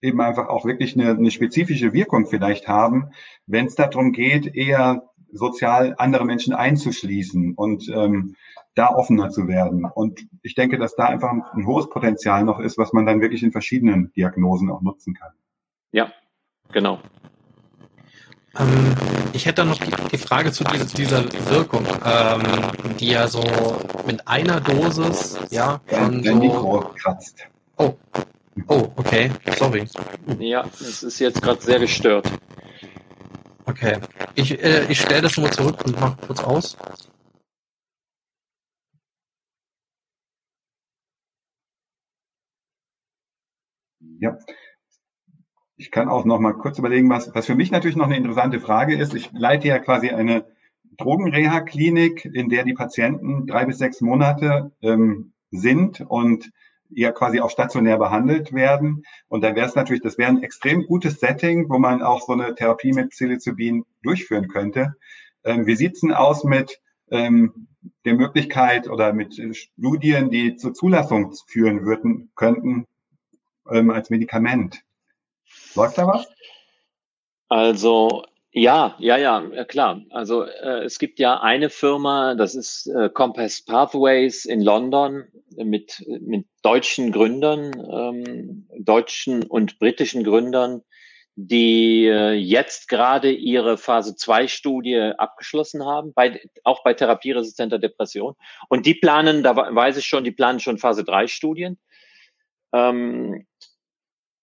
eben 0.00 0.20
einfach 0.20 0.48
auch 0.48 0.64
wirklich 0.64 0.98
eine, 0.98 1.10
eine 1.10 1.30
spezifische 1.30 1.92
Wirkung 1.92 2.26
vielleicht 2.26 2.66
haben, 2.66 3.10
wenn 3.46 3.66
es 3.66 3.76
darum 3.76 4.12
geht, 4.12 4.54
eher 4.54 5.08
sozial 5.32 5.94
andere 5.98 6.24
Menschen 6.24 6.52
einzuschließen 6.52 7.54
und 7.54 7.88
ähm, 7.88 8.34
da 8.74 8.88
offener 8.88 9.30
zu 9.30 9.48
werden. 9.48 9.84
Und 9.84 10.26
ich 10.42 10.54
denke, 10.54 10.78
dass 10.78 10.96
da 10.96 11.04
einfach 11.04 11.30
ein 11.30 11.66
hohes 11.66 11.88
Potenzial 11.88 12.44
noch 12.44 12.58
ist, 12.58 12.78
was 12.78 12.92
man 12.92 13.06
dann 13.06 13.20
wirklich 13.20 13.42
in 13.42 13.52
verschiedenen 13.52 14.12
Diagnosen 14.14 14.70
auch 14.70 14.82
nutzen 14.82 15.14
kann. 15.14 15.32
Ja, 15.92 16.12
genau. 16.72 17.00
Ähm, 18.58 18.94
ich 19.32 19.46
hätte 19.46 19.64
noch 19.64 19.78
die, 19.78 20.18
Frage 20.18 20.52
zu 20.52 20.64
dieser, 20.64 20.84
dieser 20.84 21.50
Wirkung, 21.50 21.86
ähm, 22.04 22.42
die 22.98 23.08
ja 23.08 23.26
so 23.26 23.42
mit 24.06 24.26
einer 24.28 24.60
Dosis, 24.60 25.38
ja, 25.50 25.80
von 25.86 26.22
so 26.22 26.34
Mikro 26.34 26.90
kratzt. 27.00 27.46
Oh, 27.78 27.94
oh, 28.68 28.88
okay, 28.96 29.30
sorry. 29.56 29.86
Ja, 30.38 30.64
es 30.74 31.02
ist 31.02 31.18
jetzt 31.18 31.40
gerade 31.40 31.62
sehr 31.62 31.78
gestört. 31.78 32.30
Okay, 33.64 33.98
ich, 34.34 34.62
äh, 34.62 34.84
ich 34.90 35.00
stelle 35.00 35.22
das 35.22 35.32
schon 35.32 35.44
mal 35.44 35.52
zurück 35.52 35.82
und 35.86 35.98
mache 35.98 36.16
kurz 36.26 36.40
aus. 36.42 36.76
Ja, 44.18 44.36
ich 45.82 45.90
kann 45.90 46.08
auch 46.08 46.24
noch 46.24 46.38
mal 46.38 46.52
kurz 46.52 46.78
überlegen, 46.78 47.10
was, 47.10 47.34
was 47.34 47.46
für 47.46 47.56
mich 47.56 47.72
natürlich 47.72 47.96
noch 47.96 48.06
eine 48.06 48.16
interessante 48.16 48.60
Frage 48.60 48.96
ist. 48.96 49.14
Ich 49.14 49.32
leite 49.32 49.66
ja 49.66 49.80
quasi 49.80 50.10
eine 50.10 50.44
Drogenreha-Klinik, 50.96 52.24
in 52.24 52.48
der 52.48 52.62
die 52.62 52.72
Patienten 52.72 53.48
drei 53.48 53.64
bis 53.64 53.78
sechs 53.78 54.00
Monate 54.00 54.70
ähm, 54.80 55.32
sind 55.50 56.00
und 56.00 56.52
ja 56.88 57.10
quasi 57.10 57.40
auch 57.40 57.50
stationär 57.50 57.98
behandelt 57.98 58.52
werden. 58.52 59.02
Und 59.26 59.42
dann 59.42 59.56
wäre 59.56 59.66
es 59.66 59.74
natürlich, 59.74 60.02
das 60.02 60.18
wäre 60.18 60.28
ein 60.28 60.44
extrem 60.44 60.86
gutes 60.86 61.18
Setting, 61.18 61.68
wo 61.68 61.78
man 61.80 62.00
auch 62.00 62.20
so 62.24 62.32
eine 62.32 62.54
Therapie 62.54 62.92
mit 62.92 63.10
Psilocybin 63.10 63.84
durchführen 64.04 64.46
könnte. 64.46 64.94
Ähm, 65.42 65.66
wie 65.66 65.74
sieht's 65.74 66.02
denn 66.02 66.12
aus 66.12 66.44
mit 66.44 66.80
ähm, 67.10 67.66
der 68.04 68.14
Möglichkeit 68.14 68.88
oder 68.88 69.12
mit 69.12 69.34
Studien, 69.56 70.30
die 70.30 70.54
zur 70.54 70.74
Zulassung 70.74 71.34
führen 71.48 71.84
würden, 71.84 72.30
könnten 72.36 72.86
ähm, 73.68 73.90
als 73.90 74.10
Medikament? 74.10 74.84
Läuft 75.74 75.98
da 75.98 76.06
was? 76.06 76.28
Also 77.48 78.24
ja, 78.54 78.96
ja, 78.98 79.16
ja, 79.16 79.64
klar. 79.64 80.02
Also 80.10 80.44
äh, 80.44 80.84
es 80.84 80.98
gibt 80.98 81.18
ja 81.18 81.40
eine 81.40 81.70
Firma, 81.70 82.34
das 82.34 82.54
ist 82.54 82.86
äh, 82.86 83.08
Compass 83.08 83.64
Pathways 83.64 84.44
in 84.44 84.60
London 84.60 85.24
mit, 85.56 86.04
mit 86.20 86.46
deutschen 86.62 87.12
Gründern, 87.12 87.72
ähm, 87.90 88.68
deutschen 88.78 89.42
und 89.44 89.78
britischen 89.78 90.22
Gründern, 90.22 90.82
die 91.34 92.04
äh, 92.06 92.32
jetzt 92.32 92.88
gerade 92.88 93.32
ihre 93.32 93.78
Phase 93.78 94.16
2 94.16 94.48
Studie 94.48 94.98
abgeschlossen 94.98 95.86
haben, 95.86 96.12
bei, 96.12 96.42
auch 96.62 96.84
bei 96.84 96.92
therapieresistenter 96.92 97.78
Depression. 97.78 98.34
Und 98.68 98.84
die 98.84 98.94
planen, 98.94 99.42
da 99.42 99.56
weiß 99.56 99.96
ich 99.96 100.04
schon, 100.04 100.24
die 100.24 100.30
planen 100.30 100.60
schon 100.60 100.76
Phase 100.76 101.04
3 101.04 101.26
Studien, 101.26 101.78
ähm, 102.74 103.46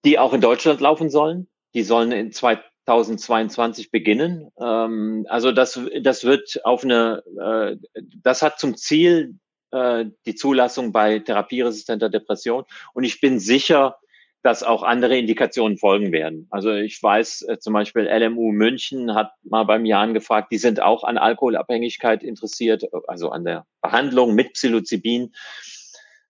die 0.05 0.19
auch 0.19 0.34
in 0.34 0.41
Deutschland 0.41 0.81
laufen 0.81 1.09
sollen. 1.09 1.47
Die 1.73 1.84
sollen 1.84 2.11
in 2.11 2.31
2022 2.31 3.91
beginnen. 3.91 4.49
Ähm, 4.59 5.26
also 5.30 5.51
das, 5.51 5.80
das 6.01 6.23
wird 6.23 6.59
auf 6.63 6.84
eine, 6.84 7.23
äh, 7.39 8.03
das 8.23 8.41
hat 8.41 8.59
zum 8.59 8.76
Ziel 8.76 9.35
äh, 9.71 10.05
die 10.26 10.35
Zulassung 10.35 10.91
bei 10.91 11.19
therapieresistenter 11.19 12.09
Depression. 12.09 12.63
Und 12.93 13.03
ich 13.03 13.21
bin 13.21 13.39
sicher, 13.39 13.97
dass 14.41 14.63
auch 14.63 14.84
andere 14.84 15.17
Indikationen 15.17 15.77
folgen 15.77 16.11
werden. 16.11 16.47
Also 16.49 16.71
ich 16.73 17.01
weiß 17.01 17.43
äh, 17.43 17.59
zum 17.59 17.73
Beispiel 17.73 18.03
LMU 18.03 18.51
München 18.51 19.13
hat 19.13 19.31
mal 19.43 19.65
beim 19.65 19.85
Jan 19.85 20.13
gefragt, 20.13 20.51
die 20.51 20.57
sind 20.57 20.81
auch 20.81 21.03
an 21.03 21.17
Alkoholabhängigkeit 21.17 22.23
interessiert, 22.23 22.85
also 23.07 23.30
an 23.31 23.43
der 23.43 23.65
Behandlung 23.81 24.35
mit 24.35 24.53
Psilocybin. 24.53 25.34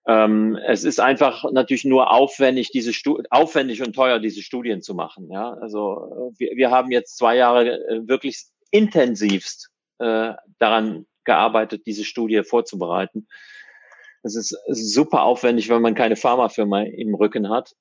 Ähm, 0.10 0.58
es 0.66 0.86
ist 0.86 1.00
einfach 1.00 1.46
natürlich 1.52 1.86
nur 1.86 2.12
aufwendig, 2.12 2.72
diese 2.72 2.94
Stu 2.94 3.22
aufwendig 3.30 3.84
und 3.84 3.94
teuer, 3.94 4.18
diese 4.18 4.42
Studien 4.42 4.82
zu 4.82 4.96
machen. 4.96 5.30
Ja, 5.32 5.54
also 5.54 6.32
äh, 6.36 6.40
wir, 6.40 6.52
wir 6.56 6.72
haben 6.72 6.90
jetzt 6.90 7.16
zwei 7.16 7.36
Jahre 7.36 7.78
äh, 7.88 8.08
wirklich 8.08 8.46
intensivst 8.72 9.70
äh, 10.00 10.34
daran 10.58 11.06
gearbeitet, 11.26 11.86
diese 11.86 12.06
Studie 12.06 12.42
vorzubereiten. 12.44 13.28
Es 14.24 14.36
ist 14.36 14.58
super 14.72 15.22
aufwendig, 15.22 15.70
wenn 15.70 15.84
man 15.84 15.94
keine 15.94 16.16
Pharmafirma 16.16 16.82
im 16.82 17.14
Rücken 17.14 17.50
hat. 17.50 17.76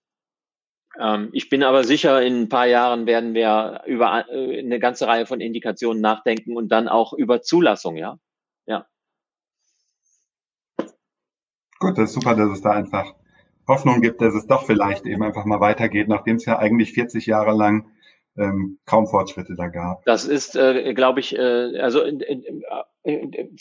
Ähm, 1.01 1.31
ich 1.33 1.49
bin 1.49 1.63
aber 1.63 1.83
sicher, 1.83 2.21
in 2.21 2.43
ein 2.43 2.49
paar 2.51 2.67
Jahren 2.67 3.07
werden 3.07 3.33
wir 3.33 3.85
über 3.87 4.29
äh, 4.29 4.59
eine 4.59 4.79
ganze 4.79 5.07
Reihe 5.07 5.25
von 5.25 5.41
Indikationen 5.41 6.03
nachdenken 6.03 6.59
und 6.59 6.69
dann 6.69 6.89
auch 6.89 7.15
über 7.15 7.41
Zulassung, 7.41 7.97
ja. 7.97 8.19
Ja. 8.19 8.19
Gut, 11.79 11.97
das 11.99 12.11
ist 12.11 12.15
super, 12.15 12.35
dass 12.35 12.51
es 12.51 12.61
da 12.61 12.73
einfach 12.73 13.15
Hoffnung 13.67 14.01
gibt, 14.01 14.21
dass 14.21 14.35
es 14.35 14.47
doch 14.47 14.65
vielleicht 14.65 15.07
eben 15.07 15.23
einfach 15.23 15.45
mal 15.45 15.61
weitergeht, 15.61 16.09
nachdem 16.09 16.37
es 16.37 16.47
ja 16.47 16.59
eigentlich 16.59 16.93
40 16.93 17.27
Jahre 17.27 17.53
lang 17.53 17.87
ähm, 18.39 18.79
kaum 18.87 19.07
Fortschritte 19.07 19.55
da 19.57 19.69
gab. 19.69 20.05
Das 20.05 20.25
ist, 20.25 20.57
äh, 20.57 20.95
glaube 20.95 21.21
ich, 21.21 21.37
äh, 21.37 21.79
also 21.79 22.05
äh, 22.05 22.41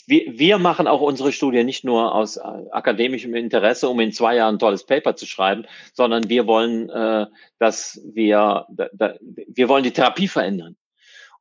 wir, 0.06 0.38
wir 0.38 0.58
machen 0.58 0.86
auch 0.86 1.00
unsere 1.00 1.32
Studie 1.32 1.64
nicht 1.64 1.84
nur 1.84 2.14
aus 2.14 2.36
äh, 2.36 2.40
akademischem 2.70 3.34
Interesse, 3.34 3.88
um 3.88 4.00
in 4.00 4.12
zwei 4.12 4.36
Jahren 4.36 4.56
ein 4.56 4.58
tolles 4.58 4.84
Paper 4.84 5.16
zu 5.16 5.26
schreiben, 5.26 5.64
sondern 5.92 6.28
wir 6.28 6.46
wollen, 6.46 6.88
äh, 6.90 7.26
dass 7.58 8.00
wir, 8.04 8.66
da, 8.70 8.88
da, 8.92 9.14
wir 9.20 9.68
wollen 9.68 9.84
die 9.84 9.92
Therapie 9.92 10.28
verändern. 10.28 10.76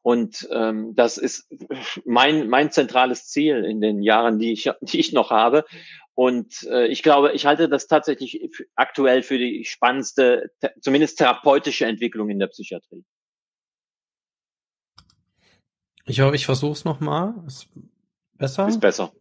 Und 0.07 0.47
ähm, 0.53 0.95
das 0.95 1.17
ist 1.17 1.53
mein, 2.05 2.47
mein 2.47 2.71
zentrales 2.71 3.27
Ziel 3.27 3.65
in 3.65 3.81
den 3.81 4.01
Jahren, 4.01 4.39
die 4.39 4.53
ich, 4.53 4.71
die 4.79 5.01
ich 5.01 5.11
noch 5.11 5.31
habe. 5.31 5.65
Und 6.13 6.63
äh, 6.63 6.87
ich 6.87 7.03
glaube, 7.03 7.33
ich 7.33 7.45
halte 7.45 7.67
das 7.67 7.87
tatsächlich 7.87 8.49
aktuell 8.77 9.21
für 9.21 9.37
die 9.37 9.65
spannendste, 9.65 10.49
zumindest 10.79 11.17
therapeutische 11.17 11.87
Entwicklung 11.87 12.29
in 12.29 12.39
der 12.39 12.47
Psychiatrie. 12.47 13.03
Ich 16.05 16.21
hoffe, 16.21 16.35
ich 16.37 16.45
versuche 16.45 16.71
es 16.71 16.85
nochmal. 16.85 17.33
Ist 17.45 17.67
besser? 18.37 18.69
Ist 18.69 18.79
besser. 18.79 19.11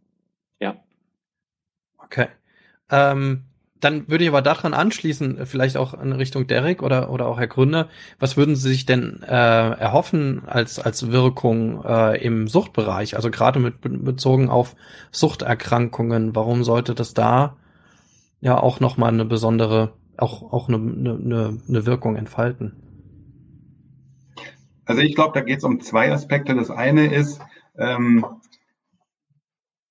Ja. 0.60 0.84
Okay. 1.98 2.28
Ähm, 2.90 3.42
dann 3.80 4.08
würde 4.08 4.24
ich 4.24 4.30
aber 4.30 4.42
daran 4.42 4.74
anschließen, 4.74 5.44
vielleicht 5.46 5.76
auch 5.76 5.94
in 5.94 6.12
Richtung 6.12 6.46
Derek 6.46 6.82
oder, 6.82 7.10
oder 7.10 7.26
auch 7.26 7.38
Herr 7.38 7.46
Gründer. 7.46 7.88
Was 8.18 8.36
würden 8.36 8.56
Sie 8.56 8.68
sich 8.68 8.86
denn 8.86 9.22
äh, 9.22 9.26
erhoffen 9.26 10.42
als, 10.46 10.78
als 10.78 11.10
Wirkung 11.10 11.84
äh, 11.84 12.22
im 12.24 12.48
Suchtbereich? 12.48 13.16
Also 13.16 13.30
gerade 13.30 13.60
mit 13.60 13.74
bezogen 13.82 14.48
auf 14.48 14.76
Suchterkrankungen. 15.10 16.34
Warum 16.34 16.64
sollte 16.64 16.94
das 16.94 17.12
da 17.12 17.56
ja 18.40 18.58
auch 18.58 18.80
nochmal 18.80 19.12
eine 19.12 19.26
besondere, 19.26 19.92
auch, 20.16 20.52
auch 20.52 20.68
eine, 20.68 20.78
eine, 20.78 21.60
eine 21.68 21.86
Wirkung 21.86 22.16
entfalten? 22.16 22.82
Also 24.86 25.02
ich 25.02 25.14
glaube, 25.14 25.32
da 25.34 25.44
geht 25.44 25.58
es 25.58 25.64
um 25.64 25.80
zwei 25.80 26.10
Aspekte. 26.12 26.54
Das 26.54 26.70
eine 26.70 27.12
ist, 27.12 27.40
ähm, 27.76 28.24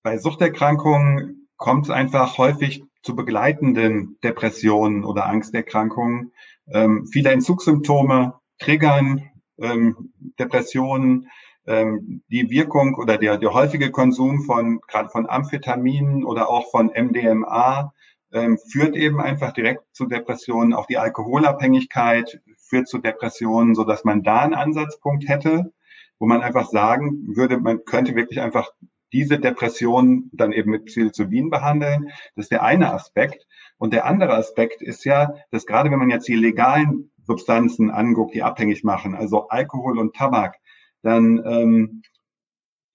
bei 0.01 0.17
Suchterkrankungen 0.17 1.47
kommt 1.57 1.85
es 1.85 1.91
einfach 1.91 2.37
häufig 2.37 2.83
zu 3.05 3.15
begleitenden 3.15 4.17
Depressionen 4.23 5.05
oder 5.05 5.27
Angsterkrankungen. 5.27 6.31
Ähm, 6.67 7.05
viele 7.05 7.29
Entzugssymptome 7.29 8.33
triggern 8.57 9.29
ähm, 9.59 10.11
Depressionen. 10.39 11.29
Ähm, 11.67 12.23
die 12.29 12.49
Wirkung 12.49 12.95
oder 12.95 13.19
der, 13.19 13.37
der 13.37 13.53
häufige 13.53 13.91
Konsum 13.91 14.41
von 14.41 14.81
gerade 14.87 15.09
von 15.09 15.29
Amphetaminen 15.29 16.25
oder 16.25 16.49
auch 16.49 16.71
von 16.71 16.87
MDMA 16.87 17.93
ähm, 18.33 18.57
führt 18.71 18.95
eben 18.95 19.21
einfach 19.21 19.53
direkt 19.53 19.83
zu 19.91 20.07
Depressionen. 20.07 20.73
Auch 20.73 20.87
die 20.87 20.97
Alkoholabhängigkeit 20.97 22.41
führt 22.57 22.87
zu 22.87 22.97
Depressionen, 22.97 23.75
so 23.75 23.83
dass 23.83 24.03
man 24.03 24.23
da 24.23 24.39
einen 24.39 24.55
Ansatzpunkt 24.55 25.27
hätte, 25.29 25.71
wo 26.17 26.25
man 26.25 26.41
einfach 26.41 26.69
sagen 26.69 27.35
würde, 27.35 27.59
man 27.59 27.85
könnte 27.85 28.15
wirklich 28.15 28.41
einfach 28.41 28.71
diese 29.13 29.39
Depression 29.39 30.29
dann 30.33 30.51
eben 30.51 30.71
mit 30.71 30.85
Psilocybin 30.85 31.49
behandeln. 31.49 32.09
Das 32.35 32.45
ist 32.45 32.51
der 32.51 32.63
eine 32.63 32.93
Aspekt. 32.93 33.45
Und 33.77 33.93
der 33.93 34.05
andere 34.05 34.33
Aspekt 34.33 34.81
ist 34.81 35.05
ja, 35.05 35.33
dass 35.51 35.65
gerade 35.65 35.91
wenn 35.91 35.99
man 35.99 36.09
jetzt 36.09 36.27
die 36.27 36.35
legalen 36.35 37.11
Substanzen 37.25 37.89
anguckt, 37.89 38.35
die 38.35 38.43
abhängig 38.43 38.83
machen, 38.83 39.15
also 39.15 39.47
Alkohol 39.49 39.99
und 39.99 40.15
Tabak, 40.15 40.55
dann 41.01 41.41
ähm, 41.45 42.01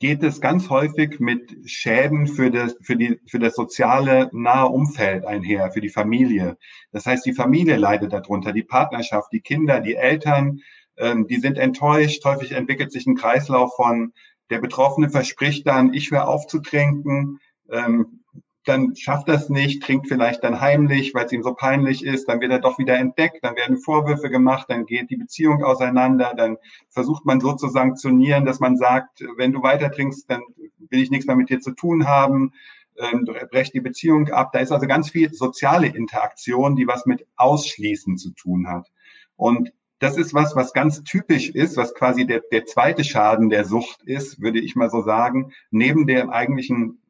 geht 0.01 0.23
es 0.23 0.41
ganz 0.41 0.71
häufig 0.71 1.21
mit 1.21 1.57
Schäden 1.67 2.27
für 2.27 2.51
das, 2.51 2.75
für, 2.81 2.97
die, 2.97 3.21
für 3.29 3.39
das 3.39 3.55
soziale 3.55 4.31
nahe 4.33 4.69
Umfeld 4.69 5.27
einher, 5.27 5.71
für 5.73 5.83
die 5.83 5.91
Familie. 5.91 6.57
Das 6.91 7.05
heißt, 7.05 7.25
die 7.27 7.35
Familie 7.35 7.77
leidet 7.77 8.13
darunter, 8.13 8.53
die 8.53 8.63
Partnerschaft, 8.63 9.31
die 9.33 9.43
Kinder, 9.43 9.81
die 9.81 9.97
Eltern, 9.97 10.61
ähm, 10.97 11.27
die 11.27 11.37
sind 11.37 11.59
enttäuscht. 11.59 12.25
Häufig 12.25 12.53
entwickelt 12.53 12.93
sich 12.93 13.07
ein 13.07 13.15
Kreislauf 13.15 13.77
von, 13.77 14.13
der 14.51 14.59
Betroffene 14.59 15.11
verspricht 15.11 15.67
dann, 15.67 15.95
ich 15.95 16.11
höre 16.11 16.29
auf 16.29 16.47
zu 16.47 16.61
trinken, 16.61 17.41
ähm, 17.71 18.21
dann 18.65 18.95
schafft 18.95 19.29
das 19.29 19.49
nicht, 19.49 19.83
trinkt 19.83 20.09
vielleicht 20.09 20.45
dann 20.45 20.61
heimlich, 20.61 21.15
weil 21.15 21.25
es 21.25 21.33
ihm 21.33 21.43
so 21.43 21.55
peinlich 21.55 22.05
ist, 22.05 22.29
dann 22.29 22.41
wird 22.41 22.53
er 22.53 22.59
doch 22.59 22.79
wieder 22.79 22.99
entdeckt, 22.99 23.39
dann 23.43 23.57
werden 23.57 23.79
Vorwürfe 23.79 24.29
gemacht, 24.29 24.67
dann 24.69 24.85
geht 24.85 25.11
die 25.11 25.17
Beziehung 25.17 25.65
auseinander, 25.65 26.35
dann 26.37 26.59
versucht 26.91 27.25
man 27.25 27.41
so 27.41 27.55
zu 27.55 27.69
sanktionieren, 27.69 28.45
dass 28.45 28.61
man 28.61 28.77
sagt, 28.77 29.25
wenn 29.39 29.53
du 29.53 29.63
weiter 29.63 29.91
trinkst, 29.91 30.29
dann 30.31 30.43
will 30.91 31.01
ich 31.01 31.11
nichts 31.11 31.27
mehr 31.27 31.37
mit 31.37 31.49
dir 31.49 31.61
zu 31.61 31.73
tun 31.73 32.07
haben, 32.07 32.53
ähm, 32.99 33.27
brecht 33.51 33.73
die 33.73 33.81
Beziehung 33.81 34.29
ab. 34.29 34.53
Da 34.53 34.59
ist 34.59 34.73
also 34.73 34.87
ganz 34.87 35.11
viel 35.11 35.33
soziale 35.33 35.87
Interaktion, 35.87 36.77
die 36.77 36.87
was 36.87 37.07
mit 37.07 37.27
Ausschließen 37.37 38.19
zu 38.19 38.31
tun 38.33 38.69
hat. 38.69 38.91
Und 39.37 39.73
das 40.01 40.17
ist 40.17 40.35
was, 40.35 40.57
was 40.57 40.73
ganz 40.73 41.05
typisch 41.05 41.51
ist, 41.51 41.77
was 41.77 41.95
quasi 41.95 42.27
der, 42.27 42.43
der 42.51 42.65
zweite 42.65 43.05
Schaden 43.05 43.51
der 43.51 43.65
Sucht 43.65 44.03
ist, 44.03 44.41
würde 44.41 44.59
ich 44.59 44.75
mal 44.75 44.91
so 44.91 45.03
sagen, 45.03 45.53
neben 45.71 46.07
der 46.07 46.31
eigentlichen 46.31 47.01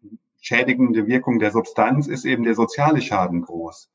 schädigende 0.40 1.06
Wirkung 1.06 1.38
der 1.38 1.52
Substanz 1.52 2.08
ist 2.08 2.24
eben 2.24 2.42
der 2.42 2.54
soziale 2.54 3.00
Schaden 3.00 3.42
groß. 3.42 3.90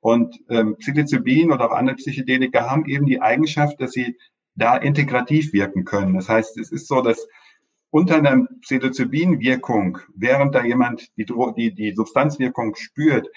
Und 0.00 0.36
ähm, 0.48 0.76
Psilocybin 0.78 1.52
oder 1.52 1.70
auch 1.70 1.76
andere 1.76 1.96
Psychedelika 1.96 2.68
haben 2.68 2.86
eben 2.86 3.06
die 3.06 3.22
Eigenschaft, 3.22 3.80
dass 3.80 3.92
sie 3.92 4.18
da 4.56 4.76
integrativ 4.76 5.52
wirken 5.52 5.84
können. 5.84 6.14
Das 6.14 6.28
heißt, 6.28 6.58
es 6.58 6.72
ist 6.72 6.88
so, 6.88 7.02
dass 7.02 7.28
unter 7.90 8.16
einer 8.16 8.46
Psilocybin-Wirkung, 8.62 9.98
während 10.14 10.54
da 10.54 10.64
jemand 10.64 11.08
die, 11.16 11.26
die, 11.56 11.74
die 11.74 11.94
Substanzwirkung 11.94 12.74
spürt, 12.74 13.28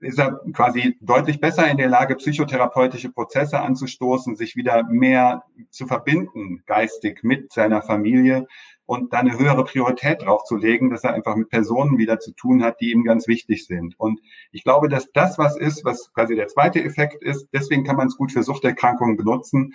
ist 0.00 0.18
er 0.18 0.40
quasi 0.52 0.96
deutlich 1.00 1.40
besser 1.40 1.68
in 1.68 1.76
der 1.76 1.88
Lage, 1.88 2.16
psychotherapeutische 2.16 3.10
Prozesse 3.10 3.60
anzustoßen, 3.60 4.36
sich 4.36 4.56
wieder 4.56 4.84
mehr 4.84 5.44
zu 5.70 5.86
verbinden, 5.86 6.62
geistig 6.66 7.22
mit 7.22 7.52
seiner 7.52 7.82
Familie, 7.82 8.46
und 8.86 9.12
da 9.12 9.18
eine 9.18 9.36
höhere 9.36 9.64
Priorität 9.64 10.22
drauf 10.22 10.44
zu 10.44 10.56
legen, 10.56 10.90
dass 10.90 11.04
er 11.04 11.12
einfach 11.12 11.34
mit 11.34 11.48
Personen 11.48 11.98
wieder 11.98 12.20
zu 12.20 12.32
tun 12.32 12.62
hat, 12.62 12.80
die 12.80 12.92
ihm 12.92 13.02
ganz 13.02 13.26
wichtig 13.26 13.66
sind. 13.66 13.98
Und 13.98 14.20
ich 14.52 14.62
glaube, 14.62 14.88
dass 14.88 15.10
das 15.12 15.38
was 15.38 15.56
ist, 15.56 15.84
was 15.84 16.12
quasi 16.12 16.36
der 16.36 16.46
zweite 16.46 16.82
Effekt 16.82 17.22
ist. 17.22 17.48
Deswegen 17.52 17.84
kann 17.84 17.96
man 17.96 18.06
es 18.06 18.16
gut 18.16 18.32
für 18.32 18.44
Suchterkrankungen 18.44 19.16
benutzen, 19.16 19.74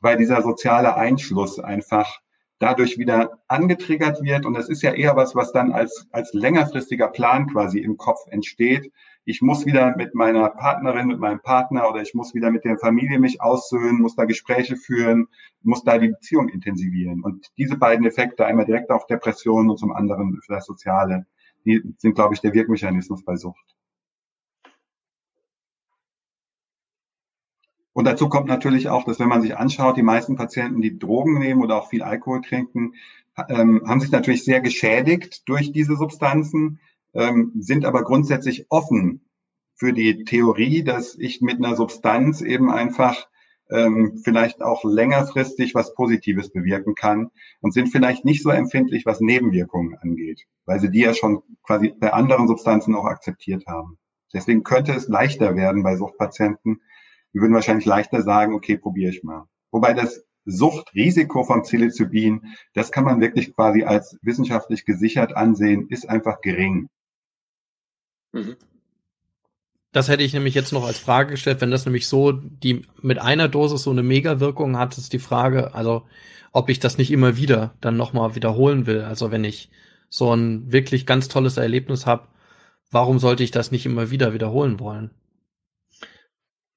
weil 0.00 0.16
dieser 0.16 0.42
soziale 0.42 0.94
Einschluss 0.94 1.58
einfach 1.58 2.20
dadurch 2.58 2.98
wieder 2.98 3.38
angetriggert 3.48 4.22
wird. 4.22 4.46
Und 4.46 4.54
das 4.54 4.68
ist 4.68 4.82
ja 4.82 4.92
eher 4.92 5.16
was, 5.16 5.34
was 5.34 5.52
dann 5.52 5.72
als, 5.72 6.06
als 6.12 6.32
längerfristiger 6.32 7.08
Plan 7.08 7.48
quasi 7.48 7.78
im 7.78 7.96
Kopf 7.96 8.20
entsteht. 8.28 8.92
Ich 9.26 9.40
muss 9.40 9.64
wieder 9.64 9.96
mit 9.96 10.14
meiner 10.14 10.50
Partnerin, 10.50 11.06
mit 11.06 11.18
meinem 11.18 11.40
Partner 11.40 11.88
oder 11.88 12.02
ich 12.02 12.14
muss 12.14 12.34
wieder 12.34 12.50
mit 12.50 12.64
der 12.64 12.78
Familie 12.78 13.18
mich 13.18 13.40
aussöhnen, 13.40 14.00
muss 14.00 14.16
da 14.16 14.26
Gespräche 14.26 14.76
führen, 14.76 15.28
muss 15.62 15.82
da 15.82 15.98
die 15.98 16.08
Beziehung 16.08 16.48
intensivieren. 16.50 17.22
Und 17.22 17.46
diese 17.56 17.76
beiden 17.76 18.04
Effekte, 18.04 18.44
einmal 18.44 18.66
direkt 18.66 18.90
auf 18.90 19.06
Depressionen 19.06 19.70
und 19.70 19.78
zum 19.78 19.92
anderen 19.92 20.40
für 20.44 20.52
das 20.52 20.66
Soziale, 20.66 21.26
die 21.64 21.82
sind, 21.96 22.14
glaube 22.14 22.34
ich, 22.34 22.40
der 22.40 22.52
Wirkmechanismus 22.52 23.24
bei 23.24 23.36
Sucht. 23.36 23.74
Und 27.94 28.06
dazu 28.06 28.28
kommt 28.28 28.48
natürlich 28.48 28.88
auch, 28.88 29.04
dass 29.04 29.20
wenn 29.20 29.28
man 29.28 29.40
sich 29.40 29.56
anschaut, 29.56 29.96
die 29.96 30.02
meisten 30.02 30.36
Patienten, 30.36 30.82
die 30.82 30.98
Drogen 30.98 31.38
nehmen 31.38 31.62
oder 31.62 31.76
auch 31.76 31.88
viel 31.88 32.02
Alkohol 32.02 32.42
trinken, 32.42 32.94
ähm, 33.48 33.82
haben 33.86 34.00
sich 34.00 34.10
natürlich 34.10 34.44
sehr 34.44 34.60
geschädigt 34.60 35.48
durch 35.48 35.72
diese 35.72 35.96
Substanzen, 35.96 36.80
ähm, 37.14 37.52
sind 37.58 37.84
aber 37.84 38.02
grundsätzlich 38.02 38.66
offen 38.68 39.24
für 39.76 39.92
die 39.92 40.24
Theorie, 40.24 40.82
dass 40.82 41.16
ich 41.16 41.40
mit 41.40 41.58
einer 41.58 41.76
Substanz 41.76 42.40
eben 42.42 42.70
einfach 42.70 43.28
ähm, 43.70 44.20
vielleicht 44.22 44.60
auch 44.60 44.84
längerfristig 44.84 45.74
was 45.74 45.94
Positives 45.94 46.50
bewirken 46.50 46.94
kann 46.94 47.30
und 47.60 47.72
sind 47.72 47.88
vielleicht 47.88 48.24
nicht 48.24 48.42
so 48.42 48.50
empfindlich, 48.50 49.06
was 49.06 49.20
Nebenwirkungen 49.20 49.96
angeht, 50.00 50.44
weil 50.66 50.80
sie 50.80 50.90
die 50.90 51.00
ja 51.00 51.14
schon 51.14 51.42
quasi 51.62 51.94
bei 51.98 52.12
anderen 52.12 52.48
Substanzen 52.48 52.94
auch 52.94 53.06
akzeptiert 53.06 53.66
haben. 53.66 53.98
Deswegen 54.32 54.64
könnte 54.64 54.92
es 54.92 55.08
leichter 55.08 55.54
werden 55.54 55.82
bei 55.84 55.96
Suchtpatienten, 55.96 56.80
wir 57.34 57.42
würden 57.42 57.52
wahrscheinlich 57.54 57.84
leichter 57.84 58.22
sagen, 58.22 58.54
okay, 58.54 58.78
probiere 58.78 59.10
ich 59.10 59.22
mal. 59.24 59.44
Wobei 59.70 59.92
das 59.92 60.24
Suchtrisiko 60.46 61.44
vom 61.44 61.62
Psilocybin, 61.62 62.54
das 62.74 62.92
kann 62.92 63.04
man 63.04 63.20
wirklich 63.20 63.54
quasi 63.54 63.82
als 63.82 64.16
wissenschaftlich 64.22 64.84
gesichert 64.84 65.36
ansehen, 65.36 65.88
ist 65.88 66.08
einfach 66.08 66.40
gering. 66.40 66.88
Mhm. 68.32 68.56
Das 69.90 70.08
hätte 70.08 70.22
ich 70.22 70.32
nämlich 70.32 70.54
jetzt 70.54 70.72
noch 70.72 70.84
als 70.84 70.98
Frage 70.98 71.32
gestellt, 71.32 71.60
wenn 71.60 71.70
das 71.70 71.86
nämlich 71.86 72.08
so 72.08 72.32
die 72.32 72.82
mit 73.00 73.18
einer 73.20 73.48
Dosis 73.48 73.82
so 73.82 73.90
eine 73.90 74.02
Mega-Wirkung 74.02 74.76
hat, 74.76 74.96
ist 74.96 75.12
die 75.12 75.18
Frage, 75.18 75.74
also 75.74 76.02
ob 76.52 76.68
ich 76.68 76.78
das 76.78 76.98
nicht 76.98 77.10
immer 77.10 77.36
wieder 77.36 77.74
dann 77.80 77.96
nochmal 77.96 78.34
wiederholen 78.34 78.86
will. 78.86 79.02
Also 79.02 79.30
wenn 79.30 79.44
ich 79.44 79.70
so 80.08 80.32
ein 80.34 80.70
wirklich 80.70 81.06
ganz 81.06 81.28
tolles 81.28 81.56
Erlebnis 81.56 82.06
habe, 82.06 82.28
warum 82.90 83.18
sollte 83.18 83.42
ich 83.42 83.50
das 83.50 83.72
nicht 83.72 83.86
immer 83.86 84.10
wieder 84.10 84.34
wiederholen 84.34 84.78
wollen? 84.78 85.10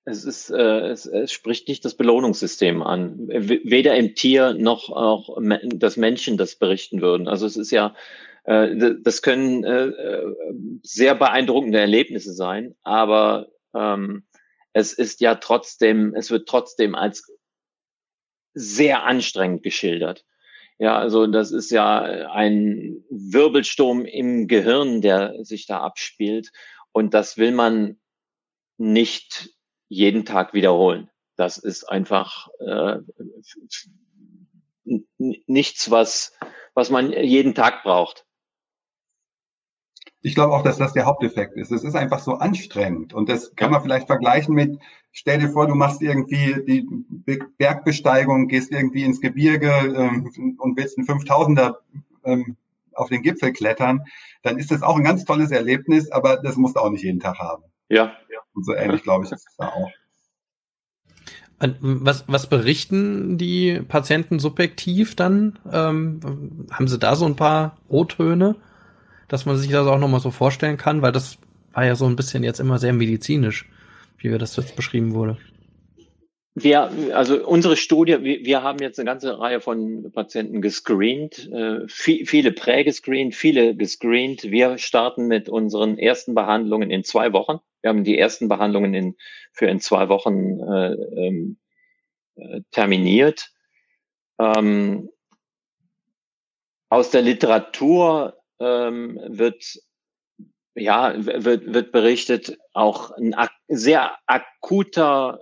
Es, 0.08 0.24
ist, 0.24 0.50
äh, 0.52 0.88
es, 0.88 1.06
es 1.06 1.34
spricht 1.34 1.68
nicht 1.68 1.84
das 1.84 1.96
Belohnungssystem 1.96 2.82
an. 2.82 3.28
Weder 3.28 3.96
im 3.96 4.16
Tier 4.16 4.54
noch 4.54 4.90
auch 4.90 5.38
das 5.66 5.98
Menschen 5.98 6.38
das 6.38 6.56
berichten 6.56 7.02
würden. 7.02 7.28
Also 7.28 7.46
es 7.46 7.58
ist 7.58 7.72
ja, 7.72 7.94
äh, 8.46 8.96
das 9.02 9.22
können 9.22 9.66
äh, 9.66 9.88
äh, 9.88 10.34
sehr 10.82 11.14
beeindruckende 11.14 11.80
Erlebnisse 11.80 12.32
sein, 12.32 12.74
aber 12.84 13.50
ähm, 13.76 14.26
es 14.72 14.94
ist 14.94 15.20
ja 15.20 15.36
trotzdem, 15.36 16.16
es 16.16 16.32
wird 16.32 16.48
trotzdem 16.48 16.96
als 16.96 17.30
sehr 18.54 19.04
anstrengend 19.04 19.62
geschildert. 19.62 20.24
Ja, 20.80 20.98
also 20.98 21.28
das 21.28 21.52
ist 21.52 21.70
ja 21.70 22.00
ein 22.32 23.04
Wirbelsturm 23.10 24.06
im 24.06 24.48
Gehirn, 24.48 25.02
der 25.02 25.44
sich 25.44 25.66
da 25.66 25.82
abspielt. 25.82 26.52
Und 26.94 27.14
das 27.14 27.38
will 27.38 27.52
man 27.52 28.00
nicht 28.78 29.57
jeden 29.89 30.26
Tag 30.26 30.53
wiederholen. 30.53 31.09
Das 31.35 31.57
ist 31.57 31.84
einfach 31.85 32.47
äh, 32.59 32.97
nichts, 35.18 35.91
was, 35.91 36.34
was 36.73 36.89
man 36.89 37.11
jeden 37.11 37.53
Tag 37.53 37.84
braucht. 37.84 38.26
Ich 40.22 40.35
glaube 40.35 40.53
auch, 40.53 40.64
dass 40.64 40.77
das 40.77 40.93
der 40.93 41.05
Haupteffekt 41.05 41.55
ist. 41.55 41.72
Es 41.72 41.84
ist 41.84 41.95
einfach 41.95 42.19
so 42.19 42.34
anstrengend. 42.34 43.14
Und 43.14 43.30
das 43.30 43.55
kann 43.55 43.72
man 43.72 43.81
vielleicht 43.81 44.07
vergleichen 44.07 44.55
mit, 44.55 44.80
stell 45.11 45.39
dir 45.39 45.49
vor, 45.49 45.68
du 45.68 45.76
machst 45.76 46.01
irgendwie 46.01 46.55
die 46.65 46.88
Bergbesteigung, 47.57 48.47
gehst 48.47 48.72
irgendwie 48.72 49.03
ins 49.03 49.22
Gebirge 49.22 49.69
ähm, 49.69 50.57
und 50.57 50.76
willst 50.76 50.97
einen 50.97 51.07
5000er 51.07 51.76
ähm, 52.26 52.57
auf 52.93 53.09
den 53.09 53.22
Gipfel 53.22 53.53
klettern. 53.53 54.05
Dann 54.41 54.57
ist 54.57 54.72
das 54.72 54.81
auch 54.81 54.97
ein 54.97 55.03
ganz 55.03 55.23
tolles 55.23 55.51
Erlebnis, 55.51 56.11
aber 56.11 56.38
das 56.38 56.57
musst 56.57 56.76
du 56.76 56.80
auch 56.80 56.89
nicht 56.89 57.03
jeden 57.03 57.19
Tag 57.19 57.38
haben. 57.38 57.64
Ja. 57.89 58.14
Und 58.53 58.65
so 58.65 58.73
ähnlich, 58.73 59.03
glaube 59.03 59.26
ich, 59.26 59.31
ist 59.31 59.47
es 59.47 59.55
da 59.57 59.68
auch. 59.68 59.89
Was, 61.59 62.26
was 62.27 62.47
berichten 62.47 63.38
die 63.38 63.81
Patienten 63.88 64.38
subjektiv 64.38 65.15
dann? 65.15 65.57
Ähm, 65.72 66.68
haben 66.72 66.88
sie 66.88 66.99
da 66.99 67.15
so 67.15 67.26
ein 67.26 67.35
paar 67.35 67.77
O-Töne, 67.88 68.55
dass 69.27 69.45
man 69.47 69.57
sich 69.57 69.72
das 69.72 69.88
auch 69.88 69.97
nochmal 69.97 70.19
so 70.19 70.30
vorstellen 70.30 70.77
kann? 70.77 71.01
Weil 71.01 71.11
das 71.11 71.39
war 71.73 71.85
ja 71.85 71.95
so 71.95 72.05
ein 72.05 72.15
bisschen 72.15 72.43
jetzt 72.43 72.59
immer 72.59 72.77
sehr 72.77 72.93
medizinisch, 72.93 73.68
wie 74.19 74.30
wir 74.30 74.38
das 74.38 74.55
jetzt 74.55 74.76
beschrieben 74.76 75.14
wurde. 75.14 75.38
Wir, 76.60 76.90
also 77.14 77.46
unsere 77.48 77.78
Studie, 77.78 78.24
wir, 78.24 78.44
wir 78.44 78.64
haben 78.64 78.80
jetzt 78.80 78.98
eine 78.98 79.06
ganze 79.06 79.38
Reihe 79.38 79.62
von 79.62 80.12
Patienten 80.12 80.60
gescreent, 80.60 81.48
äh, 81.52 81.88
viel, 81.88 82.26
viele 82.26 82.52
prägescreent, 82.52 83.36
viele 83.36 83.76
gescreent. 83.76 84.42
Wir 84.42 84.80
starten 84.80 85.28
mit 85.28 85.50
unseren 85.50 86.00
ersten 86.00 86.34
Behandlungen 86.34 86.90
in 86.90 87.04
zwei 87.04 87.32
Wochen. 87.32 87.60
Wir 87.82 87.90
haben 87.90 88.04
die 88.04 88.18
ersten 88.18 88.48
Behandlungen 88.48 88.96
in, 88.96 89.16
für 89.52 89.68
in 89.68 89.80
zwei 89.80 90.10
Wochen 90.10 90.60
äh, 90.60 90.94
ähm, 90.94 91.58
äh, 92.38 92.62
terminiert. 92.72 93.52
Ähm, 94.40 95.12
aus 96.90 97.12
der 97.12 97.22
Literatur 97.22 98.42
ähm, 98.60 99.20
wird 99.28 99.64
ja, 100.74 101.14
wird, 101.18 101.72
wird 101.72 101.92
berichtet, 101.92 102.58
auch 102.74 103.12
ein 103.12 103.36
ak 103.36 103.52
sehr 103.68 104.18
akuter 104.26 105.40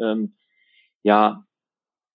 äh, 0.00 0.02
ähm, 0.02 0.34
ja, 1.02 1.44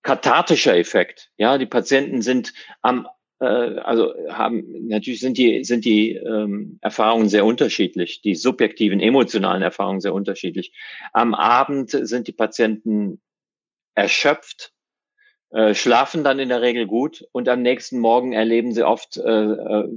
kathartischer 0.04 0.78
Effekt. 0.78 1.32
Ja, 1.38 1.58
die 1.58 1.66
Patienten 1.66 2.22
sind 2.22 2.54
am, 2.82 3.08
äh, 3.40 3.46
also 3.46 4.14
haben, 4.30 4.88
natürlich 4.88 5.22
sind 5.22 5.38
die, 5.38 5.64
sind 5.64 5.86
die 5.86 6.16
ähm, 6.16 6.78
Erfahrungen 6.82 7.30
sehr 7.30 7.46
unterschiedlich, 7.46 8.22
die 8.22 8.36
subjektiven, 8.36 9.00
emotionalen 9.00 9.64
Erfahrungen 9.64 10.02
sehr 10.02 10.14
unterschiedlich. 10.14 10.74
Am 11.14 11.34
Abend 11.34 11.90
sind 11.92 12.28
die 12.28 12.34
Patienten 12.34 13.22
erschöpft, 13.96 14.74
äh, 15.52 15.74
schlafen 15.74 16.24
dann 16.24 16.40
in 16.40 16.50
der 16.50 16.62
Regel 16.62 16.86
gut 16.86 17.26
und 17.32 17.48
am 17.48 17.62
nächsten 17.62 18.00
Morgen 18.00 18.34
erleben 18.34 18.74
sie 18.74 18.84
oft, 18.84 19.18
äh, 19.18 19.22
äh 19.22 19.88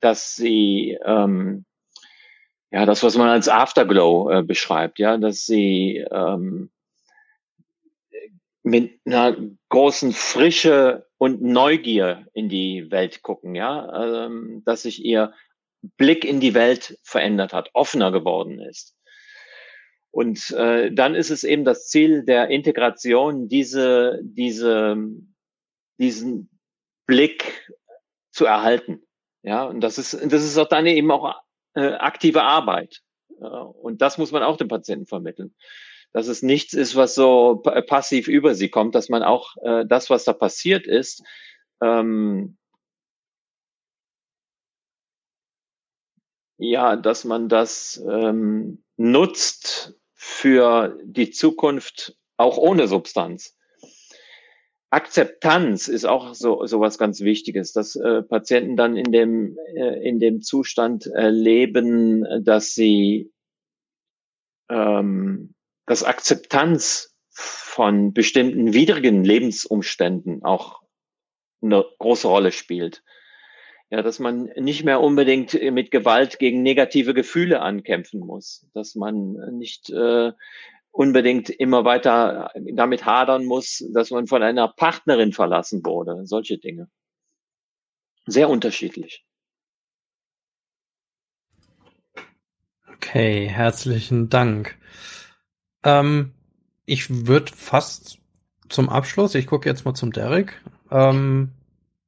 dass 0.00 0.34
sie 0.34 0.98
ähm, 1.02 1.64
ja 2.70 2.84
das, 2.84 3.02
was 3.02 3.16
man 3.16 3.28
als 3.28 3.48
Afterglow 3.48 4.30
äh, 4.30 4.42
beschreibt, 4.42 4.98
ja, 4.98 5.16
dass 5.16 5.46
sie 5.46 6.04
ähm, 6.10 6.70
mit 8.64 8.98
einer 9.04 9.36
großen 9.68 10.12
Frische 10.12 11.06
und 11.18 11.42
Neugier 11.42 12.26
in 12.32 12.48
die 12.48 12.90
Welt 12.90 13.22
gucken, 13.22 13.54
ja, 13.54 14.24
ähm, 14.24 14.62
dass 14.64 14.82
sich 14.82 15.04
ihr 15.04 15.34
Blick 15.98 16.24
in 16.24 16.40
die 16.40 16.54
Welt 16.54 16.98
verändert 17.02 17.52
hat, 17.52 17.68
offener 17.74 18.10
geworden 18.10 18.60
ist. 18.60 18.96
Und 20.10 20.50
äh, 20.52 20.90
dann 20.90 21.14
ist 21.14 21.30
es 21.30 21.44
eben 21.44 21.64
das 21.66 21.88
Ziel 21.88 22.24
der 22.24 22.48
Integration, 22.48 23.48
diese, 23.48 24.20
diese, 24.22 24.96
diesen 25.98 26.48
Blick 27.06 27.70
zu 28.30 28.46
erhalten. 28.46 29.02
Ja, 29.42 29.64
und 29.64 29.82
das 29.82 29.98
ist, 29.98 30.14
das 30.14 30.42
ist 30.42 30.56
auch 30.56 30.68
dann 30.68 30.86
eben 30.86 31.10
auch 31.10 31.38
äh, 31.74 31.92
aktive 31.92 32.42
Arbeit. 32.42 33.02
Äh, 33.40 33.44
und 33.44 34.00
das 34.00 34.16
muss 34.16 34.32
man 34.32 34.42
auch 34.42 34.56
dem 34.56 34.68
Patienten 34.68 35.06
vermitteln 35.06 35.54
dass 36.14 36.28
es 36.28 36.42
nichts 36.42 36.74
ist, 36.74 36.94
was 36.94 37.16
so 37.16 37.60
passiv 37.88 38.28
über 38.28 38.54
sie 38.54 38.70
kommt, 38.70 38.94
dass 38.94 39.08
man 39.08 39.24
auch 39.24 39.56
äh, 39.62 39.84
das, 39.84 40.10
was 40.10 40.24
da 40.24 40.32
passiert 40.32 40.86
ist, 40.86 41.24
ähm, 41.82 42.56
ja, 46.56 46.94
dass 46.94 47.24
man 47.24 47.48
das 47.48 48.00
ähm, 48.08 48.84
nutzt 48.96 49.98
für 50.14 50.96
die 51.02 51.30
Zukunft 51.30 52.16
auch 52.36 52.58
ohne 52.58 52.86
Substanz. 52.86 53.58
Akzeptanz 54.90 55.88
ist 55.88 56.04
auch 56.04 56.32
so, 56.34 56.64
so 56.66 56.78
was 56.78 56.96
ganz 56.96 57.22
Wichtiges, 57.22 57.72
dass 57.72 57.96
äh, 57.96 58.22
Patienten 58.22 58.76
dann 58.76 58.96
in 58.96 59.10
dem, 59.10 59.58
äh, 59.74 60.08
in 60.08 60.20
dem 60.20 60.42
Zustand 60.42 61.06
erleben, 61.06 62.24
dass 62.44 62.72
sie 62.74 63.32
ähm, 64.70 65.53
dass 65.86 66.02
Akzeptanz 66.02 67.14
von 67.30 68.12
bestimmten 68.12 68.72
widrigen 68.72 69.24
Lebensumständen 69.24 70.44
auch 70.44 70.82
eine 71.62 71.84
große 71.98 72.28
Rolle 72.28 72.52
spielt. 72.52 73.02
Ja, 73.90 74.02
dass 74.02 74.18
man 74.18 74.50
nicht 74.56 74.84
mehr 74.84 75.00
unbedingt 75.00 75.52
mit 75.72 75.90
Gewalt 75.90 76.38
gegen 76.38 76.62
negative 76.62 77.14
Gefühle 77.14 77.60
ankämpfen 77.60 78.20
muss, 78.20 78.66
dass 78.72 78.94
man 78.94 79.34
nicht 79.56 79.90
äh, 79.90 80.32
unbedingt 80.90 81.50
immer 81.50 81.84
weiter 81.84 82.50
damit 82.72 83.04
hadern 83.04 83.44
muss, 83.44 83.84
dass 83.92 84.10
man 84.10 84.26
von 84.26 84.42
einer 84.42 84.68
Partnerin 84.68 85.32
verlassen 85.32 85.84
wurde, 85.84 86.24
solche 86.24 86.58
Dinge. 86.58 86.88
Sehr 88.26 88.48
unterschiedlich. 88.48 89.24
Okay, 92.88 93.48
herzlichen 93.48 94.30
Dank. 94.30 94.78
Ähm, 95.84 96.32
ich 96.86 97.26
würde 97.26 97.52
fast 97.54 98.18
zum 98.68 98.88
Abschluss, 98.88 99.34
ich 99.34 99.46
gucke 99.46 99.68
jetzt 99.68 99.84
mal 99.84 99.94
zum 99.94 100.12
Derek. 100.12 100.60
Ähm, 100.90 101.50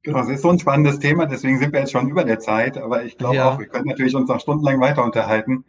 genau, 0.03 0.20
es 0.20 0.28
ist 0.28 0.43
so 0.43 0.51
ein 0.51 0.59
spannendes 0.59 0.98
Thema, 0.98 1.27
deswegen 1.27 1.59
sind 1.59 1.73
wir 1.73 1.81
jetzt 1.81 1.93
schon 1.93 2.09
über 2.09 2.24
der 2.24 2.40
Zeit, 2.40 2.78
aber 2.78 3.05
ich 3.05 3.16
glaube 3.16 3.36
ja. 3.36 3.51
auch, 3.51 3.59
wir 3.59 3.66
können 3.66 3.86
natürlich 3.86 4.15
uns 4.15 4.28
noch 4.28 4.40
stundenlang 4.40 4.81
weiter 4.81 5.05
unterhalten. 5.05 5.65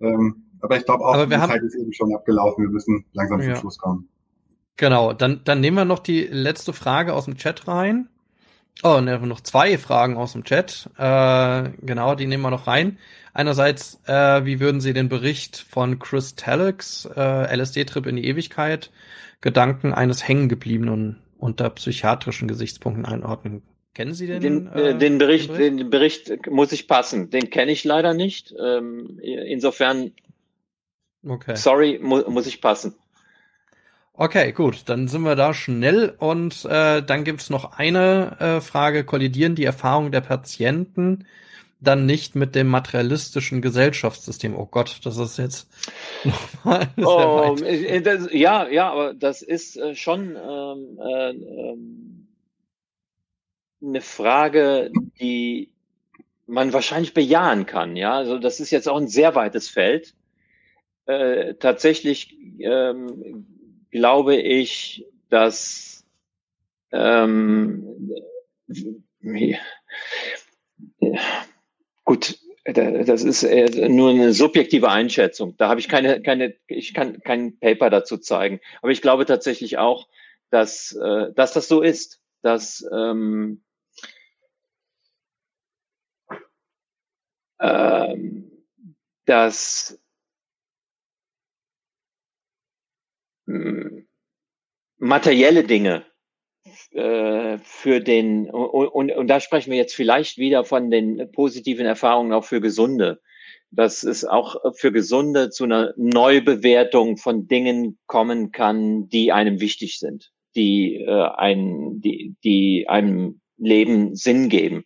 Ähm, 0.00 0.44
aber 0.60 0.76
ich 0.76 0.84
glaube 0.84 1.04
auch, 1.04 1.14
aber 1.14 1.26
die 1.26 1.36
haben, 1.36 1.50
Zeit 1.50 1.62
ist 1.62 1.74
eben 1.74 1.92
schon 1.92 2.14
abgelaufen, 2.14 2.64
wir 2.64 2.70
müssen 2.70 3.04
langsam 3.12 3.40
ja. 3.40 3.54
zum 3.54 3.56
Schluss 3.56 3.78
kommen. 3.78 4.08
Genau, 4.76 5.12
dann, 5.12 5.42
dann 5.44 5.60
nehmen 5.60 5.76
wir 5.76 5.84
noch 5.84 5.98
die 5.98 6.22
letzte 6.22 6.72
Frage 6.72 7.14
aus 7.14 7.26
dem 7.26 7.36
Chat 7.36 7.68
rein. 7.68 8.08
Oh, 8.82 8.96
und 8.96 9.04
noch 9.04 9.40
zwei 9.40 9.78
Fragen 9.78 10.16
aus 10.16 10.32
dem 10.32 10.44
Chat. 10.44 10.90
Äh, 10.98 11.70
genau, 11.82 12.14
die 12.14 12.26
nehmen 12.26 12.42
wir 12.42 12.50
noch 12.50 12.66
rein. 12.66 12.98
Einerseits, 13.34 14.00
äh, 14.06 14.44
wie 14.44 14.60
würden 14.60 14.80
Sie 14.80 14.92
den 14.92 15.08
Bericht 15.08 15.56
von 15.56 15.98
Chris 15.98 16.34
Talix, 16.34 17.08
äh, 17.16 17.56
LSD-Trip 17.56 18.06
in 18.06 18.16
die 18.16 18.26
Ewigkeit, 18.26 18.90
Gedanken 19.40 19.94
eines 19.94 20.26
Hängengebliebenen 20.26 21.18
unter 21.38 21.70
psychiatrischen 21.70 22.48
Gesichtspunkten 22.48 23.06
einordnen? 23.06 23.62
Kennen 23.94 24.14
Sie 24.14 24.26
den? 24.26 24.40
Den, 24.40 24.66
äh, 24.68 24.90
äh 24.90 24.98
den 24.98 25.18
Bericht, 25.18 25.50
den 25.50 25.90
Bericht? 25.90 26.28
Den 26.28 26.40
Bericht 26.40 26.50
muss 26.50 26.72
ich 26.72 26.88
passen. 26.88 27.30
Den 27.30 27.50
kenne 27.50 27.72
ich 27.72 27.84
leider 27.84 28.14
nicht. 28.14 28.54
Ähm, 28.58 29.18
insofern, 29.22 30.12
okay. 31.26 31.56
sorry, 31.56 32.00
mu 32.02 32.22
muss 32.28 32.46
ich 32.46 32.60
passen. 32.60 32.94
Okay, 34.14 34.52
gut, 34.52 34.82
dann 34.86 35.08
sind 35.08 35.22
wir 35.22 35.36
da 35.36 35.54
schnell 35.54 36.14
und 36.18 36.66
äh, 36.66 37.02
dann 37.02 37.24
gibt's 37.24 37.48
noch 37.48 37.78
eine 37.78 38.36
äh, 38.40 38.60
Frage, 38.60 39.04
kollidieren 39.04 39.54
die 39.54 39.64
Erfahrungen 39.64 40.12
der 40.12 40.20
Patienten 40.20 41.26
dann 41.82 42.06
nicht 42.06 42.36
mit 42.36 42.54
dem 42.54 42.68
materialistischen 42.68 43.60
Gesellschaftssystem? 43.60 44.56
Oh 44.56 44.66
Gott, 44.66 45.00
das 45.04 45.16
ist 45.18 45.38
jetzt 45.38 45.68
nochmal 46.24 46.88
oh, 46.98 47.56
äh, 47.64 48.00
das, 48.00 48.28
Ja, 48.32 48.68
ja, 48.68 48.90
aber 48.90 49.14
das 49.14 49.42
ist 49.42 49.76
äh, 49.76 49.94
schon 49.94 50.36
ähm, 50.36 50.98
äh, 51.00 51.30
ähm, 51.30 52.28
eine 53.82 54.00
Frage, 54.00 54.92
die 55.20 55.72
man 56.46 56.72
wahrscheinlich 56.72 57.14
bejahen 57.14 57.66
kann. 57.66 57.96
Ja, 57.96 58.12
also 58.12 58.38
das 58.38 58.60
ist 58.60 58.70
jetzt 58.70 58.88
auch 58.88 58.98
ein 58.98 59.08
sehr 59.08 59.34
weites 59.34 59.68
Feld. 59.68 60.14
Äh, 61.06 61.54
tatsächlich 61.54 62.36
ähm, 62.60 63.46
glaube 63.92 64.36
ich, 64.36 65.06
dass 65.28 66.04
ähm, 66.90 68.10
ja, 69.20 69.58
gut, 72.04 72.38
das 72.64 73.22
ist 73.22 73.42
nur 73.42 74.10
eine 74.10 74.32
subjektive 74.32 74.88
Einschätzung. 74.88 75.56
Da 75.56 75.68
habe 75.68 75.80
ich 75.80 75.88
keine, 75.88 76.22
keine, 76.22 76.54
ich 76.66 76.94
kann 76.94 77.20
kein 77.20 77.58
Paper 77.58 77.90
dazu 77.90 78.18
zeigen. 78.18 78.60
Aber 78.82 78.92
ich 78.92 79.02
glaube 79.02 79.26
tatsächlich 79.26 79.78
auch, 79.78 80.08
dass, 80.50 80.92
äh, 80.92 81.32
dass 81.34 81.52
das 81.52 81.68
so 81.68 81.80
ist, 81.80 82.20
dass 82.42 82.86
ähm, 82.92 83.62
ähm, 87.60 88.50
dass 89.24 90.01
materielle 94.98 95.64
Dinge 95.64 96.04
äh, 96.92 97.58
für 97.58 98.00
den, 98.00 98.50
und, 98.50 98.88
und, 98.88 99.12
und 99.12 99.26
da 99.26 99.40
sprechen 99.40 99.70
wir 99.70 99.78
jetzt 99.78 99.94
vielleicht 99.94 100.38
wieder 100.38 100.64
von 100.64 100.90
den 100.90 101.30
positiven 101.32 101.86
Erfahrungen 101.86 102.32
auch 102.32 102.44
für 102.44 102.60
Gesunde, 102.60 103.20
dass 103.70 104.04
es 104.04 104.24
auch 104.24 104.56
für 104.76 104.92
Gesunde 104.92 105.50
zu 105.50 105.64
einer 105.64 105.94
Neubewertung 105.96 107.16
von 107.16 107.48
Dingen 107.48 107.98
kommen 108.06 108.52
kann, 108.52 109.08
die 109.08 109.32
einem 109.32 109.60
wichtig 109.60 109.98
sind, 109.98 110.30
die, 110.54 110.96
äh, 110.96 111.28
ein, 111.36 112.00
die, 112.00 112.36
die 112.44 112.86
einem 112.88 113.40
Leben 113.56 114.14
Sinn 114.14 114.48
geben. 114.48 114.84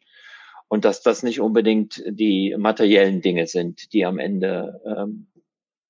Und 0.68 0.84
dass 0.84 1.02
das 1.02 1.22
nicht 1.22 1.40
unbedingt 1.40 2.02
die 2.08 2.54
materiellen 2.58 3.20
Dinge 3.20 3.46
sind, 3.46 3.92
die 3.92 4.04
am 4.04 4.18
Ende 4.18 4.80
ähm, 4.84 5.28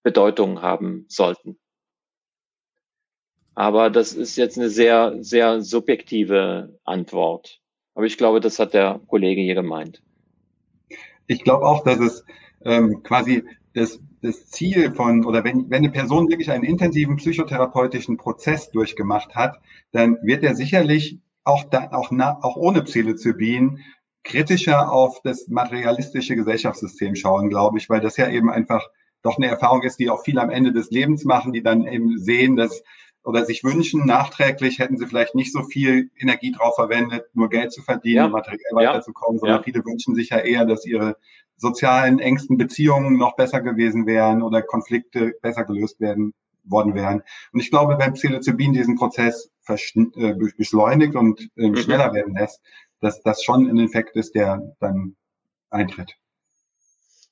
Bedeutung 0.03 0.61
haben 0.61 1.07
sollten. 1.09 1.59
Aber 3.57 3.89
das 3.89 4.13
ist 4.13 4.37
jetzt 4.37 4.59
eine 4.59 4.69
sehr, 4.69 5.17
sehr 5.21 5.63
subjektive 5.63 6.79
Antwort. 6.85 7.59
Aber 7.95 8.05
ich 8.05 8.19
glaube, 8.19 8.41
das 8.41 8.59
hat 8.59 8.75
der 8.75 9.01
Kollege 9.09 9.41
hier 9.41 9.55
gemeint. 9.55 10.03
Ich 11.27 11.43
glaube 11.43 11.67
auch, 11.67 11.83
dass 11.83 11.99
es 11.99 12.25
ähm, 12.67 13.03
quasi 13.03 13.45
das, 13.73 13.99
das 14.21 14.49
Ziel 14.49 14.93
von, 14.93 15.25
oder 15.25 15.43
wenn, 15.43 15.71
wenn 15.71 15.79
eine 15.79 15.91
Person 15.91 16.29
wirklich 16.29 16.51
einen 16.51 16.65
intensiven 16.65 17.17
psychotherapeutischen 17.17 18.19
Prozess 18.19 18.71
durchgemacht 18.71 19.35
hat, 19.35 19.59
dann 19.91 20.19
wird 20.23 20.45
er 20.45 20.55
sicherlich 20.55 21.19
auch, 21.43 21.65
da, 21.65 21.89
auch, 21.93 22.11
na, 22.11 22.39
auch 22.43 22.57
ohne 22.57 22.83
Psilocybin 22.83 23.81
kritischer 24.23 24.93
auf 24.93 25.23
das 25.23 25.49
materialistische 25.49 26.37
Gesellschaftssystem 26.37 27.15
schauen, 27.15 27.49
glaube 27.49 27.79
ich, 27.79 27.89
weil 27.89 28.01
das 28.01 28.19
ja 28.19 28.29
eben 28.29 28.51
einfach 28.51 28.87
doch 29.23 29.39
eine 29.39 29.47
Erfahrung 29.47 29.83
ist, 29.83 29.99
die 29.99 30.11
auch 30.11 30.23
viele 30.23 30.43
am 30.43 30.51
Ende 30.51 30.73
des 30.73 30.91
Lebens 30.91 31.25
machen, 31.25 31.53
die 31.55 31.63
dann 31.63 31.87
eben 31.87 32.19
sehen, 32.19 32.57
dass 32.57 32.83
oder 33.27 33.45
sich 33.45 33.65
wünschen, 33.65 34.07
nachträglich 34.07 34.79
hätten 34.79 34.99
sie 34.99 35.07
vielleicht 35.07 35.35
nicht 35.35 35.53
so 35.53 35.65
viel 35.65 36.11
Energie 36.17 36.53
drauf 36.53 36.77
verwendet, 36.77 37.25
nur 37.35 37.49
Geld 37.49 37.73
zu 37.73 37.83
verdienen, 37.83 38.17
ja. 38.17 38.29
materiell 38.29 38.71
weiterzukommen, 38.71 39.41
sondern 39.41 39.59
ja. 39.59 39.63
viele 39.65 39.85
wünschen 39.85 40.15
sich 40.15 40.31
ja 40.31 40.39
eher, 40.39 40.65
dass 40.65 40.87
ihre 40.87 41.17
sozialen, 41.57 42.21
engsten 42.21 42.57
Beziehungen 42.57 43.17
noch 43.17 43.35
besser 43.35 43.63
gewesen 43.63 44.07
wären 44.07 44.43
oder 44.43 44.63
Konflikte 44.63 45.35
besser 45.43 45.65
gelöst 45.65 45.99
werden 46.01 46.35
worden 46.63 46.95
wären. 46.95 47.23
Und 47.53 47.61
ich 47.61 47.71
glaube, 47.71 47.97
wenn 47.99 48.13
Psilocybin 48.13 48.73
diesen 48.73 48.95
Prozess 48.95 49.51
äh, 49.69 50.35
beschleunigt 50.57 51.17
und 51.17 51.49
äh, 51.57 51.69
mhm. 51.69 51.77
schneller 51.77 52.15
werden 52.15 52.37
lässt, 52.37 52.61
dass 53.01 53.21
das 53.23 53.43
schon 53.43 53.69
ein 53.69 53.81
Effekt 53.81 54.15
ist, 54.15 54.37
der 54.37 54.73
dann 54.79 55.17
eintritt. 55.71 56.13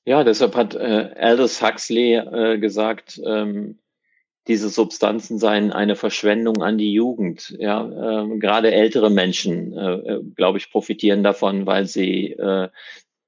Ja, 0.03 0.25
deshalb 0.25 0.55
hat 0.55 0.75
äh, 0.75 1.13
Aldous 1.17 1.61
Huxley 1.61 2.15
äh, 2.15 2.59
gesagt, 2.59 3.19
ähm, 3.25 3.79
diese 4.47 4.69
Substanzen 4.69 5.39
seien 5.39 5.71
eine 5.71 5.95
Verschwendung 5.95 6.61
an 6.61 6.77
die 6.77 6.93
Jugend. 6.93 7.55
Ja, 7.57 8.23
äh, 8.23 8.37
gerade 8.37 8.71
ältere 8.71 9.09
Menschen, 9.09 9.73
äh, 9.73 9.93
äh, 9.93 10.23
glaube 10.35 10.59
ich, 10.59 10.69
profitieren 10.69 11.23
davon, 11.23 11.65
weil 11.65 11.87
sie, 11.87 12.33
äh, 12.33 12.69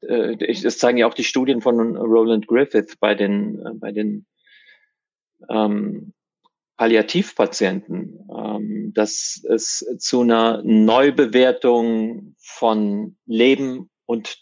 äh, 0.01 0.37
das 0.37 0.77
zeigen 0.77 0.99
ja 0.99 1.07
auch 1.07 1.15
die 1.15 1.23
Studien 1.23 1.61
von 1.61 1.97
Roland 1.97 2.47
Griffith 2.47 2.97
bei 2.99 3.15
den, 3.15 3.59
äh, 3.65 3.73
bei 3.73 3.91
den 3.91 4.25
ähm, 5.49 6.13
Palliativpatienten, 6.77 8.29
ähm, 8.35 8.93
dass 8.93 9.43
es 9.49 9.85
zu 9.97 10.21
einer 10.21 10.61
Neubewertung 10.63 12.35
von 12.37 13.17
Leben 13.25 13.89
und 14.05 14.37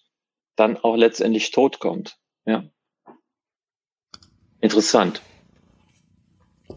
dann 0.58 0.76
auch 0.78 0.98
letztendlich 0.98 1.52
Tod 1.52 1.80
kommt. 1.80 2.18
Ja. 2.46 2.66
Interessant. 4.60 5.22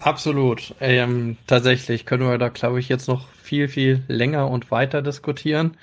Absolut. 0.01 0.75
Ähm, 0.81 1.37
tatsächlich 1.47 2.07
können 2.07 2.29
wir 2.29 2.39
da, 2.39 2.49
glaube 2.49 2.81
ich, 2.81 2.89
jetzt 2.89 3.09
noch 3.09 3.29
viel, 3.33 3.69
viel 3.69 4.03
länger 4.09 4.49
und 4.49 4.71
weiter 4.71 5.03
diskutieren. 5.03 5.77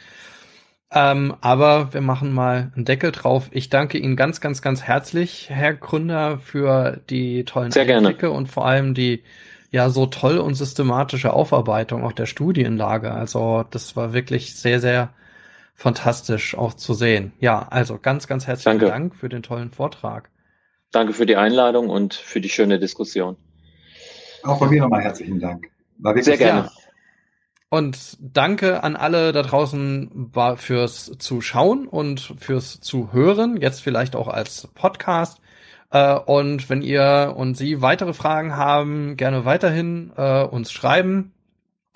Ähm, 0.91 1.35
aber 1.41 1.93
wir 1.93 2.01
machen 2.01 2.33
mal 2.33 2.71
einen 2.75 2.85
Deckel 2.85 3.11
drauf. 3.11 3.49
Ich 3.51 3.69
danke 3.69 3.97
Ihnen 3.97 4.15
ganz, 4.15 4.39
ganz, 4.39 4.61
ganz 4.61 4.83
herzlich, 4.83 5.49
Herr 5.49 5.73
Gründer, 5.73 6.37
für 6.37 7.01
die 7.09 7.43
tollen 7.43 7.71
Sehr 7.71 7.83
Einblicke 7.83 8.19
gerne. 8.19 8.35
und 8.35 8.47
vor 8.47 8.65
allem 8.65 8.93
die 8.93 9.23
ja 9.71 9.89
so 9.89 10.05
toll 10.05 10.37
und 10.37 10.55
systematische 10.55 11.33
Aufarbeitung 11.33 12.03
auch 12.05 12.13
der 12.13 12.27
Studienlage. 12.27 13.11
Also 13.11 13.65
das 13.71 13.97
war 13.97 14.13
wirklich 14.13 14.55
sehr, 14.55 14.79
sehr 14.79 15.09
fantastisch 15.73 16.57
auch 16.57 16.73
zu 16.73 16.93
sehen. 16.93 17.33
Ja, 17.39 17.67
also 17.69 17.99
ganz, 18.01 18.27
ganz 18.27 18.47
herzlichen 18.47 18.79
danke. 18.79 18.85
Dank 18.85 19.15
für 19.15 19.27
den 19.27 19.43
tollen 19.43 19.71
Vortrag. 19.71 20.29
Danke 20.91 21.11
für 21.11 21.25
die 21.25 21.35
Einladung 21.35 21.89
und 21.89 22.13
für 22.13 22.39
die 22.39 22.47
schöne 22.47 22.79
Diskussion. 22.79 23.35
Auch 24.45 24.59
von 24.59 24.69
mir 24.69 24.81
nochmal 24.81 25.01
herzlichen 25.01 25.39
Dank. 25.39 25.69
War 25.97 26.13
wirklich 26.13 26.25
Sehr 26.25 26.37
gerne. 26.37 26.69
Und 27.69 28.17
danke 28.21 28.83
an 28.83 28.95
alle 28.95 29.31
da 29.31 29.41
draußen 29.41 30.31
fürs 30.55 31.11
Zuschauen 31.17 31.87
und 31.87 32.35
fürs 32.37 32.79
Zuhören, 32.79 33.57
jetzt 33.59 33.81
vielleicht 33.81 34.15
auch 34.15 34.27
als 34.27 34.67
Podcast. 34.75 35.41
Äh, 35.91 36.15
und 36.15 36.69
wenn 36.69 36.81
ihr 36.81 37.33
und 37.35 37.57
Sie 37.57 37.81
weitere 37.81 38.13
Fragen 38.13 38.55
haben, 38.55 39.17
gerne 39.17 39.45
weiterhin 39.45 40.11
äh, 40.15 40.43
uns 40.43 40.71
schreiben. 40.71 41.31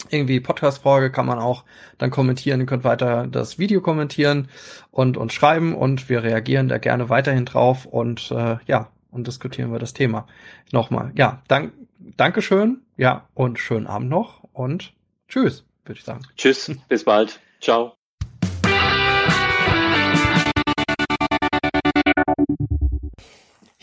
irgendwie 0.09 0.39
Podcast-Folge 0.39 1.11
kann 1.11 1.25
man 1.25 1.39
auch 1.39 1.65
dann 1.97 2.09
kommentieren. 2.09 2.61
Ihr 2.61 2.65
könnt 2.65 2.83
weiter 2.83 3.27
das 3.27 3.59
Video 3.59 3.81
kommentieren 3.81 4.47
und 4.91 5.17
uns 5.17 5.33
schreiben 5.33 5.75
und 5.75 6.09
wir 6.09 6.23
reagieren 6.23 6.67
da 6.67 6.77
gerne 6.77 7.09
weiterhin 7.09 7.45
drauf 7.45 7.85
und 7.85 8.31
äh, 8.31 8.57
ja, 8.65 8.89
und 9.11 9.27
diskutieren 9.27 9.71
wir 9.71 9.79
das 9.79 9.93
Thema. 9.93 10.27
Nochmal. 10.71 11.11
Ja, 11.15 11.41
dank, 11.47 11.73
Dankeschön. 12.17 12.81
Ja, 12.97 13.27
und 13.33 13.59
schönen 13.59 13.87
Abend 13.87 14.09
noch 14.09 14.43
und 14.53 14.93
tschüss, 15.27 15.65
würde 15.85 15.99
ich 15.99 16.05
sagen. 16.05 16.21
Tschüss, 16.37 16.71
bis 16.87 17.03
bald. 17.03 17.39
Ciao. 17.61 17.93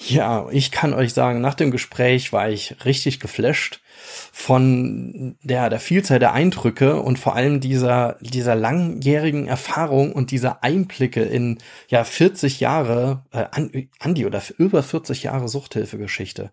Ja, 0.09 0.49
ich 0.53 0.71
kann 0.71 0.95
euch 0.95 1.13
sagen, 1.13 1.41
nach 1.41 1.55
dem 1.55 1.73
Gespräch 1.73 2.33
war 2.33 2.49
ich 2.49 2.77
richtig 2.85 3.19
geflasht 3.19 3.81
von 4.33 5.37
der, 5.43 5.69
der 5.69 5.81
Vielzahl 5.81 6.21
der 6.21 6.33
Eindrücke 6.33 7.01
und 7.03 7.19
vor 7.19 7.35
allem 7.35 7.61
dieser, 7.61 8.17
dieser 8.21 8.55
langjährigen 8.55 9.49
Erfahrung 9.49 10.13
und 10.13 10.31
dieser 10.31 10.63
Einblicke 10.63 11.23
in, 11.23 11.59
ja, 11.89 12.05
40 12.05 12.61
Jahre, 12.61 13.25
äh, 13.33 13.47
Andi 13.99 14.27
oder 14.27 14.43
über 14.59 14.83
40 14.83 15.25
Jahre 15.25 15.49
Suchthilfegeschichte. 15.49 16.53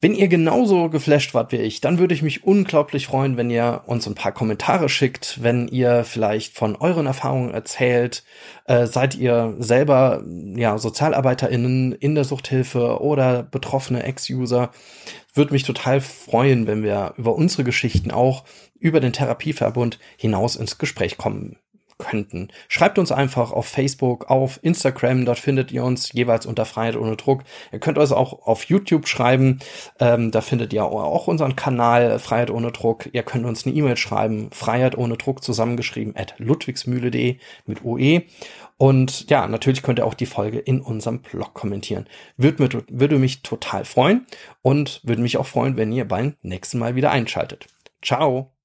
Wenn 0.00 0.14
ihr 0.14 0.28
genauso 0.28 0.90
geflasht 0.90 1.34
wart 1.34 1.50
wie 1.50 1.56
ich, 1.56 1.80
dann 1.80 1.98
würde 1.98 2.14
ich 2.14 2.22
mich 2.22 2.44
unglaublich 2.44 3.08
freuen, 3.08 3.36
wenn 3.36 3.50
ihr 3.50 3.82
uns 3.86 4.06
ein 4.06 4.14
paar 4.14 4.30
Kommentare 4.30 4.88
schickt, 4.88 5.42
wenn 5.42 5.66
ihr 5.66 6.04
vielleicht 6.04 6.54
von 6.54 6.76
euren 6.76 7.06
Erfahrungen 7.06 7.52
erzählt. 7.52 8.22
Äh, 8.66 8.86
seid 8.86 9.16
ihr 9.16 9.56
selber 9.58 10.22
ja 10.54 10.78
SozialarbeiterInnen 10.78 11.92
in 11.92 12.14
der 12.14 12.22
Suchthilfe 12.22 13.00
oder 13.00 13.42
betroffene 13.42 14.04
Ex-User? 14.04 14.70
Würde 15.34 15.52
mich 15.52 15.64
total 15.64 16.00
freuen, 16.00 16.68
wenn 16.68 16.84
wir 16.84 17.14
über 17.16 17.34
unsere 17.34 17.64
Geschichten 17.64 18.12
auch 18.12 18.44
über 18.78 19.00
den 19.00 19.12
Therapieverbund 19.12 19.98
hinaus 20.16 20.54
ins 20.54 20.78
Gespräch 20.78 21.16
kommen 21.16 21.56
könnten. 21.98 22.48
Schreibt 22.68 22.98
uns 22.98 23.12
einfach 23.12 23.52
auf 23.52 23.66
Facebook, 23.66 24.30
auf 24.30 24.60
Instagram, 24.62 25.24
dort 25.24 25.38
findet 25.38 25.72
ihr 25.72 25.84
uns 25.84 26.12
jeweils 26.12 26.46
unter 26.46 26.64
Freiheit 26.64 26.96
ohne 26.96 27.16
Druck. 27.16 27.42
Ihr 27.72 27.80
könnt 27.80 27.98
uns 27.98 28.12
auch 28.12 28.46
auf 28.46 28.64
YouTube 28.64 29.08
schreiben, 29.08 29.58
ähm, 30.00 30.30
da 30.30 30.40
findet 30.40 30.72
ihr 30.72 30.84
auch 30.84 31.26
unseren 31.26 31.56
Kanal 31.56 32.18
Freiheit 32.18 32.50
ohne 32.50 32.72
Druck. 32.72 33.08
Ihr 33.12 33.22
könnt 33.22 33.44
uns 33.44 33.66
eine 33.66 33.74
E-Mail 33.74 33.96
schreiben, 33.96 34.50
Freiheit 34.52 34.96
ohne 34.96 35.16
Druck 35.16 35.42
zusammengeschrieben 35.42 36.16
at 36.16 36.34
ludwigsmühle.de 36.38 37.38
mit 37.66 37.84
UE. 37.84 38.22
Und 38.76 39.28
ja, 39.28 39.46
natürlich 39.48 39.82
könnt 39.82 39.98
ihr 39.98 40.06
auch 40.06 40.14
die 40.14 40.26
Folge 40.26 40.60
in 40.60 40.80
unserem 40.80 41.20
Blog 41.20 41.52
kommentieren. 41.52 42.06
Würde, 42.36 42.84
würde 42.88 43.18
mich 43.18 43.42
total 43.42 43.84
freuen 43.84 44.26
und 44.62 45.00
würde 45.02 45.20
mich 45.20 45.36
auch 45.36 45.46
freuen, 45.46 45.76
wenn 45.76 45.92
ihr 45.92 46.06
beim 46.06 46.36
nächsten 46.42 46.78
Mal 46.78 46.94
wieder 46.94 47.10
einschaltet. 47.10 47.66
Ciao! 48.02 48.57